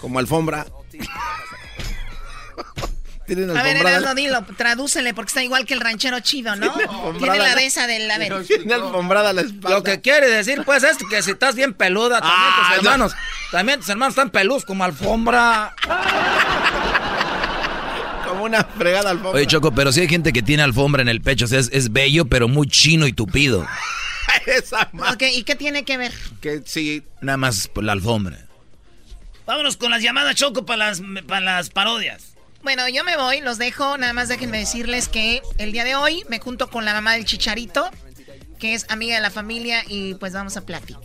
Como 0.00 0.18
alfombra. 0.18 0.66
Tienen 3.34 3.56
A 3.56 3.62
ver. 3.62 3.76
Erasmo, 3.76 4.12
dilo, 4.16 4.44
tradúcele, 4.56 5.14
porque 5.14 5.28
está 5.28 5.44
igual 5.44 5.64
que 5.64 5.74
el 5.74 5.80
ranchero 5.80 6.18
chido, 6.18 6.56
¿no? 6.56 6.72
Tiene 7.18 7.38
la 7.38 7.54
de 7.54 7.66
esa 7.66 7.86
del... 7.86 8.10
A 8.10 8.18
ver. 8.18 8.44
Tiene 8.44 8.74
alfombrada 8.74 9.32
la 9.32 9.42
espalda. 9.42 9.76
Lo 9.76 9.84
que 9.84 10.00
quiere 10.00 10.28
decir, 10.28 10.62
pues, 10.64 10.82
es 10.82 10.96
que 11.08 11.22
si 11.22 11.30
estás 11.30 11.54
bien 11.54 11.72
peluda, 11.72 12.18
también 12.20 12.36
Ah, 12.40 12.72
tus 12.74 12.82
no. 12.82 12.90
hermanos, 12.90 13.12
también 13.52 13.78
tus 13.78 13.88
hermanos 13.88 14.14
están 14.14 14.30
peludos 14.30 14.64
como 14.64 14.82
alfombra. 14.82 15.72
Como 18.26 18.44
una 18.44 18.64
fregada 18.64 19.10
alfombra. 19.10 19.32
Oye, 19.38 19.46
Choco, 19.46 19.72
pero 19.72 19.92
sí 19.92 20.00
hay 20.00 20.08
gente 20.08 20.32
que 20.32 20.42
tiene 20.42 20.62
alfombra 20.62 21.02
en 21.02 21.08
el 21.08 21.20
pecho. 21.20 21.46
O 21.46 21.48
sea, 21.48 21.58
es, 21.58 21.68
es 21.72 21.92
bello, 21.92 22.26
pero 22.26 22.48
muy 22.48 22.66
chino 22.68 23.06
y 23.06 23.12
tupido. 23.12 23.66
Esa 24.46 24.88
Ok, 25.12 25.22
¿y 25.34 25.42
qué 25.44 25.56
tiene 25.56 25.84
que 25.84 25.96
ver? 25.98 26.12
Que 26.40 26.62
sí. 26.64 27.02
Nada 27.20 27.36
más 27.38 27.68
por 27.68 27.84
la 27.84 27.92
alfombra. 27.92 28.38
Vámonos 29.46 29.76
con 29.76 29.90
las 29.90 30.02
llamadas 30.02 30.36
Choco 30.36 30.64
para 30.64 30.86
las, 30.88 31.02
para 31.26 31.40
las 31.40 31.70
parodias. 31.70 32.29
Bueno, 32.62 32.88
yo 32.88 33.04
me 33.04 33.16
voy, 33.16 33.40
los 33.40 33.58
dejo. 33.58 33.96
Nada 33.96 34.12
más 34.12 34.28
déjenme 34.28 34.58
decirles 34.58 35.08
que 35.08 35.40
el 35.58 35.72
día 35.72 35.84
de 35.84 35.94
hoy 35.94 36.24
me 36.28 36.38
junto 36.38 36.68
con 36.68 36.84
la 36.84 36.92
mamá 36.92 37.14
del 37.14 37.24
Chicharito, 37.24 37.90
que 38.58 38.74
es 38.74 38.84
amiga 38.90 39.14
de 39.14 39.22
la 39.22 39.30
familia, 39.30 39.82
y 39.88 40.14
pues 40.14 40.34
vamos 40.34 40.56
a 40.56 40.66
platicar. 40.66 41.02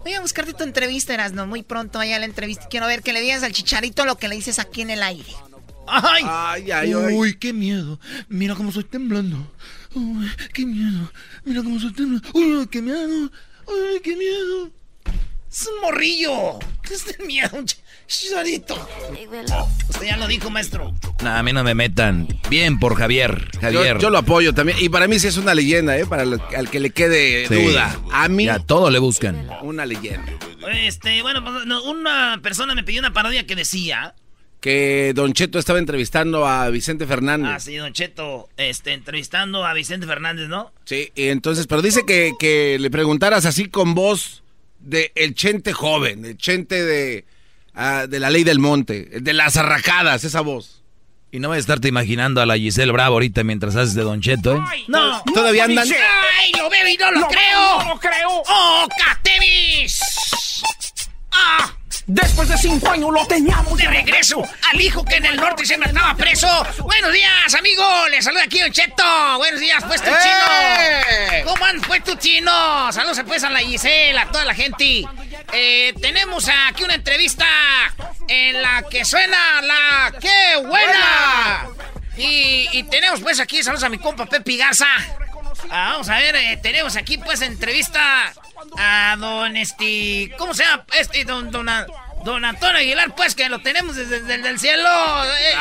Voy 0.00 0.12
a 0.14 0.20
buscarte 0.20 0.52
tu 0.54 0.64
entrevista, 0.64 1.14
Erasno, 1.14 1.46
muy 1.46 1.62
pronto 1.62 1.98
vaya 1.98 2.16
a 2.16 2.18
la 2.18 2.24
entrevista. 2.26 2.68
Quiero 2.68 2.86
ver 2.86 3.02
que 3.02 3.12
le 3.12 3.20
digas 3.20 3.42
al 3.42 3.52
Chicharito 3.52 4.04
lo 4.04 4.16
que 4.16 4.28
le 4.28 4.36
dices 4.36 4.58
aquí 4.58 4.82
en 4.82 4.90
el 4.90 5.02
aire. 5.02 5.32
¡Ay! 5.86 6.22
Ay, 6.26 6.70
ay, 6.70 6.92
ay. 6.92 7.14
Uy, 7.14 7.38
qué 7.38 7.52
miedo. 7.52 7.98
Mira 8.28 8.54
cómo 8.54 8.68
estoy 8.68 8.84
temblando. 8.84 9.36
Uy, 9.94 10.30
qué 10.52 10.64
miedo. 10.64 11.10
Mira 11.44 11.62
cómo 11.62 11.76
estoy 11.76 11.92
temblando. 11.92 12.28
Uy, 12.32 12.66
qué 12.68 12.80
miedo. 12.80 13.30
Uy, 13.66 14.00
qué 14.02 14.16
miedo. 14.16 14.70
Es 15.50 15.66
un 15.66 15.80
morrillo. 15.80 16.58
¿Qué 16.82 16.94
es 16.94 17.04
de 17.06 17.24
miedo? 17.24 17.64
Chicharito. 18.10 18.74
Usted 19.88 20.06
ya 20.06 20.16
lo 20.16 20.26
dijo, 20.26 20.50
maestro. 20.50 20.92
Nah, 21.22 21.38
a 21.38 21.42
mí 21.44 21.52
no 21.52 21.62
me 21.62 21.76
metan. 21.76 22.26
Bien 22.48 22.80
por 22.80 22.96
Javier. 22.96 23.48
Javier. 23.60 23.94
Yo, 23.94 24.00
yo 24.00 24.10
lo 24.10 24.18
apoyo 24.18 24.52
también. 24.52 24.78
Y 24.80 24.88
para 24.88 25.06
mí 25.06 25.20
sí 25.20 25.28
es 25.28 25.36
una 25.36 25.54
leyenda, 25.54 25.96
¿eh? 25.96 26.04
Para 26.06 26.24
lo- 26.24 26.42
al 26.56 26.68
que 26.68 26.80
le 26.80 26.90
quede 26.90 27.46
Sí. 27.46 27.54
duda. 27.54 27.96
A 28.12 28.28
mí, 28.28 28.46
Ya 28.46 28.58
todo 28.58 28.90
le 28.90 28.98
buscan. 28.98 29.48
una 29.62 29.86
leyenda. 29.86 30.26
Este, 30.72 31.22
bueno, 31.22 31.42
pues, 31.44 31.66
no, 31.66 31.84
una 31.84 32.40
persona 32.42 32.74
me 32.74 32.82
pidió 32.82 32.98
una 33.00 33.12
parodia 33.12 33.46
que 33.46 33.54
decía. 33.54 34.14
Que 34.60 35.12
Don 35.14 35.32
Cheto 35.32 35.58
estaba 35.60 35.78
entrevistando 35.78 36.46
a 36.46 36.68
Vicente 36.68 37.06
Fernández. 37.06 37.50
Ah, 37.54 37.60
sí, 37.60 37.76
Don 37.76 37.92
Cheto, 37.92 38.48
este, 38.56 38.92
entrevistando 38.92 39.64
a 39.64 39.72
Vicente 39.72 40.06
Fernández, 40.06 40.48
¿no? 40.48 40.72
Sí, 40.84 41.12
y 41.14 41.28
entonces, 41.28 41.66
pero 41.68 41.80
dice 41.80 42.04
que, 42.04 42.32
que 42.38 42.76
le 42.80 42.90
preguntaras 42.90 43.46
así 43.46 43.66
con 43.66 43.94
voz 43.94 44.42
de 44.80 45.12
el 45.14 45.34
chente 45.34 45.72
joven, 45.72 46.24
el 46.26 46.36
chente 46.36 46.84
de, 46.84 47.24
ah, 47.80 48.06
de 48.06 48.20
la 48.20 48.30
ley 48.30 48.44
del 48.44 48.58
monte, 48.58 49.20
de 49.20 49.32
las 49.32 49.56
arracadas, 49.56 50.24
esa 50.24 50.40
voz. 50.40 50.82
Y 51.32 51.38
no 51.38 51.48
voy 51.48 51.58
a 51.58 51.60
estarte 51.60 51.88
imaginando 51.88 52.40
a 52.40 52.46
la 52.46 52.56
Giselle 52.56 52.90
Bravo 52.90 53.14
ahorita 53.14 53.44
mientras 53.44 53.76
haces 53.76 53.94
de 53.94 54.02
Don 54.02 54.20
Cheto, 54.20 54.56
¿eh? 54.56 54.84
No. 54.88 55.22
Todavía 55.32 55.64
andan. 55.64 55.86
¡Ay, 55.88 56.52
lo 56.58 56.68
veo 56.68 56.88
y 56.88 56.96
no 56.96 57.10
lo 57.12 57.28
creo! 57.28 57.78
¡No 57.78 57.94
lo 57.94 58.00
creo! 58.00 58.42
¡Oh, 58.48 58.88
Catemis! 58.98 60.00
¡Ah! 61.30 61.72
Después 62.12 62.48
de 62.48 62.58
cinco 62.58 62.90
años 62.90 63.12
lo 63.12 63.24
teníamos 63.24 63.78
De 63.78 63.86
regreso 63.86 64.42
al 64.72 64.80
hijo 64.80 65.04
que 65.04 65.14
en 65.14 65.26
el 65.26 65.36
norte 65.36 65.64
siempre 65.64 65.90
estaba 65.90 66.12
preso. 66.16 66.66
Buenos 66.80 67.12
días, 67.12 67.54
amigo. 67.56 67.84
Le 68.10 68.20
saluda 68.20 68.42
aquí 68.42 68.58
Don 68.58 68.72
Cheto. 68.72 69.38
Buenos 69.38 69.60
días, 69.60 69.84
pues 69.86 70.02
tu 70.02 70.10
¡Eh! 70.10 70.16
chino. 70.20 71.52
¿Cómo 71.52 71.64
andas, 71.64 71.86
pues 71.86 72.02
tu 72.02 72.16
chino? 72.16 72.92
Saludos 72.92 73.20
pues 73.24 73.44
a 73.44 73.50
la 73.50 73.60
Gisela, 73.60 74.22
a 74.22 74.26
toda 74.26 74.44
la 74.44 74.54
gente. 74.54 75.04
Eh, 75.52 75.94
tenemos 76.02 76.50
aquí 76.68 76.82
una 76.82 76.94
entrevista 76.96 77.46
en 78.26 78.60
la 78.60 78.82
que 78.90 79.04
suena 79.04 79.62
la 79.62 80.12
¡Qué 80.20 80.66
buena! 80.66 81.68
Y, 82.16 82.68
y 82.72 82.82
tenemos 82.90 83.20
pues 83.20 83.38
aquí, 83.38 83.62
saludos 83.62 83.84
a 83.84 83.88
mi 83.88 83.98
compa 83.98 84.26
Pepe 84.26 84.56
Garza. 84.56 84.88
Ah, 85.68 85.90
vamos 85.92 86.08
a 86.08 86.18
ver, 86.18 86.36
eh, 86.36 86.58
tenemos 86.62 86.96
aquí 86.96 87.18
pues 87.18 87.42
entrevista 87.42 88.32
a 88.78 89.16
don 89.18 89.56
este, 89.56 90.34
¿cómo 90.38 90.54
se 90.54 90.64
llama? 90.64 90.84
Este, 90.98 91.24
don, 91.24 91.50
don, 91.50 91.68
don 92.24 92.44
Antonio 92.44 92.78
Aguilar, 92.78 93.14
pues 93.14 93.34
que 93.34 93.48
lo 93.48 93.60
tenemos 93.60 93.96
desde, 93.96 94.20
desde 94.20 94.48
el 94.48 94.58
cielo. 94.58 94.88
Eh, 95.24 95.52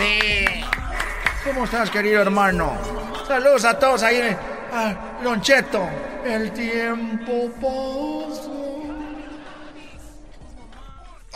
eh, 0.00 0.44
sí. 0.58 0.64
¿Cómo 1.44 1.64
estás, 1.64 1.90
querido 1.90 2.22
hermano? 2.22 2.76
Saludos 3.26 3.64
a 3.64 3.78
todos 3.78 4.02
ahí. 4.02 4.36
A 4.72 5.20
Don 5.22 5.40
Cheto. 5.40 5.88
El 6.24 6.52
tiempo 6.52 7.50
pasa. 7.60 8.50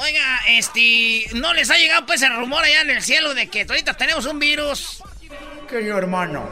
Oiga, 0.03 0.41
este, 0.49 1.27
¿no 1.35 1.53
les 1.53 1.71
ha 1.71 1.77
llegado 1.77 2.07
pues 2.07 2.23
el 2.23 2.35
rumor 2.35 2.65
allá 2.65 2.81
en 2.81 2.91
el 2.91 3.03
cielo 3.03 3.35
de 3.35 3.49
que 3.49 3.67
ahorita 3.69 3.95
tenemos 3.95 4.25
un 4.25 4.39
virus? 4.39 5.03
Querido 5.69 5.99
hermano, 5.99 6.49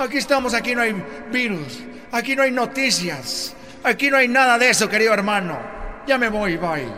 aquí 0.00 0.18
estamos, 0.18 0.54
aquí 0.54 0.74
no 0.74 0.82
hay 0.82 0.94
virus, 1.30 1.80
aquí 2.12 2.34
no 2.34 2.42
hay 2.42 2.50
noticias, 2.50 3.54
aquí 3.84 4.10
no 4.10 4.16
hay 4.16 4.28
nada 4.28 4.58
de 4.58 4.70
eso, 4.70 4.88
querido 4.88 5.12
hermano. 5.12 5.60
Ya 6.06 6.16
me 6.18 6.28
voy, 6.28 6.56
bye. 6.56 6.86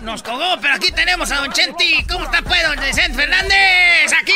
Nos 0.00 0.22
cogó, 0.22 0.58
pero 0.60 0.74
aquí 0.74 0.90
tenemos 0.92 1.30
a 1.30 1.36
Don 1.36 1.52
Chenti. 1.52 2.04
¿Cómo 2.10 2.24
está 2.24 2.40
pues, 2.42 2.62
Don 2.66 2.80
Vicente 2.80 3.14
Fernández? 3.14 4.12
Aquí. 4.20 4.32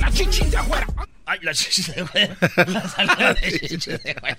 La 0.00 0.10
chichi 0.10 0.44
de 0.46 0.56
afuera. 0.56 0.86
Ay, 1.24 1.38
la 1.42 1.54
chichi 1.54 1.92
de 1.92 2.00
afuera. 2.02 2.36
La 2.66 2.88
salida 2.88 3.34
de 3.34 3.60
chichi 3.60 3.90
de 3.92 4.10
afuera. 4.10 4.38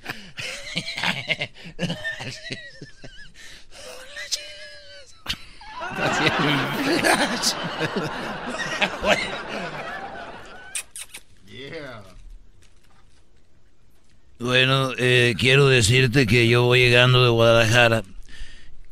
Bueno, 14.40 14.92
eh, 14.98 15.36
quiero 15.38 15.68
decirte 15.68 16.26
que 16.26 16.48
yo 16.48 16.64
voy 16.64 16.80
llegando 16.80 17.24
de 17.24 17.30
Guadalajara 17.30 18.04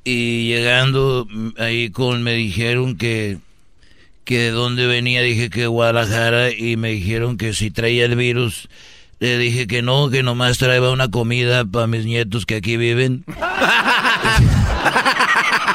y 0.03 0.47
llegando 0.47 1.25
mm, 1.27 1.49
ahí 1.57 1.89
con 1.89 2.21
me 2.21 2.33
dijeron 2.33 2.97
que 2.97 3.39
que 4.25 4.37
de 4.37 4.51
dónde 4.51 4.85
venía 4.85 5.23
dije 5.23 5.49
que 5.49 5.61
de 5.61 5.67
Guadalajara 5.67 6.51
y 6.51 6.77
me 6.77 6.89
dijeron 6.89 7.37
que 7.37 7.53
si 7.53 7.71
traía 7.71 8.05
el 8.05 8.15
virus 8.15 8.69
le 9.19 9.39
dije 9.39 9.65
que 9.65 9.81
no, 9.81 10.11
que 10.11 10.21
nomás 10.21 10.59
traía 10.59 10.91
una 10.91 11.09
comida 11.09 11.65
para 11.65 11.87
mis 11.87 12.05
nietos 12.05 12.45
que 12.45 12.55
aquí 12.55 12.77
viven. 12.77 13.25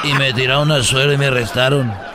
y 0.04 0.14
me 0.14 0.32
tiraron 0.32 0.70
al 0.70 0.84
suelo 0.84 1.12
y 1.12 1.18
me 1.18 1.26
arrestaron. 1.26 2.13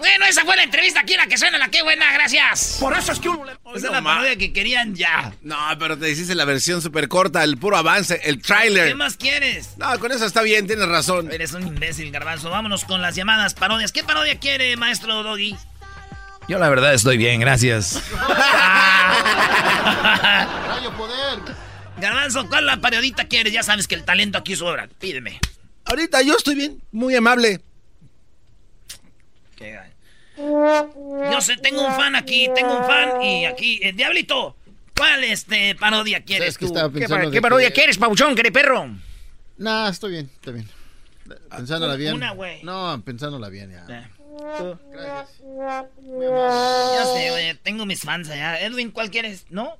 Bueno, 0.00 0.24
esa 0.26 0.44
fue 0.44 0.56
la 0.56 0.62
entrevista. 0.64 1.00
Aquí 1.00 1.14
la 1.14 1.26
que 1.26 1.38
suena, 1.38 1.58
la 1.58 1.68
que 1.68 1.82
buena, 1.82 2.12
gracias. 2.12 2.78
Por 2.80 2.96
eso 2.96 3.12
es 3.12 3.20
que 3.20 3.28
uno 3.28 3.44
le... 3.44 3.52
Esa 3.52 3.86
es 3.86 3.92
la 3.92 4.02
parodia 4.02 4.34
que 4.36 4.52
querían 4.52 4.94
ya. 4.94 5.32
No, 5.42 5.56
pero 5.78 5.96
te 5.96 6.10
hiciste 6.10 6.34
la 6.34 6.46
versión 6.46 6.80
súper 6.82 7.06
corta, 7.08 7.44
el 7.44 7.58
puro 7.58 7.76
avance, 7.76 8.20
el 8.24 8.40
tráiler. 8.42 8.88
¿Qué 8.88 8.94
más 8.94 9.16
quieres? 9.16 9.76
No, 9.76 9.98
con 10.00 10.10
eso 10.10 10.24
está 10.24 10.42
bien, 10.42 10.66
tienes 10.66 10.88
razón. 10.88 11.30
Eres 11.30 11.52
un 11.52 11.66
imbécil, 11.66 12.10
garbanzo. 12.10 12.50
Vámonos 12.50 12.84
con 12.84 13.02
las 13.02 13.14
llamadas 13.14 13.54
parodias. 13.54 13.92
¿Qué 13.92 14.02
parodia 14.02 14.38
quiere, 14.38 14.76
maestro 14.76 15.22
Doggy? 15.22 15.56
Yo 16.48 16.58
la 16.58 16.68
verdad 16.68 16.94
estoy 16.94 17.16
bien, 17.16 17.38
gracias. 17.38 18.02
Rayo 20.66 20.92
poder. 20.96 21.38
Garbanzo, 21.98 22.48
¿cuál 22.48 22.66
la 22.66 22.80
parodiita 22.80 23.28
quieres? 23.28 23.52
Ya 23.52 23.62
sabes 23.62 23.86
que 23.86 23.94
el 23.94 24.04
talento 24.04 24.38
aquí 24.38 24.56
sobra. 24.56 24.88
Pídeme. 24.98 25.38
Ahorita 25.84 26.22
yo 26.22 26.36
estoy 26.36 26.54
bien, 26.54 26.82
muy 26.90 27.14
amable. 27.14 27.60
Yo 31.32 31.40
sé, 31.40 31.56
tengo 31.58 31.86
un 31.86 31.92
fan 31.94 32.16
aquí, 32.16 32.48
tengo 32.54 32.76
un 32.78 32.84
fan 32.84 33.22
y 33.22 33.44
aquí, 33.44 33.78
eh, 33.82 33.92
Diablito, 33.92 34.56
¿cuál 34.96 35.24
este 35.24 35.74
parodia 35.74 36.22
quieres 36.24 36.56
que 36.56 36.66
tú? 36.66 36.72
¿Qué, 36.74 36.80
pensando 37.00 37.24
pa- 37.24 37.30
de 37.30 37.34
qué 37.36 37.42
parodia 37.42 37.68
que- 37.68 37.74
quieres, 37.74 37.98
pabuchón, 37.98 38.34
qué 38.34 38.50
perro? 38.52 38.88
Nah, 39.58 39.88
estoy 39.90 40.12
bien, 40.12 40.30
estoy 40.34 40.54
bien. 40.54 40.68
Pensándola 41.50 41.94
bien. 41.96 42.14
Una, 42.14 42.32
güey. 42.32 42.62
No, 42.64 43.00
pensándola 43.04 43.48
bien 43.50 43.70
ya. 43.70 44.08
Ya 45.66 47.04
sé, 47.14 47.30
güey, 47.30 47.54
tengo 47.62 47.86
mis 47.86 48.00
fans 48.02 48.28
allá. 48.30 48.60
Edwin, 48.60 48.90
¿cuál 48.90 49.10
quieres? 49.10 49.46
¿No? 49.50 49.76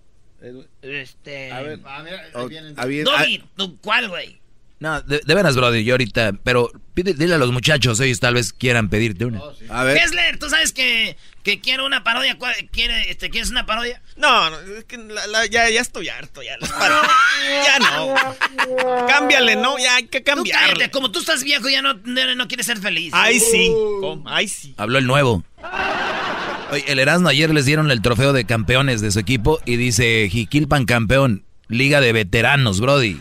Este... 0.82 1.52
A 1.52 1.60
ver. 1.62 1.80
Ah, 1.84 2.02
mira, 2.02 2.22
ahí 2.34 2.48
vienen. 2.48 2.74
ah, 2.78 2.86
Doggy, 2.86 3.44
¿tú 3.56 3.78
cuál, 3.80 4.08
güey? 4.08 4.39
No, 4.80 5.00
de, 5.02 5.20
de 5.24 5.34
veras, 5.34 5.56
Brody, 5.56 5.84
yo 5.84 5.92
ahorita, 5.94 6.32
pero 6.42 6.72
pide- 6.94 7.12
dile 7.12 7.34
a 7.34 7.38
los 7.38 7.52
muchachos, 7.52 8.00
ellos 8.00 8.18
tal 8.18 8.32
vez 8.32 8.54
quieran 8.54 8.88
pedirte 8.88 9.26
una. 9.26 9.40
A 9.68 9.84
Kessler, 9.92 10.38
¿tú 10.38 10.48
sabes 10.48 10.72
que, 10.72 11.18
que 11.42 11.60
quiero 11.60 11.84
una 11.84 12.02
parodia? 12.02 12.38
¿Cuál- 12.38 12.54
¿Quiere, 12.72 13.10
este, 13.10 13.28
¿Quieres 13.28 13.50
una 13.50 13.66
parodia? 13.66 14.00
No, 14.16 14.48
no, 14.48 14.58
es 14.78 14.84
que 14.86 14.96
la- 14.96 15.26
la- 15.26 15.44
ya, 15.44 15.68
ya 15.68 15.82
estoy 15.82 16.08
harto, 16.08 16.42
ya. 16.42 16.56
las 16.58 16.70
ya 17.66 17.78
no. 17.78 19.06
Cámbiale, 19.06 19.56
¿no? 19.56 19.78
Ya 19.78 19.96
hay 19.96 20.06
que 20.06 20.20
Tú 20.20 20.32
cambiarle. 20.34 20.72
cállate, 20.74 20.90
como 20.90 21.10
tú 21.10 21.20
estás 21.20 21.44
viejo 21.44 21.68
ya 21.68 21.82
no, 21.82 21.94
no, 22.02 22.34
no 22.34 22.48
quieres 22.48 22.64
ser 22.64 22.78
feliz. 22.78 23.12
Ay, 23.14 23.38
sí. 23.38 23.70
com- 24.00 24.24
Ay, 24.26 24.48
sí. 24.48 24.74
Habló 24.78 24.96
el 24.98 25.06
nuevo. 25.06 25.44
Oye, 26.72 26.84
el 26.86 26.98
Erasmo 27.00 27.28
ayer 27.28 27.52
les 27.52 27.66
dieron 27.66 27.90
el 27.90 28.00
trofeo 28.00 28.32
de 28.32 28.46
campeones 28.46 29.02
de 29.02 29.10
su 29.10 29.18
equipo 29.18 29.60
y 29.66 29.76
dice 29.76 30.26
Jiquilpan 30.30 30.86
campeón, 30.86 31.44
Liga 31.68 32.00
de 32.00 32.12
Veteranos, 32.14 32.80
Brody. 32.80 33.18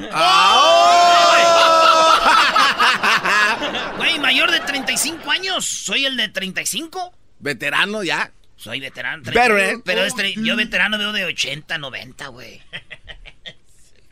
Güey, 3.97 4.19
mayor 4.19 4.51
de 4.51 4.59
35 4.99 5.31
años. 5.31 5.65
Soy 5.65 6.05
el 6.05 6.17
de 6.17 6.27
35. 6.27 7.13
Veterano 7.39 8.03
ya. 8.03 8.31
Soy 8.57 8.81
veterano. 8.81 9.23
Veteran. 9.23 9.81
Pero 9.85 10.03
es 10.03 10.13
yo 10.35 10.57
veterano 10.57 10.97
veo 10.97 11.13
de 11.13 11.23
80, 11.25 11.77
90, 11.77 12.27
güey. 12.27 12.61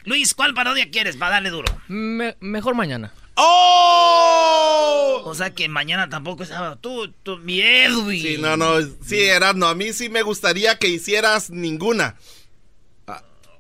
Luis, 0.05 0.33
¿cuál 0.33 0.53
parodia 0.53 0.89
quieres? 0.89 1.21
Va, 1.21 1.29
dale 1.29 1.49
duro. 1.49 1.67
mejor 1.87 2.75
mañana. 2.75 3.11
¡Oh! 3.35 5.23
O 5.25 5.35
sea 5.35 5.53
que 5.53 5.67
mañana 5.67 6.07
tampoco 6.09 6.43
es 6.43 6.49
sábado. 6.49 6.77
Tú, 6.77 7.11
tú, 7.23 7.37
mi 7.37 7.59
Edwin. 7.59 8.21
Sí, 8.21 8.37
no, 8.39 8.55
no. 8.55 8.75
Sí, 9.05 9.21
Erasmo, 9.21 9.65
a 9.65 9.75
mí 9.75 9.91
sí 9.91 10.07
me 10.07 10.21
gustaría 10.21 10.79
que 10.79 10.87
hicieras 10.87 11.49
ninguna. 11.49 12.15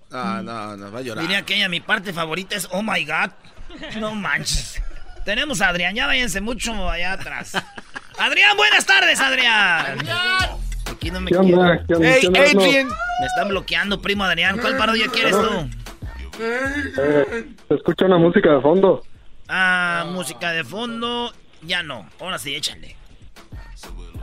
Ah, 0.09 0.41
no, 0.41 0.77
no, 0.77 0.89
va 0.89 0.99
a 0.99 1.01
llorar. 1.01 1.21
Diría 1.21 1.45
que 1.45 1.55
ella, 1.55 1.67
mi 1.67 1.81
parte 1.81 2.13
favorita 2.13 2.55
es 2.55 2.69
Oh 2.71 2.81
my 2.81 3.03
God. 3.03 3.31
No 3.99 4.15
manches. 4.15 4.81
Tenemos 5.27 5.59
a 5.59 5.67
Adrián, 5.67 5.93
ya 5.93 6.07
váyanse 6.07 6.39
mucho 6.39 6.89
allá 6.89 7.11
atrás. 7.11 7.51
Adrián, 8.17 8.55
buenas 8.55 8.85
tardes, 8.85 9.19
Adrián. 9.19 9.97
Aquí 10.89 11.11
no 11.11 11.19
me 11.19 11.31
¿Qué 11.31 11.35
onda? 11.35 11.83
¿Qué 11.85 11.95
onda? 11.95 12.09
Hey, 12.09 12.29
¿Qué? 12.33 12.39
Adrián. 12.39 12.87
Me 12.87 13.25
están 13.25 13.49
bloqueando, 13.49 14.01
primo 14.01 14.23
Adrián. 14.23 14.57
¿Cuál 14.57 14.77
parodia 14.77 15.07
quieres 15.09 15.33
tú? 15.33 15.69
Eh, 16.39 17.45
se 17.67 17.73
escucha 17.73 18.05
una 18.05 18.17
música 18.17 18.53
de 18.53 18.61
fondo. 18.61 19.03
Ah, 19.49 20.05
música 20.13 20.53
de 20.53 20.63
fondo. 20.63 21.33
Ya 21.61 21.83
no. 21.83 22.07
Ahora 22.21 22.39
sí, 22.39 22.55
échale. 22.55 22.95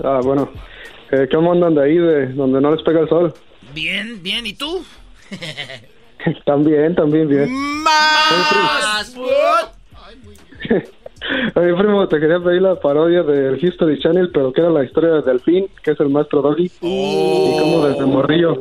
Ah, 0.02 0.20
bueno. 0.22 0.51
Eh, 1.10 1.28
¿Cómo 1.31 1.52
andan 1.52 1.74
de 1.74 1.85
ahí, 1.85 1.98
de 1.98 2.28
donde 2.28 2.62
no 2.62 2.74
les 2.74 2.82
pega 2.82 3.01
el 3.01 3.10
sol? 3.10 3.35
Bien, 3.74 4.22
bien. 4.22 4.47
¿Y 4.47 4.55
tú? 4.55 4.86
también, 6.47 6.94
también 6.94 7.28
bien. 7.28 7.52
¡Más! 7.82 9.14
Oye, 11.55 11.74
primo, 11.74 12.07
te 12.09 12.20
quería 12.20 12.39
pedir 12.41 12.62
la 12.62 12.78
parodia 12.78 13.23
del 13.23 13.62
History 13.62 13.99
Channel, 13.99 14.31
pero 14.32 14.53
que 14.53 14.61
era 14.61 14.70
la 14.70 14.85
historia 14.85 15.11
de 15.12 15.23
Delfín, 15.23 15.69
que 15.82 15.93
es 15.93 16.01
el 16.01 16.11
maestro 16.11 16.43
Doggy. 16.43 16.70
Y 16.82 17.57
cómo 17.59 17.86
desde 17.86 18.05
Morrillo, 18.05 18.55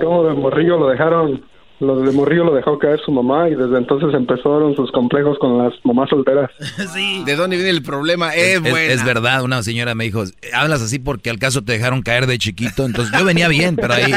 cómo 0.00 0.24
de 0.24 0.34
Morrillo 0.34 0.78
lo 0.78 0.88
dejaron, 0.88 1.44
lo 1.80 2.00
de 2.00 2.10
Morrillo 2.12 2.44
lo 2.44 2.54
dejó 2.54 2.78
caer 2.78 3.00
su 3.04 3.12
mamá 3.12 3.50
y 3.50 3.54
desde 3.54 3.76
entonces 3.76 4.14
empezaron 4.14 4.74
sus 4.74 4.90
complejos 4.92 5.38
con 5.38 5.58
las 5.58 5.74
mamás 5.84 6.08
solteras. 6.08 6.50
¿De 7.26 7.36
dónde 7.36 7.56
viene 7.56 7.70
el 7.70 7.82
problema? 7.82 8.34
Es, 8.34 8.54
Es, 8.54 8.62
buena. 8.62 8.92
es 8.92 9.04
verdad, 9.04 9.42
una 9.42 9.62
señora 9.62 9.94
me 9.94 10.04
dijo, 10.04 10.24
hablas 10.54 10.80
así 10.80 10.98
porque 10.98 11.28
al 11.28 11.38
caso 11.38 11.62
te 11.62 11.72
dejaron 11.72 12.00
caer 12.00 12.26
de 12.26 12.38
chiquito, 12.38 12.86
entonces 12.86 13.14
yo 13.18 13.24
venía 13.26 13.48
bien, 13.48 13.76
pero 13.76 13.92
ahí... 13.92 14.10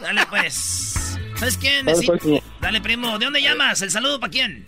Dale, 0.00 0.20
pues. 0.30 1.01
¿Sabes? 1.50 1.60
Dale, 1.60 1.82
Necesito- 1.84 2.06
pues, 2.12 2.20
primo. 2.22 2.40
Dale, 2.60 2.80
primo. 2.80 3.18
¿De 3.18 3.24
dónde 3.24 3.42
llamas? 3.42 3.82
¿El 3.82 3.90
saludo 3.90 4.18
para 4.20 4.30
quién? 4.30 4.64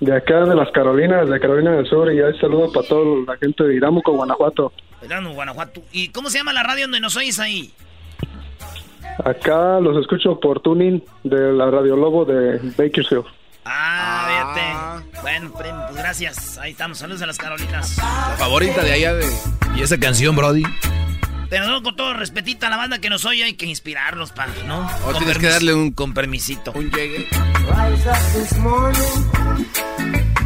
De 0.00 0.14
acá 0.14 0.40
de 0.44 0.54
las 0.54 0.70
Carolinas, 0.72 1.28
de 1.28 1.40
Carolina 1.40 1.72
del 1.72 1.86
Sur, 1.88 2.12
y 2.12 2.20
hay 2.20 2.38
saludos 2.38 2.70
para 2.74 2.86
toda 2.86 3.24
la 3.26 3.36
gente 3.38 3.64
de 3.64 3.76
Iramuco, 3.76 4.12
Guanajuato. 4.12 4.72
Verano, 5.00 5.32
Guanajuato. 5.32 5.82
¿Y 5.92 6.08
cómo 6.08 6.28
se 6.30 6.38
llama 6.38 6.52
la 6.52 6.62
radio 6.62 6.84
donde 6.84 7.00
nos 7.00 7.16
oyes 7.16 7.38
ahí? 7.38 7.72
Acá 9.24 9.80
los 9.80 9.96
escucho 9.98 10.38
por 10.38 10.60
tuning 10.60 11.02
de 11.24 11.52
la 11.52 11.70
Radio 11.70 11.96
Lobo 11.96 12.24
de 12.26 12.58
Bakersfield. 12.76 13.24
Ah, 13.64 15.00
fíjate. 15.02 15.20
Bueno, 15.22 15.52
primo, 15.58 15.82
pues 15.88 15.96
gracias. 15.96 16.58
Ahí 16.58 16.72
estamos. 16.72 16.98
Saludos 16.98 17.22
a 17.22 17.26
las 17.26 17.38
Carolinas. 17.38 17.96
La 17.98 18.36
favorita 18.38 18.82
de 18.84 18.92
allá 18.92 19.14
de... 19.14 19.26
¿Y 19.76 19.82
esa 19.82 19.98
canción, 19.98 20.36
Brody? 20.36 20.62
Pero 21.48 21.66
no, 21.68 21.82
con 21.82 21.94
todo 21.96 22.12
respetito 22.14 22.66
a 22.66 22.70
la 22.70 22.76
banda 22.76 22.98
que 22.98 23.08
nos 23.10 23.24
oye, 23.24 23.44
hay 23.44 23.54
que 23.54 23.66
inspirarlos, 23.66 24.32
pa, 24.32 24.46
¿no? 24.66 24.86
O 25.04 25.12
Con 25.12 25.18
tienes 25.18 25.38
que 25.38 25.46
darle 25.48 25.74
un... 25.74 25.92
Con 25.92 26.12
permisito. 26.12 26.72
Un 26.72 26.90
llegue. 26.90 27.28
Rise 27.28 28.08
up 28.10 28.32
this 28.34 28.58
morning, 28.58 29.00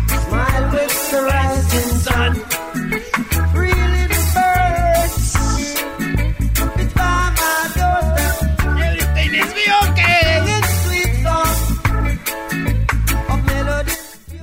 smile 0.07 0.71
with 0.73 1.11
the 1.11 1.21
rising 1.23 2.01
sun. 2.01 2.35
Three 3.53 3.73
little 3.73 4.25
birds, 4.35 5.37
it's 6.79 6.95
by 6.95 7.31
my 7.35 7.69
doorstep. 7.75 8.35
Everything 8.79 9.35
is 9.35 9.51
okay. 9.83 10.21
Singing 10.45 10.65
sweet 10.85 11.13
songs 11.23 11.61
of 13.29 13.41
melody. 13.47 13.93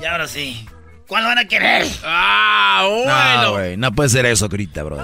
Y 0.01 0.05
ahora 0.05 0.27
sí. 0.27 0.65
¿Cuál 1.07 1.23
van 1.23 1.38
a 1.38 1.45
querer? 1.45 1.85
Ah, 2.03 2.81
No, 3.43 3.51
güey, 3.53 3.77
no 3.77 3.91
puede 3.93 4.09
ser 4.09 4.25
eso, 4.25 4.49
grita, 4.49 4.84
Brody. 4.84 5.03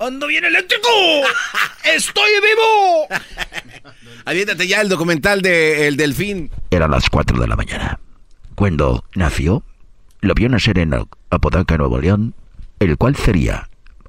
¡Ando 0.00 0.26
bien 0.28 0.44
eléctrico! 0.44 0.88
¡Estoy 1.84 2.30
vivo! 2.40 3.08
Aviéntate 4.24 4.68
ya 4.68 4.80
el 4.80 4.88
documental 4.88 5.42
de 5.42 5.88
El 5.88 5.96
Delfín. 5.96 6.50
Eran 6.70 6.90
las 6.90 7.10
4 7.10 7.40
de 7.40 7.48
la 7.48 7.56
mañana. 7.56 7.98
Cuando 8.54 9.04
nació, 9.14 9.64
lo 10.20 10.34
vio 10.34 10.48
nacer 10.48 10.78
en 10.78 10.94
Apodaca, 11.30 11.76
Nuevo 11.76 11.98
León, 11.98 12.34
el 12.78 12.96
cual 12.96 13.16
sería, 13.16 13.68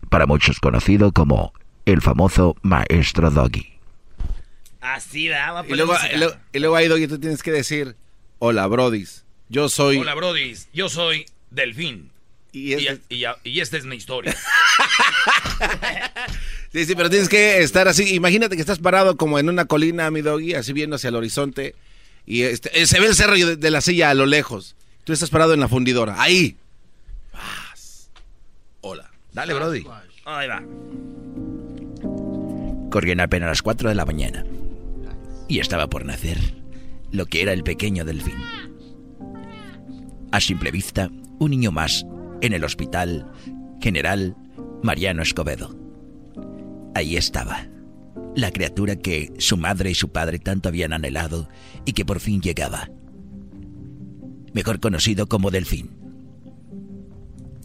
para 0.10 0.26
muchos 0.26 0.60
conocido 0.60 1.12
como 1.12 1.54
el 1.86 2.02
famoso 2.02 2.56
Maestro 2.62 3.32
Doggy. 3.32 3.80
Así. 4.82 5.28
Va 5.30 5.66
Y 5.68 5.74
luego, 5.74 5.96
y 6.14 6.18
luego, 6.18 6.36
y 6.54 6.60
luego 6.60 6.76
ahí, 6.76 6.88
Doggy, 6.88 7.08
tú 7.08 7.20
tienes 7.20 7.42
que 7.42 7.52
decir... 7.52 7.96
Hola, 8.38 8.68
brodis. 8.68 9.26
Yo 9.50 9.68
soy... 9.68 9.98
Hola, 9.98 10.14
Brodis. 10.14 10.70
Yo 10.72 10.90
soy 10.90 11.26
Delfín. 11.50 12.12
Y, 12.52 12.74
este... 12.74 13.02
Y, 13.10 13.24
y- 13.26 13.28
y 13.44 13.60
esta 13.60 13.78
es 13.78 13.86
mi 13.86 13.96
historia. 13.96 14.36
Sí, 16.72 16.86
sí, 16.86 16.94
pero 16.96 17.10
tienes 17.10 17.30
que 17.30 17.64
estar 17.64 17.88
así. 17.88 18.14
Imagínate 18.14 18.56
que 18.56 18.62
estás 18.62 18.78
parado 18.78 19.18
como 19.18 19.40
en 19.40 19.50
una 19.50 19.66
colina, 19.66 20.12
mi 20.12 20.22
doggy, 20.22 20.54
así 20.54 20.72
viendo 20.72 20.98
hacia 20.98 21.08
el 21.08 21.16
horizonte. 21.16 21.74
Y 22.28 22.44
este, 22.44 22.80
eh, 22.80 22.86
se 22.86 23.00
ve 23.00 23.08
el 23.08 23.16
cerro 23.16 23.34
de, 23.34 23.56
de 23.56 23.72
la 23.72 23.82
silla 23.82 24.12
a 24.12 24.14
lo 24.14 24.28
lejos. 24.28 24.76
Tú 25.04 25.12
estás 25.12 25.32
parado 25.32 25.56
en 25.56 25.62
la 25.62 25.68
fundidora. 25.68 26.22
Ahí. 26.22 26.58
Hola. 28.82 29.10
Dale, 29.34 29.54
Brody. 29.56 29.84
Ahí 30.26 30.48
va. 30.48 30.62
Corrían 32.92 33.20
apenas 33.20 33.50
las 33.50 33.62
4 33.64 33.90
de 33.90 33.96
la 33.96 34.06
mañana. 34.06 34.46
Y 35.48 35.60
estaba 35.60 35.88
por 35.88 36.06
nacer 36.06 36.38
lo 37.12 37.26
que 37.26 37.42
era 37.42 37.52
el 37.54 37.64
pequeño 37.64 38.06
delfín. 38.06 38.38
A 40.32 40.40
simple 40.40 40.70
vista, 40.70 41.10
un 41.40 41.50
niño 41.50 41.72
más 41.72 42.06
en 42.42 42.54
el 42.54 42.64
hospital 42.64 43.32
General 43.82 44.36
Mariano 44.84 45.22
Escobedo. 45.22 45.76
Ahí 46.96 47.18
estaba, 47.18 47.68
la 48.36 48.52
criatura 48.52 48.96
que 48.96 49.32
su 49.38 49.58
madre 49.58 49.92
y 49.92 49.96
su 49.96 50.12
padre 50.12 50.40
tanto 50.40 50.70
habían 50.70 50.94
anhelado 50.94 51.50
y 51.86 51.94
que 51.94 52.06
por 52.06 52.20
fin 52.20 52.42
llegaba. 52.42 52.90
Mejor 54.54 54.80
conocido 54.80 55.28
como 55.28 55.52
Delfín. 55.52 55.92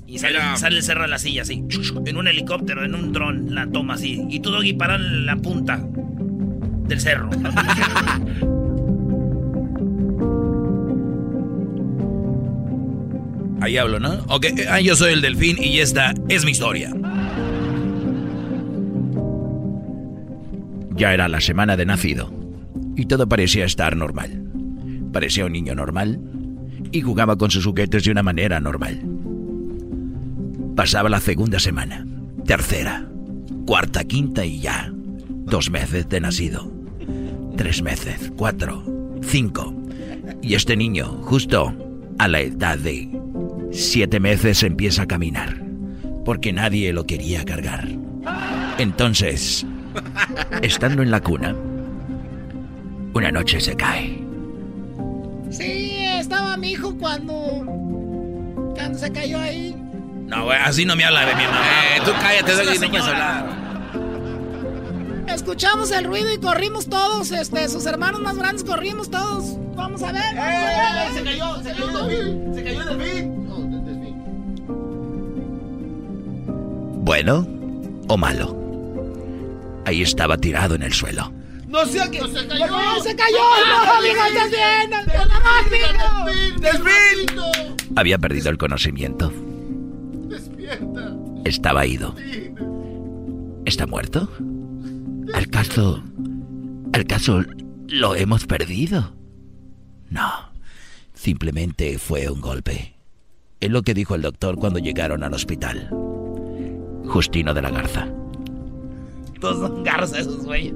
Y 0.06 0.18
sale, 0.18 0.38
sale 0.56 0.76
el 0.76 0.82
cerro 0.82 1.02
de 1.02 1.09
la 1.09 1.18
silla 1.18 1.42
así. 1.42 1.64
En 2.06 2.16
un 2.16 2.28
helicóptero, 2.28 2.84
en 2.84 2.94
un 2.94 3.12
dron, 3.12 3.55
la 3.55 3.66
toma 3.66 3.94
así. 3.94 4.24
Y 4.28 4.40
tú, 4.40 4.51
Doggy, 4.51 4.74
paran 4.74 5.02
en 5.02 5.26
la 5.26 5.36
punta 5.36 5.84
del 6.86 7.01
cerro. 7.01 7.30
Ahí 13.60 13.76
hablo, 13.76 14.01
¿no? 14.01 14.24
Ok, 14.28 14.47
ah, 14.68 14.81
yo 14.81 14.97
soy 14.97 15.12
el 15.12 15.22
delfín 15.22 15.56
y 15.62 15.78
esta 15.78 16.14
es 16.28 16.44
mi 16.44 16.51
historia. 16.51 16.93
Ya 20.97 21.12
era 21.12 21.28
la 21.28 21.40
semana 21.40 21.76
de 21.76 21.86
nacido 21.86 22.32
y 22.97 23.06
todo 23.06 23.28
parecía 23.28 23.64
estar 23.64 23.97
normal. 23.97 24.44
Parecía 25.12 25.47
un 25.47 25.52
niño 25.52 25.74
normal 25.74 26.20
y 26.93 27.01
jugaba 27.01 27.36
con 27.36 27.51
sus 27.51 27.64
juguetes 27.64 28.05
de 28.05 28.10
una 28.10 28.22
manera 28.22 28.60
normal. 28.60 29.01
Pasaba 30.76 31.09
la 31.09 31.20
segunda 31.20 31.59
semana, 31.59 32.06
tercera, 32.44 33.09
cuarta, 33.66 34.05
quinta 34.05 34.44
y 34.44 34.60
ya. 34.60 34.93
Dos 35.47 35.70
meses 35.70 36.09
de 36.09 36.20
nacido. 36.20 36.70
Tres 37.56 37.82
meses, 37.82 38.32
cuatro, 38.36 38.85
cinco. 39.22 39.74
Y 40.43 40.55
este 40.55 40.76
niño, 40.76 41.06
justo 41.22 41.72
a 42.18 42.28
la 42.28 42.40
edad 42.40 42.78
de 42.78 43.10
siete 43.74 44.20
meses, 44.20 44.62
empieza 44.62 45.02
a 45.02 45.06
caminar. 45.06 45.56
Porque 46.24 46.52
nadie 46.52 46.92
lo 46.92 47.06
quería 47.06 47.44
cargar. 47.44 47.86
Entonces, 48.78 49.66
estando 50.62 51.02
en 51.02 51.10
la 51.10 51.20
cuna, 51.20 51.55
una 53.12 53.30
noche 53.30 53.60
se 53.60 53.76
cae. 53.76 54.18
Sí, 55.51 56.06
estaba 56.06 56.56
mi 56.56 56.72
hijo 56.72 56.96
cuando. 56.96 57.34
cuando 58.74 58.98
se 58.98 59.12
cayó 59.12 59.38
ahí. 59.38 59.76
No, 60.26 60.44
güey, 60.44 60.59
así 60.59 60.84
no 60.84 60.96
me 60.96 61.05
habla 61.05 61.26
de 61.26 61.34
mi 61.34 61.42
mamá. 61.44 61.60
Eh, 61.96 62.01
tú 62.05 62.12
cállate, 62.20 62.52
no 62.80 62.88
puedes 62.88 63.06
hablar. 63.06 63.64
Escuchamos 65.28 65.90
el 65.90 66.05
ruido 66.05 66.32
y 66.32 66.38
corrimos 66.38 66.88
todos. 66.88 67.30
Este, 67.30 67.68
sus 67.68 67.84
hermanos 67.86 68.20
más 68.20 68.36
grandes 68.36 68.64
corrimos 68.64 69.10
todos. 69.10 69.56
Vamos 69.74 70.02
a 70.02 70.12
ver. 70.12 70.22
Se 71.14 71.22
cayó, 71.22 71.62
se 71.62 71.72
cayó 71.72 71.88
el 71.88 72.09
delfín. 72.09 72.55
Se 72.55 72.64
cayó 72.64 72.80
el 72.80 72.98
delfín. 72.98 73.43
Bueno 77.05 77.47
o 78.09 78.16
malo. 78.16 78.56
Ahí 79.85 80.01
estaba 80.01 80.39
tirado 80.39 80.74
en 80.74 80.82
el 80.82 80.94
suelo. 80.94 81.31
No 81.68 81.85
sé 81.85 82.01
qué. 82.10 82.18
se 82.18 82.47
cayó. 82.47 82.66
¡No, 82.66 83.02
se 83.02 83.14
cayó! 83.14 83.36
¡No, 83.68 83.93
amigo, 83.93 84.22
estás 84.26 84.51
bien! 84.51 84.90
¡Delfín! 86.62 87.36
Había 87.94 88.16
perdido 88.16 88.48
el 88.48 88.56
conocimiento. 88.56 89.31
Despierta. 90.28 91.14
Estaba 91.44 91.85
ido. 91.85 92.14
¿Está 93.66 93.86
muerto? 93.86 94.31
¿Al 95.35 95.48
caso... 95.48 96.02
¿Al 96.94 97.05
caso 97.06 97.43
lo 97.86 98.14
hemos 98.14 98.47
perdido? 98.47 99.12
No. 100.09 100.55
Simplemente 101.12 101.98
fue 101.98 102.31
un 102.31 102.40
golpe. 102.40 102.94
Es 103.60 103.70
lo 103.70 103.82
que 103.82 103.93
dijo 103.93 104.14
el 104.14 104.22
doctor 104.22 104.56
cuando 104.56 104.78
llegaron 104.78 105.22
al 105.22 105.35
hospital. 105.35 105.90
Justino 107.06 107.55
de 107.55 107.62
la 107.62 107.70
Garza. 107.70 108.09
Todos 109.40 109.59
son 109.59 109.85
garza 109.85 110.18
esos 110.18 110.44
güeyes. 110.44 110.74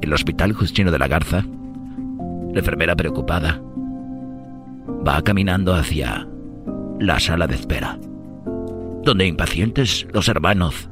El 0.00 0.12
hospital 0.12 0.52
Justino 0.52 0.90
de 0.90 0.98
la 0.98 1.08
Garza. 1.08 1.44
La 2.52 2.60
enfermera 2.60 2.94
preocupada. 2.94 3.60
Va 5.06 5.22
caminando 5.22 5.74
hacia 5.74 6.26
la 7.00 7.18
sala 7.20 7.46
de 7.46 7.54
espera. 7.54 7.98
Donde 9.02 9.26
impacientes 9.26 10.06
los 10.12 10.28
hermanos 10.28 10.88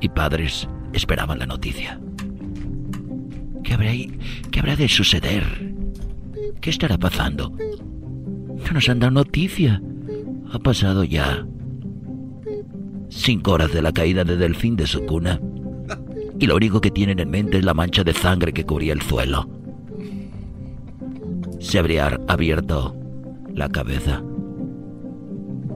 y 0.00 0.08
padres 0.08 0.68
esperaban 0.92 1.38
la 1.38 1.46
noticia. 1.46 2.00
¿Qué 3.62 3.74
habrá, 3.74 3.92
qué 4.50 4.60
habrá 4.60 4.76
de 4.76 4.88
suceder? 4.88 5.74
¿Qué 6.60 6.70
estará 6.70 6.98
pasando? 6.98 7.52
No 8.64 8.72
nos 8.72 8.88
han 8.88 9.00
dado 9.00 9.12
noticia. 9.12 9.82
Ha 10.52 10.58
pasado 10.58 11.04
ya 11.04 11.46
cinco 13.14 13.52
horas 13.52 13.72
de 13.72 13.82
la 13.82 13.92
caída 13.92 14.24
de 14.24 14.36
Delfín 14.36 14.76
de 14.76 14.86
su 14.86 15.04
cuna. 15.04 15.40
Y 16.38 16.46
lo 16.46 16.56
único 16.56 16.80
que 16.80 16.90
tienen 16.90 17.20
en 17.20 17.30
mente 17.30 17.58
es 17.58 17.64
la 17.64 17.74
mancha 17.74 18.02
de 18.04 18.12
sangre 18.12 18.52
que 18.52 18.64
cubría 18.64 18.92
el 18.92 19.02
suelo. 19.02 19.48
Se 21.60 21.78
habría 21.78 22.18
abierto 22.28 22.94
la 23.54 23.68
cabeza. 23.68 24.22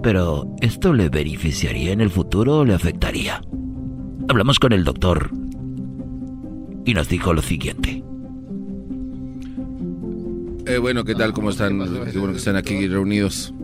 Pero, 0.02 0.46
¿esto 0.60 0.92
le 0.92 1.08
beneficiaría 1.08 1.92
en 1.92 2.00
el 2.00 2.10
futuro 2.10 2.58
o 2.58 2.64
le 2.64 2.74
afectaría? 2.74 3.42
Hablamos 4.28 4.58
con 4.58 4.72
el 4.72 4.84
doctor 4.84 5.30
y 6.84 6.94
nos 6.94 7.08
dijo 7.08 7.32
lo 7.32 7.42
siguiente. 7.42 8.02
Eh, 10.66 10.78
bueno, 10.78 11.04
¿qué 11.04 11.14
tal? 11.14 11.32
¿Cómo 11.32 11.50
están? 11.50 11.78
Qué 12.12 12.18
bueno 12.18 12.32
que 12.32 12.38
están 12.38 12.56
aquí 12.56 12.86
reunidos. 12.88 13.54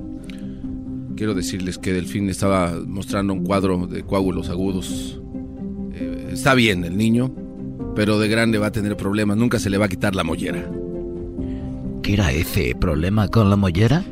Quiero 1.17 1.35
decirles 1.35 1.79
que 1.79 1.93
Delfín 1.93 2.29
estaba 2.29 2.73
mostrando 2.87 3.33
un 3.33 3.45
cuadro 3.45 3.87
de 3.87 4.03
coágulos 4.03 4.49
agudos. 4.49 5.21
Eh, 5.93 6.31
está 6.33 6.55
bien 6.55 6.85
el 6.85 6.97
niño, 6.97 7.33
pero 7.95 8.19
de 8.19 8.29
grande 8.29 8.59
va 8.59 8.67
a 8.67 8.73
tener 8.73 8.97
problemas. 8.97 9.37
Nunca 9.37 9.61
se 9.61 9.71
le 9.71 9.79
va 9.79 9.87
a 9.87 9.89
quitar 9.89 10.17
la 10.17 10.25
mollera. 10.25 10.69
¿Qué 12.03 12.15
era 12.15 12.33
ese 12.33 12.75
problema 12.75 13.29
con 13.29 13.49
la 13.49 13.57
mollera? 13.57 14.03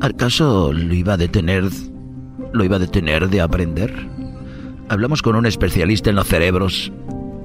¿Acaso 0.00 0.72
lo 0.72 0.94
iba 0.94 1.12
a 1.12 1.16
detener? 1.16 1.64
¿Lo 2.52 2.64
iba 2.64 2.76
a 2.76 2.80
detener 2.80 3.28
de 3.28 3.40
aprender? 3.40 3.94
Hablamos 4.88 5.22
con 5.22 5.36
un 5.36 5.46
especialista 5.46 6.10
en 6.10 6.16
los 6.16 6.26
cerebros 6.26 6.92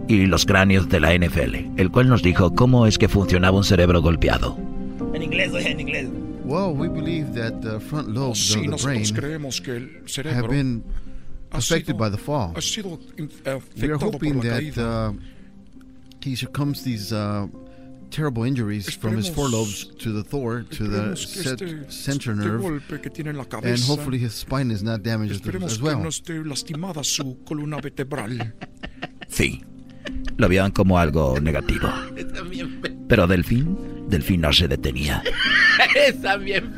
y 0.07 0.25
los 0.25 0.45
cráneos 0.47 0.89
de 0.89 0.99
la 0.99 1.13
NFL, 1.15 1.77
el 1.77 1.91
cual 1.91 2.09
nos 2.09 2.23
dijo 2.23 2.55
cómo 2.55 2.87
es 2.87 2.97
que 2.97 3.07
funcionaba 3.07 3.57
un 3.57 3.63
cerebro 3.63 4.01
golpeado. 4.01 4.57
En 5.13 5.21
inglés, 5.21 5.51
oye, 5.53 5.71
en 5.71 5.79
inglés. 5.79 6.09
Well, 6.45 6.73
we 6.75 6.87
believe 6.87 7.33
that 7.33 7.61
the 7.61 7.79
front 7.79 8.09
lobes 8.09 8.39
Sí, 8.55 8.65
of 8.71 8.77
the 8.77 8.83
brain 8.83 9.03
que 9.03 10.23
el 10.23 10.33
have 10.33 10.47
been 10.49 10.83
affected 11.51 11.95
sido- 11.95 11.97
by 11.97 12.09
the 12.09 12.17
fall. 12.17 12.53
we 12.55 13.89
are 13.91 13.97
hoping 13.97 14.39
that 14.41 14.77
uh, 14.77 15.13
he 16.21 16.35
succumbs 16.35 16.83
these 16.83 17.11
uh, 17.11 17.47
terrible 18.11 18.43
injuries 18.43 18.93
from 18.95 19.15
his 19.17 19.29
Esperemos- 19.29 19.35
forelobes 19.35 19.97
to 19.99 20.11
the 20.11 20.23
thor, 20.23 20.61
to 20.69 20.87
the 20.87 21.13
Esperemos 21.13 21.27
set, 21.43 21.61
este- 21.61 21.91
center 21.91 22.35
nerve, 22.35 22.61
golpe 22.61 23.01
que 23.01 23.09
tiene 23.09 23.29
en 23.29 23.37
la 23.37 23.45
and 23.63 23.79
hopefully 23.81 24.17
his 24.19 24.33
spine 24.33 24.69
is 24.71 24.83
not 24.83 25.01
damaged 25.03 25.47
as 25.63 25.81
well. 25.81 25.99
no 25.99 26.09
esté 26.09 26.43
lastimada 26.45 27.03
su 27.03 27.37
columna 27.45 27.79
vertebral. 27.81 28.53
Sí, 29.29 29.63
lo 30.37 30.49
veían 30.49 30.71
como 30.71 30.99
algo 30.99 31.39
negativo. 31.39 31.89
Pero 33.07 33.27
Delfín, 33.27 33.77
Delfín 34.07 34.41
no 34.41 34.51
se 34.53 34.67
detenía. 34.67 35.23
Está 35.95 36.37
bien. 36.37 36.75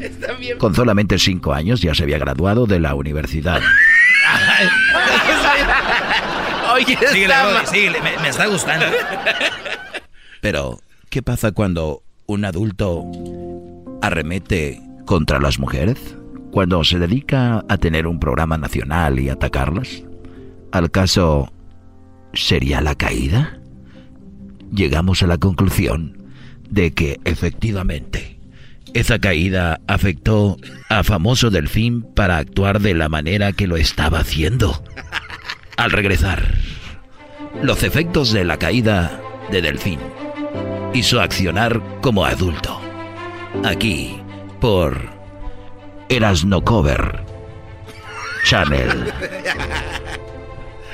Está 0.00 0.32
bien. 0.34 0.58
Con 0.58 0.74
solamente 0.74 1.18
cinco 1.18 1.52
años 1.52 1.80
ya 1.80 1.94
se 1.94 2.02
había 2.02 2.18
graduado 2.18 2.66
de 2.66 2.80
la 2.80 2.94
universidad. 2.94 3.60
Oye, 6.74 6.94
está 6.94 7.66
síguele, 7.66 8.00
me, 8.00 8.16
me 8.18 8.28
está 8.28 8.46
gustando. 8.46 8.86
Pero, 10.40 10.80
¿qué 11.10 11.22
pasa 11.22 11.52
cuando 11.52 12.02
un 12.26 12.44
adulto 12.44 13.04
arremete 14.00 14.80
contra 15.04 15.38
las 15.38 15.58
mujeres? 15.58 15.98
Cuando 16.50 16.82
se 16.84 16.98
dedica 16.98 17.64
a 17.68 17.76
tener 17.78 18.06
un 18.06 18.18
programa 18.18 18.58
nacional 18.58 19.20
y 19.20 19.28
atacarlas. 19.28 20.02
¿Al 20.72 20.90
caso 20.90 21.51
sería 22.34 22.80
la 22.80 22.94
caída? 22.94 23.58
Llegamos 24.72 25.22
a 25.22 25.26
la 25.26 25.38
conclusión 25.38 26.18
de 26.68 26.92
que 26.92 27.20
efectivamente 27.24 28.38
esa 28.94 29.18
caída 29.18 29.80
afectó 29.86 30.56
a 30.88 31.02
famoso 31.02 31.50
Delfín 31.50 32.02
para 32.02 32.38
actuar 32.38 32.80
de 32.80 32.94
la 32.94 33.08
manera 33.08 33.52
que 33.52 33.66
lo 33.66 33.76
estaba 33.76 34.20
haciendo. 34.20 34.82
Al 35.76 35.90
regresar, 35.90 36.54
los 37.62 37.82
efectos 37.82 38.32
de 38.32 38.44
la 38.44 38.58
caída 38.58 39.20
de 39.50 39.62
Delfín 39.62 39.98
su 41.02 41.20
accionar 41.20 41.82
como 42.00 42.24
adulto. 42.24 42.80
Aquí, 43.64 44.20
por 44.60 45.10
Erasno 46.08 46.62
Cover 46.62 47.24
Channel. 48.44 49.12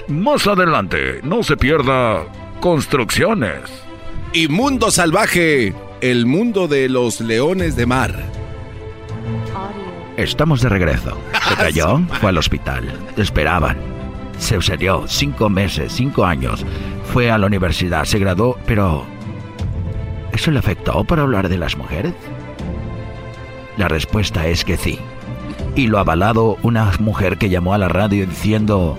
Más 0.09 0.47
adelante, 0.47 1.21
no 1.23 1.43
se 1.43 1.57
pierda 1.57 2.25
Construcciones. 2.61 3.61
Y 4.33 4.49
Mundo 4.49 4.91
Salvaje, 4.91 5.75
el 6.01 6.27
mundo 6.27 6.67
de 6.67 6.89
los 6.89 7.21
leones 7.21 7.77
de 7.77 7.87
mar. 7.87 8.15
Estamos 10.17 10.61
de 10.61 10.69
regreso. 10.69 11.17
Se 11.49 11.55
cayó, 11.55 12.01
fue 12.21 12.31
al 12.31 12.39
hospital. 12.39 12.93
Esperaban. 13.17 13.77
Se 14.39 14.57
sucedió 14.57 15.05
cinco 15.07 15.49
meses, 15.49 15.93
cinco 15.93 16.25
años. 16.25 16.65
Fue 17.13 17.31
a 17.31 17.39
la 17.39 17.47
universidad, 17.47 18.05
se 18.05 18.19
graduó, 18.19 18.59
pero... 18.67 19.07
¿Eso 20.33 20.51
le 20.51 20.59
afectó 20.59 21.05
para 21.05 21.23
hablar 21.23 21.49
de 21.49 21.59
las 21.59 21.77
mujeres? 21.77 22.15
La 23.77 23.87
respuesta 23.87 24.47
es 24.49 24.65
que 24.65 24.77
sí. 24.77 24.99
Y 25.77 25.87
lo 25.87 25.99
ha 25.99 26.01
avalado 26.01 26.59
una 26.63 26.91
mujer 26.99 27.39
que 27.39 27.51
llamó 27.51 27.73
a 27.73 27.79
la 27.79 27.89
radio 27.89 28.27
diciendo, 28.27 28.99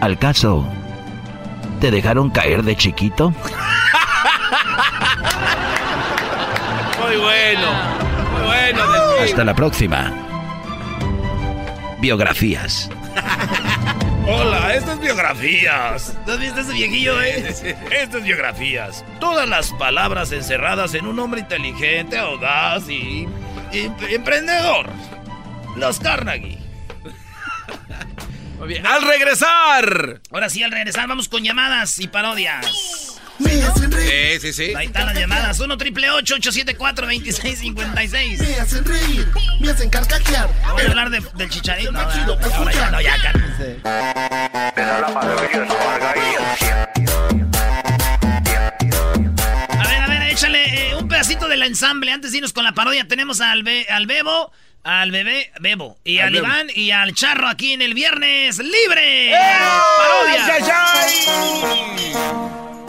al 0.00 0.18
caso, 0.18 0.66
¿te 1.80 1.90
dejaron 1.90 2.30
caer 2.30 2.62
de 2.62 2.76
chiquito? 2.76 3.32
Muy 7.00 7.16
bueno, 7.16 7.72
muy 8.32 8.42
bueno. 8.42 8.82
Hasta 9.22 9.44
la 9.44 9.54
próxima. 9.54 10.12
Biografías. 11.98 12.88
Hola, 14.26 14.74
estas 14.74 14.94
es 14.94 15.00
biografías. 15.00 16.16
¿No 16.26 16.34
has 16.34 16.38
visto 16.38 16.60
ese 16.60 16.72
viejillo, 16.72 17.20
eh? 17.20 17.48
Estas 17.90 18.14
es 18.16 18.22
biografías. 18.22 19.04
Todas 19.18 19.48
las 19.48 19.72
palabras 19.72 20.30
encerradas 20.30 20.94
en 20.94 21.06
un 21.06 21.18
hombre 21.18 21.40
inteligente, 21.40 22.16
audaz 22.18 22.88
y, 22.88 23.26
y 23.72 24.14
emprendedor. 24.14 24.88
Los 25.76 25.98
Carnegie. 25.98 26.59
Muy 28.60 28.68
bien. 28.68 28.86
Al 28.86 29.02
regresar. 29.02 30.20
Ahora 30.30 30.50
sí, 30.50 30.62
al 30.62 30.70
regresar 30.70 31.08
vamos 31.08 31.28
con 31.28 31.42
llamadas 31.42 31.98
y 31.98 32.08
parodias. 32.08 32.66
Sí, 33.38 34.38
sí, 34.38 34.52
sí. 34.52 34.74
Ahí 34.76 34.86
están 34.86 35.06
las 35.06 35.18
llamadas. 35.18 35.58
1 35.58 35.78
triple 35.78 36.10
874 36.10 37.06
2656 37.06 38.38
Me 38.38 38.54
hacen 38.56 38.84
reír, 38.84 39.26
me 39.60 39.70
hacen 39.70 39.88
carcajear. 39.88 40.50
Vamos 40.62 40.82
a 40.82 40.88
hablar 40.88 41.08
de, 41.08 41.22
del 41.36 41.48
chicharito. 41.48 41.90
No, 41.90 42.00
ahora 42.00 42.72
ya, 42.72 42.90
no, 42.90 43.00
ya, 43.00 43.16
cálmense. 43.22 43.80
A 43.82 44.72
ver, 49.86 50.02
a 50.02 50.06
ver, 50.06 50.22
échale 50.30 50.90
eh, 50.90 50.96
un 50.96 51.08
pedacito 51.08 51.48
del 51.48 51.62
ensamble. 51.62 52.12
Antes 52.12 52.32
de 52.32 52.38
irnos 52.38 52.52
con 52.52 52.64
la 52.64 52.72
parodia, 52.72 53.08
tenemos 53.08 53.40
al, 53.40 53.62
Be 53.62 53.86
al 53.88 54.06
Bebo, 54.06 54.52
al 54.82 55.10
bebé 55.10 55.50
Bebo, 55.60 55.98
y 56.04 56.18
al, 56.18 56.28
Al 56.28 56.32
Bebo. 56.32 56.46
Iván 56.46 56.66
y 56.74 56.90
al 56.90 57.14
Charro 57.14 57.48
aquí 57.48 57.72
en 57.72 57.82
el 57.82 57.94
viernes 57.94 58.58
libre. 58.58 59.32
¡Eh! 59.32 59.36
¡Parodia! 59.98 60.46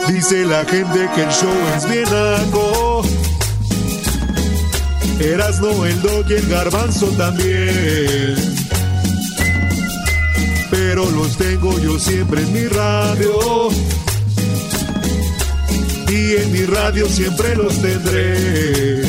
Dice 0.08 0.46
la 0.46 0.66
gente 0.66 1.10
que 1.16 1.24
el 1.24 1.30
show 1.30 1.54
es 1.76 1.90
bien 1.90 2.04
naco. 2.04 3.04
Erasno, 5.20 5.86
el 5.86 6.02
dog 6.02 6.26
y 6.30 6.34
el 6.34 6.48
garbanzo 6.48 7.08
también. 7.18 8.36
Pero 10.70 11.10
los 11.12 11.38
tengo 11.38 11.78
yo 11.80 12.00
siempre 12.00 12.42
en 12.42 12.54
mi 12.54 12.68
radio. 12.68 13.70
Y 16.10 16.36
en 16.38 16.52
mi 16.52 16.66
radio 16.66 17.08
siempre 17.08 17.56
los 17.56 17.82
tendré. 17.82 19.02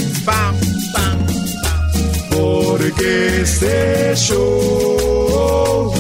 Porque 2.34 3.42
este 3.42 4.14
show, 4.16 5.92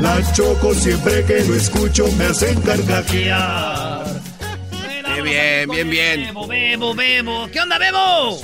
la 0.00 0.20
choco 0.32 0.74
siempre 0.74 1.24
que 1.24 1.44
lo 1.44 1.54
escucho 1.54 2.06
me 2.18 2.24
hacen 2.26 2.60
carcajear. 2.62 4.06
Bien, 5.22 5.24
bien, 5.24 5.68
bien, 5.68 5.90
bien. 5.90 6.24
Bebo, 6.26 6.46
Bebo, 6.46 6.94
Bebo. 6.94 7.48
¿Qué 7.52 7.60
onda, 7.60 7.78
Bebo? 7.78 8.38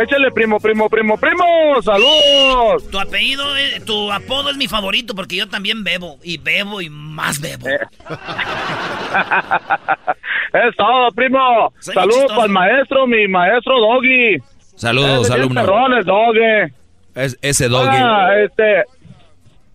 Échale, 0.00 0.30
primo, 0.30 0.58
primo, 0.58 0.88
primo, 0.88 1.18
primo. 1.18 1.82
¡Saludos! 1.82 2.90
Tu 2.90 2.98
apellido, 2.98 3.56
eh, 3.56 3.80
tu 3.84 4.10
apodo 4.10 4.48
es 4.50 4.56
mi 4.56 4.66
favorito 4.66 5.14
porque 5.14 5.36
yo 5.36 5.48
también 5.48 5.84
bebo. 5.84 6.18
Y 6.22 6.38
bebo 6.38 6.80
y 6.80 6.88
más 6.88 7.40
bebo. 7.40 7.66
Es 10.52 10.76
todo, 10.76 11.10
primo. 11.12 11.72
Soy 11.80 11.94
Saludos 11.94 12.26
para 12.28 12.44
el 12.44 12.50
maestro, 12.50 13.06
mi 13.06 13.26
maestro 13.26 13.80
Doggy. 13.80 14.36
Saludos, 14.82 15.12
Ese 15.22 15.22
es 15.22 15.30
alumno. 15.30 15.60
perrones, 15.60 16.04
Doggy. 16.04 16.72
Es, 17.14 17.38
ese 17.40 17.68
doggy. 17.68 17.88
Ah, 17.96 18.28
este. 18.44 18.80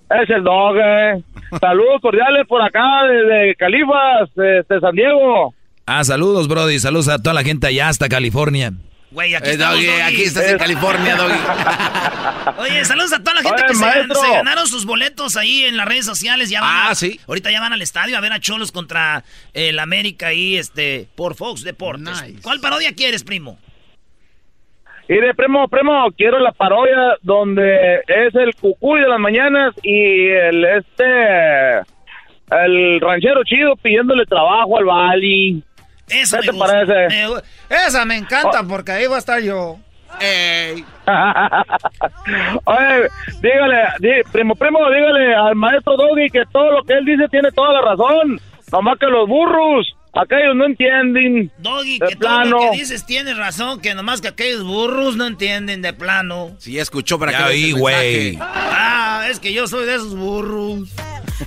Es 0.10 0.30
el 0.30 0.44
Doggy. 0.44 1.24
Saludos 1.62 2.02
cordiales 2.02 2.46
por 2.48 2.62
acá 2.62 2.84
desde 3.10 3.56
Califas, 3.56 4.30
este, 4.60 4.80
San 4.82 4.94
Diego. 4.96 5.54
Ah, 5.86 6.04
saludos, 6.04 6.48
Brody. 6.50 6.80
Saludos 6.80 7.08
a 7.08 7.20
toda 7.20 7.34
la 7.34 7.44
gente 7.44 7.68
allá 7.68 7.88
hasta 7.90 8.10
California. 8.10 8.74
Güey, 9.12 9.34
aquí 9.36 9.48
Eh, 9.48 9.52
estamos, 9.54 9.76
Doggy, 9.76 9.86
Doggy. 9.88 10.02
aquí 10.02 10.24
estás 10.24 10.44
en 10.50 10.58
California, 10.58 11.16
Doggy. 11.16 11.34
Oye, 12.60 12.84
saludos 12.86 13.14
a 13.14 13.20
toda 13.20 13.36
la 13.36 13.42
gente 13.44 13.64
Oye, 13.64 13.68
que 14.08 14.16
se, 14.16 14.30
ganaron 14.34 14.68
sus 14.68 14.86
boletos 14.86 15.38
ahí 15.38 15.64
en 15.64 15.78
las 15.78 15.88
redes 15.88 16.06
sociales. 16.06 16.50
Ya 16.50 16.60
van 16.62 16.70
Ah, 16.70 16.90
a- 16.90 16.96
sí. 16.96 17.20
Ahorita 17.28 17.50
ya 17.52 17.62
van 17.62 17.72
al 17.72 17.82
estadio 17.82 18.18
a 18.18 18.22
ver 18.22 18.34
a 18.34 18.40
Cholos 18.42 18.72
contra 18.74 19.24
el 19.54 19.80
América 19.80 20.28
ahí, 20.28 20.58
este, 20.58 21.08
por 21.16 21.36
Fox 21.36 21.64
Deportes. 21.64 22.22
¿Cuál 22.42 22.60
parodia 22.60 22.94
quieres, 22.94 23.24
primo? 23.24 23.58
Y 25.10 25.16
de 25.16 25.34
primo, 25.34 25.68
primo, 25.70 26.08
quiero 26.18 26.40
la 26.40 26.52
parodia 26.52 27.16
donde 27.22 28.02
es 28.08 28.36
el 28.36 28.54
cucuy 28.56 29.00
de 29.02 29.08
las 29.08 29.20
mañanas 29.20 29.74
y 29.82 30.28
el 30.28 30.66
este 30.66 31.80
el 32.52 33.00
ranchero 33.02 33.44
chido 33.44 33.76
pidiéndole 33.78 34.26
trabajo 34.26 34.78
al 34.78 34.86
Bali. 34.86 35.64
Eso 36.10 36.38
¿Qué 36.38 36.42
me 36.42 36.48
te 36.48 36.58
gusta. 36.58 36.74
parece? 36.86 36.94
Me 37.70 37.76
Esa 37.88 38.06
me 38.06 38.18
encanta 38.18 38.64
porque 38.68 38.92
ahí 38.92 39.08
va 39.08 39.16
a 39.16 39.20
estar 39.20 39.42
yo. 39.42 39.78
Ey. 40.22 40.84
Oye, 42.66 43.08
dígale, 43.42 43.78
di- 44.00 44.24
primo, 44.32 44.56
primo, 44.56 44.80
dígale 44.90 45.36
al 45.36 45.56
maestro 45.56 45.96
Doggy 45.98 46.30
que 46.30 46.44
todo 46.52 46.72
lo 46.72 46.84
que 46.84 46.94
él 46.94 47.06
dice 47.06 47.28
tiene 47.30 47.52
toda 47.52 47.74
la 47.74 47.82
razón. 47.82 48.40
Nomás 48.72 48.98
que 49.00 49.06
los 49.08 49.28
burros, 49.28 49.88
aquellos 50.20 50.56
no 50.56 50.66
entienden. 50.66 51.52
Doggy, 51.58 52.00
de 52.00 52.08
que 52.08 52.16
todo 52.16 52.46
lo 52.46 52.58
plano. 52.58 52.72
que 52.72 52.78
dices 52.78 53.06
tienes 53.06 53.38
razón, 53.38 53.82
que 53.82 53.94
nomás 53.96 54.22
que 54.22 54.30
aquellos 54.30 54.64
burros 54.64 55.16
no 55.16 55.26
entienden 55.26 55.82
de 55.82 55.94
plano. 55.94 56.56
Si 56.60 56.74
ya 56.74 56.82
escuchó 56.82 57.20
para 57.20 57.32
Ya 57.32 57.50
que 57.50 57.72
güey. 57.74 58.38
Ah, 58.42 59.28
es 59.30 59.40
que 59.40 59.54
yo 59.54 59.68
soy 59.68 59.86
de 59.86 59.96
esos 59.96 60.16
burros. 60.16 60.90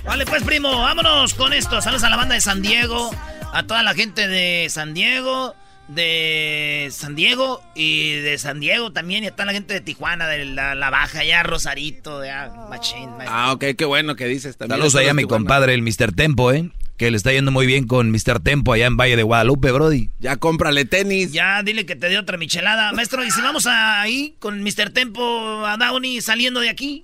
Vale, 0.05 0.25
pues, 0.25 0.43
primo, 0.43 0.81
vámonos 0.81 1.33
con 1.33 1.53
esto. 1.53 1.81
Saludos 1.81 2.03
a 2.03 2.09
la 2.09 2.15
banda 2.17 2.35
de 2.35 2.41
San 2.41 2.61
Diego, 2.61 3.11
a 3.53 3.63
toda 3.63 3.83
la 3.83 3.93
gente 3.93 4.27
de 4.27 4.67
San 4.69 4.93
Diego, 4.93 5.53
de 5.87 6.87
San 6.91 7.15
Diego 7.15 7.61
y 7.75 8.13
de 8.13 8.37
San 8.37 8.59
Diego 8.59 8.91
también, 8.91 9.23
y 9.23 9.27
a 9.27 9.31
toda 9.31 9.45
la 9.45 9.53
gente 9.53 9.73
de 9.73 9.81
Tijuana, 9.81 10.27
de 10.27 10.45
la, 10.45 10.75
la 10.75 10.89
Baja, 10.89 11.23
ya 11.23 11.43
Rosarito, 11.43 12.19
de 12.19 12.31
ah, 12.31 12.67
Machín. 12.69 13.09
machín. 13.11 13.27
Ah, 13.27 13.51
ok, 13.51 13.65
qué 13.77 13.85
bueno 13.85 14.15
que 14.15 14.25
dices 14.27 14.55
también. 14.55 14.77
Saludos 14.77 14.95
allá 14.95 15.11
a 15.11 15.13
mi 15.13 15.25
compadre, 15.25 15.73
el 15.73 15.81
Mr. 15.81 16.13
Tempo, 16.15 16.51
¿eh? 16.51 16.69
Que 16.97 17.09
le 17.09 17.17
está 17.17 17.31
yendo 17.31 17.51
muy 17.51 17.65
bien 17.65 17.87
con 17.87 18.11
Mr. 18.11 18.39
Tempo 18.43 18.73
allá 18.73 18.85
en 18.85 18.97
Valle 18.97 19.15
de 19.15 19.23
Guadalupe, 19.23 19.71
Brody. 19.71 20.09
Ya 20.19 20.37
cómprale 20.37 20.85
tenis. 20.85 21.31
Ya, 21.31 21.63
dile 21.63 21.85
que 21.85 21.95
te 21.95 22.09
dé 22.09 22.17
otra 22.17 22.37
michelada. 22.37 22.91
Maestro, 22.93 23.23
¿y 23.25 23.31
si 23.31 23.41
vamos 23.41 23.65
ahí 23.67 24.35
con 24.39 24.61
Mr. 24.61 24.91
Tempo 24.91 25.65
a 25.65 25.77
Downey 25.77 26.21
saliendo 26.21 26.59
de 26.59 26.69
aquí? 26.69 27.03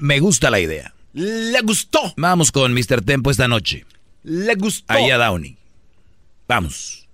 Me 0.00 0.20
gusta 0.20 0.50
la 0.50 0.60
idea. 0.60 0.94
Le 1.12 1.60
gustó. 1.62 2.14
Vamos 2.16 2.52
con 2.52 2.72
Mr. 2.72 3.02
Tempo 3.04 3.30
esta 3.30 3.48
noche. 3.48 3.84
Le 4.22 4.54
gustó. 4.54 4.92
Ahí 4.92 5.10
a 5.10 5.18
Downey. 5.18 5.56
Vamos. 6.46 7.08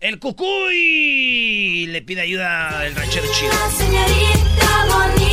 El 0.00 0.18
cucuy 0.18 1.86
le 1.86 2.02
pide 2.02 2.20
ayuda 2.20 2.80
al 2.80 2.94
ranchero 2.94 3.26
chido. 3.32 3.52
Señorita 3.76 4.86
bonita, 4.88 5.25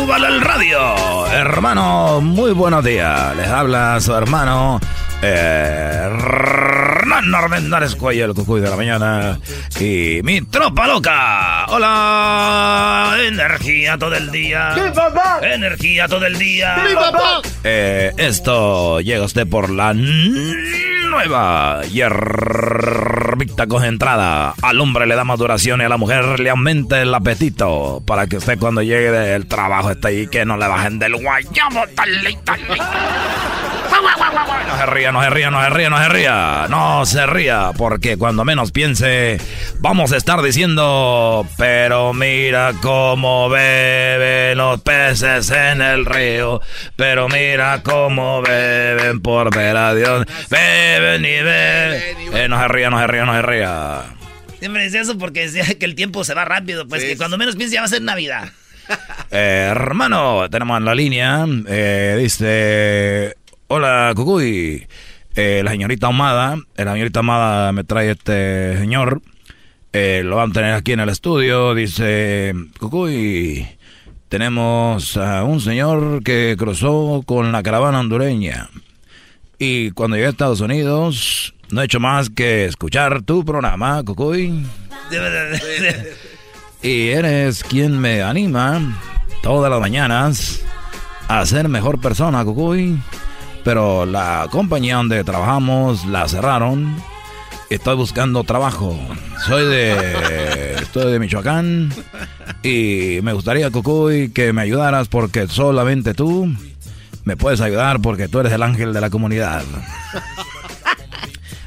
¡Súbale 0.00 0.26
al 0.26 0.40
radio! 0.40 1.26
Hermano, 1.32 2.20
muy 2.20 2.52
buenos 2.52 2.84
días. 2.84 3.36
Les 3.36 3.48
habla 3.48 4.00
su 4.00 4.14
hermano 4.14 4.80
eh, 5.22 6.08
Hernán 7.04 7.34
Armendáriz 7.34 7.96
Cuello, 7.96 8.24
el 8.24 8.32
cucuy 8.32 8.62
de 8.62 8.70
la 8.70 8.76
mañana. 8.76 9.38
Y 9.78 10.20
mi 10.22 10.40
tropa 10.40 10.86
loca. 10.86 11.66
¡Hola! 11.66 13.14
Energía 13.26 13.98
todo 13.98 14.14
el 14.14 14.30
día. 14.30 14.72
¡Sí, 14.74 14.80
papá! 14.94 15.38
Energía 15.42 16.08
todo 16.08 16.24
el 16.24 16.38
día. 16.38 16.82
¡Sí, 16.88 16.94
papá! 16.94 17.42
Eh, 17.62 18.10
esto 18.16 19.00
llega 19.00 19.22
usted 19.22 19.46
por 19.46 19.68
la 19.68 19.92
nueva 19.92 21.82
hierbita 21.92 23.66
concentrada. 23.66 24.54
Al 24.62 24.80
hombre 24.80 25.06
le 25.06 25.14
da 25.14 25.24
más 25.24 25.38
duración 25.38 25.82
y 25.82 25.84
a 25.84 25.90
la 25.90 25.98
mujer 25.98 26.40
le 26.40 26.48
aumenta 26.48 27.02
el 27.02 27.14
apetito. 27.14 28.02
Para 28.06 28.26
que 28.28 28.38
usted 28.38 28.58
cuando 28.58 28.80
llegue 28.80 29.10
del 29.10 29.46
trabajo 29.46 29.90
esté 29.90 30.08
ahí 30.08 30.26
que 30.26 30.46
no 30.46 30.56
le 30.56 30.68
bajen 30.68 30.98
del 30.98 31.16
guayabo. 31.16 31.82
Dale, 31.94 32.38
dale. 32.46 32.64
No 34.66 34.78
se 34.78 34.86
ría, 34.86 35.12
no 35.12 35.22
se 35.22 35.30
ría, 35.30 35.50
no 35.50 35.62
se 35.62 35.70
ría, 35.70 35.90
no 35.90 35.98
se 35.98 36.08
ría. 36.08 36.66
No 36.68 36.93
se 37.04 37.26
ría, 37.26 37.72
porque 37.76 38.16
cuando 38.16 38.44
menos 38.44 38.70
piense, 38.70 39.38
vamos 39.80 40.12
a 40.12 40.16
estar 40.16 40.40
diciendo, 40.42 41.46
pero 41.58 42.12
mira 42.14 42.72
cómo 42.80 43.48
beben 43.48 44.56
los 44.58 44.80
peces 44.82 45.50
en 45.50 45.82
el 45.82 46.06
río. 46.06 46.60
Pero 46.96 47.28
mira 47.28 47.82
cómo 47.82 48.42
beben 48.42 49.20
por 49.20 49.54
ver 49.54 49.76
a 49.76 49.94
Dios. 49.94 50.24
Beben 50.48 51.24
y 51.24 51.42
beben. 51.42 52.02
Eh, 52.32 52.48
no 52.48 52.60
se 52.60 52.68
ría, 52.68 52.90
no 52.90 52.98
se 53.00 53.06
ría, 53.06 53.24
no 53.24 53.34
se 53.34 53.42
ría. 53.42 54.02
Siempre 54.60 54.84
decía 54.84 55.02
eso 55.02 55.18
porque 55.18 55.48
decía 55.48 55.64
que 55.78 55.84
el 55.84 55.94
tiempo 55.94 56.24
se 56.24 56.34
va 56.34 56.44
rápido. 56.44 56.86
Pues 56.86 57.04
que 57.04 57.16
cuando 57.16 57.36
menos 57.36 57.56
piense 57.56 57.74
ya 57.74 57.80
va 57.80 57.86
a 57.86 57.88
ser 57.88 58.02
Navidad. 58.02 58.50
Eh, 59.30 59.66
hermano, 59.70 60.48
tenemos 60.50 60.78
en 60.78 60.84
la 60.84 60.94
línea, 60.94 61.46
eh, 61.66 62.16
dice, 62.20 63.34
hola 63.66 64.12
Cucuy, 64.14 64.86
Eh, 65.36 65.62
la 65.64 65.72
señorita 65.72 66.06
Ahumada, 66.06 66.56
eh, 66.76 66.84
la 66.84 66.92
señorita 66.92 67.20
Ahumada 67.20 67.72
me 67.72 67.84
trae 67.84 68.10
este 68.12 68.78
señor, 68.78 69.20
Eh, 69.96 70.22
lo 70.24 70.36
van 70.36 70.50
a 70.50 70.52
tener 70.52 70.74
aquí 70.74 70.90
en 70.92 70.98
el 71.00 71.08
estudio, 71.08 71.72
dice, 71.72 72.52
Cucuy, 72.80 73.64
tenemos 74.28 75.16
a 75.16 75.44
un 75.44 75.60
señor 75.60 76.24
que 76.24 76.56
cruzó 76.58 77.22
con 77.24 77.52
la 77.52 77.62
caravana 77.62 78.00
hondureña 78.00 78.68
y 79.56 79.92
cuando 79.92 80.16
llegué 80.16 80.26
a 80.26 80.30
Estados 80.30 80.60
Unidos 80.60 81.54
no 81.70 81.80
he 81.80 81.84
hecho 81.84 82.00
más 82.00 82.28
que 82.28 82.64
escuchar 82.64 83.22
tu 83.22 83.44
programa, 83.44 84.02
Cucuy. 84.04 84.66
Y 86.82 87.08
eres 87.10 87.62
quien 87.64 87.98
me 87.98 88.20
anima 88.22 89.00
todas 89.42 89.70
las 89.70 89.80
mañanas 89.80 90.60
a 91.28 91.46
ser 91.46 91.68
mejor 91.68 92.00
persona, 92.00 92.44
Cucuy. 92.44 92.98
Pero 93.64 94.06
la 94.06 94.46
compañía 94.50 94.96
donde 94.96 95.24
trabajamos 95.24 96.04
la 96.06 96.28
cerraron. 96.28 96.96
Estoy 97.70 97.96
buscando 97.96 98.44
trabajo. 98.44 98.96
Soy 99.46 99.66
de. 99.66 100.74
Estoy 100.82 101.10
de 101.10 101.18
Michoacán. 101.18 101.92
Y 102.62 103.20
me 103.22 103.32
gustaría, 103.32 103.70
Cucuy, 103.70 104.30
que 104.30 104.52
me 104.52 104.62
ayudaras 104.62 105.08
porque 105.08 105.48
solamente 105.48 106.14
tú 106.14 106.54
me 107.24 107.36
puedes 107.36 107.60
ayudar 107.60 108.00
porque 108.00 108.28
tú 108.28 108.40
eres 108.40 108.52
el 108.52 108.62
ángel 108.62 108.92
de 108.92 109.00
la 109.00 109.10
comunidad. 109.10 109.62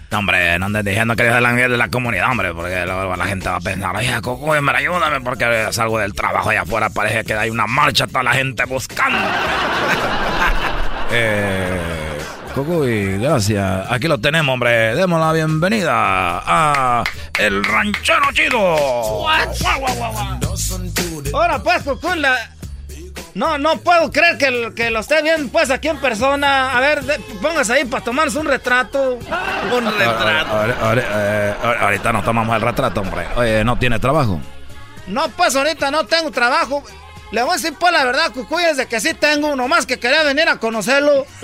No, 0.09 0.19
hombre, 0.19 0.57
no 0.57 0.67
andes 0.67 0.85
diciendo 0.85 1.17
que 1.17 1.23
eres 1.23 1.35
el 1.35 1.45
ángel 1.45 1.69
de 1.69 1.77
la 1.77 1.89
comunidad, 1.89 2.31
hombre, 2.31 2.53
porque 2.53 2.85
luego 2.85 3.13
la 3.17 3.25
gente 3.25 3.49
va 3.49 3.57
a 3.57 3.59
pensar, 3.59 3.93
oye, 3.93 4.21
Cucuy, 4.21 4.57
hombre, 4.57 4.77
ayúdame 4.77 5.19
porque 5.19 5.67
salgo 5.71 5.99
del 5.99 6.13
trabajo 6.13 6.49
allá 6.49 6.61
afuera, 6.61 6.89
parece 6.89 7.25
que 7.25 7.33
hay 7.33 7.49
una 7.49 7.67
marcha, 7.67 8.07
toda 8.07 8.23
la 8.23 8.31
gente 8.31 8.63
buscando. 8.63 9.19
eh, 11.11 11.66
Cucuy, 12.57 13.19
gracias. 13.19 13.85
Aquí 13.91 14.07
lo 14.07 14.17
tenemos, 14.17 14.51
hombre. 14.51 14.95
Demos 14.95 15.19
la 15.19 15.31
bienvenida 15.31 15.91
a 15.93 17.03
El 17.38 17.63
Ranchero 17.63 18.31
Chido. 18.34 19.29
Ahora 21.34 21.59
pues, 21.63 21.84
Cucuy, 21.84 22.17
la- 22.19 22.49
No, 23.35 23.59
no 23.59 23.77
puedo 23.77 24.11
creer 24.11 24.39
que, 24.39 24.49
lo- 24.49 24.73
que 24.73 24.89
lo 24.89 24.99
esté 25.01 25.21
viendo 25.21 25.51
pues 25.51 25.69
aquí 25.69 25.88
en 25.88 25.97
persona. 25.97 26.75
A 26.75 26.81
ver, 26.81 27.03
de- 27.03 27.19
póngase 27.43 27.73
ahí 27.73 27.85
para 27.85 28.03
tomarse 28.03 28.39
un 28.39 28.47
retrato. 28.47 29.19
Un 29.71 29.85
retrato. 29.99 30.53
Ahorita 31.79 32.11
nos 32.11 32.25
tomamos 32.25 32.55
el 32.55 32.61
retrato, 32.63 33.01
hombre. 33.01 33.27
Oye, 33.35 33.63
¿no 33.63 33.77
tiene 33.77 33.99
trabajo? 33.99 34.39
No, 35.05 35.29
pues 35.29 35.55
ahorita 35.55 35.91
no 35.91 36.05
tengo 36.07 36.31
trabajo. 36.31 36.84
Le 37.31 37.41
voy 37.41 37.51
a 37.51 37.53
decir 37.55 37.73
pues 37.79 37.91
la 37.91 38.05
verdad, 38.05 38.31
Cucuy, 38.33 38.63
es 38.63 38.77
de 38.77 38.87
que 38.87 38.99
sí 38.99 39.13
tengo 39.13 39.49
uno 39.49 39.67
más 39.67 39.85
que 39.85 39.99
quería 39.99 40.23
venir 40.23 40.47
a 40.49 40.57
conocerlo. 40.57 41.25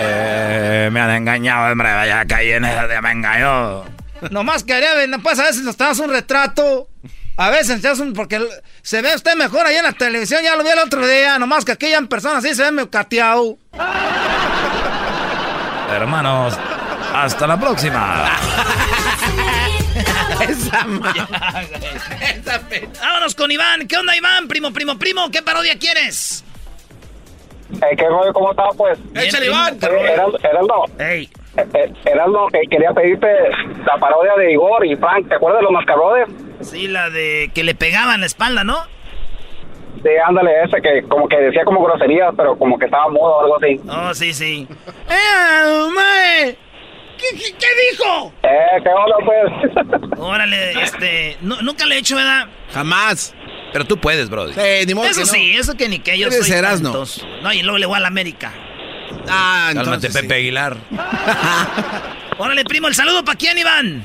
Eh, 0.00 0.88
me 0.92 1.00
han 1.00 1.10
engañado, 1.10 1.72
hombre. 1.72 1.88
Ya 2.06 2.24
caí 2.24 2.52
en 2.52 2.64
esa 2.64 2.86
de 2.86 3.00
me 3.02 3.10
engañó. 3.10 3.82
Nomás 4.30 4.62
quería 4.62 4.94
venir, 4.94 5.20
pues 5.22 5.38
a 5.40 5.44
veces 5.44 5.62
nos 5.62 5.76
tomas 5.76 5.98
un 5.98 6.10
retrato. 6.10 6.88
A 7.36 7.50
veces 7.50 7.80
te 7.80 7.88
haces 7.88 8.00
un, 8.00 8.12
porque 8.14 8.40
se 8.82 9.00
ve 9.00 9.14
usted 9.14 9.36
mejor 9.36 9.66
ahí 9.66 9.76
en 9.76 9.84
la 9.84 9.92
televisión, 9.92 10.42
ya 10.42 10.56
lo 10.56 10.64
vi 10.64 10.70
el 10.70 10.78
otro 10.80 11.06
día, 11.06 11.38
nomás 11.38 11.64
que 11.64 11.72
aquí 11.72 11.88
ya 11.88 11.98
en 11.98 12.08
persona 12.08 12.40
sí 12.40 12.52
se 12.54 12.64
ve 12.64 12.72
medio 12.72 12.90
cateado. 12.90 13.58
Hermanos, 15.92 16.58
hasta 17.14 17.46
la 17.46 17.58
próxima. 17.58 18.24
Esa 20.68 22.60
Vámonos 23.00 23.34
con 23.34 23.50
Iván. 23.50 23.88
¿Qué 23.88 23.96
onda, 23.96 24.16
Iván? 24.16 24.48
Primo, 24.48 24.72
primo, 24.72 24.98
primo. 24.98 25.30
¿Qué 25.30 25.42
parodia 25.42 25.78
quieres? 25.78 26.44
Eh, 27.74 27.96
¿Qué 27.96 28.08
rollo? 28.08 28.32
¿Cómo 28.32 28.50
estás, 28.50 28.74
pues? 28.76 28.98
Échale, 29.14 29.46
Iván. 29.46 29.74
Eh, 29.74 30.16
Heraldo. 30.42 30.84
Ey. 30.98 31.28
Eh, 31.56 31.92
Heraldo, 32.04 32.48
eh, 32.52 32.68
quería 32.70 32.92
pedirte 32.92 33.26
la 33.86 33.98
parodia 33.98 34.34
de 34.36 34.52
Igor 34.52 34.86
y 34.86 34.96
Frank. 34.96 35.28
¿Te 35.28 35.34
acuerdas 35.34 35.60
de 35.60 35.64
los 35.64 35.72
mascarrones? 35.72 36.28
Sí, 36.60 36.88
la 36.88 37.10
de 37.10 37.50
que 37.54 37.64
le 37.64 37.74
pegaban 37.74 38.20
la 38.20 38.26
espalda, 38.26 38.64
¿no? 38.64 38.76
Sí, 40.02 40.10
ándale, 40.24 40.62
ese 40.62 40.80
que 40.80 41.02
como 41.08 41.28
que 41.28 41.36
decía 41.36 41.64
como 41.64 41.82
groserías, 41.82 42.32
pero 42.36 42.56
como 42.56 42.78
que 42.78 42.84
estaba 42.84 43.08
mudo 43.08 43.36
o 43.36 43.40
algo 43.40 43.56
así. 43.56 43.80
Oh, 43.88 44.14
sí, 44.14 44.32
sí. 44.32 44.68
¡Eh! 45.10 46.56
¿Qué, 47.18 47.36
qué, 47.36 47.52
qué 47.58 47.66
dijo? 47.90 48.32
Eh, 48.42 48.82
¿qué 48.82 48.88
onda, 48.88 49.16
pues? 49.24 50.10
Órale, 50.18 50.82
este. 50.82 51.36
nu- 51.42 51.60
nunca 51.62 51.84
le 51.86 51.96
he 51.96 51.98
hecho, 51.98 52.16
¿verdad? 52.16 52.46
Jamás. 52.72 53.34
Pero 53.72 53.84
tú 53.84 53.98
puedes, 53.98 54.30
bro. 54.30 54.48
Sí, 54.52 54.60
ni 54.86 54.94
modo 54.94 55.06
Eso 55.06 55.20
que 55.20 55.26
no. 55.26 55.32
sí, 55.32 55.54
eso 55.56 55.74
que 55.76 55.88
ni 55.88 55.98
que 55.98 56.16
yo 56.18 56.28
Eres 56.28 56.46
soy 56.46 56.56
Erasmo. 56.56 56.90
talentoso. 56.90 57.26
No, 57.42 57.52
y 57.52 57.62
luego 57.62 57.78
le 57.78 57.86
voy 57.86 57.96
a 57.96 58.00
la 58.00 58.08
América. 58.08 58.52
Ah, 59.28 59.70
Cálmate, 59.74 59.94
entonces 60.06 60.12
Pepe 60.22 60.34
sí. 60.34 60.40
Aguilar. 60.40 60.76
Órale, 62.38 62.64
primo, 62.64 62.88
el 62.88 62.94
saludo 62.94 63.24
para 63.24 63.36
quién, 63.36 63.58
Iván. 63.58 64.04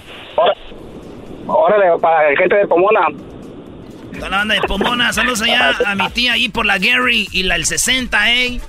Órale, 1.47 1.99
para 2.01 2.31
la 2.31 2.37
gente 2.37 2.55
de 2.55 2.67
Pomona. 2.67 3.07
Toda 4.13 4.29
la 4.29 4.37
banda 4.37 4.55
de 4.55 4.61
Pomona, 4.61 5.13
saludos 5.13 5.41
allá 5.41 5.71
a 5.85 5.95
mi 5.95 6.09
tía 6.09 6.33
ahí 6.33 6.49
por 6.49 6.65
la 6.65 6.77
Gary 6.77 7.27
y 7.31 7.43
la 7.43 7.55
el 7.55 7.65
60, 7.65 8.33
¿eh? 8.33 8.59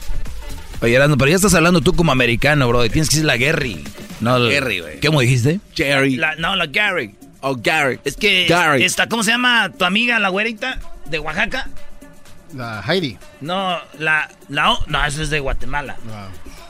Oye, 0.81 0.95
Erasmo, 0.97 1.17
pero 1.17 1.31
ya 1.31 1.37
estás 1.37 1.55
hablando 1.55 1.81
tú 1.81 1.95
como 1.95 2.13
americano, 2.13 2.69
bro. 2.69 2.83
Tienes 2.89 3.09
que 3.09 3.17
decir 3.17 3.25
la 3.27 3.37
Gary. 3.37 3.83
No, 4.25 4.41
Gary, 4.49 4.81
güey. 4.81 5.01
¿Cómo 5.01 5.21
dijiste? 5.21 5.61
Jerry. 5.75 6.17
La- 6.17 6.35
no, 6.37 6.57
la 6.57 6.67
Gary. 6.67 7.15
Oh, 7.41 7.57
Gary. 7.57 7.99
Es 8.05 8.17
que 8.17 8.47
Gary. 8.49 8.83
esta, 8.85 9.09
¿cómo 9.09 9.23
se 9.23 9.31
llama 9.31 9.71
tu 9.77 9.85
amiga, 9.85 10.19
la 10.19 10.31
güerita 10.31 10.79
de 11.07 11.19
Oaxaca? 11.19 11.69
La 12.55 12.83
Heidi. 12.87 13.19
No, 13.41 13.79
la, 13.99 14.29
la, 14.49 14.73
o- 14.73 14.85
no, 14.87 15.05
eso 15.05 15.23
es 15.23 15.31
de 15.31 15.41
Guatemala. 15.41 15.97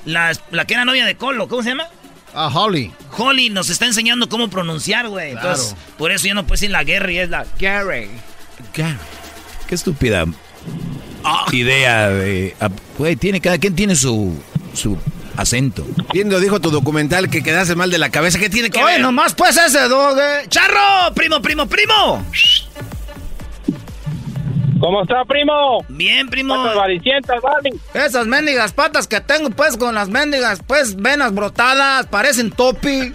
La, 0.05 0.33
la 0.51 0.65
que 0.67 0.75
era 0.75 0.85
novia 0.85 1.05
de 1.07 1.17
Colo, 1.17 1.47
¿cómo 1.49 1.63
se 1.63 1.71
llama? 1.71 1.85
Ah, 2.35 2.51
Holly. 2.53 2.93
Holly 3.17 3.51
nos 3.51 3.71
está 3.71 3.87
enseñando 3.87 4.29
cómo 4.29 4.49
pronunciar, 4.51 5.09
güey. 5.09 5.33
Entonces, 5.33 5.77
por 5.97 6.11
eso 6.11 6.27
yo 6.27 6.35
no 6.35 6.43
puedo 6.43 6.55
decir 6.55 6.71
la 6.71 6.83
Gary, 6.83 7.19
es 7.19 7.31
la 7.31 7.47
Gary. 7.61 8.09
Gary. 8.75 8.97
Qué 9.69 9.75
estúpida 9.77 10.25
idea 11.53 12.09
de... 12.11 12.55
ah, 12.61 12.69
Güey, 12.99 13.17
tiene, 13.17 13.41
cada 13.41 13.59
quien 13.59 13.75
tiene 13.75 13.95
su, 13.97 14.37
su 14.75 14.99
acento. 15.37 15.87
Viendo, 16.13 16.41
dijo 16.41 16.61
tu 16.61 16.71
documental 16.71 17.29
que 17.31 17.43
quedase 17.43 17.75
mal 17.75 17.91
de 17.91 17.99
la 17.99 18.11
cabeza. 18.11 18.39
¿Qué 18.39 18.51
tiene 18.51 18.71
que 18.71 18.83
Oye, 18.83 18.95
ver? 18.95 19.01
nomás 19.01 19.35
pues 19.35 19.57
ese 19.57 19.89
dog, 19.89 20.19
eh. 20.19 20.47
¡Charro! 20.49 21.15
¡Primo, 21.15 21.41
primo, 21.43 21.67
primo! 21.67 22.25
¿Cómo 24.81 25.03
está, 25.03 25.25
primo? 25.25 25.85
Bien, 25.89 26.29
primo. 26.29 26.63
Varicientas, 26.63 27.41
vale. 27.41 27.71
Esas 27.95 28.27
mendigas 28.27 28.73
patas 28.73 29.07
que 29.07 29.21
tengo, 29.21 29.51
pues, 29.51 29.77
con 29.77 29.95
las 29.95 30.09
mendigas, 30.09 30.61
pues, 30.67 30.97
venas 30.97 31.33
brotadas, 31.33 32.07
parecen 32.07 32.51
topi. 32.51 33.13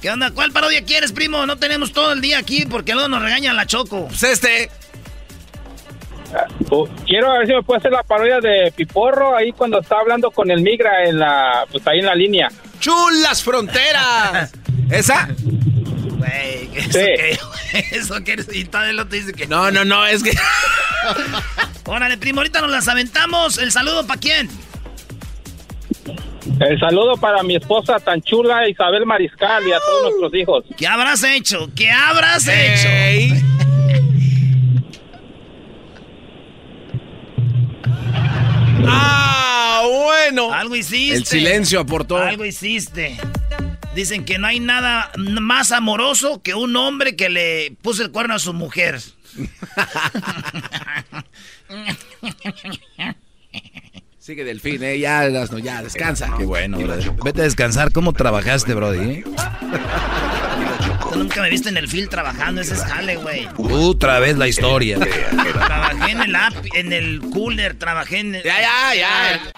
¿Qué 0.00 0.10
onda? 0.10 0.32
¿Cuál 0.32 0.50
parodia 0.50 0.84
quieres, 0.84 1.12
primo? 1.12 1.46
No 1.46 1.58
tenemos 1.58 1.92
todo 1.92 2.12
el 2.12 2.20
día 2.20 2.38
aquí 2.38 2.66
porque 2.66 2.94
luego 2.94 3.08
nos 3.08 3.22
regaña 3.22 3.52
la 3.52 3.66
Choco. 3.66 4.08
Pues 4.08 4.22
este. 4.24 4.68
Quiero 7.06 7.32
ver 7.32 7.46
si 7.46 7.52
me 7.54 7.62
puede 7.62 7.78
hacer 7.78 7.92
la 7.92 8.02
parodia 8.02 8.40
de 8.40 8.72
Piporro 8.74 9.36
ahí 9.36 9.52
cuando 9.52 9.80
está 9.80 9.98
hablando 9.98 10.30
con 10.30 10.50
el 10.50 10.62
migra 10.62 11.04
en 11.04 11.18
la, 11.18 11.66
pues 11.70 11.86
ahí 11.86 11.98
en 11.98 12.06
la 12.06 12.14
línea. 12.14 12.48
¡Chulas 12.80 13.42
fronteras! 13.42 14.52
¿Esa? 14.90 15.28
Güey, 16.18 16.70
eso 16.74 16.90
Sí. 16.90 16.98
que, 16.98 17.38
eso 17.92 18.14
que 18.24 18.36
y 18.52 18.64
todavía 18.64 18.90
el 18.90 18.98
otro 19.00 19.16
dice 19.16 19.32
que. 19.32 19.46
No, 19.46 19.70
no, 19.70 19.84
no, 19.84 20.06
es 20.06 20.22
que. 20.22 20.32
Órale, 21.86 22.16
primo, 22.18 22.40
ahorita 22.40 22.60
nos 22.60 22.70
las 22.70 22.88
aventamos. 22.88 23.58
¿El 23.58 23.72
saludo 23.72 24.06
para 24.06 24.20
quién? 24.20 24.48
El 26.60 26.78
saludo 26.78 27.16
para 27.16 27.42
mi 27.42 27.56
esposa 27.56 27.98
tan 28.00 28.20
chula 28.22 28.68
Isabel 28.68 29.06
Mariscal 29.06 29.66
y 29.66 29.72
a 29.72 29.78
todos 29.78 30.02
nuestros 30.10 30.34
hijos. 30.34 30.64
¿Qué 30.76 30.86
habrás 30.86 31.22
hecho? 31.24 31.68
¿Qué 31.74 31.90
habrás 31.90 32.46
hecho? 32.48 32.88
Bueno. 38.82 40.52
Algo 40.52 40.76
hiciste. 40.76 41.16
El 41.16 41.26
silencio 41.26 41.80
aportó. 41.80 42.16
Algo 42.18 42.44
hiciste. 42.44 43.16
Dicen 43.94 44.24
que 44.24 44.38
no 44.38 44.46
hay 44.46 44.58
nada 44.60 45.10
más 45.16 45.70
amoroso 45.70 46.42
que 46.42 46.54
un 46.54 46.74
hombre 46.76 47.14
que 47.14 47.28
le 47.28 47.76
puso 47.82 48.02
el 48.02 48.10
cuerno 48.10 48.34
a 48.34 48.38
su 48.38 48.54
mujer. 48.54 49.00
Sigue 54.18 54.44
Delfín, 54.44 54.82
eh, 54.84 54.98
ya, 54.98 55.24
Erasno, 55.24 55.58
ya, 55.58 55.82
descansa. 55.82 56.32
Qué 56.38 56.44
bueno. 56.44 56.78
Vete 57.24 57.40
a 57.40 57.44
descansar. 57.44 57.92
¿Cómo 57.92 58.12
trabajaste, 58.12 58.72
Brody? 58.72 58.98
eh? 59.10 59.24
Tú 61.12 61.18
nunca 61.18 61.42
me 61.42 61.50
viste 61.50 61.68
en 61.68 61.76
el 61.76 61.88
field 61.88 62.08
trabajando, 62.08 62.62
ese 62.62 62.72
es 62.74 62.84
jale, 62.84 63.16
güey. 63.16 63.46
Otra 63.58 64.18
vez 64.18 64.38
la 64.38 64.48
historia. 64.48 64.98
Trabajé 65.52 66.12
en 66.12 66.22
el 66.22 66.34
app, 66.34 66.54
en 66.74 66.92
el 66.92 67.20
cooler, 67.32 67.74
trabajé 67.78 68.20
en 68.20 68.34
el... 68.36 68.42
Ya, 68.42 68.60
ya, 68.60 68.94
ya. 68.94 69.52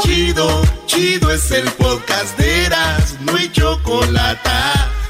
Chido, 0.00 0.62
chido 0.86 1.32
es 1.32 1.50
el 1.52 1.64
podcast 1.72 2.38
de 2.38 2.66
Eras, 2.66 3.16
no 3.20 3.34
hay 3.36 3.50
chocolate. 3.50 4.50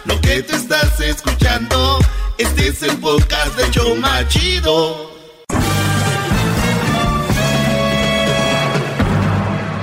Lo 0.05 0.21
que 0.21 0.43
te 0.43 0.55
estás 0.55 1.01
escuchando, 1.01 1.99
este 2.39 2.69
es 2.69 2.83
el 2.85 2.97
podcast 2.99 3.57
de 3.57 3.71
Choma 3.73 4.27
Chido. 4.29 5.11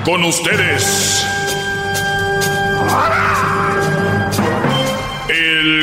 Con 0.06 0.23
ustedes. 0.23 1.26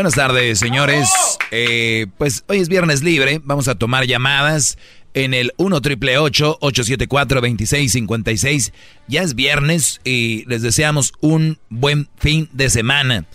Buenas 0.00 0.14
tardes, 0.14 0.58
señores. 0.58 1.10
Eh, 1.50 2.06
pues 2.16 2.42
hoy 2.46 2.60
es 2.60 2.70
viernes 2.70 3.02
libre. 3.02 3.38
Vamos 3.44 3.68
a 3.68 3.74
tomar 3.74 4.06
llamadas 4.06 4.78
en 5.12 5.34
el 5.34 5.52
1 5.58 5.78
triple 5.82 6.16
874 6.16 7.42
2656. 7.42 8.72
Ya 9.08 9.20
es 9.20 9.34
viernes 9.34 10.00
y 10.02 10.46
les 10.46 10.62
deseamos 10.62 11.12
un 11.20 11.58
buen 11.68 12.08
fin 12.16 12.48
de 12.54 12.70
semana. 12.70 13.26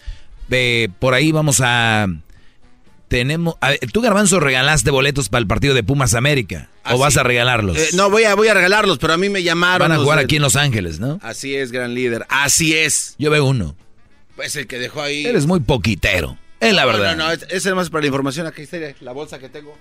Eh, 0.49 0.89
por 0.97 1.13
ahí 1.13 1.31
vamos 1.31 1.61
a. 1.63 2.07
Tenemos. 3.09 3.57
a 3.61 3.73
Tú, 3.93 4.01
Garbanzo, 4.01 4.39
regalaste 4.39 4.89
boletos 4.89 5.29
para 5.29 5.41
el 5.41 5.47
partido 5.47 5.75
de 5.75 5.83
Pumas 5.83 6.15
América. 6.15 6.71
¿O 6.83 6.89
Así. 6.89 6.99
vas 6.99 7.17
a 7.17 7.21
regalarlos? 7.21 7.77
Eh, 7.77 7.89
no, 7.93 8.09
voy 8.09 8.23
a, 8.23 8.33
voy 8.33 8.47
a 8.47 8.55
regalarlos, 8.55 8.97
pero 8.97 9.13
a 9.13 9.17
mí 9.17 9.29
me 9.29 9.43
llamaron. 9.43 9.87
Van 9.87 9.99
a 9.99 10.01
jugar 10.01 10.17
aquí 10.17 10.37
en 10.37 10.41
Los 10.41 10.55
Ángeles, 10.55 10.99
¿no? 10.99 11.19
Así 11.21 11.53
es, 11.53 11.71
gran 11.71 11.93
líder. 11.93 12.25
Así 12.27 12.73
es. 12.75 13.13
Yo 13.19 13.29
veo 13.29 13.45
uno. 13.45 13.75
Pues 14.35 14.55
el 14.55 14.65
que 14.65 14.79
dejó 14.79 15.03
ahí. 15.03 15.27
Eres 15.27 15.45
muy 15.45 15.59
poquitero. 15.59 16.39
Es 16.59 16.73
la 16.73 16.85
verdad. 16.85 17.15
No, 17.15 17.23
no, 17.23 17.35
no, 17.35 17.45
es- 17.49 17.65
más 17.75 17.89
para 17.89 18.01
la 18.01 18.07
información. 18.07 18.47
Aquí 18.47 18.61
está 18.63 18.77
la 19.01 19.11
bolsa 19.11 19.39
que 19.39 19.49
tengo. 19.49 19.77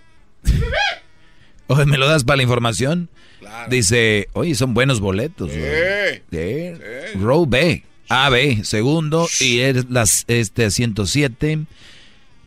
Oye, 1.67 1.87
¿me 1.87 1.97
lo 1.97 2.07
das 2.07 2.25
para 2.25 2.37
la 2.39 2.43
información? 2.43 3.09
Claro. 3.41 3.71
Dice, 3.71 4.29
oye, 4.35 4.55
son 4.55 4.75
buenos 4.75 5.01
boletos. 5.01 5.51
Sí. 5.51 5.59
güey. 5.59 6.23
Sí. 6.31 7.19
Row 7.19 7.47
B, 7.47 7.85
AB, 8.09 8.65
segundo, 8.65 9.27
y 9.41 9.61
es 9.61 9.89
las 9.89 10.25
este 10.29 10.71
107. 10.71 11.61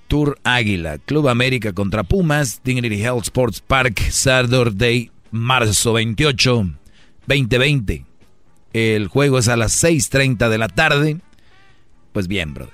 Tour 0.07 0.39
Águila, 0.43 0.99
Club 0.99 1.27
América 1.27 1.73
contra 1.73 2.03
Pumas, 2.03 2.61
Dignity 2.63 3.01
Health 3.03 3.23
Sports 3.23 3.59
Park, 3.59 3.99
Saturday, 4.09 5.11
marzo 5.31 5.91
28, 5.93 6.69
2020. 7.25 8.05
El 8.71 9.07
juego 9.07 9.39
es 9.39 9.47
a 9.49 9.57
las 9.57 9.83
6.30 9.83 10.47
de 10.49 10.57
la 10.57 10.69
tarde. 10.69 11.17
Pues 12.13 12.27
bien, 12.29 12.53
brother. 12.53 12.73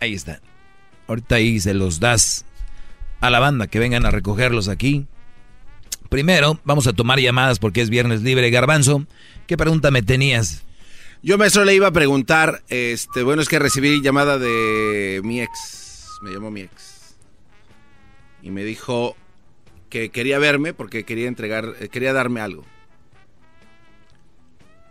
Ahí 0.00 0.12
está. 0.12 0.40
Ahorita 1.06 1.36
ahí 1.36 1.60
se 1.60 1.74
los 1.74 2.00
das 2.00 2.44
a 3.20 3.30
la 3.30 3.40
banda 3.40 3.66
que 3.66 3.78
vengan 3.78 4.06
a 4.06 4.10
recogerlos 4.10 4.68
aquí. 4.68 5.06
Primero, 6.08 6.60
vamos 6.64 6.86
a 6.86 6.92
tomar 6.92 7.18
llamadas 7.18 7.58
porque 7.58 7.80
es 7.80 7.90
viernes 7.90 8.22
libre. 8.22 8.50
Garbanzo, 8.50 9.06
¿qué 9.46 9.56
pregunta 9.56 9.90
me 9.90 10.02
tenías? 10.02 10.62
Yo, 11.22 11.38
maestro, 11.38 11.64
le 11.64 11.74
iba 11.74 11.86
a 11.86 11.92
preguntar, 11.92 12.62
este, 12.68 13.22
bueno, 13.22 13.40
es 13.40 13.48
que 13.48 13.58
recibí 13.58 14.02
llamada 14.02 14.38
de 14.38 15.22
mi 15.24 15.40
ex, 15.40 16.06
me 16.22 16.30
llamó 16.32 16.50
mi 16.50 16.60
ex, 16.60 17.16
y 18.42 18.50
me 18.50 18.62
dijo 18.62 19.16
que 19.88 20.10
quería 20.10 20.38
verme 20.38 20.74
porque 20.74 21.04
quería 21.04 21.28
entregar, 21.28 21.76
eh, 21.80 21.88
quería 21.88 22.12
darme 22.12 22.42
algo. 22.42 22.66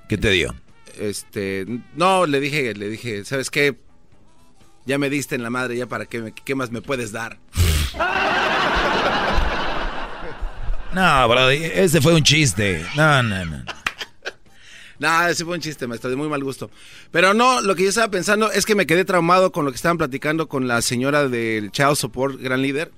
¿Qué 0.09 0.17
te 0.17 0.31
dio? 0.31 0.55
Este, 0.99 1.67
no, 1.95 2.25
le 2.25 2.39
dije, 2.39 2.73
le 2.73 2.89
dije, 2.89 3.25
¿sabes 3.25 3.51
qué? 3.51 3.75
Ya 4.85 4.97
me 4.97 5.09
diste 5.09 5.35
en 5.35 5.43
la 5.43 5.49
madre, 5.49 5.77
ya 5.77 5.87
para 5.87 6.05
qué, 6.05 6.19
me- 6.21 6.33
qué 6.33 6.55
más 6.55 6.71
me 6.71 6.81
puedes 6.81 7.11
dar. 7.11 7.37
No, 10.93 11.27
bro, 11.27 11.49
ese 11.49 12.01
fue 12.01 12.13
un 12.13 12.23
chiste. 12.23 12.85
No, 12.95 13.23
no, 13.23 13.45
no. 13.45 13.63
No, 14.99 15.27
ese 15.27 15.43
fue 15.43 15.55
un 15.55 15.59
chiste, 15.61 15.87
maestro, 15.87 16.09
de 16.09 16.15
muy 16.15 16.29
mal 16.29 16.43
gusto. 16.43 16.69
Pero 17.11 17.33
no, 17.33 17.61
lo 17.61 17.75
que 17.75 17.83
yo 17.83 17.89
estaba 17.89 18.09
pensando 18.09 18.51
es 18.51 18.65
que 18.65 18.75
me 18.75 18.85
quedé 18.85 19.03
traumado 19.03 19.51
con 19.51 19.65
lo 19.65 19.71
que 19.71 19.75
estaban 19.75 19.97
platicando 19.97 20.47
con 20.47 20.67
la 20.67 20.81
señora 20.81 21.27
del 21.27 21.71
Child 21.71 21.95
Support, 21.95 22.39
gran 22.39 22.61
líder. 22.61 22.91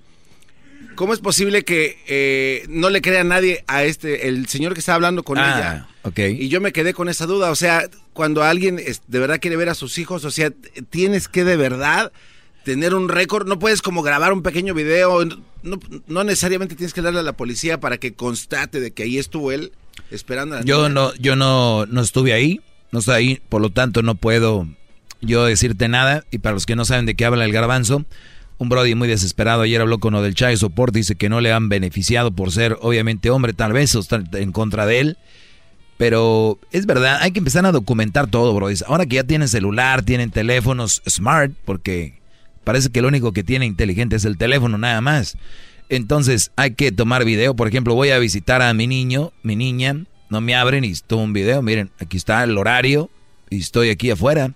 ¿Cómo 0.96 1.14
es 1.14 1.20
posible 1.20 1.64
que 1.64 1.98
eh, 2.08 2.66
no 2.70 2.90
le 2.90 3.02
crea 3.02 3.22
a 3.22 3.26
nadie 3.26 3.64
a 3.68 3.84
este, 3.84 4.28
el 4.28 4.48
señor 4.48 4.74
que 4.74 4.80
estaba 4.80 4.96
hablando 4.96 5.24
con 5.24 5.38
Ah, 5.38 5.58
ella? 5.58 5.88
ok. 6.04 6.20
Y 6.40 6.48
yo 6.50 6.62
me 6.62 6.72
quedé 6.72 6.94
con 6.94 7.10
esa 7.10 7.26
duda. 7.26 7.52
O 7.52 7.56
sea, 7.56 7.90
cuando 8.14 8.44
alguien 8.44 8.78
de 8.78 9.20
verdad 9.20 9.40
quiere 9.40 9.58
ver 9.58 9.70
a 9.70 9.76
sus 9.76 9.98
hijos, 9.98 10.24
o 10.26 10.32
sea, 10.32 10.52
tienes 10.90 11.28
que 11.28 11.44
de 11.44 11.58
verdad 11.58 12.12
tener 12.64 12.96
un 12.96 13.10
récord. 13.10 13.48
No 13.48 13.60
puedes 13.60 13.82
como 13.82 14.02
grabar 14.02 14.34
un 14.34 14.42
pequeño 14.42 14.74
video. 14.74 15.24
No, 15.64 15.80
no 16.08 16.24
necesariamente 16.24 16.76
tienes 16.76 16.94
que 16.94 17.02
darle 17.02 17.20
a 17.20 17.24
la 17.24 17.34
policía 17.34 17.80
para 17.80 17.98
que 17.98 18.14
constate 18.14 18.80
de 18.80 18.92
que 18.92 19.04
ahí 19.04 19.18
estuvo 19.18 19.52
él 19.52 19.72
esperando 20.12 20.56
a 20.56 20.60
la 20.60 20.66
Yo 20.66 20.78
niña. 20.84 20.90
no, 20.90 21.14
yo 21.16 21.36
no, 21.36 21.86
no 21.88 22.02
estuve 22.02 22.34
ahí, 22.34 22.62
no 22.92 23.00
estoy 23.00 23.16
ahí, 23.16 23.42
por 23.50 23.62
lo 23.62 23.70
tanto 23.70 24.02
no 24.02 24.16
puedo 24.16 24.68
yo 25.22 25.46
decirte 25.46 25.88
nada. 25.88 26.24
Y 26.32 26.38
para 26.40 26.54
los 26.54 26.66
que 26.66 26.76
no 26.76 26.86
saben 26.86 27.06
de 27.06 27.16
qué 27.16 27.26
habla 27.26 27.46
el 27.46 27.52
garbanzo, 27.52 28.06
un 28.58 28.70
Brody 28.70 28.96
muy 28.96 29.08
desesperado 29.08 29.62
ayer 29.64 29.82
habló 29.82 30.00
con 30.00 30.14
lo 30.14 30.22
del 30.22 30.34
Child 30.36 30.58
Support, 30.58 30.94
dice 30.94 31.16
que 31.16 31.30
no 31.30 31.42
le 31.42 31.52
han 31.52 31.68
beneficiado 31.70 32.32
por 32.32 32.52
ser 32.52 32.78
obviamente 32.82 33.30
hombre, 33.30 33.54
tal 33.54 33.74
vez 33.74 33.94
o 33.96 34.00
están 34.00 34.30
en 34.34 34.52
contra 34.52 34.86
de 34.86 35.00
él. 35.00 35.18
Pero 35.98 36.60
es 36.72 36.86
verdad, 36.86 37.20
hay 37.22 37.32
que 37.32 37.40
empezar 37.40 37.66
a 37.66 37.72
documentar 37.72 38.28
todo, 38.28 38.54
Brody. 38.54 38.76
Ahora 38.88 39.06
que 39.06 39.16
ya 39.16 39.24
tienen 39.24 39.48
celular, 39.48 40.04
tienen 40.04 40.30
teléfonos 40.30 41.02
smart, 41.08 41.54
porque 41.64 42.20
parece 42.66 42.90
que 42.90 43.02
lo 43.02 43.08
único 43.08 43.32
que 43.32 43.44
tiene 43.44 43.66
inteligente 43.66 44.18
es 44.18 44.26
el 44.26 44.38
teléfono 44.38 44.78
nada 44.78 45.00
más. 45.02 45.38
Entonces 45.88 46.52
hay 46.58 46.74
que 46.74 46.92
tomar 46.92 47.24
video. 47.24 47.56
Por 47.56 47.68
ejemplo, 47.68 47.94
voy 47.96 48.10
a 48.10 48.20
visitar 48.20 48.62
a 48.62 48.74
mi 48.74 48.88
niño, 48.88 49.32
mi 49.44 49.56
niña, 49.56 49.96
no 50.30 50.42
me 50.42 50.56
abren 50.56 50.84
y 50.84 50.94
tomo 50.96 51.24
un 51.24 51.32
video. 51.34 51.62
Miren, 51.62 51.92
aquí 52.00 52.18
está 52.18 52.44
el 52.44 52.58
horario 52.58 53.10
y 53.50 53.60
estoy 53.60 53.90
aquí 53.90 54.10
afuera. 54.12 54.52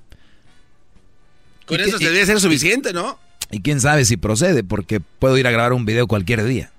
Con 1.66 1.80
¿Y 1.80 1.84
eso 1.84 2.00
qué- 2.00 2.10
debe 2.10 2.26
ser 2.26 2.40
suficiente, 2.42 2.92
¿no? 2.92 3.18
Y 3.52 3.62
quién 3.62 3.82
sabe 3.82 4.06
si 4.06 4.18
procede, 4.18 4.64
porque 4.64 5.00
puedo 5.00 5.38
ir 5.38 5.48
a 5.48 5.52
grabar 5.52 5.74
un 5.74 5.86
video 5.86 6.08
cualquier 6.08 6.44
día. 6.44 6.72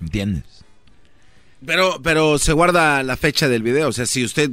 ¿Entiendes? 0.00 0.44
Pero, 1.64 2.00
pero 2.02 2.38
se 2.38 2.52
guarda 2.52 3.02
la 3.02 3.16
fecha 3.16 3.48
del 3.48 3.62
video. 3.62 3.88
O 3.88 3.92
sea, 3.92 4.06
si 4.06 4.24
usted 4.24 4.50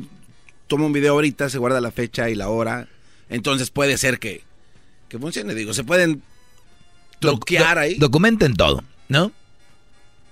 toma 0.68 0.86
un 0.86 0.94
video 0.94 1.14
ahorita, 1.14 1.50
se 1.50 1.58
guarda 1.58 1.82
la 1.82 1.92
fecha 1.92 2.30
y 2.30 2.36
la 2.36 2.50
hora. 2.50 2.88
Entonces 3.30 3.70
puede 3.72 3.98
ser 3.98 4.20
que, 4.20 4.44
que 5.10 5.18
funcione. 5.18 5.56
Digo, 5.56 5.74
se 5.74 5.84
pueden 5.84 6.22
truquear 7.20 7.78
ahí. 7.78 7.96
Documenten 7.96 8.56
todo, 8.56 8.84
¿no? 9.10 9.32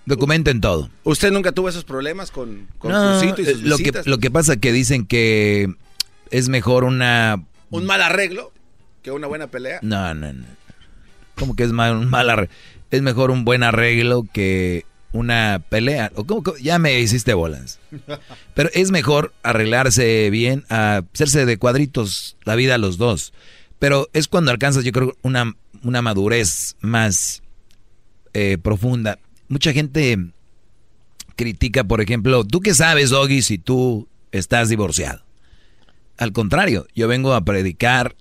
Documenten 0.06 0.61
todo. 0.61 0.90
¿Usted 1.03 1.31
nunca 1.31 1.52
tuvo 1.52 1.69
esos 1.69 1.84
problemas 1.84 2.31
con, 2.31 2.68
con 2.77 2.91
No, 2.91 3.19
su 3.19 3.27
sitio 3.27 3.44
y 3.44 3.48
sus 3.53 3.61
eh, 3.61 3.68
lo, 3.68 3.77
que, 3.77 4.02
lo 4.06 4.18
que 4.18 4.31
pasa 4.31 4.57
que 4.57 4.72
dicen 4.72 5.06
que 5.06 5.73
es 6.31 6.49
mejor 6.49 6.84
una... 6.84 7.44
¿Un 7.69 7.86
mal 7.86 8.02
arreglo 8.02 8.52
que 9.03 9.11
una 9.11 9.27
buena 9.27 9.48
pelea? 9.48 9.80
No, 9.81 10.14
no, 10.14 10.34
no. 10.34 10.45
¿Cómo 11.40 11.56
que 11.56 11.64
es 11.64 11.72
mal, 11.72 11.95
un 11.95 12.10
mal 12.10 12.30
arreglo? 12.30 12.53
Es 12.91 13.02
mejor 13.02 13.32
un 13.32 13.45
buen 13.45 13.64
arreglo 13.64 14.26
que 14.32 14.86
una 15.11 15.61
pelea. 15.70 16.11
¿O 16.16 16.26
cómo- 16.26 16.44
cómo? 16.44 16.57
Ya 16.57 16.78
me 16.80 16.99
hiciste 16.99 17.34
bolas. 17.34 17.80
Pero 18.56 18.70
es 18.74 18.91
mejor 18.91 19.34
arreglarse 19.44 20.30
bien, 20.30 20.66
a 20.70 21.03
hacerse 21.14 21.45
de 21.45 21.57
cuadritos 21.57 22.36
la 22.44 22.56
vida 22.56 22.76
a 22.76 22.80
los 22.80 22.98
dos. 22.98 23.34
Pero 23.80 24.10
es 24.14 24.28
cuando 24.28 24.52
alcanzas, 24.52 24.84
yo 24.84 24.91
creo, 24.91 25.16
una, 25.22 25.56
una 25.84 26.02
madurez 26.02 26.76
más 26.82 27.41
eh, 28.34 28.57
profunda. 28.61 29.18
Mucha 29.48 29.72
gente 29.74 30.18
critica, 31.36 31.84
por 31.84 32.02
ejemplo, 32.02 32.44
¿tú 32.44 32.60
qué 32.60 32.74
sabes, 32.74 33.10
Doggy, 33.10 33.41
si 33.41 33.57
tú 33.57 34.07
estás 34.32 34.70
divorciado? 34.70 35.22
Al 36.18 36.34
contrario, 36.34 36.86
yo 36.95 37.07
vengo 37.07 37.34
a 37.34 37.45
predicar 37.45 38.16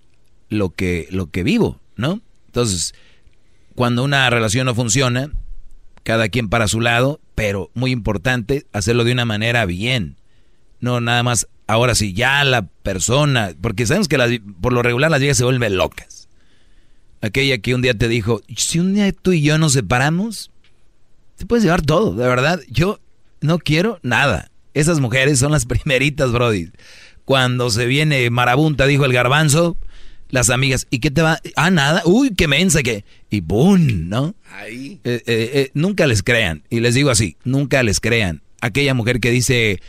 lo 0.48 0.70
que, 0.70 1.08
lo 1.10 1.30
que 1.30 1.42
vivo, 1.42 1.80
¿no? 1.96 2.20
Entonces, 2.46 2.94
cuando 3.78 4.02
una 4.02 4.28
relación 4.28 4.66
no 4.66 4.74
funciona, 4.74 5.30
cada 6.02 6.28
quien 6.28 6.48
para 6.48 6.66
su 6.66 6.80
lado, 6.80 7.20
pero 7.36 7.70
muy 7.74 7.92
importante, 7.92 8.66
hacerlo 8.72 9.04
de 9.04 9.12
una 9.12 9.24
manera 9.24 9.66
bien. 9.66 10.16
No 10.80 11.00
nada 11.00 11.22
más, 11.22 11.46
ahora 11.68 11.94
sí, 11.94 12.12
ya 12.12 12.42
la 12.42 12.62
persona, 12.62 13.52
porque 13.60 13.86
sabemos 13.86 14.08
que 14.08 14.42
por 14.60 14.72
lo 14.72 14.82
regular 14.82 15.12
las 15.12 15.20
viejas 15.20 15.36
se 15.36 15.44
vuelven 15.44 15.76
locas. 15.76 16.28
Aquella 17.20 17.58
que 17.58 17.72
un 17.72 17.80
día 17.80 17.94
te 17.94 18.08
dijo, 18.08 18.40
si 18.56 18.80
un 18.80 18.94
día 18.94 19.12
tú 19.12 19.30
y 19.30 19.42
yo 19.42 19.58
nos 19.58 19.74
separamos, 19.74 20.50
te 21.36 21.46
puedes 21.46 21.62
llevar 21.62 21.82
todo, 21.82 22.16
de 22.16 22.26
verdad. 22.26 22.58
Yo 22.68 22.98
no 23.40 23.60
quiero 23.60 24.00
nada. 24.02 24.50
Esas 24.74 24.98
mujeres 24.98 25.38
son 25.38 25.52
las 25.52 25.66
primeritas, 25.66 26.32
Brody. 26.32 26.72
Cuando 27.24 27.70
se 27.70 27.86
viene 27.86 28.28
marabunta, 28.28 28.86
dijo 28.86 29.04
el 29.04 29.12
garbanzo, 29.12 29.76
las 30.30 30.50
amigas, 30.50 30.86
¿y 30.90 30.98
qué 30.98 31.10
te 31.10 31.22
va? 31.22 31.40
Ah, 31.56 31.70
nada, 31.70 32.02
uy, 32.04 32.30
qué 32.36 32.48
mensa 32.48 32.82
que... 32.82 33.04
Y 33.30 33.40
¡boom! 33.40 34.08
¿No? 34.08 34.34
Ahí. 34.52 35.00
Eh, 35.04 35.22
eh, 35.26 35.50
eh, 35.54 35.70
nunca 35.74 36.06
les 36.06 36.22
crean. 36.22 36.62
Y 36.70 36.80
les 36.80 36.94
digo 36.94 37.10
así, 37.10 37.36
nunca 37.44 37.82
les 37.82 38.00
crean. 38.00 38.42
Aquella 38.60 38.94
mujer 38.94 39.20
que 39.20 39.30
dice, 39.30 39.80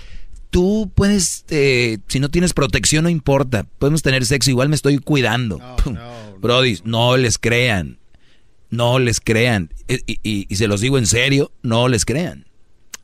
tú 0.50 0.92
puedes, 0.96 1.46
si 2.08 2.20
no 2.20 2.30
tienes 2.30 2.54
protección 2.54 3.04
no 3.04 3.10
importa, 3.10 3.66
podemos 3.80 4.02
tener 4.02 4.26
sexo, 4.26 4.50
igual 4.50 4.70
me 4.70 4.76
estoy 4.76 4.98
cuidando. 5.00 5.60
Pum. 5.84 5.98
Brody, 6.40 6.80
no 6.84 7.18
les 7.18 7.38
crean. 7.38 7.98
No 8.70 9.00
les 9.00 9.20
crean. 9.20 9.74
Y, 9.88 10.20
y- 10.24 10.46
y 10.48 10.56
se 10.56 10.68
los 10.68 10.82
digo 10.82 10.98
en 10.98 11.08
serio, 11.08 11.52
no 11.64 11.88
les 11.88 12.06
crean. 12.06 12.46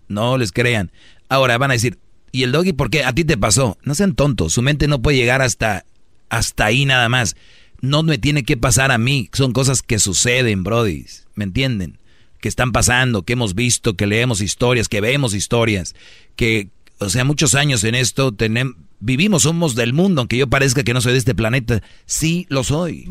No 0.07 0.37
les 0.37 0.51
crean. 0.51 0.91
Ahora 1.27 1.57
van 1.57 1.71
a 1.71 1.73
decir, 1.73 1.97
¿y 2.31 2.43
el 2.43 2.51
doggy 2.51 2.73
por 2.73 2.89
qué? 2.91 3.03
A 3.03 3.13
ti 3.13 3.23
te 3.23 3.37
pasó. 3.37 3.77
No 3.83 3.95
sean 3.95 4.13
tontos, 4.15 4.53
su 4.53 4.61
mente 4.61 4.87
no 4.87 5.01
puede 5.01 5.17
llegar 5.17 5.41
hasta, 5.41 5.85
hasta 6.29 6.65
ahí 6.65 6.85
nada 6.85 7.09
más. 7.09 7.35
No 7.81 8.03
me 8.03 8.17
tiene 8.17 8.43
que 8.43 8.57
pasar 8.57 8.91
a 8.91 8.97
mí. 8.97 9.29
Son 9.33 9.51
cosas 9.51 9.81
que 9.81 9.99
suceden, 9.99 10.63
Brody. 10.63 11.05
¿Me 11.35 11.43
entienden? 11.43 11.99
Que 12.41 12.49
están 12.49 12.71
pasando, 12.71 13.23
que 13.23 13.33
hemos 13.33 13.55
visto, 13.55 13.95
que 13.95 14.07
leemos 14.07 14.41
historias, 14.41 14.87
que 14.87 15.01
vemos 15.01 15.33
historias. 15.33 15.95
Que, 16.35 16.69
o 16.99 17.09
sea, 17.09 17.23
muchos 17.23 17.55
años 17.55 17.83
en 17.83 17.95
esto 17.95 18.31
tenemos, 18.31 18.75
vivimos, 18.99 19.43
somos 19.43 19.75
del 19.75 19.93
mundo, 19.93 20.21
aunque 20.21 20.37
yo 20.37 20.47
parezca 20.47 20.83
que 20.83 20.93
no 20.93 21.01
soy 21.01 21.13
de 21.13 21.19
este 21.19 21.35
planeta. 21.35 21.81
Sí, 22.05 22.45
lo 22.49 22.63
soy. 22.63 23.07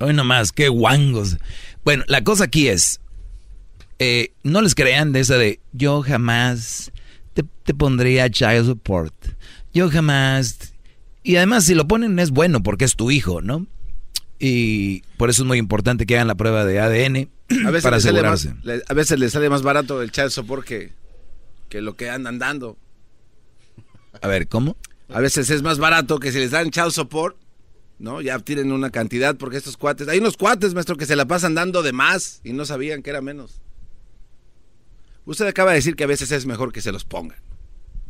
Hoy 0.00 0.14
nomás, 0.14 0.52
qué 0.52 0.68
guangos. 0.68 1.36
Bueno, 1.84 2.04
la 2.06 2.22
cosa 2.22 2.44
aquí 2.44 2.68
es, 2.68 3.00
eh, 3.98 4.32
no 4.42 4.62
les 4.62 4.74
crean 4.74 5.12
de 5.12 5.20
esa 5.20 5.36
de, 5.36 5.60
yo 5.72 6.02
jamás 6.02 6.92
te, 7.42 7.48
te 7.62 7.72
pondría 7.74 8.28
child 8.28 8.66
support. 8.66 9.14
Yo 9.72 9.88
jamás... 9.90 10.74
Y 11.22 11.36
además 11.36 11.64
si 11.64 11.74
lo 11.74 11.86
ponen 11.86 12.18
es 12.18 12.30
bueno 12.30 12.62
porque 12.62 12.84
es 12.84 12.96
tu 12.96 13.10
hijo, 13.10 13.42
¿no? 13.42 13.66
Y 14.40 15.02
por 15.16 15.30
eso 15.30 15.42
es 15.42 15.46
muy 15.46 15.58
importante 15.58 16.06
que 16.06 16.14
hagan 16.16 16.26
la 16.26 16.36
prueba 16.36 16.64
de 16.64 16.80
ADN 16.80 17.28
A 17.66 17.70
veces, 17.70 17.82
para 17.82 17.96
le 17.96 18.02
sale 18.02 18.22
más, 18.22 18.44
asegurarse. 18.44 18.84
a 18.88 18.94
veces 18.94 19.18
le 19.20 19.30
sale 19.30 19.50
más 19.50 19.62
barato 19.62 20.02
el 20.02 20.10
child 20.10 20.30
support 20.30 20.64
que, 20.64 20.92
que 21.68 21.80
lo 21.80 21.94
que 21.94 22.10
andan 22.10 22.38
dando. 22.38 22.76
A 24.20 24.26
ver, 24.26 24.48
¿cómo? 24.48 24.76
A 25.08 25.20
veces 25.20 25.50
es 25.50 25.62
más 25.62 25.78
barato 25.78 26.18
que 26.18 26.32
si 26.32 26.38
les 26.38 26.50
dan 26.50 26.70
child 26.70 26.90
support, 26.90 27.36
¿no? 27.98 28.20
Ya 28.20 28.38
tienen 28.40 28.72
una 28.72 28.90
cantidad 28.90 29.36
porque 29.36 29.58
estos 29.58 29.76
cuates... 29.76 30.08
Hay 30.08 30.18
unos 30.18 30.36
cuates, 30.36 30.74
maestro, 30.74 30.96
que 30.96 31.06
se 31.06 31.16
la 31.16 31.26
pasan 31.26 31.54
dando 31.54 31.82
de 31.82 31.92
más 31.92 32.40
y 32.42 32.52
no 32.52 32.64
sabían 32.64 33.02
que 33.02 33.10
era 33.10 33.20
menos. 33.20 33.60
Usted 35.28 35.46
acaba 35.46 35.72
de 35.72 35.76
decir 35.76 35.94
que 35.94 36.04
a 36.04 36.06
veces 36.06 36.32
es 36.32 36.46
mejor 36.46 36.72
que 36.72 36.80
se 36.80 36.90
los 36.90 37.04
pongan. 37.04 37.36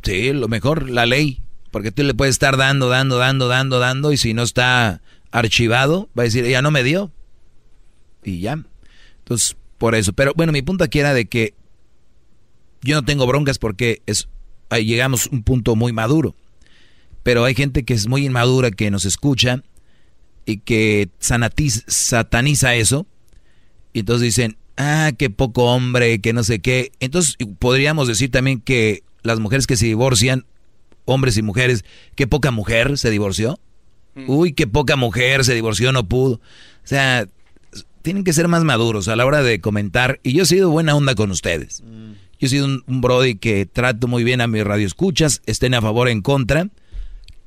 Sí, 0.03 0.31
lo 0.31 0.47
mejor, 0.47 0.89
la 0.89 1.05
ley. 1.05 1.41
Porque 1.69 1.91
tú 1.91 2.03
le 2.03 2.13
puedes 2.13 2.35
estar 2.35 2.55
dando, 2.55 2.87
dando, 2.87 3.17
dando, 3.17 3.49
dando, 3.49 3.77
dando, 3.77 4.13
y 4.13 4.17
si 4.17 4.33
no 4.33 4.41
está 4.41 5.01
archivado, 5.29 6.07
va 6.17 6.23
a 6.23 6.27
decir, 6.27 6.45
ya 6.45 6.61
no 6.61 6.71
me 6.71 6.81
dio. 6.81 7.11
Y 8.23 8.39
ya. 8.39 8.63
Entonces, 9.17 9.57
por 9.77 9.95
eso. 9.95 10.13
Pero 10.13 10.31
bueno, 10.33 10.53
mi 10.53 10.61
punto 10.61 10.85
aquí 10.85 10.99
era 10.99 11.13
de 11.13 11.25
que 11.25 11.55
yo 12.83 12.95
no 12.95 13.03
tengo 13.03 13.27
broncas 13.27 13.59
porque 13.59 14.01
es, 14.05 14.29
ahí 14.69 14.85
llegamos 14.85 15.27
a 15.27 15.35
un 15.35 15.43
punto 15.43 15.75
muy 15.75 15.91
maduro. 15.91 16.37
Pero 17.23 17.43
hay 17.43 17.53
gente 17.53 17.83
que 17.83 17.95
es 17.95 18.07
muy 18.07 18.25
inmadura, 18.25 18.71
que 18.71 18.91
nos 18.91 19.03
escucha 19.03 19.61
y 20.45 20.59
que 20.59 21.09
sataniza 21.19 22.75
eso. 22.75 23.05
Y 23.91 23.99
entonces 23.99 24.21
dicen, 24.21 24.57
ah, 24.79 25.11
qué 25.15 25.29
poco 25.29 25.65
hombre, 25.65 26.19
que 26.19 26.33
no 26.33 26.43
sé 26.43 26.59
qué. 26.59 26.91
Entonces 26.99 27.35
podríamos 27.59 28.07
decir 28.07 28.31
también 28.31 28.61
que 28.61 29.03
las 29.21 29.39
mujeres 29.39 29.67
que 29.67 29.77
se 29.77 29.85
divorcian, 29.85 30.45
hombres 31.05 31.37
y 31.37 31.43
mujeres, 31.43 31.85
qué 32.15 32.25
poca 32.25 32.49
mujer 32.49 32.97
se 32.97 33.11
divorció. 33.11 33.59
Uy, 34.27 34.53
qué 34.53 34.67
poca 34.67 34.95
mujer 34.95 35.45
se 35.45 35.53
divorció, 35.53 35.91
no 35.91 36.07
pudo. 36.07 36.35
O 36.35 36.41
sea, 36.87 37.27
tienen 38.01 38.23
que 38.23 38.33
ser 38.33 38.47
más 38.47 38.63
maduros 38.63 39.07
a 39.07 39.15
la 39.15 39.25
hora 39.25 39.43
de 39.43 39.61
comentar. 39.61 40.19
Y 40.23 40.33
yo 40.33 40.43
he 40.43 40.47
sido 40.47 40.71
buena 40.71 40.95
onda 40.95 41.13
con 41.15 41.31
ustedes. 41.31 41.83
Yo 42.39 42.47
he 42.47 42.49
sido 42.49 42.65
un, 42.65 42.83
un 42.87 43.01
brody 43.01 43.35
que 43.35 43.65
trato 43.65 44.07
muy 44.07 44.23
bien 44.23 44.41
a 44.41 44.47
mis 44.47 44.63
radioescuchas, 44.63 45.41
estén 45.45 45.73
a 45.73 45.81
favor 45.81 46.07
o 46.07 46.09
en 46.09 46.21
contra, 46.21 46.69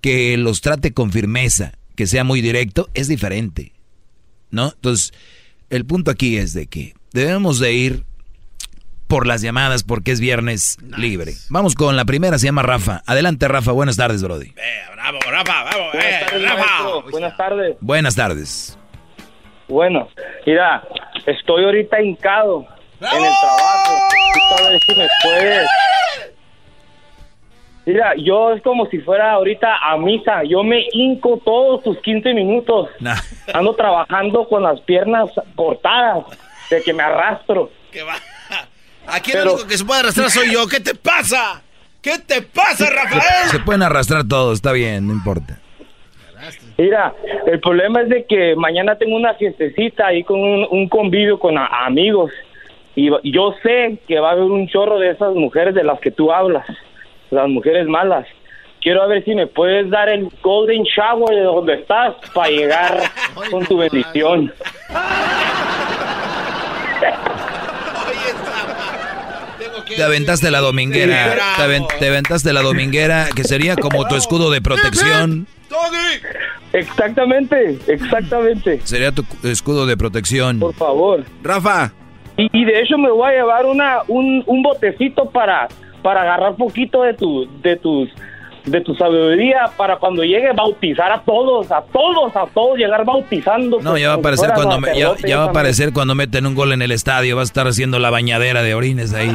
que 0.01 0.37
los 0.37 0.61
trate 0.61 0.93
con 0.93 1.13
firmeza, 1.13 1.73
que 1.95 2.07
sea 2.07 2.25
muy 2.25 2.41
directo, 2.41 2.89
es 2.95 3.09
diferente. 3.09 3.73
¿No? 4.51 4.73
Entonces, 4.75 5.13
el 5.71 5.85
punto 5.85 6.11
aquí 6.11 6.37
es 6.37 6.53
de 6.53 6.67
que 6.67 6.95
debemos 7.13 7.59
de 7.59 7.73
ir 7.73 8.05
por 9.07 9.27
las 9.27 9.43
llamadas 9.43 9.85
porque 9.85 10.11
es 10.11 10.21
viernes 10.21 10.79
libre. 10.97 11.33
Vamos 11.51 11.75
con 11.75 11.97
la 11.97 12.05
primera, 12.05 12.39
se 12.39 12.47
llama 12.47 12.63
Rafa. 12.63 13.03
Adelante, 13.07 13.47
Rafa. 13.47 13.73
Buenas 13.73 13.97
tardes, 13.97 14.23
Brody. 14.23 14.55
Bravo, 14.95 15.19
Rafa, 15.31 15.65
vamos, 15.65 15.93
Buenas 15.93 16.13
eh, 16.13 16.25
tardes, 16.27 16.49
Rafa. 16.49 17.11
Buenas 17.11 17.37
tardes. 17.37 17.77
Buenas 17.81 18.15
tardes. 18.15 18.79
Bueno, 19.69 20.09
mira, 20.47 20.83
estoy 21.27 21.65
ahorita 21.65 22.01
hincado 22.01 22.67
en 23.01 23.25
el 23.25 23.33
trabajo. 23.41 24.71
Ver 24.71 24.79
si 24.87 24.95
me 24.95 25.09
puedes. 25.23 25.69
Mira, 27.85 28.13
yo 28.17 28.53
es 28.53 28.63
como 28.63 28.87
si 28.87 28.99
fuera 28.99 29.33
ahorita 29.33 29.77
a 29.77 29.97
misa. 29.97 30.45
Yo 30.45 30.63
me 30.63 30.87
hinco 30.93 31.41
todos 31.45 31.83
tus 31.83 31.99
15 31.99 32.33
minutos. 32.35 32.91
Ando 33.53 33.75
trabajando 33.75 34.47
con 34.49 34.63
las 34.63 34.81
piernas 34.83 35.31
cortadas, 35.57 36.25
de 36.77 36.83
que 36.83 36.93
me 36.93 37.03
arrastro. 37.03 37.71
Aquí 39.07 39.33
el 39.33 39.49
único 39.49 39.67
que 39.67 39.77
se 39.77 39.85
puede 39.85 40.01
arrastrar 40.01 40.31
soy 40.31 40.53
yo. 40.53 40.67
¿Qué 40.69 40.81
te 40.81 40.95
pasa? 40.95 41.63
¿Qué 42.01 42.19
te 42.19 42.43
pasa, 42.43 42.89
Rafael? 42.91 43.49
Se 43.51 43.59
pueden 43.61 43.83
arrastrar 43.83 44.27
todos, 44.29 44.55
está 44.55 44.73
bien, 44.73 45.07
no 45.07 45.13
importa. 45.13 45.59
Mira, 46.77 47.15
el 47.47 47.61
problema 47.61 48.03
es 48.03 48.09
de 48.09 48.25
que 48.27 48.57
mañana 48.57 48.97
tengo 48.97 49.15
una 49.15 49.35
fiestecita 49.35 50.07
ahí 50.09 50.25
con 50.25 50.41
un, 50.41 50.67
un 50.71 50.89
convivio 50.89 51.39
con 51.39 51.57
a- 51.57 51.85
amigos 51.87 52.33
y 52.97 53.09
va- 53.09 53.21
yo 53.23 53.55
sé 53.63 53.99
que 54.09 54.19
va 54.19 54.31
a 54.31 54.33
haber 54.33 54.45
un 54.45 54.67
chorro 54.69 54.99
de 54.99 55.11
esas 55.11 55.33
mujeres 55.35 55.75
de 55.77 55.85
las 55.85 56.01
que 56.01 56.11
tú 56.11 56.33
hablas, 56.33 56.67
las 57.31 57.49
mujeres 57.49 57.87
malas. 57.87 58.27
Quiero 58.81 59.07
ver 59.07 59.25
si 59.25 59.33
me 59.37 59.47
puedes 59.47 59.89
dar 59.91 60.09
el 60.09 60.29
golden 60.43 60.83
shower 60.83 61.37
de 61.37 61.43
donde 61.43 61.75
estás 61.75 62.15
para 62.35 62.51
llegar 62.51 62.99
con 63.51 63.65
tu 63.67 63.77
bendición. 63.77 64.53
Te 69.97 70.03
aventaste 70.03 70.51
la 70.51 70.61
dominguera. 70.61 71.35
Te, 71.57 71.63
aven- 71.63 71.87
te 71.99 72.09
aventaste 72.09 72.53
la 72.53 72.63
dominguera, 72.63 73.27
que 73.35 73.45
sería 73.45 73.77
como 73.77 74.07
tu 74.07 74.17
escudo 74.17 74.51
de 74.51 74.61
protección. 74.61 75.47
Exactamente, 76.73 77.79
exactamente. 77.87 78.81
Sería 78.85 79.13
tu 79.13 79.25
cu- 79.25 79.47
escudo 79.47 79.87
de 79.87 79.97
protección. 79.97 80.59
Por 80.59 80.75
favor. 80.75 81.25
Rafa. 81.43 81.93
Y, 82.39 82.49
y 82.53 82.65
de 82.65 82.81
hecho 82.81 82.97
me 82.97 83.11
voy 83.11 83.29
a 83.31 83.33
llevar 83.33 83.67
una 83.67 83.99
un, 84.09 84.43
un 84.47 84.63
botecito 84.63 85.29
para 85.31 85.69
para 86.03 86.23
agarrar 86.23 86.57
poquito 86.57 87.03
de 87.03 87.13
tu 87.15 87.47
de 87.63 87.77
tus 87.77 88.09
de 88.65 88.81
tu 88.81 88.95
sabiduría 88.95 89.71
para 89.77 89.97
cuando 89.97 90.23
llegue 90.23 90.53
bautizar 90.53 91.11
a 91.11 91.21
todos, 91.23 91.71
a 91.73 91.83
todos, 91.93 92.35
a 92.37 92.47
todos 92.55 92.79
llegar 92.79 93.05
bautizando. 93.05 93.81
No, 93.81 93.99
ya 93.99 94.09
va 94.09 94.15
a 94.15 94.17
si 94.17 94.21
aparecer 94.21 94.51
cuando 94.55 94.79
me- 94.81 94.99
ya, 94.99 95.37
va 95.39 95.45
a 95.45 95.49
aparecer 95.49 95.93
cuando 95.93 96.15
meten 96.15 96.47
un 96.47 96.55
gol 96.55 96.73
en 96.73 96.83
el 96.83 96.93
estadio, 96.93 97.35
va 97.37 97.43
a 97.43 97.45
estar 97.45 97.67
haciendo 97.67 97.99
la 97.99 98.11
bañadera 98.11 98.63
de 98.63 98.75
orines 98.75 99.13
ahí. 99.15 99.31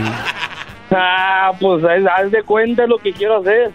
Ah, 0.92 1.52
pues 1.60 1.84
haz 1.84 2.32
de 2.32 2.44
cuenta 2.44 2.88
lo 2.88 2.98
que 2.98 3.12
quiero 3.14 3.38
hacer. 3.40 3.72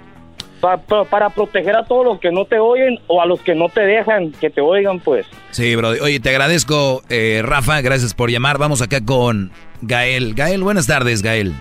Pa- 0.60 0.76
pa- 0.78 1.04
para 1.04 1.28
proteger 1.28 1.74
a 1.74 1.84
todos 1.84 2.04
los 2.04 2.20
que 2.20 2.30
no 2.30 2.44
te 2.44 2.60
oyen 2.60 2.96
o 3.08 3.20
a 3.20 3.26
los 3.26 3.40
que 3.40 3.52
no 3.54 3.68
te 3.68 3.80
dejan 3.80 4.30
que 4.30 4.48
te 4.48 4.60
oigan, 4.60 5.00
pues. 5.00 5.26
Sí, 5.50 5.74
bro. 5.74 5.88
Oye, 5.88 6.20
te 6.20 6.30
agradezco, 6.30 7.02
eh, 7.08 7.42
Rafa, 7.44 7.80
gracias 7.80 8.14
por 8.14 8.30
llamar. 8.30 8.58
Vamos 8.58 8.80
acá 8.80 9.04
con 9.04 9.50
Gael. 9.80 10.34
Gael, 10.34 10.62
buenas 10.62 10.86
tardes, 10.86 11.20
Gael. 11.20 11.52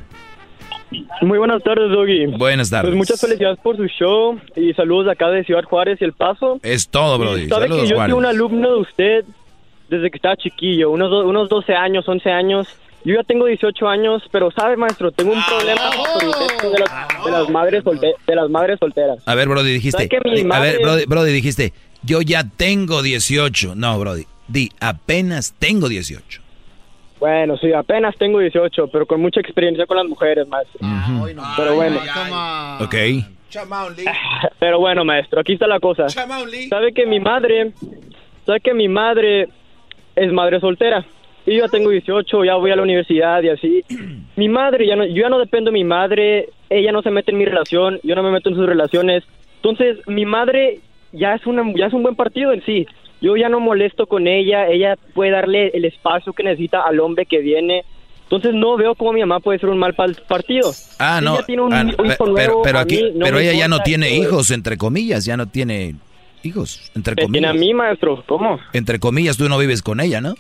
Muy 1.22 1.38
buenas 1.38 1.62
tardes, 1.64 1.90
Doggy. 1.92 2.26
Buenas 2.38 2.70
tardes. 2.70 2.90
Pues 2.90 2.98
muchas 2.98 3.20
felicidades 3.22 3.60
por 3.60 3.78
su 3.78 3.86
show 3.88 4.40
y 4.56 4.74
saludos 4.74 5.08
acá 5.08 5.30
de 5.30 5.44
Ciudad 5.44 5.64
Juárez 5.64 6.00
y 6.02 6.06
El 6.06 6.14
Paso. 6.14 6.60
Es 6.64 6.88
todo, 6.90 7.18
Brody. 7.18 7.48
Sabe 7.48 7.64
Saludos, 7.68 7.84
que 7.84 7.90
yo 7.90 7.96
Juárez. 7.96 8.12
soy 8.14 8.20
un 8.20 8.26
alumno 8.26 8.72
de 8.74 8.82
usted 8.82 9.26
desde 9.90 10.10
que 10.10 10.18
estaba 10.18 10.36
chiquillo, 10.38 10.90
unos, 10.92 11.10
do- 11.10 11.28
unos 11.28 11.50
12 11.50 11.74
años, 11.74 12.08
11 12.08 12.30
años. 12.32 12.68
Yo 13.04 13.16
ya 13.16 13.24
tengo 13.24 13.46
18 13.46 13.88
años, 13.88 14.22
pero 14.32 14.52
sabe, 14.52 14.78
maestro, 14.78 15.12
tengo 15.12 15.34
un 15.34 15.42
problema 15.44 15.82
con 16.14 16.28
el 16.28 16.34
sexo 16.34 16.70
de 16.72 16.80
las, 16.80 17.26
de 17.26 17.32
las 17.32 17.50
madres 17.50 17.84
solte- 17.84 18.14
de 18.28 18.36
las 18.36 18.50
madres 18.50 18.78
solteras. 18.80 19.18
A 19.26 19.34
ver, 19.36 19.48
Brody, 19.50 19.74
dijiste. 19.74 19.98
¿Sabe 19.98 20.10
que 20.10 20.20
mi 20.30 20.42
A 20.42 20.44
madre- 20.46 20.72
ver, 20.74 20.82
Brody, 20.82 21.06
Brody, 21.06 21.32
dijiste, 21.34 21.74
yo 22.04 22.22
ya 22.22 22.44
tengo 22.58 23.02
18. 23.02 23.74
No, 23.76 24.00
Brody, 24.00 24.26
di, 24.48 24.70
apenas 24.80 25.54
tengo 25.58 25.90
18. 25.90 26.42
Bueno, 27.22 27.56
sí, 27.58 27.72
apenas 27.72 28.16
tengo 28.18 28.40
18, 28.40 28.88
pero 28.88 29.06
con 29.06 29.22
mucha 29.22 29.40
experiencia 29.40 29.86
con 29.86 29.96
las 29.96 30.08
mujeres, 30.08 30.48
maestro. 30.48 30.80
Pero 31.56 31.76
bueno. 31.76 32.00
Ok. 32.82 32.96
Pero 34.58 34.80
bueno, 34.80 35.06
maestro, 35.06 35.40
aquí 35.40 35.54
está 35.54 35.68
la 35.68 35.80
cosa. 35.80 36.10
Sabe 36.68 36.94
que 36.94 37.06
mi 37.06 37.20
madre, 37.20 37.74
sabe 38.44 38.60
que 38.60 38.74
mi 38.74 38.88
madre 38.88 39.50
es 40.16 40.34
madre 40.34 40.60
soltera. 40.60 41.06
Y 41.46 41.58
yo 41.58 41.66
ya 41.66 41.68
tengo 41.68 41.92
18, 41.92 42.44
ya 42.44 42.56
voy 42.56 42.72
a 42.72 42.76
la 42.76 42.82
universidad 42.82 43.44
y 43.44 43.50
así. 43.50 43.84
Mi 44.36 44.50
madre, 44.50 44.88
ya 44.88 44.96
no, 44.96 45.06
yo 45.06 45.22
ya 45.24 45.30
no 45.30 45.38
dependo 45.40 45.70
de 45.70 45.74
mi 45.74 45.84
madre, 45.84 46.50
ella 46.70 46.92
no 46.92 47.02
se 47.02 47.12
mete 47.12 47.32
en 47.32 47.38
mi 47.38 47.46
relación, 47.46 48.00
yo 48.04 48.16
no 48.16 48.24
me 48.24 48.32
meto 48.32 48.50
en 48.50 48.56
sus 48.56 48.66
relaciones. 48.66 49.24
Entonces, 49.58 49.98
mi 50.08 50.26
madre 50.26 50.80
ya 51.12 51.34
es, 51.34 51.46
una, 51.46 51.64
ya 51.76 51.88
es 51.88 51.94
un 51.94 52.04
buen 52.04 52.16
partido 52.16 52.54
en 52.54 52.64
sí. 52.64 52.88
Yo 53.22 53.38
ya 53.38 53.50
no 53.50 53.60
molesto 53.60 54.08
con 54.08 54.28
ella, 54.28 54.68
ella 54.68 54.98
puede 55.14 55.32
darle 55.32 55.70
el 55.74 55.86
espacio 55.86 56.34
que 56.34 56.44
necesita 56.44 56.82
al 56.82 57.00
hombre 57.00 57.26
que 57.26 57.40
viene. 57.40 57.84
Entonces, 58.24 58.54
no 58.54 58.78
veo 58.78 58.96
cómo 58.96 59.14
mi 59.14 59.20
mamá 59.20 59.40
puede 59.42 59.60
ser 59.60 59.70
un 59.70 59.78
mal 59.78 59.94
partido. 59.94 60.72
Ah, 61.00 61.18
Si 61.20 61.26
no. 61.26 61.36
ella 61.36 61.46
tiene 61.46 61.62
un 61.62 61.74
ah, 61.74 61.84
hijo 61.84 62.34
pero, 62.64 62.80
aquí, 62.80 63.04
no 63.14 63.26
pero 63.26 63.40
ella 63.40 63.54
ya 63.54 63.68
no 63.68 63.80
tiene 63.82 64.16
hijos, 64.16 64.52
entre 64.52 64.78
comillas, 64.78 65.26
ya 65.26 65.36
no 65.38 65.48
tiene 65.48 65.96
hijos, 66.42 66.92
entre 66.96 67.16
tiene 67.16 67.48
a 67.48 67.52
comillas. 67.52 67.56
mí, 67.68 67.74
maestro, 67.74 68.24
¿cómo? 68.26 68.58
Entre 68.74 69.00
comillas, 69.00 69.38
tú 69.38 69.48
no 69.50 69.58
vives 69.60 69.82
con 69.82 70.00
ella, 70.00 70.22
¿no? 70.22 70.34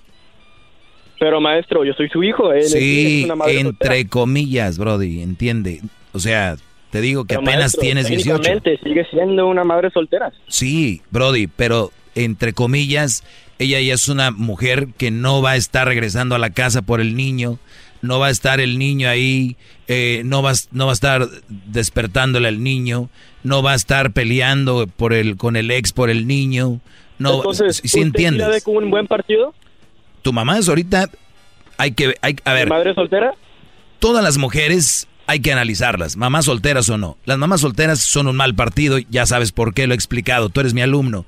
Pero 1.19 1.39
maestro, 1.39 1.83
yo 1.85 1.93
soy 1.93 2.09
su 2.09 2.23
hijo. 2.23 2.51
Él 2.51 2.63
Sí, 2.63 3.19
es 3.19 3.25
una 3.25 3.35
madre 3.35 3.59
entre 3.59 3.87
soltera. 3.89 4.09
comillas, 4.09 4.77
Brody, 4.79 5.21
entiende. 5.21 5.81
O 6.13 6.19
sea, 6.19 6.55
te 6.89 6.99
digo 7.01 7.25
que 7.25 7.35
Pero, 7.35 7.41
apenas 7.41 7.59
maestro, 7.59 7.81
tienes 7.81 8.07
18. 8.07 8.39
técnicamente 8.41 8.79
sigue 8.83 9.05
siendo 9.11 9.47
una 9.47 9.63
madre 9.63 9.91
soltera. 9.91 10.31
Sí, 10.47 11.01
Brody, 11.11 11.45
pero 11.47 11.91
entre 12.15 12.53
comillas, 12.53 13.23
ella 13.59 13.79
ya 13.81 13.93
es 13.93 14.07
una 14.09 14.31
mujer 14.31 14.87
que 14.97 15.11
no 15.11 15.41
va 15.41 15.51
a 15.51 15.55
estar 15.55 15.87
regresando 15.87 16.35
a 16.35 16.39
la 16.39 16.49
casa 16.49 16.81
por 16.81 16.99
el 17.01 17.15
niño, 17.15 17.59
no 18.01 18.17
va 18.19 18.27
a 18.27 18.31
estar 18.31 18.59
el 18.59 18.79
niño 18.79 19.07
ahí, 19.09 19.55
eh, 19.87 20.23
no, 20.25 20.41
va, 20.41 20.51
a- 20.51 20.55
no 20.71 20.85
va 20.87 20.91
a 20.91 20.93
estar 20.93 21.27
despertándole 21.71 22.47
al 22.47 22.63
niño, 22.63 23.09
no 23.43 23.61
va 23.63 23.73
a 23.73 23.75
estar 23.75 24.11
peleando 24.11 24.87
por 24.87 25.13
el, 25.13 25.37
con 25.37 25.55
el 25.55 25.71
ex 25.71 25.91
por 25.93 26.09
el 26.09 26.27
niño. 26.27 26.79
No, 27.19 27.35
Entonces, 27.37 27.77
si 27.77 27.87
¿usted 27.87 27.99
sí 27.99 28.01
entiendes. 28.01 28.63
como 28.63 28.79
un 28.79 28.89
buen 28.89 29.07
partido? 29.07 29.53
Tu 30.23 30.33
mamá 30.33 30.57
es 30.57 30.67
ahorita, 30.67 31.09
hay 31.77 31.91
que, 31.91 32.15
hay, 32.21 32.35
a 32.43 32.53
ver. 32.53 32.69
¿Madre 32.69 32.93
soltera? 32.95 33.33
Todas 33.99 34.23
las 34.23 34.37
mujeres 34.39 35.07
hay 35.27 35.39
que 35.39 35.51
analizarlas, 35.51 36.17
mamás 36.17 36.45
solteras 36.45 36.89
o 36.89 36.97
no. 36.97 37.17
Las 37.25 37.37
mamás 37.37 37.61
solteras 37.61 37.99
son 37.99 38.27
un 38.27 38.35
mal 38.35 38.55
partido, 38.55 38.97
ya 38.97 39.25
sabes 39.27 39.51
por 39.51 39.73
qué 39.75 39.85
lo 39.85 39.93
he 39.93 39.95
explicado, 39.95 40.49
tú 40.49 40.59
eres 40.59 40.73
mi 40.73 40.81
alumno. 40.81 41.25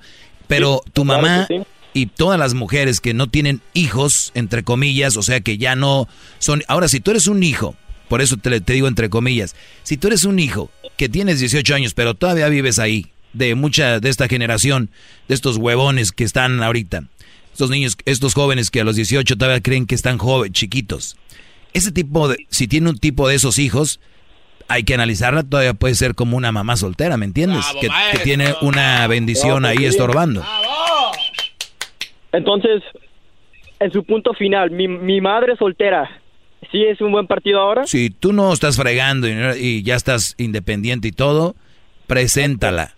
Pero 0.47 0.81
tu 0.93 1.05
mamá 1.05 1.45
sí. 1.47 1.61
y 1.93 2.07
todas 2.07 2.39
las 2.39 2.53
mujeres 2.53 2.99
que 3.01 3.13
no 3.13 3.27
tienen 3.27 3.61
hijos, 3.73 4.31
entre 4.35 4.63
comillas, 4.63 5.17
o 5.17 5.23
sea 5.23 5.41
que 5.41 5.57
ya 5.57 5.75
no 5.75 6.07
son... 6.39 6.63
Ahora, 6.67 6.87
si 6.87 6.99
tú 6.99 7.11
eres 7.11 7.27
un 7.27 7.43
hijo, 7.43 7.75
por 8.09 8.21
eso 8.21 8.37
te, 8.37 8.61
te 8.61 8.73
digo 8.73 8.87
entre 8.87 9.09
comillas, 9.09 9.55
si 9.83 9.97
tú 9.97 10.07
eres 10.07 10.23
un 10.23 10.39
hijo 10.39 10.69
que 10.97 11.09
tienes 11.09 11.39
18 11.39 11.75
años, 11.75 11.93
pero 11.93 12.13
todavía 12.13 12.49
vives 12.49 12.79
ahí, 12.79 13.07
de 13.33 13.55
mucha 13.55 13.99
de 13.99 14.09
esta 14.09 14.27
generación, 14.27 14.89
de 15.27 15.35
estos 15.35 15.57
huevones 15.57 16.11
que 16.11 16.23
están 16.23 16.61
ahorita, 16.61 17.05
estos 17.51 17.69
niños, 17.69 17.97
estos 18.05 18.33
jóvenes 18.33 18.71
que 18.71 18.81
a 18.81 18.83
los 18.83 18.95
18 18.95 19.35
todavía 19.37 19.61
creen 19.61 19.85
que 19.85 19.95
están 19.95 20.17
jóvenes, 20.17 20.53
chiquitos. 20.53 21.17
Ese 21.73 21.91
tipo 21.91 22.27
de, 22.27 22.45
si 22.49 22.67
tiene 22.67 22.89
un 22.89 22.97
tipo 22.97 23.27
de 23.27 23.35
esos 23.35 23.57
hijos, 23.57 23.99
hay 24.67 24.83
que 24.83 24.93
analizarla, 24.93 25.43
todavía 25.43 25.73
puede 25.73 25.95
ser 25.95 26.15
como 26.15 26.37
una 26.37 26.51
mamá 26.51 26.75
soltera, 26.77 27.17
¿me 27.17 27.25
entiendes? 27.25 27.65
que, 27.81 27.89
que 28.11 28.19
tiene 28.19 28.55
una 28.61 29.05
bendición 29.07 29.61
No, 29.63 29.67
ahí 29.67 29.75
pues 29.75 29.87
sí. 29.87 29.97
estorbando. 29.97 30.43
Entonces, 32.31 32.81
en 33.79 33.91
su 33.91 34.03
punto 34.03 34.33
final, 34.33 34.71
mi, 34.71 34.87
mi 34.87 35.21
madre 35.21 35.55
soltera, 35.57 36.09
¿sí 36.71 36.83
es 36.83 36.99
un 37.01 37.11
buen 37.11 37.27
partido 37.27 37.59
ahora? 37.59 37.85
Si 37.85 38.09
tú 38.09 38.33
no 38.33 38.51
estás 38.53 38.75
fregando 38.77 39.27
y, 39.27 39.33
y 39.59 39.83
ya 39.83 39.95
estás 39.95 40.33
independiente 40.37 41.07
y 41.07 41.11
todo, 41.11 41.55
preséntala. 42.07 42.95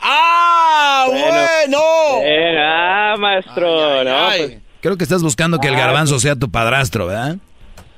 ¡Ah, 0.00 1.06
bueno! 1.08 2.22
Eh, 2.24 2.56
ah, 2.58 3.16
maestro, 3.18 4.04
no, 4.04 4.16
pues- 4.36 4.58
Creo 4.80 4.96
que 4.96 5.04
estás 5.04 5.22
buscando 5.22 5.58
que 5.58 5.68
el 5.68 5.74
Ah, 5.74 5.78
garbanzo 5.80 6.18
sea 6.18 6.36
tu 6.36 6.50
padrastro, 6.50 7.06
¿verdad? 7.06 7.36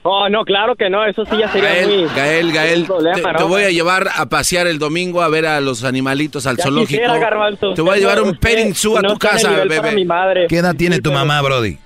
Oh, 0.04 0.28
no, 0.28 0.44
claro 0.44 0.74
que 0.74 0.90
no, 0.90 1.04
eso 1.06 1.24
sí 1.26 1.36
ya 1.38 1.48
sería 1.52 1.68
Gael, 1.70 1.88
muy... 1.88 2.08
Gael, 2.16 2.52
Gael, 2.52 2.84
problema, 2.86 3.14
te, 3.16 3.22
¿no? 3.34 3.38
te 3.38 3.44
voy 3.44 3.62
a 3.62 3.70
llevar 3.70 4.08
a 4.16 4.26
pasear 4.26 4.66
el 4.66 4.80
domingo 4.80 5.22
a 5.22 5.28
ver 5.28 5.46
a 5.46 5.60
los 5.60 5.84
animalitos 5.84 6.44
al 6.46 6.56
Ya 6.56 6.64
zoológico. 6.64 6.88
quisiera, 6.88 7.18
Garbanzo. 7.18 7.74
te 7.74 7.82
voy 7.82 7.96
a 7.96 8.00
llevar 8.00 8.20
un 8.20 8.34
petting 8.36 8.74
zoo 8.74 8.98
a 8.98 9.02
no 9.02 9.12
tu 9.12 9.18
casa, 9.20 9.50
bebé. 9.64 9.92
mi 9.92 10.04
madre. 10.04 10.46
¿Qué 10.48 10.56
edad 10.56 10.74
tiene 10.74 10.96
Sí, 10.96 11.02
tu 11.02 11.10
pero- 11.10 11.20
mamá, 11.20 11.40
Brody? 11.42 11.78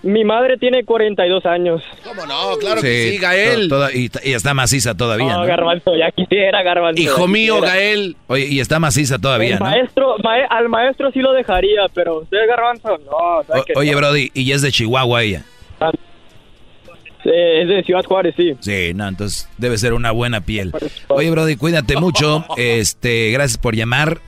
Mi 0.00 0.24
madre 0.24 0.56
tiene 0.58 0.84
42 0.84 1.44
años. 1.44 1.82
¿Cómo 2.04 2.24
no? 2.24 2.56
Claro 2.60 2.80
que 2.80 3.10
sí, 3.10 3.18
Gael. 3.18 3.68
to- 3.68 3.74
toda- 3.74 3.92
y, 3.92 4.08
y 4.22 4.32
está 4.32 4.54
maciza 4.54 4.94
todavía, 4.96 5.32
No, 5.34 5.40
¿no? 5.40 5.46
Garbanzo, 5.46 5.94
ya 5.96 6.10
quisiera, 6.12 6.62
Garbanzo. 6.62 7.02
Hijo 7.02 7.26
mío, 7.26 7.56
quisiera. 7.56 7.74
Gael. 7.74 8.16
Oye, 8.28 8.46
y 8.46 8.60
está 8.60 8.78
maciza 8.78 9.18
todavía, 9.18 9.54
El 9.54 9.58
¿no? 9.58 9.64
maestro, 9.66 10.16
mae- 10.22 10.46
al 10.48 10.68
maestro 10.68 11.10
sí 11.10 11.18
lo 11.18 11.32
dejaría, 11.32 11.82
pero 11.92 12.20
usted, 12.20 12.38
Garbanzo, 12.48 12.96
no. 12.98 13.42
¿sabe 13.46 13.60
O- 13.60 13.64
que 13.64 13.72
oye, 13.76 13.90
no? 13.90 13.98
Brody, 13.98 14.30
y 14.34 14.52
es 14.52 14.62
de 14.62 14.70
Chihuahua 14.70 15.22
ella. 15.24 15.42
Eh, 17.32 17.62
es 17.62 17.68
de 17.68 17.82
Ciudad 17.84 18.04
Juárez, 18.04 18.34
sí. 18.36 18.54
Sí, 18.60 18.92
no, 18.94 19.08
entonces 19.08 19.48
debe 19.58 19.78
ser 19.78 19.92
una 19.92 20.10
buena 20.10 20.40
piel. 20.40 20.72
Oye, 21.08 21.30
Brody, 21.30 21.56
cuídate 21.56 21.96
mucho. 21.96 22.44
Este, 22.56 23.30
gracias 23.30 23.58
por 23.58 23.76
llamar. 23.76 24.20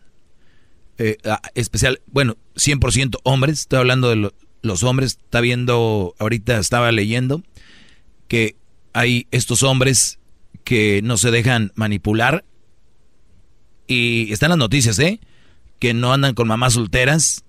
eh, 0.99 1.17
ah, 1.25 1.41
especial, 1.55 2.01
bueno, 2.09 2.37
100% 2.57 3.21
hombres, 3.23 3.61
estoy 3.61 3.79
hablando 3.79 4.11
de 4.11 4.17
lo- 4.17 4.35
los 4.63 4.83
hombres, 4.83 5.19
está 5.23 5.41
viendo, 5.41 6.17
ahorita 6.19 6.59
estaba 6.59 6.91
leyendo, 6.91 7.45
que 8.27 8.57
hay 8.95 9.29
estos 9.31 9.63
hombres 9.63 10.19
que 10.65 11.03
no 11.05 11.17
se 11.19 11.31
dejan 11.31 11.71
manipular 11.77 12.45
y 13.87 14.33
están 14.33 14.49
las 14.49 14.59
noticias, 14.59 14.99
¿eh? 14.99 15.21
Que 15.83 15.95
no 15.95 16.13
andan 16.13 16.35
con 16.35 16.47
mamás 16.47 16.75
solteras 16.75 17.43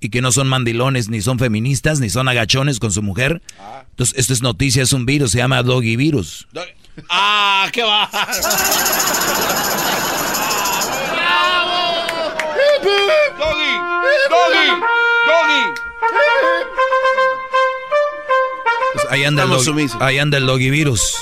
y 0.00 0.08
que 0.08 0.20
no 0.20 0.32
son 0.32 0.48
mandilones, 0.48 1.08
ni 1.10 1.20
son 1.20 1.38
feministas, 1.38 2.00
ni 2.00 2.10
son 2.10 2.26
agachones 2.26 2.80
con 2.80 2.90
su 2.90 3.02
mujer. 3.04 3.40
Entonces, 3.90 4.18
esto 4.18 4.32
es 4.32 4.42
noticia, 4.42 4.82
es 4.82 4.92
un 4.92 5.06
virus, 5.06 5.30
se 5.30 5.38
llama 5.38 5.62
Doggy 5.62 5.94
Virus. 5.94 6.48
¡Ah, 7.08 7.68
qué 7.70 7.84
va! 7.84 8.10
¡Doggy! 13.38 13.74
¡Doggy! 14.30 14.68
¡Doggy! 15.26 15.80
Pues 18.94 19.06
ahí, 19.10 19.24
anda 19.24 19.42
el 19.42 19.48
Estamos 19.48 19.58
dog- 19.58 19.64
sumisos. 19.64 20.02
ahí 20.02 20.18
anda 20.18 20.38
el 20.38 20.46
Doggy 20.46 20.70
Virus. 20.70 21.14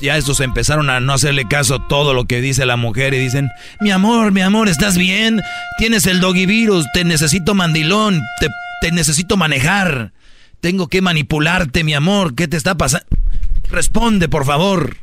Ya 0.00 0.16
estos 0.16 0.40
empezaron 0.40 0.90
a 0.90 0.98
no 1.00 1.12
hacerle 1.12 1.44
caso 1.48 1.76
a 1.76 1.88
todo 1.88 2.12
lo 2.12 2.24
que 2.24 2.40
dice 2.40 2.66
la 2.66 2.76
mujer 2.76 3.14
y 3.14 3.18
dicen, 3.18 3.48
mi 3.80 3.90
amor, 3.90 4.32
mi 4.32 4.40
amor, 4.40 4.68
¿estás 4.68 4.98
bien? 4.98 5.40
Tienes 5.78 6.06
el 6.06 6.20
Doggy 6.20 6.46
Virus, 6.46 6.86
te 6.92 7.04
necesito 7.04 7.54
mandilón, 7.54 8.20
te, 8.40 8.48
te 8.80 8.90
necesito 8.90 9.36
manejar, 9.36 10.12
tengo 10.60 10.88
que 10.88 11.02
manipularte, 11.02 11.84
mi 11.84 11.94
amor, 11.94 12.34
¿qué 12.34 12.48
te 12.48 12.56
está 12.56 12.76
pasando? 12.76 13.06
Responde, 13.70 14.28
por 14.28 14.44
favor. 14.44 14.96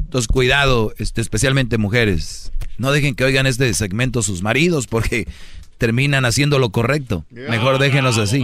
Entonces, 0.00 0.28
cuidado, 0.28 0.92
este, 0.98 1.20
especialmente 1.20 1.78
mujeres. 1.78 2.52
No 2.78 2.92
dejen 2.92 3.14
que 3.14 3.24
oigan 3.24 3.46
este 3.46 3.72
segmento 3.74 4.22
sus 4.22 4.42
maridos 4.42 4.86
porque 4.86 5.26
terminan 5.78 6.24
haciendo 6.24 6.58
lo 6.58 6.70
correcto. 6.70 7.24
Mejor 7.30 7.78
déjenlos 7.78 8.18
así. 8.18 8.40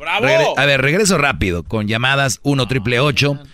¡Bravo! 0.00 0.26
Regre- 0.26 0.54
a 0.56 0.66
ver, 0.66 0.80
regreso 0.80 1.18
rápido 1.18 1.62
con 1.62 1.86
llamadas 1.88 2.40
1 2.42 2.66
triple 2.68 3.00
874 3.00 3.53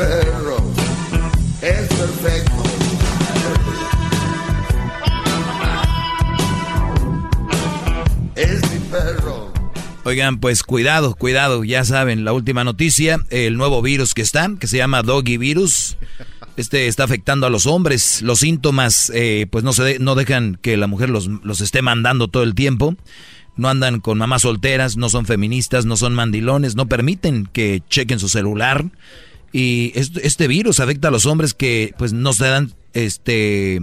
perro, 0.00 0.56
es 1.60 1.88
perfecto. 1.88 2.62
Es 8.36 8.62
mi 8.72 8.78
perro. 8.90 9.52
Oigan, 10.04 10.38
pues 10.40 10.62
cuidado, 10.62 11.14
cuidado, 11.14 11.62
ya 11.62 11.84
saben, 11.84 12.24
la 12.24 12.32
última 12.32 12.64
noticia, 12.64 13.20
el 13.30 13.56
nuevo 13.56 13.82
virus 13.82 14.14
que 14.14 14.22
está, 14.22 14.50
que 14.58 14.66
se 14.66 14.78
llama 14.78 15.02
Doggy 15.02 15.36
Virus. 15.36 15.96
Este 16.56 16.86
está 16.88 17.04
afectando 17.04 17.46
a 17.46 17.50
los 17.50 17.66
hombres. 17.66 18.22
Los 18.22 18.40
síntomas, 18.40 19.10
eh, 19.14 19.46
pues 19.50 19.62
no 19.62 19.72
se 19.72 19.82
de- 19.82 19.98
no 19.98 20.14
dejan 20.14 20.58
que 20.60 20.76
la 20.76 20.86
mujer 20.86 21.10
los, 21.10 21.26
los 21.44 21.60
esté 21.60 21.82
mandando 21.82 22.28
todo 22.28 22.42
el 22.42 22.54
tiempo. 22.54 22.96
No 23.56 23.68
andan 23.68 24.00
con 24.00 24.16
mamás 24.18 24.42
solteras, 24.42 24.96
no 24.96 25.10
son 25.10 25.26
feministas, 25.26 25.84
no 25.84 25.96
son 25.96 26.14
mandilones, 26.14 26.76
no 26.76 26.86
permiten 26.88 27.46
que 27.52 27.82
chequen 27.90 28.18
su 28.18 28.28
celular. 28.28 28.86
Y 29.52 29.92
este, 29.94 30.48
virus 30.48 30.80
afecta 30.80 31.08
a 31.08 31.10
los 31.10 31.26
hombres 31.26 31.54
que, 31.54 31.94
pues, 31.98 32.12
no 32.12 32.32
se 32.32 32.46
dan, 32.46 32.72
este, 32.92 33.80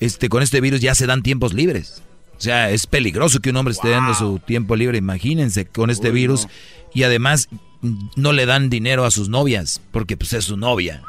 este, 0.00 0.28
con 0.28 0.42
este 0.42 0.60
virus 0.60 0.80
ya 0.80 0.94
se 0.94 1.06
dan 1.06 1.22
tiempos 1.22 1.52
libres. 1.52 2.02
O 2.36 2.40
sea, 2.40 2.70
es 2.70 2.86
peligroso 2.86 3.40
que 3.40 3.50
un 3.50 3.56
hombre 3.56 3.72
esté 3.72 3.90
dando 3.90 4.14
su 4.14 4.38
tiempo 4.38 4.76
libre, 4.76 4.98
imagínense, 4.98 5.66
con 5.66 5.90
este 5.90 6.10
virus. 6.10 6.46
Y 6.94 7.02
además 7.02 7.48
no 8.16 8.32
le 8.32 8.46
dan 8.46 8.70
dinero 8.70 9.04
a 9.04 9.10
sus 9.10 9.28
novias, 9.28 9.80
porque 9.90 10.16
pues 10.16 10.32
es 10.32 10.44
su 10.44 10.56
novia. 10.56 11.02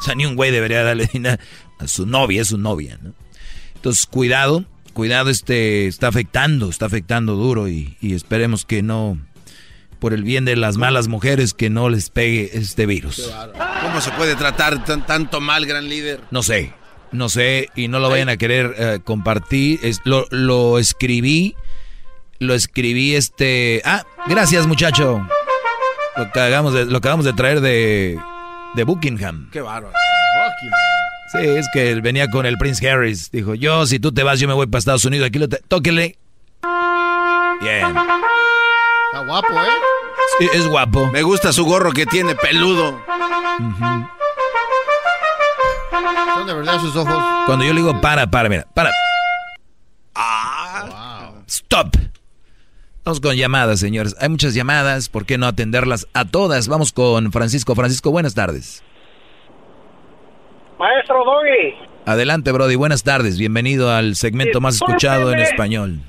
O 0.00 0.04
sea, 0.04 0.14
ni 0.14 0.26
un 0.26 0.34
güey 0.34 0.50
debería 0.50 0.82
darle 0.82 1.08
dinero 1.12 1.40
a 1.78 1.86
su 1.86 2.06
novia, 2.06 2.42
es 2.42 2.48
su 2.48 2.58
novia, 2.58 2.98
¿no? 3.00 3.14
Entonces, 3.76 4.06
cuidado, 4.06 4.64
cuidado, 4.92 5.30
este 5.30 5.86
está 5.86 6.08
afectando, 6.08 6.68
está 6.68 6.86
afectando 6.86 7.34
duro 7.34 7.68
y, 7.68 7.96
y 8.00 8.14
esperemos 8.14 8.64
que 8.64 8.82
no, 8.82 9.18
por 10.02 10.12
el 10.12 10.24
bien 10.24 10.44
de 10.44 10.56
las 10.56 10.76
malas 10.78 11.06
mujeres, 11.06 11.54
que 11.54 11.70
no 11.70 11.88
les 11.88 12.10
pegue 12.10 12.50
este 12.54 12.86
virus. 12.86 13.32
¿Cómo 13.82 14.00
se 14.00 14.10
puede 14.10 14.34
tratar 14.34 14.84
tan- 14.84 15.06
tanto 15.06 15.40
mal, 15.40 15.64
gran 15.64 15.88
líder? 15.88 16.18
No 16.32 16.42
sé, 16.42 16.72
no 17.12 17.28
sé, 17.28 17.68
y 17.76 17.86
no 17.86 18.00
lo 18.00 18.10
vayan 18.10 18.28
a 18.28 18.36
querer 18.36 18.74
eh, 18.76 18.98
compartir. 19.04 19.78
Es- 19.84 20.00
lo, 20.02 20.26
lo 20.30 20.80
escribí, 20.80 21.54
lo 22.40 22.52
escribí 22.54 23.14
este... 23.14 23.80
Ah, 23.84 24.02
gracias 24.26 24.66
muchacho. 24.66 25.24
Lo 26.16 26.22
acabamos 26.24 26.74
de, 26.74 26.84
lo 26.86 26.98
acabamos 26.98 27.24
de 27.24 27.32
traer 27.34 27.60
de, 27.60 28.18
de 28.74 28.82
Buckingham. 28.84 29.50
Qué 29.52 29.60
bárbaro. 29.60 29.94
Sí, 31.30 31.38
es 31.46 31.68
que 31.72 31.92
él 31.92 32.02
venía 32.02 32.28
con 32.28 32.44
el 32.44 32.58
Prince 32.58 32.90
Harris. 32.90 33.30
Dijo, 33.30 33.54
yo 33.54 33.86
si 33.86 34.00
tú 34.00 34.10
te 34.12 34.24
vas, 34.24 34.40
yo 34.40 34.48
me 34.48 34.54
voy 34.54 34.66
para 34.66 34.80
Estados 34.80 35.04
Unidos. 35.04 35.28
Aquí 35.28 35.38
lo 35.38 35.48
te- 35.48 35.62
tóquele. 35.68 36.18
Bien. 37.60 37.86
Está 39.12 39.26
guapo, 39.26 39.52
¿eh? 39.52 39.68
Sí, 40.38 40.48
es 40.54 40.66
guapo. 40.66 41.06
Me 41.08 41.22
gusta 41.22 41.52
su 41.52 41.66
gorro 41.66 41.92
que 41.92 42.06
tiene 42.06 42.34
peludo. 42.34 42.98
Son 46.34 46.46
de 46.46 46.54
verdad 46.54 46.80
sus 46.80 46.96
ojos. 46.96 47.22
Cuando 47.44 47.62
yo 47.66 47.74
le 47.74 47.82
digo 47.82 48.00
para, 48.00 48.30
para, 48.30 48.48
mira, 48.48 48.66
para. 48.72 48.90
Stop. 51.46 51.94
Vamos 53.04 53.20
con 53.20 53.36
llamadas, 53.36 53.80
señores. 53.80 54.16
Hay 54.18 54.30
muchas 54.30 54.54
llamadas, 54.54 55.10
¿por 55.10 55.26
qué 55.26 55.36
no 55.36 55.46
atenderlas 55.46 56.08
a 56.14 56.24
todas? 56.24 56.68
Vamos 56.68 56.92
con 56.92 57.32
Francisco. 57.32 57.74
Francisco, 57.74 58.12
buenas 58.12 58.34
tardes. 58.34 58.82
Maestro 60.78 61.22
Doggy, 61.22 61.74
Adelante, 62.06 62.50
Brody, 62.50 62.76
buenas 62.76 63.02
tardes. 63.02 63.38
Bienvenido 63.38 63.90
al 63.90 64.16
segmento 64.16 64.62
más 64.62 64.76
escuchado 64.76 65.34
en 65.34 65.40
español. 65.40 66.00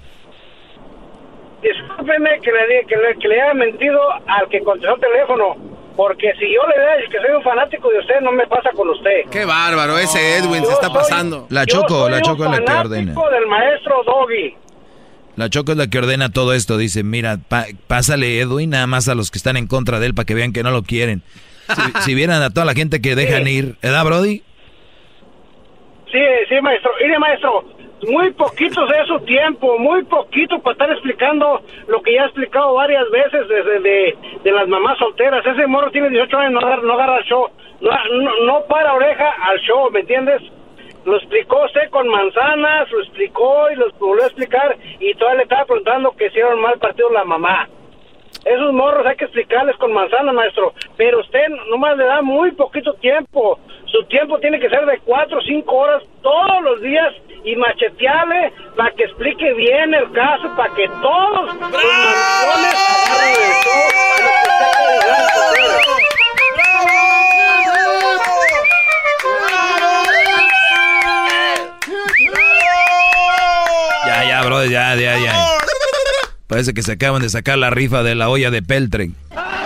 Discúlpeme 2.03 2.39
que 2.41 2.51
le, 2.51 2.85
que, 2.85 2.95
le, 2.97 3.15
que 3.19 3.27
le 3.27 3.41
haya 3.41 3.53
mentido 3.53 3.99
al 4.27 4.47
que 4.49 4.61
contestó 4.61 4.95
el 4.95 5.01
teléfono, 5.01 5.55
porque 5.95 6.31
si 6.39 6.53
yo 6.53 6.61
le 6.67 6.75
digo 7.01 7.11
que 7.11 7.17
soy 7.19 7.35
un 7.35 7.43
fanático 7.43 7.89
de 7.89 7.99
usted, 7.99 8.19
no 8.21 8.31
me 8.31 8.45
pasa 8.47 8.71
con 8.75 8.89
usted. 8.89 9.25
Qué 9.31 9.45
bárbaro, 9.45 9.97
ese 9.97 10.37
Edwin 10.37 10.65
se 10.65 10.73
está 10.73 10.91
pasando. 10.91 11.47
La 11.49 11.65
Choco, 11.65 12.09
la 12.09 12.21
Choco 12.21 12.45
es 12.45 12.51
la 12.51 12.65
que 12.65 12.71
ordena. 12.73 13.13
del 13.13 13.47
maestro 13.47 14.03
Doggy. 14.03 14.55
La 15.35 15.49
Choco 15.49 15.71
es 15.71 15.77
la 15.77 15.87
que 15.87 15.97
ordena 15.97 16.29
todo 16.31 16.53
esto. 16.53 16.77
Dice, 16.77 17.03
mira, 17.03 17.37
pa- 17.47 17.65
pásale 17.87 18.39
Edwin 18.39 18.69
nada 18.71 18.85
más 18.87 19.07
a 19.09 19.15
los 19.15 19.31
que 19.31 19.37
están 19.37 19.57
en 19.57 19.67
contra 19.67 19.99
de 19.99 20.07
él 20.07 20.13
para 20.13 20.25
que 20.25 20.35
vean 20.35 20.53
que 20.53 20.61
no 20.63 20.71
lo 20.71 20.83
quieren. 20.83 21.23
Si, 21.75 22.01
si 22.01 22.15
vieran 22.15 22.41
a 22.43 22.49
toda 22.51 22.65
la 22.65 22.73
gente 22.73 23.01
que 23.01 23.15
dejan 23.15 23.47
ir, 23.47 23.75
¿verdad, 23.81 24.05
Brody? 24.05 24.43
Sí, 26.11 26.19
sí, 26.47 26.61
maestro. 26.61 26.91
Mire, 27.01 27.17
maestro, 27.17 27.65
muy 28.07 28.31
poquito 28.31 28.85
de 28.85 29.05
su 29.05 29.19
tiempo, 29.21 29.77
muy 29.77 30.03
poquito 30.03 30.59
para 30.59 30.73
estar 30.73 30.91
explicando 30.91 31.61
lo 31.87 32.01
que 32.01 32.13
ya 32.13 32.23
he 32.23 32.25
explicado 32.25 32.73
varias 32.73 33.09
veces 33.11 33.47
desde 33.47 33.79
de, 33.79 34.51
las 34.51 34.67
mamás 34.67 34.97
solteras. 34.97 35.45
Ese 35.45 35.67
morro 35.67 35.91
tiene 35.91 36.09
18 36.09 36.37
años, 36.37 36.53
no 36.53 36.59
agarra, 36.59 36.81
no 36.83 36.93
agarra 36.93 37.17
el 37.17 37.23
show, 37.25 37.47
no, 37.81 38.63
para 38.67 38.93
oreja 38.93 39.29
al 39.41 39.59
show, 39.59 39.89
¿me 39.91 40.01
entiendes? 40.01 40.41
Lo 41.05 41.17
explicó 41.17 41.65
usted 41.65 41.89
con 41.89 42.07
manzanas, 42.07 42.89
lo 42.91 43.01
explicó 43.01 43.69
y 43.71 43.75
lo 43.75 43.91
volvió 43.99 44.23
a 44.23 44.27
explicar 44.27 44.77
y 44.99 45.13
todavía 45.15 45.37
le 45.37 45.43
estaba 45.43 45.65
preguntando 45.65 46.11
que 46.11 46.27
hicieron 46.27 46.61
mal 46.61 46.79
partido 46.79 47.09
la 47.09 47.25
mamá. 47.25 47.67
Esos 48.45 48.73
morros 48.73 49.05
hay 49.05 49.15
que 49.15 49.25
explicarles 49.25 49.75
con 49.77 49.93
manzanas, 49.93 50.33
maestro. 50.33 50.73
Pero 50.97 51.19
usted 51.19 51.47
nomás 51.69 51.97
le 51.97 52.05
da 52.05 52.21
muy 52.21 52.51
poquito 52.51 52.93
tiempo. 52.95 53.59
Su 53.85 54.03
tiempo 54.05 54.39
tiene 54.39 54.59
que 54.59 54.69
ser 54.69 54.85
de 54.85 54.99
cuatro 54.99 55.37
o 55.37 55.41
cinco 55.41 55.75
horas 55.75 56.03
todos 56.21 56.61
los 56.61 56.81
días 56.81 57.13
y 57.43 57.55
machetearle 57.55 58.53
para 58.75 58.93
que 58.95 59.03
explique 59.03 59.53
bien 59.53 59.93
el 59.93 60.11
caso, 60.13 60.53
para 60.55 60.73
que 60.75 60.87
todos 61.01 61.45
los 61.45 61.61
agarren 61.61 62.65
el 63.35 63.53
show. 63.63 64.13
Ya, 74.05 74.25
ya, 74.27 74.41
Brody, 74.43 74.69
ya, 74.69 74.95
ya, 74.95 75.17
ya. 75.17 75.33
Parece 76.47 76.73
que 76.73 76.83
se 76.83 76.91
acaban 76.93 77.21
de 77.21 77.29
sacar 77.29 77.57
la 77.57 77.69
rifa 77.69 78.03
de 78.03 78.15
la 78.15 78.29
olla 78.29 78.51
de 78.51 78.61
Peltre. 78.61 79.11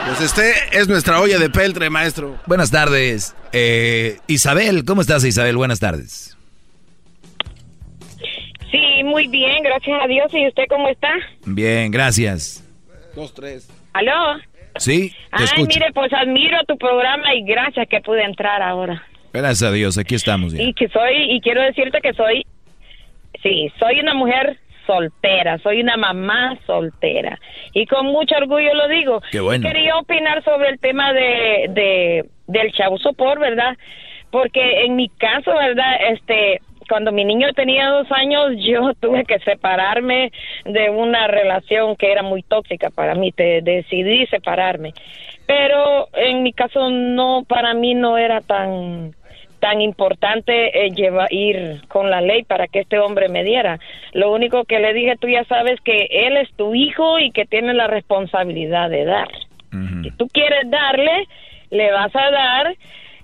Pues 0.07 0.21
este 0.21 0.53
es 0.71 0.87
nuestra 0.87 1.19
olla 1.19 1.37
de 1.37 1.49
peltre, 1.49 1.89
maestro. 1.89 2.37
Buenas 2.45 2.71
tardes. 2.71 3.35
Eh, 3.51 4.19
Isabel, 4.27 4.85
¿cómo 4.85 5.01
estás, 5.01 5.25
Isabel? 5.25 5.57
Buenas 5.57 5.81
tardes. 5.81 6.36
Sí, 8.72 9.03
muy 9.03 9.27
bien, 9.27 9.64
gracias 9.64 10.02
a 10.03 10.07
Dios. 10.07 10.34
¿Y 10.34 10.48
usted 10.48 10.64
cómo 10.69 10.89
está? 10.89 11.10
Bien, 11.45 11.91
gracias. 11.91 12.64
Dos, 13.15 13.34
tres. 13.34 13.69
¿Aló? 13.94 14.38
Sí, 14.77 15.10
te 15.10 15.15
Ay, 15.31 15.45
escucho. 15.45 15.80
mire, 15.80 15.91
pues 15.94 16.14
admiro 16.14 16.57
tu 16.68 16.77
programa 16.77 17.34
y 17.34 17.44
gracias 17.44 17.88
que 17.89 17.99
pude 18.02 18.23
entrar 18.23 18.61
ahora. 18.61 19.03
Gracias 19.34 19.64
a 19.64 19.72
Dios, 19.72 19.98
aquí 19.98 20.15
estamos 20.15 20.53
ya. 20.53 20.61
Y 20.61 20.73
que 20.73 20.88
soy, 20.89 21.31
y 21.31 21.41
quiero 21.41 21.61
decirte 21.64 21.99
que 22.02 22.14
soy, 22.14 22.45
sí, 23.41 23.72
soy 23.80 23.99
una 23.99 24.14
mujer 24.14 24.57
soltera, 24.85 25.57
soy 25.60 25.81
una 25.81 25.98
mamá 25.98 26.57
soltera. 26.68 27.39
Y 27.73 27.85
con 27.88 28.06
mucho 28.07 28.35
orgullo 28.38 28.73
lo 28.73 28.88
digo. 28.88 29.22
Qué 29.31 29.39
bueno. 29.39 29.68
Quería 29.68 29.98
opinar 29.98 30.44
sobre 30.44 30.69
el 30.69 30.80
tema 30.80 31.11
de, 31.14 31.65
de 31.69 32.26
del 32.48 32.72
chavo 32.73 32.98
sopor, 32.99 33.39
¿verdad? 33.39 33.76
Porque 34.31 34.85
en 34.85 34.95
mi 34.95 35.10
caso, 35.10 35.53
¿verdad? 35.56 35.94
Este, 36.11 36.61
cuando 36.88 37.11
mi 37.11 37.26
niño 37.26 37.53
tenía 37.53 37.89
dos 37.89 38.11
años, 38.11 38.53
yo 38.57 38.93
tuve 38.99 39.26
que 39.26 39.39
separarme 39.39 40.31
de 40.65 40.89
una 40.89 41.27
relación 41.27 41.95
que 41.95 42.11
era 42.11 42.23
muy 42.23 42.43
tóxica 42.43 42.89
para 42.89 43.15
mí. 43.15 43.31
Te 43.31 43.61
decidí 43.61 44.26
separarme. 44.27 44.93
Pero 45.45 46.09
en 46.14 46.43
mi 46.43 46.53
caso 46.53 46.89
no, 46.89 47.43
para 47.47 47.73
mí 47.73 47.93
no 47.93 48.18
era 48.18 48.41
tan 48.41 49.15
tan 49.59 49.81
importante 49.81 50.85
eh, 50.85 50.91
lleva, 50.91 51.26
ir 51.31 51.81
con 51.88 52.11
la 52.11 52.22
ley 52.22 52.43
para 52.43 52.68
que 52.68 52.81
este 52.81 52.99
hombre 52.99 53.27
me 53.27 53.43
diera. 53.43 53.80
Lo 54.14 54.31
único 54.31 54.65
que 54.65 54.80
le 54.80 54.93
dije, 54.93 55.15
tú 55.19 55.27
ya 55.27 55.43
sabes 55.45 55.81
que 55.81 56.07
él 56.11 56.38
es 56.38 56.51
tu 56.53 56.76
hijo 56.76 57.18
y 57.19 57.31
que 57.31 57.45
tiene 57.45 57.73
la 57.73 57.88
responsabilidad 57.88 58.89
de 58.89 59.05
dar. 59.05 59.30
Si 60.03 60.11
tú 60.11 60.27
quieres 60.27 60.69
darle, 60.69 61.27
le 61.69 61.91
vas 61.91 62.15
a 62.15 62.31
dar 62.31 62.76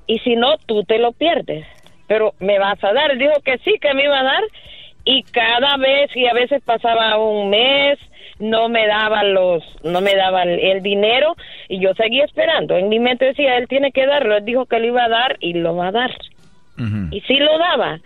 y 0.05 0.19
si 0.19 0.35
no, 0.35 0.57
tú 0.65 0.83
te 0.83 0.99
lo 0.99 1.13
pierdes. 1.13 1.65
Pero 2.07 2.33
me 2.39 2.59
vas 2.59 2.83
a 2.83 2.93
dar. 2.93 3.17
Dijo 3.17 3.33
que 3.43 3.57
sí, 3.59 3.75
que 3.81 3.93
me 3.93 4.03
iba 4.03 4.19
a 4.19 4.23
dar. 4.23 4.43
Y 5.05 5.23
cada 5.23 5.77
vez 5.77 6.15
y 6.15 6.27
a 6.27 6.33
veces 6.33 6.61
pasaba 6.63 7.17
un 7.17 7.49
mes 7.49 7.99
no 8.39 8.67
me 8.67 8.87
daba 8.87 9.23
los 9.23 9.63
no 9.83 10.01
me 10.01 10.15
daba 10.15 10.43
el, 10.43 10.59
el 10.59 10.81
dinero 10.81 11.35
y 11.67 11.79
yo 11.79 11.93
seguía 11.93 12.25
esperando. 12.25 12.77
En 12.77 12.89
mi 12.89 12.99
mente 12.99 13.25
decía 13.25 13.57
él 13.57 13.67
tiene 13.67 13.91
que 13.91 14.05
darlo 14.05 14.37
él 14.37 14.45
dijo 14.45 14.65
que 14.65 14.79
lo 14.79 14.87
iba 14.87 15.03
a 15.03 15.09
dar 15.09 15.37
y 15.39 15.53
lo 15.53 15.75
va 15.75 15.87
a 15.87 15.91
dar. 15.91 16.11
Y 17.11 17.21
sí 17.21 17.35
lo 17.35 17.57
daba. 17.59 17.99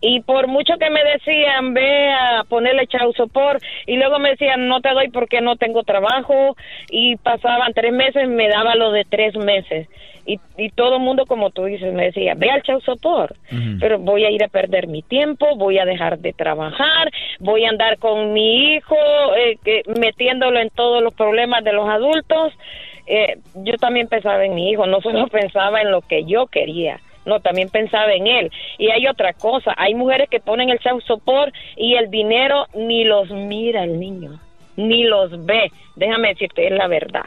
Y 0.00 0.20
por 0.20 0.48
mucho 0.48 0.74
que 0.78 0.90
me 0.90 1.02
decían, 1.02 1.72
ve 1.72 2.10
a 2.12 2.44
ponerle 2.48 2.86
chau 2.86 3.12
sopor, 3.14 3.58
y 3.86 3.96
luego 3.96 4.18
me 4.18 4.30
decían, 4.30 4.68
no 4.68 4.80
te 4.80 4.90
doy 4.90 5.08
porque 5.08 5.40
no 5.40 5.56
tengo 5.56 5.82
trabajo, 5.82 6.56
y 6.90 7.16
pasaban 7.16 7.72
tres 7.72 7.92
meses, 7.92 8.28
me 8.28 8.48
daba 8.48 8.74
lo 8.74 8.90
de 8.92 9.04
tres 9.04 9.34
meses. 9.36 9.88
Y, 10.26 10.38
y 10.56 10.70
todo 10.70 10.96
el 10.96 11.02
mundo, 11.02 11.26
como 11.26 11.50
tú 11.50 11.64
dices, 11.64 11.92
me 11.92 12.04
decía, 12.06 12.32
ve 12.34 12.50
al 12.50 12.62
chau 12.62 12.80
sopor, 12.80 13.34
pero 13.78 13.98
voy 13.98 14.24
a 14.24 14.30
ir 14.30 14.42
a 14.42 14.48
perder 14.48 14.86
mi 14.88 15.02
tiempo, 15.02 15.54
voy 15.56 15.78
a 15.78 15.84
dejar 15.84 16.18
de 16.18 16.32
trabajar, 16.32 17.10
voy 17.40 17.64
a 17.64 17.70
andar 17.70 17.98
con 17.98 18.32
mi 18.32 18.74
hijo, 18.74 18.96
eh, 19.36 19.58
que- 19.64 19.82
metiéndolo 19.98 20.58
en 20.60 20.70
todos 20.70 21.02
los 21.02 21.12
problemas 21.14 21.62
de 21.64 21.72
los 21.74 21.86
adultos. 21.88 22.52
Eh, 23.06 23.36
yo 23.54 23.74
también 23.78 24.08
pensaba 24.08 24.42
en 24.46 24.54
mi 24.54 24.70
hijo, 24.70 24.86
no 24.86 25.00
solo 25.02 25.26
pensaba 25.28 25.82
en 25.82 25.90
lo 25.90 26.00
que 26.00 26.24
yo 26.24 26.46
quería. 26.46 27.00
No, 27.24 27.40
también 27.40 27.70
pensaba 27.70 28.12
en 28.12 28.26
él. 28.26 28.50
Y 28.78 28.90
hay 28.90 29.06
otra 29.06 29.32
cosa, 29.32 29.72
hay 29.76 29.94
mujeres 29.94 30.28
que 30.30 30.40
ponen 30.40 30.68
el 30.70 30.78
child 30.78 31.02
support 31.06 31.54
y 31.76 31.94
el 31.94 32.10
dinero 32.10 32.66
ni 32.74 33.04
los 33.04 33.30
mira 33.30 33.84
el 33.84 33.98
niño, 33.98 34.38
ni 34.76 35.04
los 35.04 35.30
ve. 35.46 35.70
Déjame 35.96 36.28
decirte, 36.28 36.66
es 36.66 36.72
la 36.72 36.86
verdad. 36.86 37.24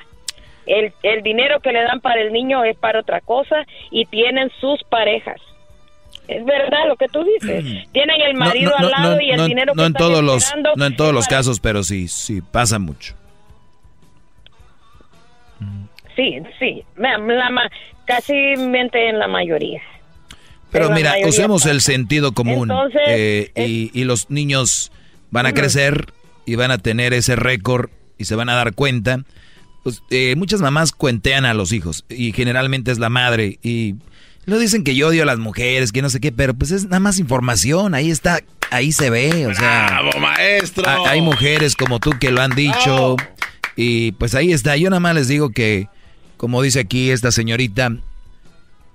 El, 0.65 0.91
el 1.01 1.23
dinero 1.23 1.59
que 1.61 1.71
le 1.71 1.81
dan 1.81 2.01
para 2.01 2.21
el 2.21 2.31
niño 2.33 2.63
es 2.63 2.77
para 2.77 2.99
otra 2.99 3.21
cosa 3.21 3.65
y 3.89 4.05
tienen 4.05 4.51
sus 4.59 4.83
parejas. 4.83 5.41
Es 6.27 6.43
verdad 6.43 6.87
lo 6.89 6.97
que 6.97 7.07
tú 7.07 7.23
dices. 7.23 7.63
Tienen 7.93 8.19
el 8.21 8.33
marido 8.35 8.73
al 8.77 8.89
lado 8.91 9.21
y 9.21 9.31
el 9.31 9.37
no- 9.37 9.45
dinero 9.47 9.73
no 9.73 9.81
que 9.81 9.85
en 9.87 9.93
están 9.95 10.07
todos 10.07 10.21
los 10.23 10.53
no 10.75 10.85
en 10.85 10.95
todos 10.97 11.13
los 11.13 11.25
para- 11.25 11.37
casos, 11.37 11.59
pero 11.61 11.83
sí, 11.83 12.09
sí 12.09 12.41
pasa 12.41 12.79
mucho. 12.79 13.15
Sí, 16.17 16.39
sí, 16.59 16.83
la, 16.97 17.17
casi 18.05 18.33
mente 18.57 19.07
en 19.07 19.19
la 19.19 19.27
mayoría. 19.29 19.79
Pero 20.71 20.89
mira, 20.89 21.11
mayoría 21.11 21.29
usemos 21.29 21.61
pasa. 21.61 21.71
el 21.71 21.79
sentido 21.81 22.33
común 22.33 22.69
Entonces, 22.69 23.01
eh, 23.07 23.51
y, 23.55 23.91
y 23.93 24.03
los 24.03 24.29
niños 24.29 24.91
van 25.31 25.45
a 25.45 25.53
crecer 25.53 26.07
y 26.45 26.55
van 26.55 26.71
a 26.71 26.77
tener 26.79 27.13
ese 27.13 27.37
récord 27.37 27.89
y 28.17 28.25
se 28.25 28.35
van 28.35 28.49
a 28.49 28.55
dar 28.55 28.73
cuenta. 28.73 29.19
Pues, 29.83 30.01
eh, 30.09 30.33
muchas 30.35 30.59
mamás 30.59 30.91
cuentean 30.91 31.45
a 31.45 31.53
los 31.53 31.71
hijos 31.71 32.03
y 32.09 32.33
generalmente 32.33 32.91
es 32.91 32.99
la 32.99 33.07
madre 33.09 33.57
y 33.63 33.95
lo 34.45 34.57
dicen 34.59 34.83
que 34.83 34.95
yo 34.95 35.09
odio 35.09 35.23
a 35.23 35.25
las 35.25 35.37
mujeres, 35.39 35.91
que 35.93 36.01
no 36.01 36.09
sé 36.09 36.19
qué, 36.19 36.31
pero 36.33 36.53
pues 36.53 36.71
es 36.71 36.85
nada 36.85 36.99
más 36.99 37.19
información, 37.19 37.93
ahí 37.95 38.09
está, 38.11 38.39
ahí 38.71 38.91
se 38.91 39.09
ve, 39.09 39.45
o 39.47 39.53
sea, 39.53 39.87
¡Bravo, 40.01 40.19
maestro! 40.19 40.87
ha- 40.87 41.09
hay 41.09 41.21
mujeres 41.21 41.75
como 41.75 41.99
tú 41.99 42.11
que 42.19 42.31
lo 42.31 42.41
han 42.41 42.51
dicho 42.55 43.15
y 43.77 44.11
pues 44.13 44.35
ahí 44.35 44.51
está. 44.51 44.75
Yo 44.75 44.89
nada 44.89 44.99
más 44.99 45.15
les 45.15 45.27
digo 45.27 45.51
que, 45.51 45.87
como 46.37 46.61
dice 46.61 46.79
aquí 46.81 47.09
esta 47.11 47.31
señorita, 47.31 47.91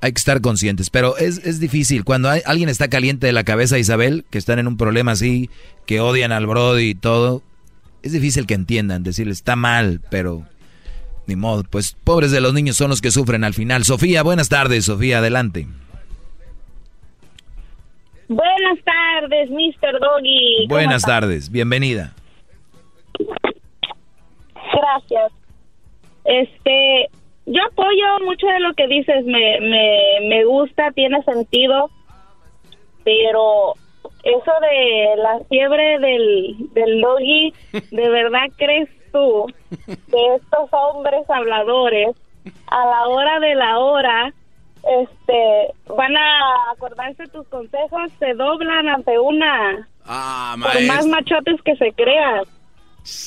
hay 0.01 0.13
que 0.13 0.19
estar 0.19 0.41
conscientes, 0.41 0.91
pero 0.91 1.17
es, 1.17 1.39
es 1.39 1.61
difícil. 1.61 2.05
Cuando 2.05 2.29
hay- 2.31 2.43
alguien 2.45 2.69
está 2.69 2.89
caliente 2.89 3.27
de 3.27 3.33
la 3.33 3.45
cabeza, 3.45 3.79
Isabel, 3.79 4.25
que 4.31 4.39
están 4.39 4.59
en 4.59 4.67
un 4.67 4.77
problema 4.77 5.13
así, 5.13 5.49
que 5.87 6.01
odian 6.01 6.33
al 6.33 6.47
Brody 6.47 6.91
y 6.91 6.95
todo, 6.95 7.43
es 8.03 8.13
difícil 8.13 8.47
que 8.47 8.55
entiendan, 8.55 9.03
decirles, 9.05 9.37
está 9.39 9.55
mal, 9.55 10.01
pero 10.11 10.45
ni 11.29 11.37
modo. 11.37 11.63
Pues 11.63 11.97
pobres 12.03 12.33
de 12.33 12.41
los 12.41 12.53
niños 12.53 12.77
son 12.77 12.91
los 12.91 13.01
que 13.01 13.13
sufren 13.13 13.45
al 13.45 13.55
final. 13.55 13.85
Sofía, 13.85 14.23
buenas 14.25 14.49
tardes, 14.49 14.87
Sofía, 14.87 15.19
adelante. 15.19 15.69
Buenas 18.29 18.79
tardes, 18.85 19.51
Mr. 19.51 20.01
Doggy. 20.01 20.67
¿Cómo 20.67 20.69
Buenas 20.77 21.03
está? 21.03 21.21
tardes, 21.21 21.51
bienvenida. 21.51 22.15
Gracias. 24.55 25.33
Este, 26.25 27.09
yo 27.47 27.63
apoyo 27.65 28.25
mucho 28.25 28.47
de 28.47 28.61
lo 28.61 28.75
que 28.75 28.87
dices, 28.87 29.25
me, 29.25 29.61
me, 29.61 30.29
me 30.29 30.45
gusta, 30.45 30.91
tiene 30.93 31.23
sentido, 31.23 31.91
pero 33.05 33.75
eso 34.23 34.53
de 34.61 35.17
la 35.17 35.41
fiebre 35.49 35.99
del, 35.99 36.57
del 36.73 37.01
doggy, 37.01 37.53
¿de 37.91 38.09
verdad 38.09 38.47
crees 38.57 38.89
tú 39.13 39.47
que 39.87 40.35
estos 40.37 40.69
hombres 40.73 41.29
habladores 41.29 42.17
a 42.67 42.87
la 42.87 43.09
hora 43.09 43.41
de 43.41 43.55
la 43.55 43.79
hora 43.79 44.33
este 44.83 45.73
van 45.95 46.17
a 46.17 46.73
acordarse 46.73 47.29
tus 47.29 47.47
consejos, 47.49 48.11
se 48.19 48.35
doblan 48.35 48.89
ante 48.89 49.17
una 49.19 49.89
Ah, 50.05 50.57
por 50.61 50.83
más 50.87 51.07
machotes 51.07 51.61
que 51.63 51.77
se 51.77 51.93
crean. 51.93 52.43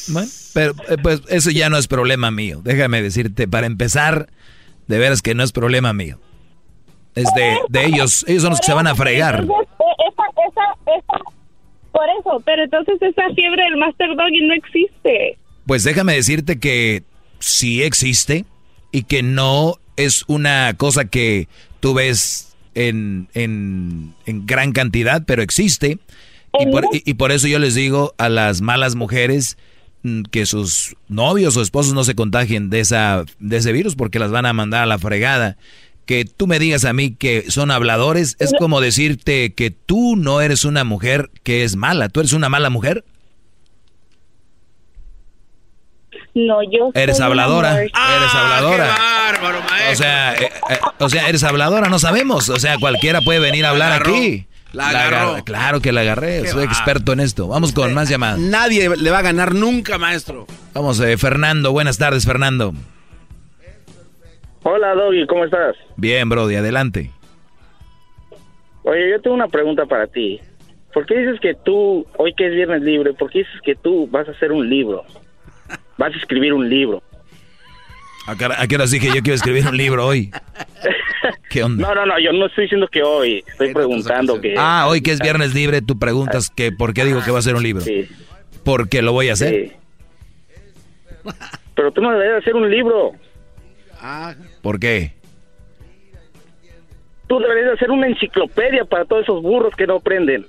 Bueno, 0.07 0.29
pero 0.53 0.75
eh, 0.89 0.97
pues 1.01 1.21
eso 1.29 1.51
ya 1.51 1.69
no 1.69 1.77
es 1.77 1.87
problema 1.87 2.31
mío. 2.31 2.61
Déjame 2.63 3.01
decirte, 3.01 3.47
para 3.47 3.67
empezar, 3.67 4.29
de 4.87 4.97
veras 4.97 5.21
que 5.21 5.35
no 5.35 5.43
es 5.43 5.51
problema 5.51 5.93
mío. 5.93 6.19
Es 7.15 7.27
de, 7.35 7.57
de 7.69 7.85
ellos, 7.85 8.25
ellos 8.27 8.41
son 8.43 8.51
los 8.51 8.59
que 8.59 8.67
se 8.67 8.73
van 8.73 8.87
a 8.87 8.95
fregar. 8.95 9.41
Entonces, 9.41 9.67
eh, 9.79 9.83
esa, 10.11 10.23
esa, 10.49 10.97
esa, 10.97 11.23
por 11.91 12.03
eso, 12.19 12.41
pero 12.45 12.63
entonces 12.63 13.01
esa 13.01 13.33
fiebre 13.33 13.63
del 13.63 13.77
Master 13.77 14.09
Doggy 14.17 14.47
no 14.47 14.53
existe. 14.53 15.37
Pues 15.65 15.83
déjame 15.83 16.13
decirte 16.13 16.59
que 16.59 17.03
sí 17.39 17.83
existe 17.83 18.45
y 18.91 19.03
que 19.03 19.23
no 19.23 19.75
es 19.95 20.25
una 20.27 20.73
cosa 20.77 21.05
que 21.05 21.47
tú 21.79 21.93
ves 21.93 22.55
en, 22.73 23.29
en, 23.33 24.13
en 24.25 24.45
gran 24.45 24.73
cantidad, 24.73 25.23
pero 25.25 25.41
existe. 25.41 25.99
Y 26.59 26.65
por, 26.67 26.85
y- 26.93 27.03
y 27.05 27.13
por 27.15 27.31
eso 27.31 27.47
yo 27.47 27.59
les 27.59 27.75
digo 27.75 28.13
a 28.17 28.29
las 28.29 28.61
malas 28.61 28.95
mujeres 28.95 29.57
mm, 30.03 30.23
que 30.31 30.45
sus 30.45 30.95
novios 31.07 31.57
o 31.57 31.61
esposos 31.61 31.93
no 31.93 32.03
se 32.03 32.15
contagien 32.15 32.69
de, 32.69 32.79
esa, 32.79 33.23
de 33.39 33.57
ese 33.57 33.71
virus 33.71 33.95
porque 33.95 34.19
las 34.19 34.31
van 34.31 34.45
a 34.45 34.53
mandar 34.53 34.83
a 34.83 34.85
la 34.87 34.97
fregada. 34.99 35.57
Que 36.05 36.23
tú 36.25 36.45
me 36.45 36.59
digas 36.59 36.85
a 36.85 36.93
mí 36.93 37.15
que 37.15 37.49
son 37.49 37.71
habladores 37.71 38.35
es 38.39 38.51
como 38.59 38.79
decirte 38.79 39.53
que 39.53 39.71
tú 39.71 40.15
no 40.15 40.39
eres 40.41 40.63
una 40.63 40.83
mujer 40.83 41.31
que 41.41 41.63
es 41.63 41.75
mala. 41.75 42.09
¿Tú 42.09 42.19
eres 42.19 42.33
una 42.33 42.47
mala 42.47 42.69
mujer? 42.69 43.03
No, 46.33 46.61
yo 46.63 46.91
Eres 46.93 47.19
habladora. 47.21 47.81
Eres 47.81 47.91
habladora. 48.33 48.87
bárbaro, 48.97 49.59
maestro! 49.69 49.91
O 49.93 49.95
sea, 49.95 50.33
eh, 50.35 50.49
eh, 50.69 50.77
o 50.99 51.09
sea, 51.09 51.29
eres 51.29 51.43
habladora, 51.43 51.87
no 51.89 51.97
sabemos. 51.97 52.49
O 52.49 52.59
sea, 52.59 52.77
cualquiera 52.77 53.21
puede 53.21 53.39
venir 53.39 53.65
a 53.65 53.69
hablar 53.69 53.93
aquí. 53.93 54.45
La 54.75 54.89
agarró. 54.89 55.29
agar- 55.31 55.43
Claro 55.43 55.79
que 55.81 55.91
la 55.91 56.01
agarré. 56.01 56.41
Qué 56.43 56.47
Soy 56.49 56.65
va. 56.65 56.71
experto 56.71 57.13
en 57.13 57.19
esto. 57.21 57.47
Vamos 57.47 57.71
con 57.71 57.93
más 57.93 58.09
llamadas. 58.09 58.39
Nadie 58.39 58.89
le 58.95 59.11
va 59.11 59.19
a 59.19 59.23
ganar 59.23 59.53
nunca, 59.55 59.97
maestro. 59.97 60.45
Vamos, 60.73 60.99
eh, 60.99 61.17
Fernando. 61.17 61.71
Buenas 61.71 61.97
tardes, 61.97 62.25
Fernando. 62.25 62.73
Hola, 64.63 64.95
Doggy, 64.95 65.27
¿cómo 65.27 65.45
estás? 65.45 65.75
Bien, 65.95 66.27
Brody, 66.27 66.55
adelante. 66.55 67.11
Oye, 68.83 69.11
yo 69.11 69.21
tengo 69.21 69.35
una 69.35 69.47
pregunta 69.47 69.85
para 69.85 70.07
ti. 70.07 70.39
¿Por 70.93 71.05
qué 71.05 71.17
dices 71.17 71.39
que 71.41 71.53
tú, 71.55 72.05
hoy 72.17 72.33
que 72.33 72.47
es 72.47 72.53
viernes 72.53 72.81
libre, 72.81 73.13
por 73.13 73.29
qué 73.29 73.39
dices 73.39 73.61
que 73.63 73.75
tú 73.75 74.07
vas 74.09 74.27
a 74.27 74.31
hacer 74.31 74.51
un 74.51 74.69
libro? 74.69 75.03
Vas 75.97 76.13
a 76.13 76.17
escribir 76.17 76.53
un 76.53 76.69
libro. 76.69 77.01
¿A 78.27 78.35
qué 78.35 78.45
hora- 78.45 78.61
a 78.61 78.67
qué 78.67 78.75
horas 78.75 78.91
dije 78.91 79.07
yo 79.07 79.21
quiero 79.21 79.35
escribir 79.35 79.67
un 79.67 79.77
libro 79.77 80.05
hoy? 80.05 80.31
¿Qué 81.49 81.63
onda? 81.63 81.87
No, 81.87 81.95
no, 81.95 82.05
no, 82.05 82.19
yo 82.19 82.31
no 82.33 82.47
estoy 82.47 82.65
diciendo 82.65 82.87
que 82.87 83.01
hoy, 83.03 83.43
estoy 83.47 83.73
preguntando 83.73 84.39
que... 84.41 84.55
Ah, 84.57 84.85
hoy 84.87 85.01
que 85.01 85.11
es 85.11 85.19
viernes 85.19 85.53
libre, 85.53 85.81
tú 85.81 85.97
preguntas 85.97 86.49
que 86.49 86.71
por 86.71 86.93
qué 86.93 87.05
digo 87.05 87.21
que 87.23 87.31
va 87.31 87.39
a 87.39 87.43
ser 87.43 87.55
un 87.55 87.63
libro. 87.63 87.81
Sí. 87.81 88.07
Porque 88.63 89.01
lo 89.01 89.11
voy 89.11 89.29
a 89.29 89.33
hacer. 89.33 89.71
Sí. 91.23 91.31
Pero 91.75 91.91
tú 91.91 92.01
no 92.01 92.11
deberías 92.11 92.39
hacer 92.41 92.55
un 92.55 92.69
libro. 92.69 93.11
¿Por 94.61 94.79
qué? 94.79 95.13
Tú 97.27 97.39
deberías 97.39 97.73
hacer 97.73 97.89
una 97.89 98.07
enciclopedia 98.07 98.85
para 98.85 99.05
todos 99.05 99.23
esos 99.23 99.41
burros 99.41 99.73
que 99.75 99.87
no 99.87 99.95
aprenden. 99.95 100.45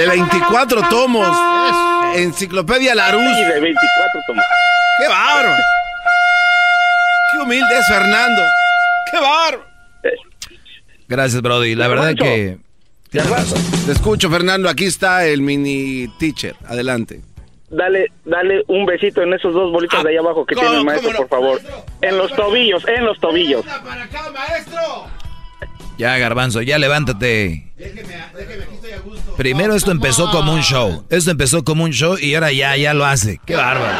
De 0.00 0.06
24 0.06 0.88
tomos. 0.88 1.28
Enciclopedia 2.16 2.94
Larus. 2.94 3.22
Sí, 3.22 3.44
de 3.44 3.60
24 3.60 4.20
tomos. 4.26 4.44
¡Qué 4.98 5.08
bárbaro! 5.08 5.62
¡Qué 7.32 7.38
humilde 7.38 7.78
es 7.78 7.86
Fernando! 7.86 8.42
¡Qué 9.12 9.20
bárbaro! 9.20 9.64
Gracias, 11.06 11.42
Brody. 11.42 11.74
La 11.74 11.88
verdad 11.88 12.14
que... 12.14 12.58
Te 13.10 13.92
escucho, 13.92 14.30
Fernando. 14.30 14.70
Aquí 14.70 14.86
está 14.86 15.26
el 15.26 15.42
mini 15.42 16.08
teacher. 16.18 16.56
Adelante. 16.66 17.20
Dale, 17.68 18.06
dale 18.24 18.64
un 18.68 18.86
besito 18.86 19.20
en 19.22 19.34
esos 19.34 19.52
dos 19.52 19.70
bolitas 19.70 20.02
de 20.02 20.10
ahí 20.10 20.16
abajo 20.16 20.46
que 20.46 20.54
¿cómo- 20.54 20.66
tiene 20.66 20.80
el 20.80 20.86
maestro, 20.86 21.12
no? 21.12 21.18
por 21.18 21.28
favor. 21.28 21.60
En 22.00 22.16
los 22.16 22.32
tobillos, 22.34 22.88
en 22.88 23.04
los 23.04 23.20
tobillos. 23.20 23.64
Ya, 25.98 26.16
Garbanzo, 26.16 26.62
ya 26.62 26.78
levántate. 26.78 27.70
Primero 29.40 29.74
esto 29.74 29.90
empezó 29.90 30.30
como 30.30 30.52
un 30.52 30.60
show. 30.60 31.02
Esto 31.08 31.30
empezó 31.30 31.64
como 31.64 31.84
un 31.84 31.92
show 31.92 32.18
y 32.18 32.34
ahora 32.34 32.52
ya, 32.52 32.76
ya 32.76 32.92
lo 32.92 33.06
hace. 33.06 33.40
Qué 33.46 33.56
bárbaro. 33.56 33.96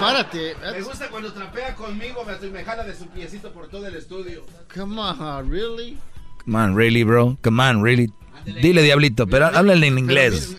Párate. 0.00 0.56
Me 0.72 0.80
gusta 0.80 1.10
cuando 1.10 1.30
trapea 1.34 1.74
conmigo, 1.74 2.24
me, 2.24 2.64
jala 2.64 2.82
de 2.82 2.94
su 2.96 3.06
piecito 3.08 3.52
por 3.52 3.68
todo 3.68 3.86
el 3.86 3.94
estudio. 3.94 4.46
Come 4.74 4.98
on, 4.98 5.50
really? 5.50 5.98
Come 6.46 6.58
on, 6.58 6.74
really, 6.74 7.04
bro. 7.04 7.36
Come 7.42 7.62
on, 7.62 7.82
really. 7.82 8.10
Dile, 8.46 8.82
diablito, 8.82 9.26
pero 9.26 9.48
háblale 9.48 9.86
en 9.86 9.98
inglés. 9.98 10.56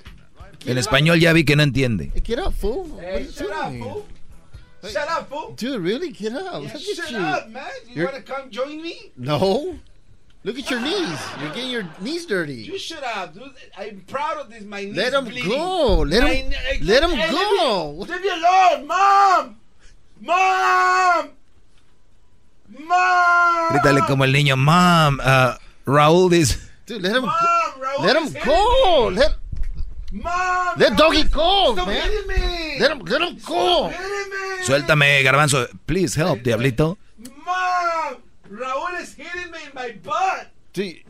En 0.67 0.77
español 0.77 1.19
ya 1.19 1.33
vi 1.33 1.43
que 1.43 1.55
no 1.55 1.63
entiende. 1.63 2.11
Hey, 2.13 2.21
get 2.23 2.37
up, 2.37 2.53
fool. 2.53 2.85
Shut 3.35 3.49
up, 3.49 3.73
fool. 3.79 4.03
Shut 4.83 5.09
up, 5.09 5.27
fool. 5.29 5.55
Dude, 5.55 5.79
really? 5.79 6.13
Get 6.13 6.31
up. 6.33 6.61
Yeah, 6.61 6.77
shut 6.77 7.15
up, 7.15 7.49
man. 7.49 7.63
You 7.91 8.05
to 8.05 8.21
come 8.21 8.51
join 8.51 8.83
me? 8.83 9.11
No. 9.17 9.79
Look 10.45 10.59
at 10.59 10.69
your 10.69 10.79
knees. 10.79 11.17
You're 11.41 11.49
getting 11.57 11.71
your 11.71 11.87
knees 11.99 12.27
dirty. 12.27 12.61
You 12.69 12.77
shut 12.77 13.03
up, 13.03 13.33
dude. 13.33 13.49
I'm 13.75 14.01
proud 14.07 14.37
of 14.37 14.51
this. 14.51 14.63
My 14.63 14.85
knees 14.85 14.95
Let 14.95 15.13
him 15.13 15.25
bleeding. 15.25 15.49
go. 15.49 16.05
Let 16.05 16.21
My 16.21 16.29
him- 16.35 16.51
kne- 16.51 16.87
let 16.87 17.01
him 17.01 17.09
Hey, 17.17 17.31
go. 17.31 17.95
Leave 17.97 18.09
me, 18.09 18.13
leave 18.13 18.21
me 18.21 18.29
alone, 18.29 18.87
mom. 18.87 19.55
Mom. 20.21 21.29
Mom. 22.69 23.69
Grítale 23.73 24.01
como 24.07 24.23
el 24.23 24.33
niño, 24.33 24.55
mom, 24.57 25.19
uh, 25.23 25.55
Raúl 25.85 26.29
dice... 26.29 26.59
Dude, 26.85 27.01
let 27.01 27.15
him 27.15 27.23
Mom. 27.25 27.33
Raúl 27.81 28.05
Let 28.05 28.15
him 28.17 28.23
is 28.25 28.33
go. 28.45 29.09
Let 29.13 29.31
Mom. 30.11 30.77
let 30.77 30.95
doggy 30.95 31.23
go, 31.23 31.73
Stop 31.73 31.87
man. 31.87 32.09
me. 32.27 32.79
Let 32.79 32.91
him 32.91 32.99
let 33.05 33.21
him 33.21 33.37
go. 33.45 33.91
Suéltame, 34.63 35.23
garbanzo. 35.23 35.67
Please 35.87 36.13
help, 36.15 36.39
diablito. 36.43 36.97
Mom. 37.45 37.84
Raúl 38.55 39.01
is 39.01 39.13
hitting 39.15 39.51
me 39.51 39.57
in 39.67 39.71
my 39.73 39.91
butt. 40.03 40.47
Dude, 40.73 41.03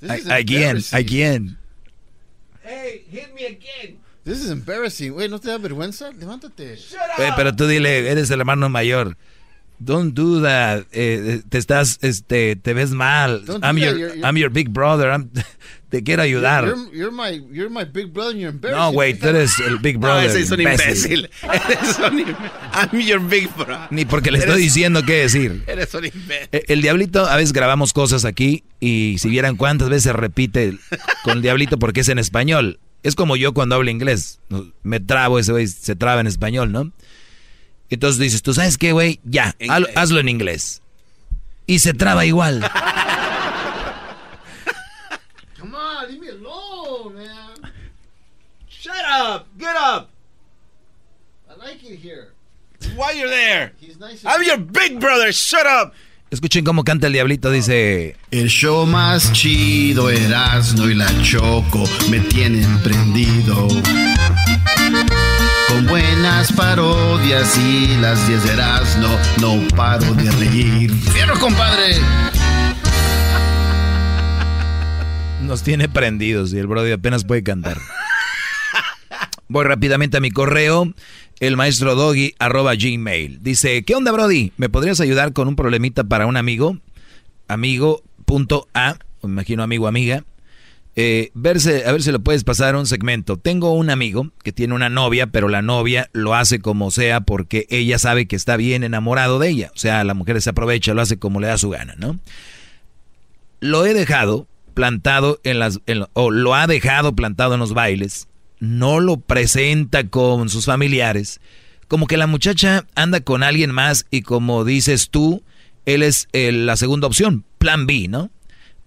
this 0.00 0.20
is 0.20 0.28
A- 0.28 0.34
Again, 0.36 0.62
embarrassing. 0.62 0.98
again. 0.98 1.58
Hey, 2.62 3.04
hit 3.10 3.34
me 3.34 3.44
again. 3.46 3.98
This 4.24 4.38
is 4.44 4.50
embarrassing. 4.50 5.14
Wait, 5.14 5.30
¿no 5.30 5.38
te 5.38 5.48
da 5.48 5.56
vergüenza? 5.58 6.12
Levántate. 6.12 6.74
Eh, 6.74 7.32
pero 7.36 7.52
tú 7.56 7.66
dile, 7.66 8.10
eres 8.10 8.30
el 8.30 8.40
hermano 8.40 8.68
mayor. 8.68 9.16
Don't 9.80 10.12
do 10.14 10.40
that. 10.42 10.86
Eh, 10.92 11.42
te 11.48 11.56
estás, 11.58 11.98
este, 12.02 12.56
te 12.56 12.74
ves 12.74 12.90
mal. 12.90 13.44
Don't 13.44 13.64
I'm 13.64 13.76
your, 13.78 13.96
You're- 13.96 14.14
you're- 14.16 14.28
I'm 14.28 14.36
your 14.36 14.50
big 14.50 14.70
brother. 14.70 15.10
I'm- 15.10 15.30
te 15.90 16.02
quiero 16.02 16.22
ayudar. 16.22 16.64
You're, 16.66 16.90
you're 16.96 17.12
my 17.12 17.40
you're 17.52 17.70
my 17.70 17.84
big 17.84 18.12
brother 18.12 18.32
and 18.32 18.40
you're 18.40 18.50
embarrassing. 18.52 18.76
No, 18.86 18.92
güey, 18.92 19.14
tú 19.14 19.28
eres 19.28 19.52
el 19.60 19.78
big 19.78 19.94
No, 20.00 20.00
brother. 20.08 20.26
ese 20.30 20.40
es 20.40 20.50
un 20.50 20.60
imbécil. 20.60 21.30
imbécil. 21.30 21.30
Eres 21.42 21.98
un 22.00 22.18
im- 22.18 22.36
I'm 22.74 23.00
your 23.00 23.20
big 23.20 23.48
bro. 23.56 23.78
Ni 23.90 24.04
porque 24.04 24.30
le 24.32 24.38
estoy 24.38 24.60
diciendo 24.60 25.02
qué 25.06 25.14
decir. 25.22 25.62
Eres 25.68 25.94
un 25.94 26.04
imbécil. 26.06 26.48
Eh, 26.50 26.64
El 26.66 26.82
diablito, 26.82 27.24
a 27.26 27.36
veces 27.36 27.52
grabamos 27.52 27.92
cosas 27.92 28.24
aquí 28.24 28.64
y 28.80 29.16
si 29.20 29.28
vieran 29.28 29.56
cuántas 29.56 29.88
veces 29.88 30.12
repite 30.12 30.76
con 31.22 31.36
el 31.36 31.42
diablito 31.42 31.78
porque 31.78 32.00
es 32.00 32.08
en 32.08 32.18
español. 32.18 32.80
Es 33.04 33.14
como 33.14 33.36
yo 33.36 33.54
cuando 33.54 33.76
hablo 33.76 33.90
inglés. 33.90 34.40
No, 34.48 34.66
Me 34.82 34.98
trabo, 34.98 35.38
ese 35.38 35.52
güey 35.52 35.68
se 35.68 35.94
traba 35.94 36.20
en 36.20 36.26
español, 36.26 36.72
¿no? 36.72 36.90
Entonces 37.90 38.18
dices, 38.20 38.42
¿tú 38.42 38.52
sabes 38.54 38.76
qué, 38.78 38.92
güey? 38.92 39.20
Ya, 39.24 39.54
haz- 39.68 39.88
hazlo 39.96 40.20
en 40.20 40.28
inglés. 40.28 40.82
Y 41.66 41.78
se 41.80 41.94
traba 41.94 42.24
igual. 42.26 42.60
Come 45.58 45.74
on, 45.74 46.08
leave 46.08 46.20
me 46.20 46.28
alone, 46.28 47.14
man. 47.14 47.72
Shut 48.68 48.94
up. 49.10 49.46
Get 49.58 49.74
up. 49.76 50.10
I 51.50 51.54
like 51.58 51.82
it 51.84 51.98
here. 51.98 52.32
Why 52.96 53.12
you're 53.12 53.28
there? 53.28 53.72
He's 53.80 53.98
nice. 53.98 54.24
I'm 54.24 54.42
your 54.44 54.58
big 54.58 55.00
brother. 55.00 55.32
Shut 55.32 55.66
up. 55.66 55.92
Escuchen 56.30 56.62
cómo 56.64 56.84
canta 56.84 57.06
el 57.06 57.14
diablito, 57.14 57.50
dice... 57.50 58.14
El 58.30 58.48
show 58.50 58.84
más 58.84 59.32
chido, 59.32 60.10
Erasmo 60.10 60.86
y 60.86 60.94
la 60.94 61.10
Choco 61.22 61.84
me 62.10 62.20
tienen 62.20 62.78
prendido. 62.82 63.66
Buenas 65.86 66.52
parodias 66.52 67.56
y 67.56 67.96
las 68.00 68.26
10 68.26 68.44
de 68.44 68.52
Erasmo, 68.52 69.08
no 69.40 69.76
paro 69.76 70.12
de 70.14 70.30
reír. 70.32 70.92
¡Fierro, 70.92 71.38
compadre! 71.38 71.94
Nos 75.42 75.62
tiene 75.62 75.88
prendidos 75.88 76.52
y 76.52 76.58
el 76.58 76.66
Brody 76.66 76.90
apenas 76.92 77.24
puede 77.24 77.42
cantar. 77.42 77.78
Voy 79.48 79.64
rápidamente 79.64 80.16
a 80.16 80.20
mi 80.20 80.30
correo, 80.30 80.92
el 81.38 81.56
maestro 81.56 81.94
doggy 81.94 82.34
arroba 82.38 82.74
gmail. 82.74 83.42
Dice, 83.42 83.84
¿qué 83.84 83.94
onda 83.94 84.10
Brody? 84.12 84.52
¿Me 84.56 84.68
podrías 84.68 85.00
ayudar 85.00 85.32
con 85.32 85.48
un 85.48 85.56
problemita 85.56 86.04
para 86.04 86.26
un 86.26 86.36
amigo? 86.36 86.76
Amigo 87.46 88.02
punto 88.26 88.68
A, 88.74 88.96
me 89.22 89.30
imagino 89.30 89.62
amigo 89.62 89.86
amiga. 89.86 90.24
Eh, 91.00 91.30
verse, 91.32 91.84
a 91.86 91.92
ver 91.92 92.02
si 92.02 92.10
le 92.10 92.18
puedes 92.18 92.42
pasar 92.42 92.74
un 92.74 92.84
segmento. 92.84 93.36
Tengo 93.36 93.70
un 93.72 93.88
amigo 93.88 94.32
que 94.42 94.50
tiene 94.50 94.74
una 94.74 94.88
novia, 94.88 95.28
pero 95.28 95.48
la 95.48 95.62
novia 95.62 96.10
lo 96.12 96.34
hace 96.34 96.58
como 96.58 96.90
sea 96.90 97.20
porque 97.20 97.68
ella 97.70 98.00
sabe 98.00 98.26
que 98.26 98.34
está 98.34 98.56
bien 98.56 98.82
enamorado 98.82 99.38
de 99.38 99.48
ella. 99.48 99.70
O 99.76 99.78
sea, 99.78 100.02
la 100.02 100.14
mujer 100.14 100.42
se 100.42 100.50
aprovecha, 100.50 100.94
lo 100.94 101.00
hace 101.00 101.16
como 101.16 101.38
le 101.38 101.46
da 101.46 101.56
su 101.56 101.70
gana, 101.70 101.94
¿no? 101.98 102.18
Lo 103.60 103.86
he 103.86 103.94
dejado 103.94 104.48
plantado 104.74 105.38
en 105.44 105.60
las, 105.60 105.78
o 106.14 106.32
lo 106.32 106.56
ha 106.56 106.66
dejado 106.66 107.14
plantado 107.14 107.54
en 107.54 107.60
los 107.60 107.74
bailes, 107.74 108.26
no 108.58 108.98
lo 108.98 109.18
presenta 109.18 110.08
con 110.08 110.48
sus 110.48 110.64
familiares, 110.66 111.40
como 111.86 112.08
que 112.08 112.16
la 112.16 112.26
muchacha 112.26 112.86
anda 112.96 113.20
con 113.20 113.44
alguien 113.44 113.70
más 113.70 114.04
y 114.10 114.22
como 114.22 114.64
dices 114.64 115.10
tú, 115.10 115.44
él 115.86 116.02
es 116.02 116.26
el- 116.32 116.66
la 116.66 116.76
segunda 116.76 117.06
opción, 117.06 117.44
plan 117.58 117.86
B, 117.86 118.08
¿no? 118.08 118.30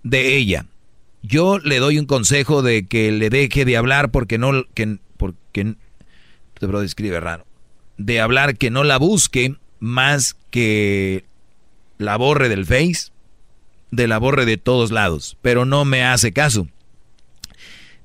De 0.04 0.36
ella. 0.36 0.66
Yo 1.24 1.60
le 1.60 1.80
doy 1.80 2.00
un 2.00 2.06
consejo 2.06 2.62
de 2.62 2.88
que 2.88 3.12
le 3.12 3.30
deje 3.30 3.66
de 3.66 3.78
hablar 3.78 4.12
porque 4.12 4.38
no, 4.38 4.66
que, 4.74 4.98
porque, 5.18 5.76
este 6.54 6.66
bro 6.66 6.82
escribe 6.82 7.20
raro, 7.20 7.46
de 7.98 8.20
hablar 8.20 8.58
que 8.58 8.72
no 8.72 8.84
la 8.84 8.98
busque 8.98 9.56
más 9.80 10.36
que 10.50 11.26
la 11.98 12.18
borre 12.18 12.50
del 12.50 12.66
Face, 12.66 13.12
de 13.92 14.08
la 14.08 14.18
borre 14.18 14.46
de 14.46 14.58
todos 14.58 14.92
lados, 14.92 15.38
pero 15.42 15.66
no 15.66 15.86
me 15.86 16.04
hace 16.04 16.32
caso. 16.32 16.68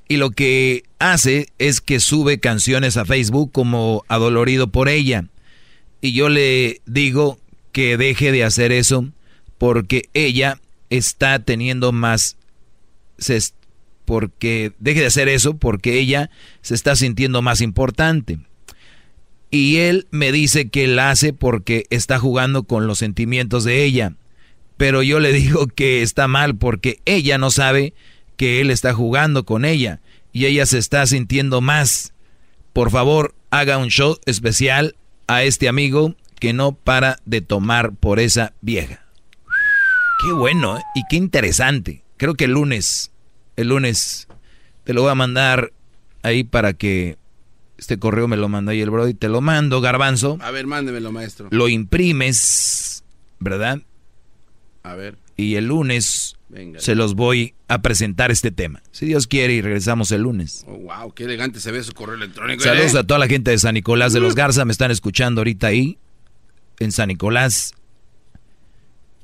Y 0.08 0.18
lo 0.18 0.30
que 0.30 0.84
hace 0.98 1.48
es 1.58 1.80
que 1.80 2.00
sube 2.00 2.38
canciones 2.38 2.96
a 2.96 3.04
Facebook 3.04 3.50
como 3.52 4.04
adolorido 4.08 4.68
por 4.68 4.88
ella. 4.88 5.24
Y 6.00 6.12
yo 6.12 6.28
le 6.28 6.80
digo 6.86 7.40
que 7.72 7.96
deje 7.96 8.30
de 8.30 8.44
hacer 8.44 8.70
eso 8.72 9.08
porque 9.58 10.08
ella 10.14 10.60
está 10.90 11.38
teniendo 11.40 11.92
más... 11.92 12.36
Se, 13.18 13.38
porque 14.04 14.72
deje 14.78 15.00
de 15.00 15.06
hacer 15.06 15.28
eso 15.28 15.56
porque 15.56 15.98
ella 15.98 16.30
se 16.62 16.74
está 16.74 16.96
sintiendo 16.96 17.42
más 17.42 17.60
importante. 17.60 18.38
Y 19.50 19.76
él 19.76 20.06
me 20.10 20.32
dice 20.32 20.68
que 20.68 20.86
la 20.86 21.10
hace 21.10 21.32
porque 21.32 21.86
está 21.90 22.18
jugando 22.18 22.64
con 22.64 22.86
los 22.86 22.98
sentimientos 22.98 23.64
de 23.64 23.84
ella. 23.84 24.14
Pero 24.76 25.02
yo 25.02 25.20
le 25.20 25.32
digo 25.32 25.66
que 25.66 26.02
está 26.02 26.28
mal 26.28 26.56
porque 26.56 27.00
ella 27.04 27.38
no 27.38 27.50
sabe 27.50 27.94
que 28.36 28.60
él 28.60 28.70
está 28.70 28.92
jugando 28.92 29.44
con 29.44 29.64
ella 29.64 30.00
y 30.32 30.46
ella 30.46 30.66
se 30.66 30.78
está 30.78 31.06
sintiendo 31.06 31.60
más. 31.60 32.12
Por 32.72 32.90
favor, 32.90 33.34
haga 33.50 33.78
un 33.78 33.88
show 33.88 34.18
especial 34.26 34.96
a 35.26 35.42
este 35.42 35.68
amigo 35.68 36.14
que 36.38 36.52
no 36.52 36.72
para 36.72 37.18
de 37.24 37.40
tomar 37.40 37.94
por 37.94 38.20
esa 38.20 38.52
vieja. 38.60 39.00
Qué 40.22 40.32
bueno 40.32 40.78
¿eh? 40.78 40.82
y 40.94 41.02
qué 41.08 41.16
interesante. 41.16 42.02
Creo 42.16 42.34
que 42.34 42.44
el 42.44 42.52
lunes, 42.52 43.12
el 43.56 43.68
lunes 43.68 44.28
te 44.84 44.94
lo 44.94 45.02
voy 45.02 45.10
a 45.10 45.14
mandar 45.14 45.72
ahí 46.22 46.44
para 46.44 46.72
que 46.72 47.18
este 47.78 47.98
correo 47.98 48.28
me 48.28 48.36
lo 48.36 48.48
manda 48.48 48.72
ahí 48.72 48.80
el 48.80 48.90
Brody. 48.90 49.14
Te 49.14 49.28
lo 49.28 49.40
mando, 49.40 49.80
garbanzo. 49.80 50.38
A 50.40 50.50
ver, 50.50 50.66
mándemelo, 50.66 51.12
maestro. 51.12 51.48
Lo 51.50 51.68
imprimes, 51.68 53.04
¿verdad? 53.38 53.80
A 54.82 54.94
ver. 54.94 55.18
Y 55.36 55.56
el 55.56 55.66
lunes 55.66 56.36
Venga. 56.48 56.80
se 56.80 56.94
los 56.94 57.14
voy 57.14 57.54
a 57.68 57.82
presentar 57.82 58.30
este 58.30 58.50
tema. 58.50 58.82
Si 58.92 59.04
Dios 59.06 59.26
quiere 59.26 59.54
y 59.54 59.60
regresamos 59.60 60.10
el 60.12 60.22
lunes. 60.22 60.64
Oh, 60.66 60.78
wow, 60.78 61.12
qué 61.12 61.24
elegante 61.24 61.60
se 61.60 61.70
ve 61.72 61.82
su 61.82 61.92
correo 61.92 62.14
electrónico. 62.14 62.62
Saludos 62.62 62.94
¿eh? 62.94 62.98
a 62.98 63.04
toda 63.04 63.18
la 63.18 63.26
gente 63.26 63.50
de 63.50 63.58
San 63.58 63.74
Nicolás 63.74 64.12
de 64.12 64.20
los 64.20 64.34
Garza. 64.34 64.64
Me 64.64 64.72
están 64.72 64.90
escuchando 64.90 65.40
ahorita 65.40 65.66
ahí, 65.66 65.98
en 66.78 66.92
San 66.92 67.08
Nicolás. 67.08 67.74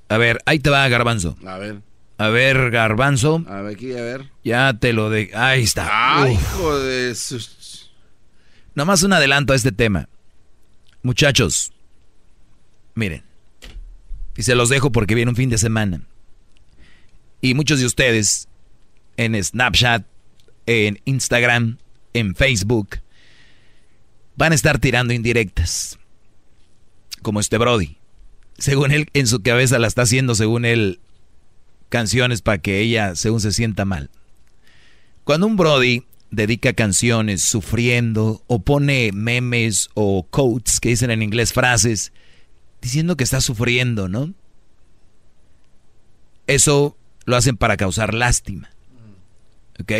A 0.08 0.18
ver, 0.18 0.40
ahí 0.44 0.58
te 0.58 0.68
va, 0.68 0.86
Garbanzo. 0.88 1.36
A 1.46 1.56
ver, 1.56 1.80
A 2.18 2.28
ver, 2.28 2.70
Garbanzo. 2.70 3.44
a 3.48 3.62
ver, 3.62 3.74
aquí, 3.74 3.92
a 3.92 4.02
ver. 4.02 4.30
Ya 4.44 4.72
te 4.74 4.92
lo 4.92 5.10
de... 5.10 5.30
Ahí 5.34 5.62
está. 5.62 5.88
Ay, 6.22 6.34
Uf. 6.34 6.40
hijo 6.40 6.78
de 6.78 7.14
sus... 7.14 7.90
Nomás 8.74 9.02
un 9.02 9.12
adelanto 9.12 9.52
a 9.52 9.56
este 9.56 9.72
tema. 9.72 10.08
Muchachos, 11.02 11.72
miren. 12.94 13.22
Y 14.36 14.44
se 14.44 14.54
los 14.54 14.68
dejo 14.68 14.92
porque 14.92 15.14
viene 15.14 15.30
un 15.30 15.36
fin 15.36 15.50
de 15.50 15.58
semana. 15.58 16.02
Y 17.40 17.54
muchos 17.54 17.80
de 17.80 17.86
ustedes 17.86 18.48
en 19.16 19.42
Snapchat, 19.42 20.06
en 20.66 21.00
Instagram, 21.04 21.78
en 22.14 22.34
Facebook, 22.34 23.00
van 24.36 24.52
a 24.52 24.54
estar 24.54 24.78
tirando 24.78 25.12
indirectas. 25.12 25.98
Como 27.20 27.40
este 27.40 27.58
Brody. 27.58 27.98
Según 28.58 28.92
él, 28.92 29.08
en 29.12 29.26
su 29.26 29.42
cabeza 29.42 29.78
la 29.78 29.88
está 29.88 30.02
haciendo, 30.02 30.34
según 30.34 30.64
él, 30.64 31.00
canciones 31.92 32.42
para 32.42 32.58
que 32.58 32.80
ella, 32.80 33.14
según 33.14 33.40
se 33.40 33.52
sienta 33.52 33.84
mal. 33.84 34.10
Cuando 35.22 35.46
un 35.46 35.56
Brody 35.56 36.02
dedica 36.32 36.72
canciones 36.72 37.42
sufriendo 37.42 38.42
o 38.46 38.62
pone 38.62 39.12
memes 39.12 39.90
o 39.94 40.26
quotes 40.28 40.80
que 40.80 40.88
dicen 40.88 41.10
en 41.10 41.22
inglés 41.22 41.52
frases 41.52 42.12
diciendo 42.80 43.16
que 43.16 43.24
está 43.24 43.40
sufriendo, 43.40 44.08
¿no? 44.08 44.32
Eso 46.46 46.96
lo 47.26 47.36
hacen 47.36 47.56
para 47.56 47.76
causar 47.76 48.14
lástima. 48.14 48.70
¿Ok? 49.78 49.92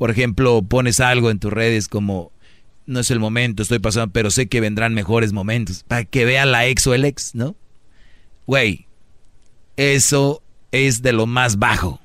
por 0.00 0.10
ejemplo, 0.10 0.62
pones 0.62 0.98
algo 0.98 1.30
en 1.30 1.38
tus 1.38 1.52
redes 1.52 1.86
como, 1.86 2.32
no 2.86 3.00
es 3.00 3.10
el 3.10 3.20
momento, 3.20 3.62
estoy 3.62 3.80
pasando, 3.80 4.10
pero 4.14 4.30
sé 4.30 4.48
que 4.48 4.62
vendrán 4.62 4.94
mejores 4.94 5.34
momentos, 5.34 5.84
para 5.86 6.06
que 6.06 6.24
vea 6.24 6.46
la 6.46 6.66
ex 6.66 6.86
o 6.86 6.94
el 6.94 7.04
ex, 7.04 7.34
¿no? 7.34 7.54
Güey, 8.46 8.86
eso 9.76 10.42
es 10.72 11.02
de 11.02 11.12
lo 11.12 11.26
más 11.26 11.58
bajo. 11.58 12.00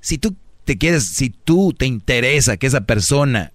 Si 0.00 0.18
tú 0.18 0.36
te 0.64 0.78
quieres, 0.78 1.06
si 1.06 1.30
tú 1.30 1.74
te 1.76 1.86
interesa 1.86 2.56
que 2.56 2.66
esa 2.66 2.82
persona 2.82 3.52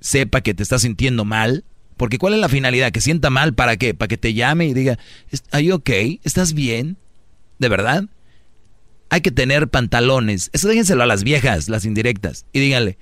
sepa 0.00 0.40
que 0.40 0.54
te 0.54 0.62
está 0.62 0.78
sintiendo 0.78 1.24
mal, 1.24 1.64
porque 1.96 2.18
¿cuál 2.18 2.34
es 2.34 2.40
la 2.40 2.48
finalidad? 2.48 2.92
Que 2.92 3.00
sienta 3.00 3.30
mal, 3.30 3.54
¿para 3.54 3.76
qué? 3.76 3.94
Para 3.94 4.08
que 4.08 4.16
te 4.16 4.32
llame 4.32 4.66
y 4.66 4.74
diga, 4.74 4.98
¿are 5.50 5.72
ok? 5.72 5.90
¿Estás 6.24 6.54
bien? 6.54 6.96
¿De 7.58 7.68
verdad? 7.68 8.04
Hay 9.10 9.20
que 9.20 9.30
tener 9.30 9.68
pantalones. 9.68 10.50
Eso 10.52 10.68
déjenselo 10.68 11.02
a 11.02 11.06
las 11.06 11.24
viejas, 11.24 11.68
las 11.68 11.84
indirectas. 11.84 12.46
Y 12.52 12.60
díganle, 12.60 12.96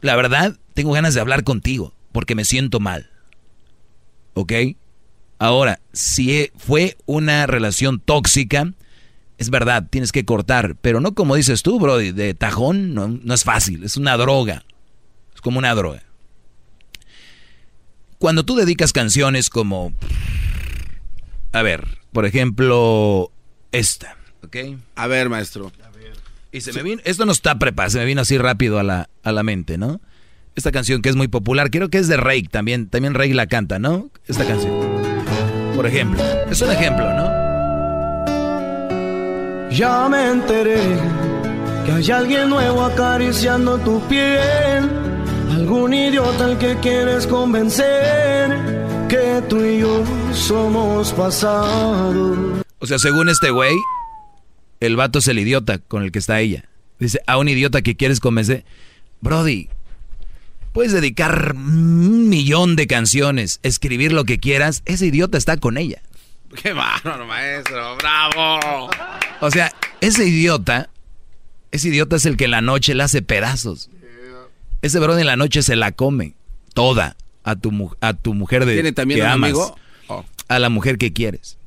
la 0.00 0.16
verdad, 0.16 0.58
tengo 0.74 0.92
ganas 0.92 1.14
de 1.14 1.20
hablar 1.20 1.44
contigo, 1.44 1.94
porque 2.12 2.34
me 2.34 2.44
siento 2.44 2.78
mal. 2.78 3.10
¿Ok? 4.34 4.52
Ahora, 5.38 5.80
si 5.92 6.50
fue 6.58 6.98
una 7.06 7.46
relación 7.46 8.00
tóxica, 8.00 8.74
es 9.40 9.48
verdad, 9.48 9.86
tienes 9.88 10.12
que 10.12 10.26
cortar, 10.26 10.76
pero 10.82 11.00
no 11.00 11.14
como 11.14 11.34
dices 11.34 11.62
tú, 11.62 11.80
bro, 11.80 11.96
de 11.96 12.34
tajón, 12.34 12.92
no, 12.92 13.08
no 13.08 13.32
es 13.32 13.42
fácil, 13.42 13.82
es 13.84 13.96
una 13.96 14.18
droga. 14.18 14.64
Es 15.34 15.40
como 15.40 15.58
una 15.58 15.74
droga. 15.74 16.02
Cuando 18.18 18.44
tú 18.44 18.54
dedicas 18.54 18.92
canciones 18.92 19.48
como... 19.48 19.94
A 21.52 21.62
ver, 21.62 21.86
por 22.12 22.26
ejemplo, 22.26 23.32
esta, 23.72 24.18
¿ok? 24.44 24.56
A 24.94 25.06
ver, 25.06 25.30
maestro. 25.30 25.72
Y 26.52 26.60
se 26.60 26.74
me 26.74 26.82
vino, 26.82 27.00
esto 27.06 27.24
no 27.24 27.32
está 27.32 27.58
preparado, 27.58 27.92
se 27.92 27.98
me 27.98 28.04
vino 28.04 28.20
así 28.20 28.36
rápido 28.36 28.78
a 28.78 28.82
la, 28.82 29.08
a 29.22 29.32
la 29.32 29.42
mente, 29.42 29.78
¿no? 29.78 30.02
Esta 30.54 30.70
canción 30.70 31.00
que 31.00 31.08
es 31.08 31.16
muy 31.16 31.28
popular, 31.28 31.70
creo 31.70 31.88
que 31.88 31.96
es 31.96 32.08
de 32.08 32.18
Rake 32.18 32.48
también, 32.50 32.90
también 32.90 33.14
Rake 33.14 33.32
la 33.32 33.46
canta, 33.46 33.78
¿no? 33.78 34.10
Esta 34.26 34.46
canción. 34.46 34.74
Por 35.74 35.86
ejemplo, 35.86 36.22
es 36.50 36.60
un 36.60 36.70
ejemplo, 36.70 37.10
¿no? 37.14 37.29
Ya 39.70 40.08
me 40.08 40.30
enteré 40.30 40.98
que 41.86 41.92
hay 41.92 42.10
alguien 42.10 42.50
nuevo 42.50 42.82
acariciando 42.82 43.78
tu 43.78 44.00
piel. 44.08 44.90
Algún 45.52 45.94
idiota 45.94 46.44
al 46.44 46.58
que 46.58 46.76
quieres 46.80 47.26
convencer 47.26 48.50
que 49.08 49.42
tú 49.48 49.64
y 49.64 49.80
yo 49.80 50.04
somos 50.32 51.12
pasado. 51.12 52.62
O 52.78 52.86
sea, 52.86 52.98
según 52.98 53.28
este 53.28 53.50
güey, 53.50 53.76
el 54.80 54.96
vato 54.96 55.20
es 55.20 55.28
el 55.28 55.38
idiota 55.38 55.78
con 55.78 56.02
el 56.02 56.10
que 56.10 56.18
está 56.18 56.40
ella. 56.40 56.64
Dice, 56.98 57.20
a 57.26 57.38
un 57.38 57.48
idiota 57.48 57.82
que 57.82 57.96
quieres 57.96 58.18
convencer. 58.18 58.64
Brody, 59.20 59.68
puedes 60.72 60.92
dedicar 60.92 61.54
un 61.54 62.28
millón 62.28 62.74
de 62.74 62.86
canciones, 62.86 63.60
escribir 63.62 64.12
lo 64.12 64.24
que 64.24 64.38
quieras, 64.38 64.82
ese 64.84 65.06
idiota 65.06 65.38
está 65.38 65.56
con 65.58 65.76
ella. 65.76 66.02
¡Qué 66.62 66.72
bárbaro, 66.72 67.26
maestro! 67.26 67.96
¡Bravo! 67.96 68.90
O 69.40 69.50
sea, 69.50 69.72
ese 70.00 70.26
idiota, 70.26 70.90
ese 71.70 71.88
idiota 71.88 72.16
es 72.16 72.26
el 72.26 72.36
que 72.36 72.44
en 72.46 72.50
la 72.52 72.60
noche 72.60 72.94
le 72.94 73.02
hace 73.02 73.22
pedazos. 73.22 73.90
Ese 74.82 74.98
brody 74.98 75.20
en 75.20 75.26
la 75.26 75.36
noche 75.36 75.62
se 75.62 75.76
la 75.76 75.92
come 75.92 76.34
toda 76.74 77.16
a 77.44 77.54
tu, 77.56 77.70
mu- 77.70 77.94
a 78.00 78.14
tu 78.14 78.32
mujer 78.34 78.64
de 78.64 78.74
¿Tiene 78.74 78.92
también 78.92 79.20
que 79.20 79.24
un 79.26 79.30
amas, 79.30 79.50
amigo? 79.50 79.76
Oh. 80.08 80.24
a 80.48 80.58
la 80.58 80.70
mujer 80.70 80.96
que 80.98 81.12
quieres. 81.12 81.58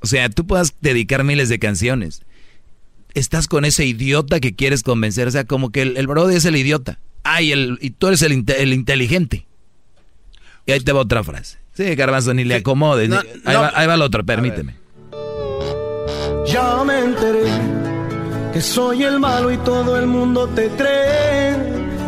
O 0.00 0.06
sea, 0.06 0.28
tú 0.30 0.46
puedas 0.46 0.74
dedicar 0.80 1.24
miles 1.24 1.48
de 1.48 1.58
canciones. 1.58 2.22
Estás 3.14 3.48
con 3.48 3.64
ese 3.64 3.84
idiota 3.84 4.38
que 4.38 4.54
quieres 4.54 4.82
convencer. 4.84 5.26
O 5.26 5.30
sea, 5.32 5.44
como 5.44 5.70
que 5.70 5.82
el, 5.82 5.96
el 5.96 6.06
brody 6.06 6.36
es 6.36 6.44
el 6.44 6.54
idiota. 6.56 7.00
Ay, 7.24 7.50
el, 7.52 7.78
y 7.82 7.90
tú 7.90 8.06
eres 8.06 8.22
el, 8.22 8.44
el 8.46 8.72
inteligente. 8.72 9.46
Y 10.66 10.72
ahí 10.72 10.80
te 10.80 10.92
va 10.92 11.00
otra 11.00 11.24
frase. 11.24 11.58
Sí, 11.78 11.94
Garbanzo, 11.94 12.34
ni 12.34 12.42
le 12.42 12.56
acomodes. 12.56 13.08
No, 13.08 13.18
ahí, 13.18 13.54
no. 13.54 13.60
va, 13.60 13.72
ahí 13.72 13.86
va 13.86 13.96
la 13.96 14.04
otra, 14.04 14.24
permíteme. 14.24 14.74
Ya 16.44 16.82
me 16.82 16.98
enteré 16.98 17.44
que 18.52 18.60
soy 18.60 19.04
el 19.04 19.20
malo 19.20 19.52
y 19.52 19.58
todo 19.58 19.96
el 19.96 20.08
mundo 20.08 20.48
te 20.48 20.70
cree. 20.70 21.56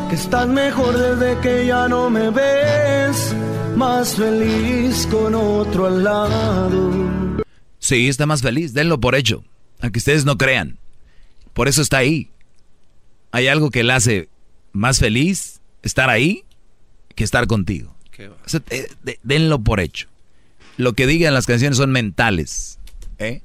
Que 0.09 0.17
estás 0.17 0.49
mejor 0.49 0.99
desde 0.99 1.41
que 1.41 1.67
ya 1.67 1.87
no 1.87 2.11
me 2.11 2.31
ves. 2.31 3.33
Más 3.77 4.17
feliz 4.17 5.07
con 5.09 5.37
otro 5.37 5.87
al 5.87 6.03
lado. 6.03 6.91
Sí, 7.79 8.09
está 8.09 8.27
más 8.27 8.43
feliz. 8.43 8.75
Denlo 8.75 8.99
por 8.99 9.15
hecho. 9.15 9.45
Aunque 9.81 10.01
ustedes 10.01 10.25
no 10.25 10.37
crean. 10.37 10.81
Por 11.53 11.69
eso 11.69 11.81
está 11.81 11.99
ahí. 11.99 12.33
Hay 13.31 13.47
algo 13.47 13.71
que 13.71 13.85
le 13.85 13.93
hace 13.93 14.31
más 14.73 14.99
feliz 14.99 15.61
estar 15.85 16.11
ahí 16.11 16.43
que 17.15 17.23
estar 17.23 17.47
contigo. 17.47 18.00
O 18.29 18.49
sea, 18.49 18.61
eh, 18.71 18.89
de- 19.03 19.19
denlo 19.23 19.59
por 19.61 19.81
hecho. 19.81 20.07
Lo 20.77 20.93
que 20.95 21.07
digan 21.07 21.35
las 21.35 21.47
canciones 21.47 21.77
son 21.79 21.91
mentales. 21.93 22.79
¿eh? 23.19 23.43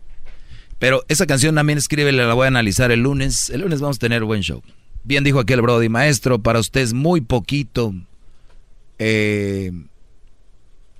Pero 0.79 1.03
esa 1.07 1.25
canción 1.25 1.55
también 1.55 1.77
escribe, 1.77 2.11
la 2.11 2.33
voy 2.33 2.45
a 2.45 2.47
analizar 2.47 2.91
el 2.91 3.01
lunes. 3.01 3.49
El 3.49 3.61
lunes 3.61 3.81
vamos 3.81 3.97
a 3.97 3.99
tener 3.99 4.23
buen 4.23 4.41
show. 4.41 4.61
Bien 5.03 5.23
dijo 5.23 5.39
aquel 5.39 5.61
Brody, 5.61 5.89
maestro, 5.89 6.39
para 6.39 6.59
usted 6.59 6.81
es 6.81 6.93
muy 6.93 7.21
poquito. 7.21 7.93
Eh, 8.99 9.71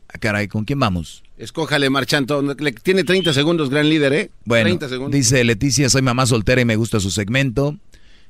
ah, 0.10 0.18
caray, 0.20 0.48
¿con 0.48 0.66
quién 0.66 0.80
vamos? 0.80 1.24
Escójale, 1.38 1.90
Marchanto. 1.90 2.42
Le- 2.42 2.72
Tiene 2.74 3.04
30 3.04 3.34
segundos, 3.34 3.70
gran 3.70 3.90
líder, 3.90 4.14
¿eh? 4.14 4.32
Bueno, 4.46 4.66
30 4.66 4.90
segundos. 4.90 5.12
dice 5.18 5.44
Leticia, 5.44 5.90
soy 5.90 6.02
mamá 6.02 6.26
soltera 6.26 6.62
y 6.62 6.66
me 6.66 6.76
gusta 6.76 7.00
su 7.00 7.12
segmento. 7.12 7.78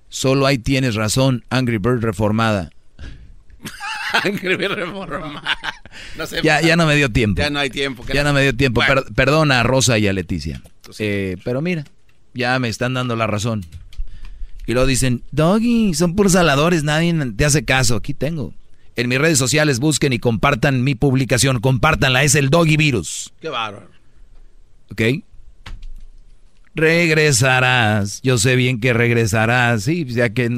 Solo 0.09 0.45
ahí 0.45 0.57
tienes 0.57 0.95
razón, 0.95 1.43
Angry 1.49 1.77
Bird 1.77 2.01
reformada. 2.01 2.71
Reforma. 4.41 5.43
No 6.17 6.25
sé. 6.27 6.41
Ya, 6.43 6.61
ya 6.61 6.75
no 6.75 6.85
me 6.85 6.95
dio 6.95 7.09
tiempo. 7.11 7.41
Ya 7.41 7.49
no 7.49 7.59
hay 7.59 7.69
tiempo. 7.69 8.03
Ya 8.13 8.23
no 8.23 8.33
me 8.33 8.41
dio 8.41 8.55
tiempo. 8.55 8.81
Bueno. 8.85 9.03
Per- 9.03 9.13
perdona 9.13 9.61
a 9.61 9.63
Rosa 9.63 9.97
y 9.97 10.07
a 10.07 10.13
Leticia. 10.13 10.61
Eh, 10.99 11.37
pero 11.43 11.61
mira, 11.61 11.85
ya 12.33 12.57
me 12.59 12.69
están 12.69 12.93
dando 12.93 13.15
la 13.15 13.27
razón. 13.27 13.65
Y 14.67 14.73
luego 14.73 14.87
dicen, 14.87 15.21
Doggy, 15.31 15.93
son 15.93 16.15
puros 16.15 16.31
saladores, 16.33 16.83
nadie 16.83 17.13
te 17.35 17.45
hace 17.45 17.65
caso. 17.65 17.95
Aquí 17.97 18.13
tengo. 18.13 18.53
En 18.95 19.09
mis 19.09 19.19
redes 19.19 19.37
sociales 19.37 19.79
busquen 19.79 20.13
y 20.13 20.19
compartan 20.19 20.83
mi 20.83 20.95
publicación. 20.95 21.59
Compártanla, 21.59 22.23
es 22.23 22.33
el 22.35 22.49
Doggy 22.49 22.77
Virus. 22.77 23.33
Qué 23.41 23.49
bárbaro. 23.49 23.89
¿Ok? 24.91 25.01
Regresarás. 26.75 28.21
Yo 28.23 28.37
sé 28.37 28.55
bien 28.55 28.79
que 28.79 28.93
regresarás. 28.93 29.83
Sí, 29.83 30.05
ya 30.05 30.29
que 30.29 30.49